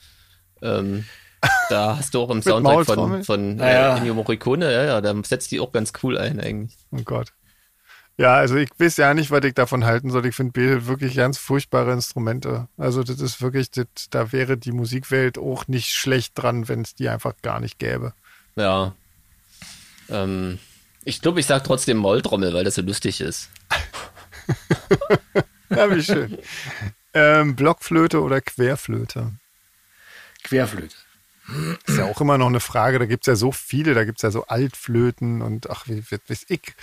Ähm, 0.62 1.06
da 1.70 1.98
hast 1.98 2.14
du 2.14 2.22
auch 2.22 2.30
im 2.30 2.42
Soundtrack 2.42 2.86
von, 2.86 3.24
von 3.24 3.60
äh, 3.60 3.98
Ennio 3.98 4.14
Morricone, 4.14 4.72
ja, 4.72 4.84
ja, 4.86 5.02
da 5.02 5.14
setzt 5.24 5.52
die 5.52 5.60
auch 5.60 5.72
ganz 5.72 5.94
cool 6.02 6.18
ein 6.18 6.40
eigentlich. 6.40 6.78
Oh 6.92 7.02
Gott. 7.04 7.32
Ja, 8.18 8.34
also 8.34 8.56
ich 8.56 8.70
weiß 8.80 8.98
ja 8.98 9.14
nicht, 9.14 9.30
was 9.30 9.44
ich 9.44 9.54
davon 9.54 9.86
halten 9.86 10.10
soll. 10.10 10.26
Ich 10.26 10.36
finde 10.36 10.54
Beatles 10.54 10.88
wirklich 10.88 11.16
ganz 11.16 11.38
furchtbare 11.38 11.94
Instrumente. 11.94 12.68
Also 12.76 13.04
das 13.04 13.22
ist 13.22 13.44
wirklich, 13.44 13.70
das, 13.70 13.86
da 14.10 14.32
wäre 14.32 14.58
die 14.58 14.72
Musikwelt 14.72 15.38
auch 15.38 15.68
nicht 15.68 15.90
schlecht 15.90 16.34
dran, 16.36 16.68
wenn 16.68 16.82
es 16.82 16.96
die 16.96 17.10
einfach 17.10 17.36
gar 17.44 17.60
nicht 17.60 17.78
gäbe. 17.78 18.14
Ja. 18.56 18.96
Ähm, 20.10 20.58
ich 21.06 21.22
glaube, 21.22 21.40
ich 21.40 21.46
sage 21.46 21.64
trotzdem 21.64 21.98
Molltrommel, 21.98 22.56
weil 22.56 22.64
das 22.64 22.76
so 22.76 22.82
lustig 22.82 23.22
ist. 23.22 23.50
ja, 25.70 25.96
wie 25.96 26.02
schön. 26.02 26.40
Ähm, 27.14 27.56
Blockflöte 27.56 28.22
oder 28.22 28.42
Querflöte? 28.42 29.34
Querflöte. 30.44 30.96
Ist 31.86 31.98
ja 31.98 32.06
auch 32.06 32.20
immer 32.20 32.38
noch 32.38 32.48
eine 32.48 32.60
Frage, 32.60 33.00
da 33.00 33.06
gibt 33.06 33.24
es 33.24 33.28
ja 33.28 33.36
so 33.36 33.52
viele, 33.52 33.94
da 33.94 34.06
gibt 34.06 34.18
es 34.18 34.22
ja 34.24 34.32
so 34.32 34.48
Altflöten 34.48 35.42
und 35.42 35.70
ach, 35.70 35.88
wie, 35.88 36.04
wie 36.10 36.20
weiß 36.28 36.46
ich. 36.50 36.74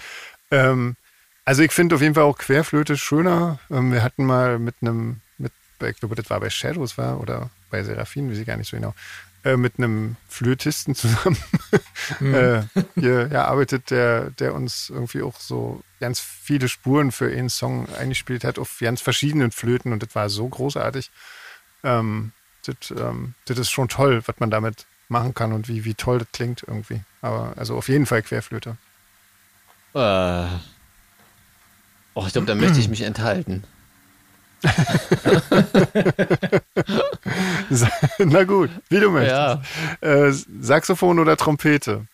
Ähm, 0.51 0.97
also 1.45 1.62
ich 1.62 1.72
finde 1.72 1.95
auf 1.95 2.01
jeden 2.01 2.14
Fall 2.14 2.24
auch 2.24 2.38
Querflöte 2.38 2.97
schöner. 2.97 3.59
Ähm, 3.70 3.92
wir 3.92 4.03
hatten 4.03 4.24
mal 4.24 4.59
mit 4.59 4.76
einem, 4.80 5.20
mit, 5.38 5.53
ich 5.82 5.99
glaube, 5.99 6.14
das 6.14 6.30
war 6.30 6.40
bei 6.40 6.51
Shadows 6.51 6.97
war 6.97 7.20
oder 7.20 7.51
bei 7.70 7.82
Seraphin, 7.82 8.30
weiß 8.30 8.38
ich 8.38 8.47
gar 8.47 8.57
nicht 8.57 8.70
so 8.70 8.76
genau, 8.76 8.95
äh, 9.45 9.57
mit 9.57 9.74
einem 9.76 10.16
Flötisten 10.28 10.95
zusammen 10.95 11.36
mhm. 12.20 12.34
äh, 12.34 12.62
hier 12.95 13.28
ja, 13.30 13.45
arbeitet, 13.45 13.90
der, 13.90 14.30
der 14.30 14.55
uns 14.55 14.90
irgendwie 14.90 15.22
auch 15.22 15.38
so 15.38 15.82
ganz 16.01 16.20
viele 16.20 16.68
Spuren 16.68 17.12
für 17.12 17.30
einen 17.30 17.51
Song 17.51 17.88
eingespielt 17.95 18.45
hat 18.45 18.59
auf 18.59 18.78
ganz 18.80 19.01
verschiedenen 19.01 19.51
Flöten 19.51 19.92
und 19.92 20.03
das 20.03 20.14
war 20.14 20.30
so 20.30 20.49
großartig. 20.49 21.11
Ähm, 21.82 22.32
das, 22.64 22.90
ähm, 22.99 23.34
das 23.45 23.59
ist 23.59 23.70
schon 23.70 23.88
toll, 23.88 24.22
was 24.24 24.40
man 24.40 24.51
damit 24.51 24.86
machen 25.11 25.34
kann 25.34 25.53
und 25.53 25.68
wie, 25.68 25.84
wie 25.84 25.95
toll 25.95 26.18
das 26.18 26.28
klingt 26.32 26.64
irgendwie. 26.66 27.03
Aber 27.20 27.53
also 27.57 27.76
auf 27.76 27.88
jeden 27.88 28.07
Fall 28.07 28.22
Querflöte. 28.22 28.76
Äh. 29.95 30.47
Oh, 32.14 32.24
ich 32.26 32.32
glaube, 32.32 32.46
da 32.46 32.54
möchte 32.54 32.78
ich 32.78 32.88
mich 32.88 33.02
enthalten. 33.02 33.64
Na 38.18 38.44
gut, 38.44 38.70
wie 38.88 39.00
du 39.00 39.10
möchtest. 39.10 39.34
Ja. 39.34 39.60
Äh, 40.00 40.32
Saxophon 40.32 41.18
oder 41.18 41.36
Trompete? 41.36 42.06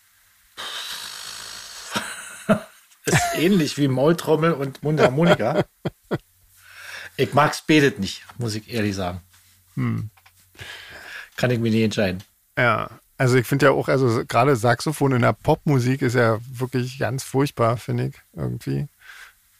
ist 3.05 3.21
ähnlich 3.35 3.77
wie 3.77 3.87
Maultrommel 3.87 4.53
und 4.53 4.83
Mundharmonika. 4.83 5.63
ich 7.17 7.33
mag 7.33 7.53
es 7.53 7.61
betet 7.61 7.99
nicht, 7.99 8.25
muss 8.37 8.55
ich 8.55 8.71
ehrlich 8.71 8.95
sagen. 8.95 9.21
Hm. 9.75 10.09
Kann 11.37 11.51
ich 11.51 11.59
mir 11.59 11.71
nicht 11.71 11.83
entscheiden. 11.83 12.23
Ja, 12.57 12.89
also 13.17 13.37
ich 13.37 13.47
finde 13.47 13.67
ja 13.67 13.71
auch, 13.71 13.87
also 13.87 14.25
gerade 14.25 14.55
Saxophon 14.55 15.13
in 15.13 15.21
der 15.21 15.33
Popmusik 15.33 16.01
ist 16.01 16.15
ja 16.15 16.39
wirklich 16.51 16.99
ganz 16.99 17.23
furchtbar, 17.23 17.77
finde 17.77 18.07
ich 18.07 18.15
irgendwie. 18.33 18.87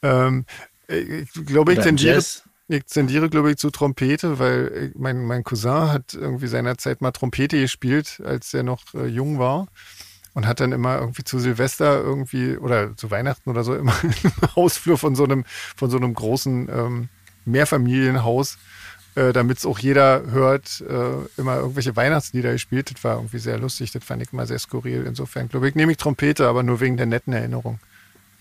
Ähm, 0.02 0.45
ich 0.88 1.32
glaube, 1.45 1.74
ich 1.74 1.80
tendiere, 1.80 2.22
ich 2.68 2.86
tendiere, 2.86 3.30
glaube 3.30 3.52
ich, 3.52 3.58
zu 3.58 3.70
Trompete, 3.70 4.39
weil 4.39 4.91
mein, 4.95 5.26
mein 5.26 5.43
Cousin 5.43 5.91
hat 5.91 6.14
irgendwie 6.14 6.47
seinerzeit 6.47 7.02
mal 7.02 7.12
Trompete 7.12 7.60
gespielt, 7.60 8.22
als 8.24 8.54
er 8.54 8.64
noch 8.64 8.93
äh, 8.93 9.08
jung 9.08 9.39
war. 9.39 9.68
Und 10.34 10.47
hat 10.47 10.62
dann 10.62 10.72
immer 10.72 10.97
irgendwie 10.97 11.26
zu 11.26 11.39
Silvester 11.39 11.99
irgendwie 11.99 12.56
oder 12.56 12.95
zu 12.95 13.12
Weihnachten 13.12 13.49
oder 13.49 13.66
so 13.66 13.76
immer 13.76 13.93
im 14.24 14.56
Hausflur 14.56 14.97
von 14.97 15.14
so 15.14 15.26
einem, 15.26 15.43
von 15.76 15.89
so 15.89 15.97
einem 15.97 16.14
großen 16.14 16.70
ähm, 16.70 17.10
Mehrfamilienhaus, 17.43 18.58
äh, 19.16 19.34
damit 19.34 19.58
es 19.58 19.66
auch 19.66 19.78
jeder 19.78 20.24
hört, 20.32 20.86
äh, 20.88 21.14
immer 21.36 21.58
irgendwelche 21.58 21.97
Weihnachtslieder 21.97 22.54
gespielt. 22.54 22.93
Das 22.93 23.04
war 23.04 23.18
irgendwie 23.18 23.39
sehr 23.39 23.58
lustig, 23.58 23.91
das 23.91 24.06
fand 24.06 24.22
ich 24.22 24.32
immer 24.32 24.47
sehr 24.47 24.60
skurril. 24.60 25.04
Insofern 25.06 25.49
glaube 25.49 25.68
ich, 25.68 25.76
nehme 25.76 25.91
ich 25.91 25.97
Trompete, 25.97 26.47
aber 26.47 26.64
nur 26.64 26.80
wegen 26.80 26.95
der 26.95 27.08
netten 27.08 27.34
Erinnerung. 27.34 27.80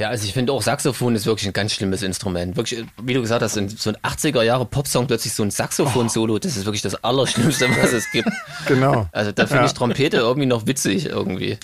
Ja, 0.00 0.08
also 0.08 0.24
ich 0.24 0.32
finde 0.32 0.54
auch 0.54 0.62
Saxophon 0.62 1.14
ist 1.14 1.26
wirklich 1.26 1.46
ein 1.46 1.52
ganz 1.52 1.74
schlimmes 1.74 2.02
Instrument. 2.02 2.56
Wirklich, 2.56 2.86
wie 3.02 3.12
du 3.12 3.20
gesagt 3.20 3.42
hast, 3.42 3.52
so 3.52 3.60
ein 3.60 3.96
80er 3.98 4.42
Jahre 4.42 4.64
Popsong 4.64 5.06
plötzlich 5.06 5.34
so 5.34 5.42
ein 5.42 5.50
Saxophon-Solo, 5.50 6.38
das 6.38 6.56
ist 6.56 6.64
wirklich 6.64 6.80
das 6.80 7.04
Allerschlimmste, 7.04 7.68
was 7.82 7.92
es 7.92 8.10
gibt. 8.10 8.30
Genau. 8.66 9.10
Also 9.12 9.30
da 9.30 9.46
finde 9.46 9.64
ja. 9.64 9.66
ich 9.66 9.74
Trompete 9.74 10.16
irgendwie 10.16 10.46
noch 10.46 10.66
witzig 10.66 11.04
irgendwie. 11.04 11.58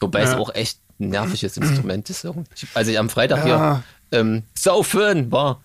Wobei 0.00 0.22
ja. 0.22 0.30
es 0.30 0.34
auch 0.34 0.54
echt 0.54 0.78
ein 0.98 1.10
nerviges 1.10 1.58
Instrument 1.58 2.08
ist. 2.08 2.26
Als 2.72 2.88
ich 2.88 2.98
am 2.98 3.10
Freitag 3.10 3.46
ja. 3.46 3.82
hier 4.10 4.20
ähm, 4.20 4.44
saufen 4.54 5.30
war, 5.30 5.60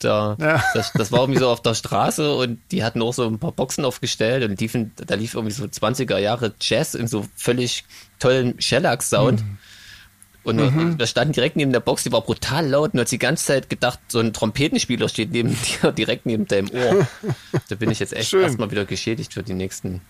da, 0.00 0.36
ja. 0.38 0.62
das, 0.74 0.92
das, 0.92 1.10
war 1.10 1.20
irgendwie 1.20 1.40
so 1.40 1.48
auf 1.48 1.62
der 1.62 1.72
Straße 1.72 2.34
und 2.34 2.60
die 2.70 2.84
hatten 2.84 3.00
auch 3.00 3.14
so 3.14 3.26
ein 3.26 3.38
paar 3.38 3.52
Boxen 3.52 3.86
aufgestellt 3.86 4.44
und 4.44 4.60
liefen, 4.60 4.92
da 4.96 5.14
lief 5.14 5.32
irgendwie 5.32 5.54
so 5.54 5.64
20er 5.64 6.18
Jahre 6.18 6.52
Jazz 6.60 6.94
in 6.94 7.08
so 7.08 7.24
völlig 7.34 7.84
tollen 8.18 8.60
Shellac-Sound. 8.60 9.40
Mhm. 9.40 9.58
Und 10.46 10.58
mhm. 10.58 10.96
wir 10.96 11.08
standen 11.08 11.32
direkt 11.32 11.56
neben 11.56 11.72
der 11.72 11.80
Box, 11.80 12.04
die 12.04 12.12
war 12.12 12.20
brutal 12.20 12.68
laut 12.68 12.94
und 12.94 13.00
hat 13.00 13.10
die 13.10 13.18
ganze 13.18 13.46
Zeit 13.46 13.68
gedacht, 13.68 13.98
so 14.06 14.20
ein 14.20 14.32
Trompetenspieler 14.32 15.08
steht 15.08 15.32
neben 15.32 15.56
dir, 15.82 15.90
direkt 15.90 16.24
neben 16.24 16.46
deinem 16.46 16.70
Ohr. 16.70 17.08
da 17.68 17.74
bin 17.74 17.90
ich 17.90 17.98
jetzt 17.98 18.12
echt 18.12 18.32
erstmal 18.32 18.70
wieder 18.70 18.84
geschädigt 18.84 19.34
für 19.34 19.42
die 19.42 19.54
nächsten 19.54 20.02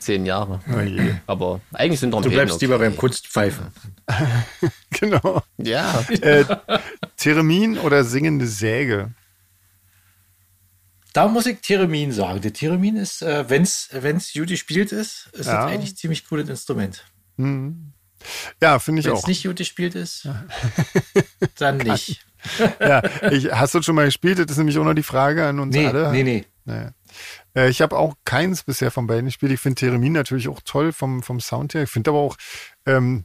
zehn 0.00 0.26
Jahre. 0.26 0.60
Oh 0.68 1.14
Aber 1.28 1.60
eigentlich 1.72 2.00
sind 2.00 2.10
Trompeten. 2.10 2.32
Du 2.32 2.36
bleibst 2.36 2.56
okay. 2.56 2.64
lieber 2.64 2.80
beim 2.80 2.96
Kunstpfeifen. 2.96 3.66
genau. 4.90 5.44
Ja. 5.56 6.04
Äh, 6.20 6.44
Theremin 7.16 7.78
oder 7.78 8.02
singende 8.02 8.48
Säge? 8.48 9.12
Da 11.12 11.28
muss 11.28 11.46
ich 11.46 11.60
Theremin 11.60 12.10
sagen. 12.10 12.40
Der 12.40 12.52
Theremin 12.52 12.96
ist, 12.96 13.22
äh, 13.22 13.48
wenn 13.48 13.62
es 13.62 14.34
Judy 14.34 14.56
spielt 14.56 14.90
ist, 14.90 15.30
ist 15.32 15.46
ja. 15.46 15.62
das 15.62 15.72
eigentlich 15.72 15.96
ziemlich 15.96 16.26
cooles 16.28 16.48
Instrument. 16.48 17.04
Mhm. 17.36 17.92
Ja, 18.60 18.78
finde 18.78 19.00
ich 19.00 19.06
Wenn's 19.06 19.18
auch. 19.18 19.26
Wenn 19.26 19.32
es 19.32 19.38
nicht 19.38 19.46
gut 19.46 19.56
gespielt 19.56 19.94
ist, 19.94 20.28
dann 21.58 21.78
nicht. 21.78 22.24
ja, 22.80 23.02
ich, 23.30 23.50
hast 23.52 23.74
du 23.74 23.82
schon 23.82 23.94
mal 23.94 24.04
gespielt? 24.04 24.38
Das 24.38 24.46
ist 24.46 24.58
nämlich 24.58 24.78
auch 24.78 24.84
noch 24.84 24.94
die 24.94 25.02
Frage 25.02 25.46
an 25.46 25.58
uns 25.58 25.74
nee, 25.74 25.86
alle. 25.86 26.12
Nee, 26.12 26.22
nee. 26.22 26.44
Naja. 26.64 26.92
Äh, 27.54 27.70
ich 27.70 27.80
habe 27.80 27.96
auch 27.96 28.14
keins 28.24 28.62
bisher 28.62 28.90
von 28.90 29.06
beiden 29.06 29.26
gespielt. 29.26 29.52
Ich 29.52 29.60
finde 29.60 29.80
Theremin 29.80 30.12
natürlich 30.12 30.48
auch 30.48 30.60
toll 30.64 30.92
vom, 30.92 31.22
vom 31.22 31.40
Sound 31.40 31.74
her. 31.74 31.84
Ich 31.84 31.90
finde 31.90 32.10
aber 32.10 32.18
auch, 32.18 32.36
ähm, 32.84 33.24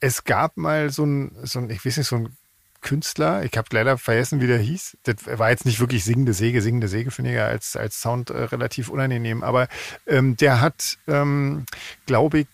es 0.00 0.24
gab 0.24 0.56
mal 0.56 0.90
so 0.90 1.04
ein, 1.04 1.36
so 1.44 1.60
ein, 1.60 1.70
ich 1.70 1.84
weiß 1.84 1.96
nicht, 1.96 2.08
so 2.08 2.16
ein 2.16 2.36
Künstler. 2.84 3.42
Ich 3.44 3.56
habe 3.56 3.68
leider 3.72 3.96
vergessen, 3.96 4.40
wie 4.40 4.46
der 4.46 4.58
hieß. 4.58 4.98
Das 5.04 5.16
war 5.38 5.50
jetzt 5.50 5.64
nicht 5.64 5.80
wirklich 5.80 6.04
singende 6.04 6.34
Säge. 6.34 6.60
Singende 6.60 6.86
Säge 6.86 7.10
finde 7.10 7.30
ich 7.30 7.36
ja 7.36 7.46
als, 7.46 7.76
als 7.76 8.00
Sound 8.00 8.30
äh, 8.30 8.44
relativ 8.44 8.90
unangenehm. 8.90 9.42
Aber 9.42 9.68
ähm, 10.06 10.36
der 10.36 10.60
hat, 10.60 10.98
ähm, 11.08 11.64
glaube 12.06 12.40
ich, 12.40 12.46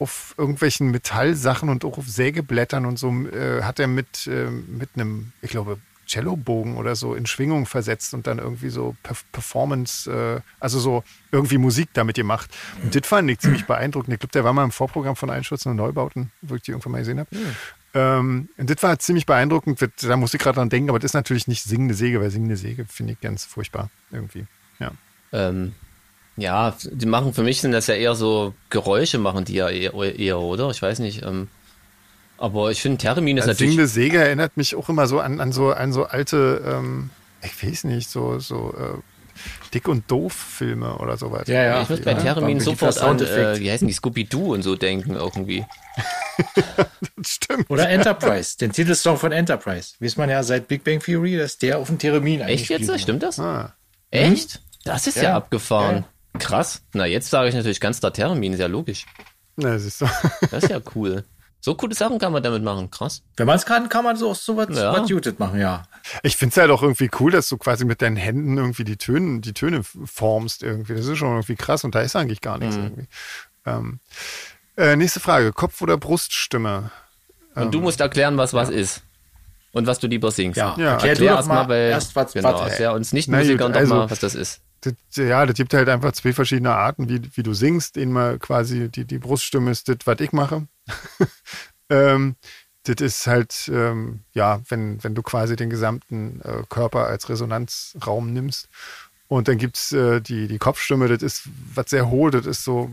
auf 0.00 0.34
irgendwelchen 0.36 0.90
Metallsachen 0.90 1.68
und 1.68 1.84
auch 1.84 1.98
auf 1.98 2.08
Sägeblättern 2.08 2.86
und 2.86 2.98
so 2.98 3.10
äh, 3.28 3.62
hat 3.62 3.78
er 3.78 3.86
mit, 3.86 4.26
äh, 4.26 4.50
mit 4.50 4.90
einem, 4.94 5.32
ich 5.42 5.50
glaube, 5.50 5.78
Cellobogen 6.08 6.76
oder 6.76 6.96
so 6.96 7.14
in 7.14 7.26
Schwingung 7.26 7.66
versetzt 7.66 8.14
und 8.14 8.26
dann 8.26 8.38
irgendwie 8.38 8.70
so 8.70 8.96
Performance, 9.30 10.10
äh, 10.10 10.40
also 10.58 10.80
so 10.80 11.04
irgendwie 11.30 11.58
Musik 11.58 11.90
damit 11.92 12.16
gemacht. 12.16 12.50
Und 12.82 12.94
das 12.94 13.06
fand 13.06 13.30
ich 13.30 13.38
ziemlich 13.40 13.66
beeindruckend. 13.66 14.14
Ich 14.14 14.20
glaube, 14.20 14.32
der 14.32 14.42
war 14.42 14.52
mal 14.52 14.64
im 14.64 14.72
Vorprogramm 14.72 15.14
von 15.14 15.30
Einstürzen 15.30 15.70
und 15.70 15.76
Neubauten, 15.76 16.32
wo 16.42 16.56
ich 16.56 16.62
die 16.62 16.72
irgendwann 16.72 16.92
mal 16.92 16.98
gesehen 16.98 17.20
habe. 17.20 17.28
Mhm. 17.36 17.56
Ähm, 17.92 18.48
und 18.56 18.70
das 18.70 18.82
war 18.82 18.98
ziemlich 18.98 19.26
beeindruckend. 19.26 19.78
Da 20.02 20.16
muss 20.16 20.34
ich 20.34 20.40
gerade 20.40 20.56
dran 20.56 20.68
denken, 20.68 20.90
aber 20.90 20.98
das 20.98 21.10
ist 21.10 21.14
natürlich 21.14 21.46
nicht 21.46 21.62
singende 21.62 21.94
Säge, 21.94 22.20
weil 22.20 22.30
singende 22.30 22.56
Säge 22.56 22.86
finde 22.86 23.12
ich 23.12 23.20
ganz 23.20 23.44
furchtbar 23.44 23.90
irgendwie. 24.10 24.46
Ja. 24.80 24.92
Ähm, 25.32 25.74
ja, 26.40 26.74
die 26.90 27.06
machen 27.06 27.32
für 27.32 27.42
mich 27.42 27.60
sind 27.60 27.72
das 27.72 27.86
ja 27.86 27.94
eher 27.94 28.14
so 28.14 28.54
Geräusche 28.70 29.18
machen 29.18 29.44
die 29.44 29.54
ja 29.54 29.68
eher, 29.68 29.94
eher 29.94 30.38
oder? 30.38 30.70
Ich 30.70 30.80
weiß 30.80 30.98
nicht. 31.00 31.22
Ähm, 31.22 31.48
aber 32.38 32.70
ich 32.70 32.80
finde 32.80 32.98
Termin 32.98 33.36
ist 33.36 33.46
natürlich. 33.46 33.72
Singende 33.72 33.86
Säge 33.86 34.18
erinnert 34.18 34.56
mich 34.56 34.74
auch 34.74 34.88
immer 34.88 35.06
so 35.06 35.20
an, 35.20 35.40
an 35.40 35.52
so 35.52 35.72
an 35.72 35.92
so 35.92 36.04
alte, 36.04 36.62
ähm, 36.66 37.10
ich 37.42 37.62
weiß 37.62 37.84
nicht, 37.84 38.08
so 38.08 38.38
so 38.38 38.74
äh, 38.78 38.98
Dick 39.74 39.88
und 39.88 40.10
Doof 40.10 40.32
Filme 40.32 40.96
oder 40.96 41.16
sowas. 41.16 41.46
Ja, 41.48 41.62
ja. 41.62 41.82
Ich 41.82 41.90
muss 41.90 42.00
bei 42.00 42.14
Termin 42.14 42.58
ja, 42.58 42.64
sofort 42.64 42.98
an, 42.98 43.20
äh, 43.20 43.58
wie 43.58 43.70
heißen 43.70 43.86
die 43.86 43.94
Scooby 43.94 44.24
Doo 44.24 44.54
und 44.54 44.62
so 44.62 44.76
denken 44.76 45.14
irgendwie. 45.14 45.64
das 47.16 47.30
stimmt. 47.30 47.70
Oder 47.70 47.88
Enterprise, 47.88 48.56
den 48.58 48.72
Titelsong 48.72 49.16
von 49.16 49.32
Enterprise. 49.32 49.94
Weiß 50.00 50.16
man 50.16 50.30
ja 50.30 50.42
seit 50.42 50.68
Big 50.68 50.84
Bang 50.84 51.00
Theory, 51.00 51.36
dass 51.36 51.58
der 51.58 51.78
auf 51.78 51.88
dem 51.88 51.98
Termin 51.98 52.42
eigentlich. 52.42 52.70
Echt 52.70 52.88
jetzt? 52.88 53.00
Stimmt 53.00 53.22
das? 53.22 53.38
Ah. 53.38 53.74
Echt? 54.10 54.62
Das 54.84 55.06
ist 55.06 55.16
ja, 55.16 55.22
ja 55.24 55.36
abgefahren. 55.36 55.96
Ja. 55.96 56.04
Krass. 56.38 56.82
Na, 56.92 57.06
jetzt 57.06 57.30
sage 57.30 57.48
ich 57.48 57.54
natürlich 57.54 57.80
ganz 57.80 58.00
da 58.00 58.10
Termin, 58.10 58.52
ist 58.52 58.60
ja 58.60 58.66
logisch. 58.66 59.06
Na, 59.56 59.78
siehst 59.78 60.00
du. 60.00 60.06
das 60.50 60.64
ist 60.64 60.70
ja 60.70 60.80
cool. 60.94 61.24
So 61.62 61.74
coole 61.74 61.94
Sachen 61.94 62.18
kann 62.18 62.32
man 62.32 62.42
damit 62.42 62.62
machen, 62.62 62.90
krass. 62.90 63.22
Wenn 63.36 63.46
man 63.46 63.56
es 63.56 63.66
kann, 63.66 63.90
kann 63.90 64.02
man 64.02 64.16
so, 64.16 64.32
so 64.32 64.56
was, 64.56 64.74
ja. 64.74 64.94
was 64.94 65.10
Muted 65.10 65.38
machen, 65.38 65.60
ja. 65.60 65.82
Ich 66.22 66.36
finde 66.36 66.54
es 66.54 66.56
halt 66.56 66.70
auch 66.70 66.82
irgendwie 66.82 67.10
cool, 67.20 67.30
dass 67.30 67.50
du 67.50 67.58
quasi 67.58 67.84
mit 67.84 68.00
deinen 68.00 68.16
Händen 68.16 68.56
irgendwie 68.56 68.84
die 68.84 68.96
Töne, 68.96 69.40
die 69.40 69.52
Töne 69.52 69.82
formst 69.82 70.62
irgendwie. 70.62 70.94
Das 70.94 71.06
ist 71.06 71.18
schon 71.18 71.28
irgendwie 71.28 71.56
krass 71.56 71.84
und 71.84 71.94
da 71.94 72.00
ist 72.00 72.16
eigentlich 72.16 72.40
gar 72.40 72.56
nichts 72.56 72.76
mhm. 72.76 72.82
irgendwie. 72.84 73.08
Ähm, 73.66 74.00
äh, 74.78 74.96
nächste 74.96 75.20
Frage: 75.20 75.52
Kopf- 75.52 75.82
oder 75.82 75.98
Bruststimme? 75.98 76.90
Und 77.54 77.64
ähm, 77.64 77.70
du 77.70 77.80
musst 77.80 78.00
erklären, 78.00 78.38
was 78.38 78.54
was 78.54 78.70
ist. 78.70 79.02
Und 79.72 79.86
was 79.86 79.98
du 79.98 80.06
lieber 80.06 80.30
singst. 80.30 80.56
Ja, 80.56 80.74
ja. 80.78 80.92
erklär, 80.92 81.10
erklär 81.10 81.34
erst 81.34 81.48
mal, 81.48 81.68
weil, 81.68 81.90
erst 81.90 82.16
was, 82.16 82.32
genau, 82.32 82.54
was, 82.54 82.70
erklär 82.70 82.94
uns 82.94 83.12
nicht 83.12 83.28
Musikern 83.28 83.72
also, 83.72 83.88
doch 83.88 84.00
mal, 84.00 84.10
was 84.10 84.18
das 84.18 84.34
ist. 84.34 84.62
Ja, 85.14 85.44
das 85.46 85.56
gibt 85.56 85.74
halt 85.74 85.88
einfach 85.88 86.12
zwei 86.12 86.32
verschiedene 86.32 86.74
Arten, 86.74 87.08
wie, 87.08 87.20
wie 87.36 87.42
du 87.42 87.52
singst. 87.52 87.98
Einmal 87.98 88.38
quasi 88.38 88.88
die, 88.88 89.04
die 89.04 89.18
Bruststimme 89.18 89.70
ist 89.70 89.88
das, 89.88 89.98
was 90.04 90.20
ich 90.20 90.32
mache. 90.32 90.66
ähm, 91.90 92.36
das 92.84 92.96
ist 93.00 93.26
halt, 93.26 93.70
ähm, 93.72 94.20
ja, 94.32 94.62
wenn, 94.68 95.02
wenn 95.04 95.14
du 95.14 95.22
quasi 95.22 95.56
den 95.56 95.68
gesamten 95.68 96.40
äh, 96.42 96.62
Körper 96.68 97.06
als 97.06 97.28
Resonanzraum 97.28 98.32
nimmst. 98.32 98.68
Und 99.30 99.46
dann 99.46 99.58
gibt's 99.58 99.92
äh, 99.92 100.20
die, 100.20 100.48
die 100.48 100.58
Kopfstimme, 100.58 101.06
das 101.06 101.22
ist 101.22 101.42
was 101.72 101.88
sehr 101.88 102.10
hohl, 102.10 102.32
das 102.32 102.46
ist 102.46 102.64
so, 102.64 102.90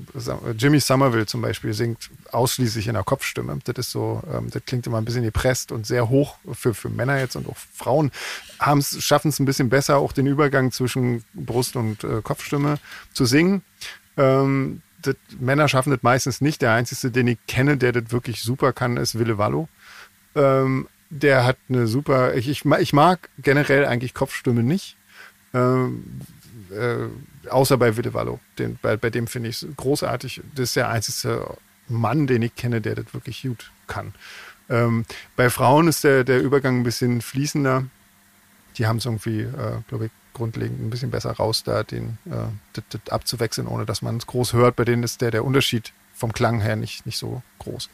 Jimmy 0.56 0.80
Somerville 0.80 1.26
zum 1.26 1.42
Beispiel 1.42 1.74
singt 1.74 2.12
ausschließlich 2.32 2.88
in 2.88 2.94
der 2.94 3.04
Kopfstimme. 3.04 3.58
Das 3.64 3.76
ist 3.78 3.92
so, 3.92 4.22
ähm, 4.32 4.52
das 4.52 4.62
klingt 4.64 4.86
immer 4.86 5.00
ein 5.00 5.06
bisschen 5.06 5.24
gepresst 5.24 5.72
und 5.72 5.88
sehr 5.88 6.10
hoch 6.10 6.36
für, 6.54 6.76
für 6.76 6.90
Männer 6.90 7.18
jetzt 7.18 7.36
und 7.38 7.50
auch 7.50 7.58
Frauen 7.74 8.12
schaffen 8.60 9.30
es 9.30 9.40
ein 9.40 9.46
bisschen 9.46 9.70
besser, 9.70 9.98
auch 9.98 10.12
den 10.12 10.28
Übergang 10.28 10.72
zwischen 10.72 11.24
Brust 11.34 11.76
und 11.76 12.04
äh, 12.04 12.22
Kopfstimme 12.22 12.78
zu 13.14 13.26
singen. 13.26 13.64
Ähm, 14.16 14.84
das, 15.02 15.16
Männer 15.40 15.68
schaffen 15.68 15.90
das 15.90 16.04
meistens 16.04 16.40
nicht. 16.40 16.62
Der 16.62 16.74
einzige, 16.74 17.10
den 17.10 17.30
ich 17.30 17.40
kenne, 17.48 17.78
der 17.78 17.94
das 17.94 18.12
wirklich 18.12 18.44
super 18.44 18.74
kann, 18.74 18.98
ist 18.98 19.18
Wille 19.18 19.40
Wallo. 19.40 19.70
Ähm, 20.36 20.88
der 21.10 21.46
hat 21.46 21.58
eine 21.68 21.88
super, 21.88 22.36
ich, 22.36 22.48
ich, 22.48 22.64
ich 22.64 22.94
mag 22.94 23.30
generell 23.40 23.86
eigentlich 23.86 24.14
Kopfstimme 24.14 24.62
nicht. 24.62 24.98
Ähm, 25.54 26.22
äh, 26.72 27.50
außer 27.50 27.78
bei 27.78 27.96
Wille 27.96 28.14
Wallo. 28.14 28.40
Den, 28.60 28.78
bei, 28.82 28.98
bei 28.98 29.10
dem 29.10 29.28
finde 29.28 29.50
ich 29.50 29.64
es 29.64 29.76
großartig. 29.76 30.42
Das 30.56 30.64
ist 30.64 30.76
der 30.76 30.90
einzige 30.90 31.56
Mann, 31.88 32.28
den 32.28 32.42
ich 32.42 32.56
kenne, 32.56 32.82
der 32.82 32.96
das 32.96 33.14
wirklich 33.14 33.42
gut 33.44 33.72
kann. 33.88 34.14
Ähm, 34.70 35.06
bei 35.36 35.50
Frauen 35.50 35.88
ist 35.88 36.04
der, 36.04 36.24
der 36.24 36.42
Übergang 36.42 36.80
ein 36.80 36.84
bisschen 36.84 37.22
fließender. 37.22 37.86
Die 38.78 38.86
haben 38.86 38.98
es 38.98 39.06
irgendwie, 39.06 39.42
äh, 39.42 39.82
glaube 39.88 40.06
ich, 40.06 40.12
grundlegend 40.34 40.80
ein 40.80 40.90
bisschen 40.90 41.10
besser 41.10 41.32
raus, 41.32 41.64
da 41.64 41.84
den 41.84 42.20
äh, 42.26 42.50
das, 42.74 42.84
das 42.90 43.02
abzuwechseln, 43.12 43.68
ohne 43.68 43.86
dass 43.86 44.02
man 44.02 44.18
es 44.18 44.28
groß 44.28 44.54
hört. 44.54 44.76
Bei 44.76 44.86
denen 44.86 45.04
ist 45.04 45.22
der, 45.22 45.32
der 45.32 45.44
Unterschied 45.44 45.94
vom 46.14 46.34
Klang 46.34 46.62
her 46.62 46.76
nicht, 46.76 47.06
nicht 47.06 47.18
so 47.18 47.42
groß. 47.60 47.90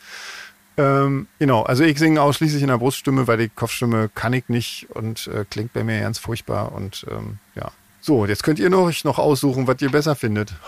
Ähm, 0.78 1.28
genau, 1.40 1.64
also 1.64 1.84
ich 1.84 2.00
singe 2.00 2.22
ausschließlich 2.22 2.62
in 2.62 2.70
der 2.70 2.78
Bruststimme, 2.78 3.28
weil 3.28 3.38
die 3.38 3.50
Kopfstimme 3.50 4.10
kann 4.14 4.34
ich 4.34 4.50
nicht 4.50 4.88
und 4.90 5.28
äh, 5.28 5.46
klingt 5.50 5.74
bei 5.74 5.84
mir 5.84 6.02
ganz 6.02 6.18
furchtbar 6.18 6.72
und 6.72 7.06
ähm, 7.10 7.38
ja. 7.56 7.72
So, 8.02 8.26
jetzt 8.26 8.44
könnt 8.44 8.60
ihr 8.60 8.70
noch, 8.70 8.92
noch 9.04 9.18
aussuchen, 9.18 9.68
was 9.68 9.82
ihr 9.82 9.90
besser 9.90 10.16
findet. 10.16 10.54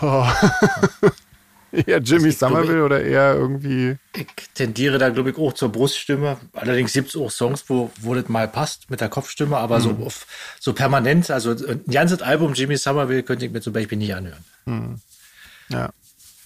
eher 1.72 1.98
Jimmy 1.98 2.32
Somerville 2.32 2.84
oder 2.84 3.02
eher 3.02 3.34
irgendwie. 3.34 3.96
Ich 4.14 4.26
tendiere 4.54 4.98
da, 4.98 5.10
glaube 5.10 5.30
ich, 5.30 5.36
auch 5.36 5.52
zur 5.52 5.70
Bruststimme. 5.70 6.38
Allerdings 6.54 6.92
gibt 6.92 7.10
es 7.10 7.16
auch 7.16 7.30
Songs, 7.30 7.64
wo, 7.68 7.90
wo 8.00 8.14
das 8.14 8.28
mal 8.28 8.48
passt 8.48 8.90
mit 8.90 9.00
der 9.00 9.08
Kopfstimme, 9.08 9.58
aber 9.58 9.78
mhm. 9.78 9.82
so, 9.82 9.90
auf, 10.06 10.26
so 10.60 10.72
permanent, 10.72 11.30
also 11.30 11.50
ein 11.50 11.84
ganzes 11.90 12.22
Album 12.22 12.54
Jimmy 12.54 12.76
Somerville 12.76 13.22
könnte 13.22 13.46
ich 13.46 13.52
mir 13.52 13.60
zum 13.60 13.72
Beispiel 13.72 13.98
nicht 13.98 14.14
anhören. 14.14 14.44
Mhm. 14.64 15.00
Ja. 15.68 15.90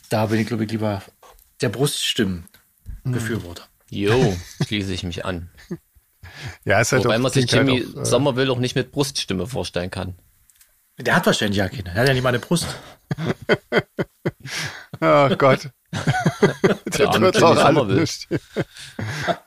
Da 0.08 0.26
bin 0.26 0.40
ich, 0.40 0.46
glaube 0.46 0.64
ich, 0.64 0.70
lieber 0.70 1.02
der 1.60 1.68
Bruststimmen. 1.68 2.46
Mhm. 3.04 3.12
Befürworter. 3.12 3.64
Jo, 3.88 4.36
schließe 4.64 4.92
ich 4.92 5.02
mich 5.02 5.24
an. 5.24 5.50
ja, 6.64 6.80
ist 6.80 6.92
halt 6.92 7.04
Wobei 7.04 7.18
man 7.18 7.32
sich 7.32 7.50
Jimmy 7.50 7.80
halt 7.80 7.96
auch, 7.96 8.02
äh, 8.02 8.04
Sommerville 8.04 8.52
auch 8.52 8.58
nicht 8.58 8.76
mit 8.76 8.92
Bruststimme 8.92 9.46
vorstellen 9.46 9.90
kann. 9.90 10.14
Der 10.98 11.16
hat 11.16 11.26
wahrscheinlich 11.26 11.58
ja 11.58 11.68
keine. 11.68 11.88
Er 11.88 11.94
hat 11.94 12.08
ja 12.08 12.14
nicht 12.14 12.22
mal 12.22 12.28
eine 12.30 12.38
Brust. 12.38 12.66
oh 15.00 15.28
Gott. 15.36 15.70
der 16.98 17.20
wird 17.20 17.42
auch 17.42 17.56
alles 17.56 17.86
nicht. 17.88 18.28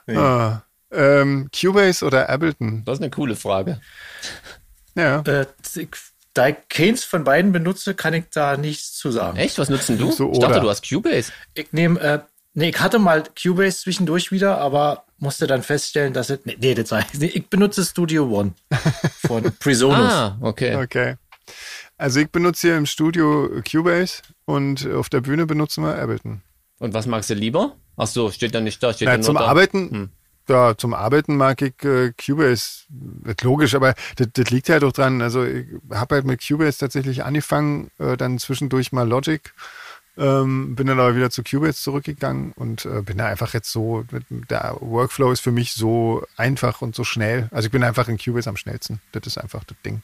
nee. 0.08 0.18
oh. 0.18 0.58
ähm, 0.92 1.50
Cubase 1.58 2.06
oder 2.06 2.28
Ableton? 2.30 2.84
Das 2.86 2.98
ist 2.98 3.02
eine 3.02 3.12
coole 3.12 3.36
Frage. 3.36 3.80
Ja. 4.96 5.22
Äh, 5.22 5.46
da 6.34 6.48
ich 6.48 6.56
keins 6.68 7.04
von 7.04 7.24
beiden 7.24 7.52
benutze, 7.52 7.94
kann 7.94 8.14
ich 8.14 8.26
da 8.32 8.58
nichts 8.58 8.94
zu 8.94 9.12
sagen. 9.12 9.38
Echt? 9.38 9.60
Was 9.60 9.70
nutzen 9.70 9.98
du? 10.00 10.12
So, 10.12 10.32
ich 10.32 10.40
dachte, 10.40 10.60
du 10.60 10.70
hast 10.70 10.88
Cubase. 10.88 11.32
Ich 11.54 11.72
nehme 11.72 12.00
äh, 12.00 12.20
Nee, 12.56 12.70
ich 12.70 12.80
hatte 12.80 13.00
mal 13.00 13.24
Cubase 13.42 13.80
zwischendurch 13.80 14.32
wieder, 14.32 14.60
aber 14.60 15.06
musste 15.18 15.48
dann 15.48 15.64
feststellen, 15.64 16.14
dass 16.14 16.30
es. 16.30 16.40
Nee, 16.46 16.58
nee 16.60 16.76
das 16.76 16.92
war, 16.92 17.04
nee, 17.18 17.26
ich 17.34 17.48
benutze 17.48 17.84
Studio 17.84 18.26
One 18.26 18.54
von 19.26 19.44
Presonus. 19.60 20.12
ah, 20.12 20.38
okay. 20.42 20.76
Okay. 20.76 21.16
Also 21.98 22.20
ich 22.20 22.30
benutze 22.30 22.68
hier 22.68 22.78
im 22.78 22.86
Studio 22.86 23.50
Cubase 23.70 24.22
und 24.46 24.88
auf 24.92 25.10
der 25.10 25.22
Bühne 25.22 25.46
benutzen 25.46 25.84
wir 25.84 25.96
Ableton. 25.96 26.42
Und 26.80 26.94
was 26.94 27.06
magst 27.08 27.30
du 27.30 27.34
lieber? 27.34 27.76
Ach 27.98 28.08
so, 28.08 28.30
steht 28.32 28.54
da 28.54 28.62
nicht 28.62 28.82
da. 28.84 28.94
Steht 28.94 29.08
Na, 29.08 29.22
zum 29.22 29.36
da. 29.36 29.42
Arbeiten, 29.42 29.90
hm. 29.90 30.10
ja, 30.50 30.76
zum 30.78 30.94
Arbeiten 30.94 31.38
mag 31.38 31.62
ich 31.62 31.82
äh, 31.84 32.12
Cubase. 32.14 32.86
Logisch, 33.42 33.74
aber 33.74 33.96
das, 34.18 34.28
das 34.34 34.50
liegt 34.50 34.70
halt 34.70 34.84
auch 34.84 34.92
dran. 34.92 35.22
Also 35.22 35.44
ich 35.46 35.66
habe 35.92 36.16
halt 36.16 36.26
mit 36.26 36.46
Cubase 36.46 36.78
tatsächlich 36.78 37.24
angefangen, 37.24 37.90
äh, 38.00 38.18
dann 38.18 38.38
zwischendurch 38.38 38.92
mal 38.92 39.08
Logic 39.08 39.54
ähm, 40.18 40.76
bin 40.76 40.88
dann 40.88 41.00
aber 41.00 41.16
wieder 41.16 41.32
zu 41.32 41.44
Cubase 41.44 41.82
zurückgegangen 41.82 42.52
und 42.54 42.86
äh, 42.86 43.02
bin 43.02 43.18
da 43.18 43.26
einfach 43.26 43.54
jetzt 43.54 43.72
so, 43.72 44.06
der 44.50 44.78
Workflow 44.80 45.32
ist 45.32 45.40
für 45.40 45.52
mich 45.52 45.74
so 45.74 46.24
einfach 46.38 46.82
und 46.82 46.96
so 46.96 47.04
schnell. 47.04 47.50
Also 47.52 47.68
ich 47.68 47.72
bin 47.72 47.84
einfach 47.84 48.08
in 48.08 48.18
Cubase 48.18 48.50
am 48.50 48.58
schnellsten. 48.58 49.02
Das 49.12 49.26
ist 49.26 49.38
einfach 49.38 49.64
das 49.64 49.78
Ding. 49.84 50.02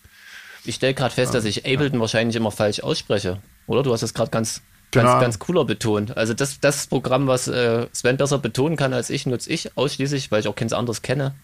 Ich 0.65 0.76
stelle 0.76 0.94
gerade 0.94 1.14
fest, 1.14 1.34
dass 1.34 1.45
ich 1.45 1.65
Ableton 1.65 1.95
ja. 1.95 1.99
wahrscheinlich 2.02 2.36
immer 2.36 2.52
falsch 2.52 2.81
ausspreche. 2.81 3.41
Oder? 3.68 3.84
Du 3.84 3.94
hast 3.94 4.02
das 4.02 4.14
gerade 4.14 4.31
ganz, 4.31 4.61
ganz, 4.91 5.07
genau. 5.07 5.19
ganz 5.19 5.40
cooler 5.40 5.65
betont. 5.65 6.18
Also 6.18 6.34
das, 6.34 6.60
das 6.60 6.88
Programm, 6.88 7.27
was 7.27 7.48
äh, 7.48 7.88
Sven 7.94 8.18
besser 8.18 8.40
betonen 8.40 8.77
kann 8.77 8.94
als 8.94 9.10
ich, 9.10 9.26
nutze 9.26 9.52
ich 9.52 9.77
ausschließlich, 9.77 10.31
weil 10.31 10.41
ich 10.41 10.48
auch 10.48 10.56
keins 10.56 10.73
anderes 10.73 11.02
kenne 11.02 11.36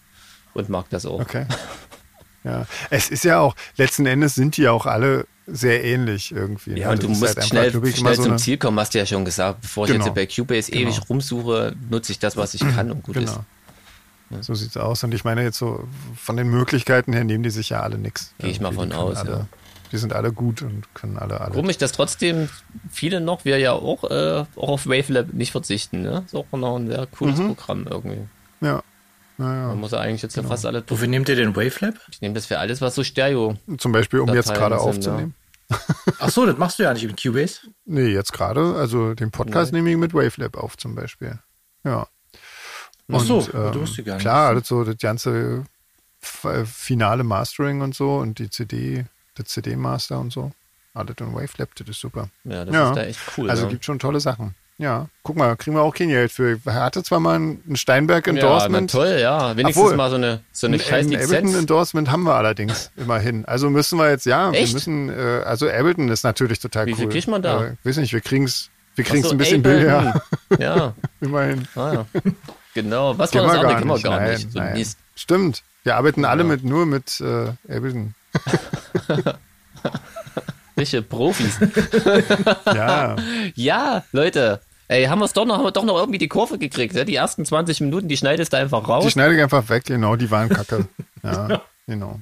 und 0.54 0.68
mag 0.68 0.90
das 0.90 1.06
auch. 1.06 1.20
Okay. 1.20 1.46
Ja, 2.46 2.64
es 2.90 3.10
ist 3.10 3.24
ja 3.24 3.40
auch, 3.40 3.56
letzten 3.76 4.06
Endes 4.06 4.36
sind 4.36 4.56
die 4.56 4.62
ja 4.62 4.70
auch 4.70 4.86
alle 4.86 5.26
sehr 5.48 5.82
ähnlich 5.84 6.30
irgendwie. 6.30 6.78
Ja, 6.78 6.92
und 6.92 7.02
du 7.02 7.08
musst 7.08 7.36
halt 7.36 7.44
schnell, 7.44 7.70
schnell 7.92 8.14
so 8.14 8.22
zum 8.22 8.38
Ziel 8.38 8.56
kommen, 8.56 8.78
hast 8.78 8.94
du 8.94 8.98
ja 8.98 9.06
schon 9.06 9.24
gesagt. 9.24 9.62
Bevor 9.62 9.86
genau. 9.86 9.98
ich 9.98 10.06
jetzt 10.06 10.14
bei 10.14 10.26
Cubase 10.26 10.70
genau. 10.70 10.88
ewig 10.88 11.00
rumsuche, 11.08 11.74
nutze 11.90 12.12
ich 12.12 12.20
das, 12.20 12.36
was 12.36 12.54
ich 12.54 12.60
kann 12.60 12.90
und 12.92 13.02
gut 13.02 13.14
genau. 13.14 13.32
ist. 13.32 13.40
Ja. 14.30 14.42
So 14.42 14.54
sieht's 14.54 14.76
aus. 14.76 15.02
Und 15.02 15.12
ich 15.12 15.24
meine 15.24 15.42
jetzt 15.42 15.58
so 15.58 15.88
von 16.16 16.36
den 16.36 16.48
Möglichkeiten 16.48 17.12
her 17.12 17.24
nehmen 17.24 17.42
die 17.42 17.50
sich 17.50 17.70
ja 17.70 17.80
alle 17.80 17.98
nichts. 17.98 18.32
Gehe 18.38 18.50
ich 18.50 18.60
mal 18.60 18.72
von 18.72 18.92
aus, 18.92 19.18
alle, 19.18 19.30
ja. 19.30 19.46
Die 19.92 19.98
sind 19.98 20.12
alle 20.12 20.32
gut 20.32 20.62
und 20.62 20.92
können 20.94 21.16
alle 21.16 21.40
alle. 21.40 21.54
Warum 21.54 21.70
ich 21.70 21.78
das 21.78 21.92
trotzdem 21.92 22.48
viele 22.90 23.20
noch, 23.20 23.44
wir 23.44 23.58
ja 23.58 23.72
auch, 23.72 24.04
äh, 24.04 24.44
auch 24.56 24.68
auf 24.68 24.86
Wavelab 24.86 25.32
nicht 25.32 25.52
verzichten. 25.52 26.02
Ne? 26.02 26.22
Ist 26.26 26.34
auch 26.34 26.46
noch 26.52 26.76
ein 26.76 26.88
sehr 26.88 27.06
cooles 27.06 27.38
mhm. 27.38 27.54
Programm 27.54 27.86
irgendwie. 27.88 28.26
Ja. 28.60 28.82
Man 29.38 29.78
muss 29.78 29.92
ja 29.92 29.98
eigentlich 29.98 30.22
jetzt 30.22 30.34
Genau. 30.34 30.48
ja 30.48 30.54
fast 30.54 30.66
alles. 30.66 30.84
Wofür 30.88 31.08
nehmt 31.08 31.28
ihr 31.28 31.36
den 31.36 31.54
Wavelab? 31.54 31.94
Ich 32.10 32.20
nehme 32.20 32.34
das 32.34 32.46
für 32.46 32.58
alles, 32.58 32.80
was 32.80 32.94
so 32.94 33.04
Stereo. 33.04 33.56
Zum 33.78 33.92
Beispiel, 33.92 34.20
um 34.20 34.32
jetzt 34.34 34.52
gerade 34.54 34.78
aufzunehmen. 34.78 35.34
Ach 36.20 36.30
so, 36.30 36.46
das 36.46 36.56
machst 36.58 36.78
du 36.78 36.84
ja 36.84 36.92
nicht 36.92 37.04
in 37.04 37.16
Cubase. 37.16 37.60
Nee, 37.84 38.08
jetzt 38.08 38.32
gerade. 38.32 38.76
Also 38.76 39.14
den 39.14 39.30
Podcast 39.30 39.72
nehme 39.72 39.90
ich 39.90 39.96
mit 39.96 40.14
Wavelab 40.14 40.56
auf 40.56 40.76
zum 40.76 40.94
Beispiel. 40.94 41.38
Ja. 41.84 42.06
Ach 43.12 43.20
so, 43.20 43.38
Und, 43.38 43.54
ähm, 43.54 43.72
du 43.72 43.80
wusstest 43.80 44.06
gar 44.06 44.14
nicht. 44.14 44.22
Klar, 44.22 44.54
das 44.54 44.68
so 44.68 44.84
das 44.84 44.96
ganze 44.98 45.64
äh, 46.44 46.64
finale 46.64 47.24
Mastering 47.24 47.80
und 47.80 47.94
so 47.94 48.16
und 48.16 48.38
die 48.38 48.50
CD, 48.50 49.06
der 49.36 49.44
CD-Master 49.44 50.18
und 50.18 50.32
so. 50.32 50.52
Alles 50.94 51.16
in 51.20 51.34
Wavelab, 51.34 51.74
das 51.74 51.88
ist 51.88 52.00
super. 52.00 52.30
Ja, 52.44 52.64
das 52.64 52.74
ja. 52.74 52.88
ist 52.88 52.96
da 52.96 53.02
echt 53.02 53.20
cool. 53.36 53.50
also 53.50 53.64
ja. 53.64 53.68
gibt 53.68 53.84
schon 53.84 53.98
tolle 53.98 54.20
Sachen. 54.20 54.54
Ja, 54.78 55.06
guck 55.22 55.36
mal, 55.36 55.56
kriegen 55.56 55.74
wir 55.74 55.82
auch 55.82 55.94
kein 55.94 56.08
Geld 56.10 56.30
für. 56.30 56.60
Er 56.66 56.74
hatte 56.74 57.02
zwar 57.02 57.18
mal 57.18 57.38
ein 57.38 57.62
ja, 57.66 57.76
Steinberg-Endorsement. 57.76 58.92
na 58.92 59.00
toll, 59.00 59.18
ja. 59.20 59.56
Wenigstens 59.56 59.82
Obwohl, 59.82 59.96
mal 59.96 60.10
so 60.10 60.16
eine, 60.16 60.40
so 60.52 60.66
eine 60.66 60.76
ein 60.76 60.80
scheiß 60.80 61.06
Lizenz. 61.06 61.30
Ableton-Endorsement 61.32 62.10
haben 62.10 62.24
wir 62.24 62.34
allerdings 62.34 62.90
immerhin. 62.96 63.46
Also 63.46 63.70
müssen 63.70 63.98
wir 63.98 64.10
jetzt, 64.10 64.26
ja, 64.26 64.50
Echt? 64.50 64.68
wir 64.68 64.74
müssen, 64.74 65.08
äh, 65.08 65.42
also 65.46 65.66
Ableton 65.70 66.08
ist 66.10 66.24
natürlich 66.24 66.58
total 66.60 66.84
Wie 66.86 66.90
cool. 66.92 66.98
viel 66.98 67.08
kriegt 67.08 67.28
man 67.28 67.40
da? 67.40 67.64
Äh, 67.64 67.76
weiß 67.84 67.96
nicht, 67.96 68.12
wir 68.12 68.20
kriegen's, 68.20 68.68
wir 68.96 69.04
Ach 69.06 69.08
kriegen's 69.10 69.28
so, 69.28 69.34
ein 69.34 69.38
bisschen 69.38 69.60
Ableton. 69.64 70.20
billiger, 70.50 70.58
Ja, 70.76 70.94
immerhin. 71.22 71.66
ah, 71.74 71.92
ja. 71.94 72.06
genau. 72.74 73.16
Was 73.18 73.34
war 73.34 73.42
das 73.44 73.52
wir 73.52 73.60
andere? 73.60 73.74
Kennen 73.78 73.88
wir 73.88 73.98
gar 74.00 74.20
nein, 74.20 74.32
nicht. 74.34 74.52
So 74.52 74.58
nein. 74.58 74.72
Mist. 74.74 74.98
Stimmt. 75.14 75.62
Wir 75.84 75.96
arbeiten 75.96 76.26
alle 76.26 76.42
Ja. 76.42 76.48
mit 76.48 76.64
nur 76.64 76.84
mit 76.84 77.18
äh, 77.22 77.48
Ableton. 77.74 78.14
Welche 80.76 81.02
Profis. 81.02 81.58
Ja, 82.66 83.16
ja, 83.54 84.04
Leute. 84.12 84.60
Ey, 84.88 85.06
haben 85.06 85.18
wir 85.18 85.24
es 85.24 85.32
doch 85.32 85.44
noch, 85.44 85.56
haben 85.56 85.64
wir 85.64 85.72
doch 85.72 85.84
noch 85.84 85.96
irgendwie 85.98 86.18
die 86.18 86.28
Kurve 86.28 86.58
gekriegt. 86.58 86.94
Ja? 86.94 87.02
Die 87.04 87.16
ersten 87.16 87.44
20 87.44 87.80
Minuten, 87.80 88.06
die 88.06 88.16
schneidest 88.16 88.52
du 88.52 88.56
einfach 88.58 88.86
raus. 88.88 89.04
die 89.04 89.10
schneide 89.10 89.34
ich 89.34 89.42
einfach 89.42 89.68
weg, 89.68 89.84
genau, 89.84 90.14
die 90.14 90.30
waren 90.30 90.48
kacke. 90.48 90.86
Ja, 91.24 91.62
genau. 91.88 92.20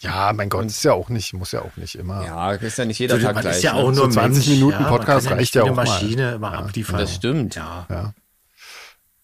Ja, 0.00 0.32
mein 0.32 0.48
Gott, 0.48 0.64
ist 0.66 0.82
ja 0.82 0.94
auch 0.94 1.10
nicht, 1.10 1.34
muss 1.34 1.52
ja 1.52 1.60
auch 1.60 1.76
nicht 1.76 1.94
immer. 1.96 2.24
ja, 2.24 2.52
ist 2.52 2.78
ja 2.78 2.86
nicht 2.86 2.98
jeder 2.98 3.20
Tag 3.20 3.34
man 3.34 3.42
gleich. 3.42 3.56
ist 3.58 3.62
ja 3.64 3.74
ne? 3.74 3.80
auch 3.80 3.92
So 3.92 4.04
nur 4.04 4.10
20 4.10 4.46
Mensch, 4.46 4.58
Minuten 4.58 4.82
ja, 4.82 4.88
man 4.88 4.98
Podcast 4.98 5.30
reicht 5.30 5.54
ja 5.54 5.60
wie 5.60 5.64
auch 5.64 5.66
eine 5.68 5.76
mal. 5.76 5.84
Maschine 5.84 6.32
immer 6.36 6.52
abliefern. 6.54 6.98
Das 6.98 7.14
stimmt. 7.14 7.54
Ja. 7.54 7.86
Ja. 7.90 8.12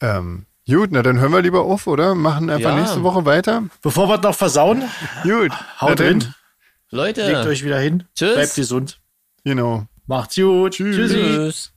Ähm, 0.00 0.44
gut, 0.68 0.90
na 0.92 1.02
dann 1.02 1.18
hören 1.18 1.32
wir 1.32 1.40
lieber 1.42 1.62
auf, 1.62 1.86
oder? 1.86 2.14
Machen 2.14 2.50
einfach 2.50 2.70
Ja. 2.70 2.76
nächste 2.76 3.02
Woche 3.02 3.24
weiter. 3.24 3.62
Bevor 3.82 4.08
wir 4.08 4.16
es 4.16 4.22
noch 4.22 4.34
versauen, 4.34 4.82
Gut, 5.22 5.52
haut 5.80 5.98
drin, 5.98 6.34
Leute, 6.92 7.26
legt 7.26 7.46
euch 7.46 7.64
wieder 7.64 7.78
hin, 7.80 8.04
Tschüss. 8.14 8.34
bleibt 8.34 8.54
gesund, 8.54 9.00
Genau. 9.44 9.86
macht's 10.06 10.36
gut, 10.36 10.74
Tschüssi. 10.74 11.14
tschüss. 11.14 11.72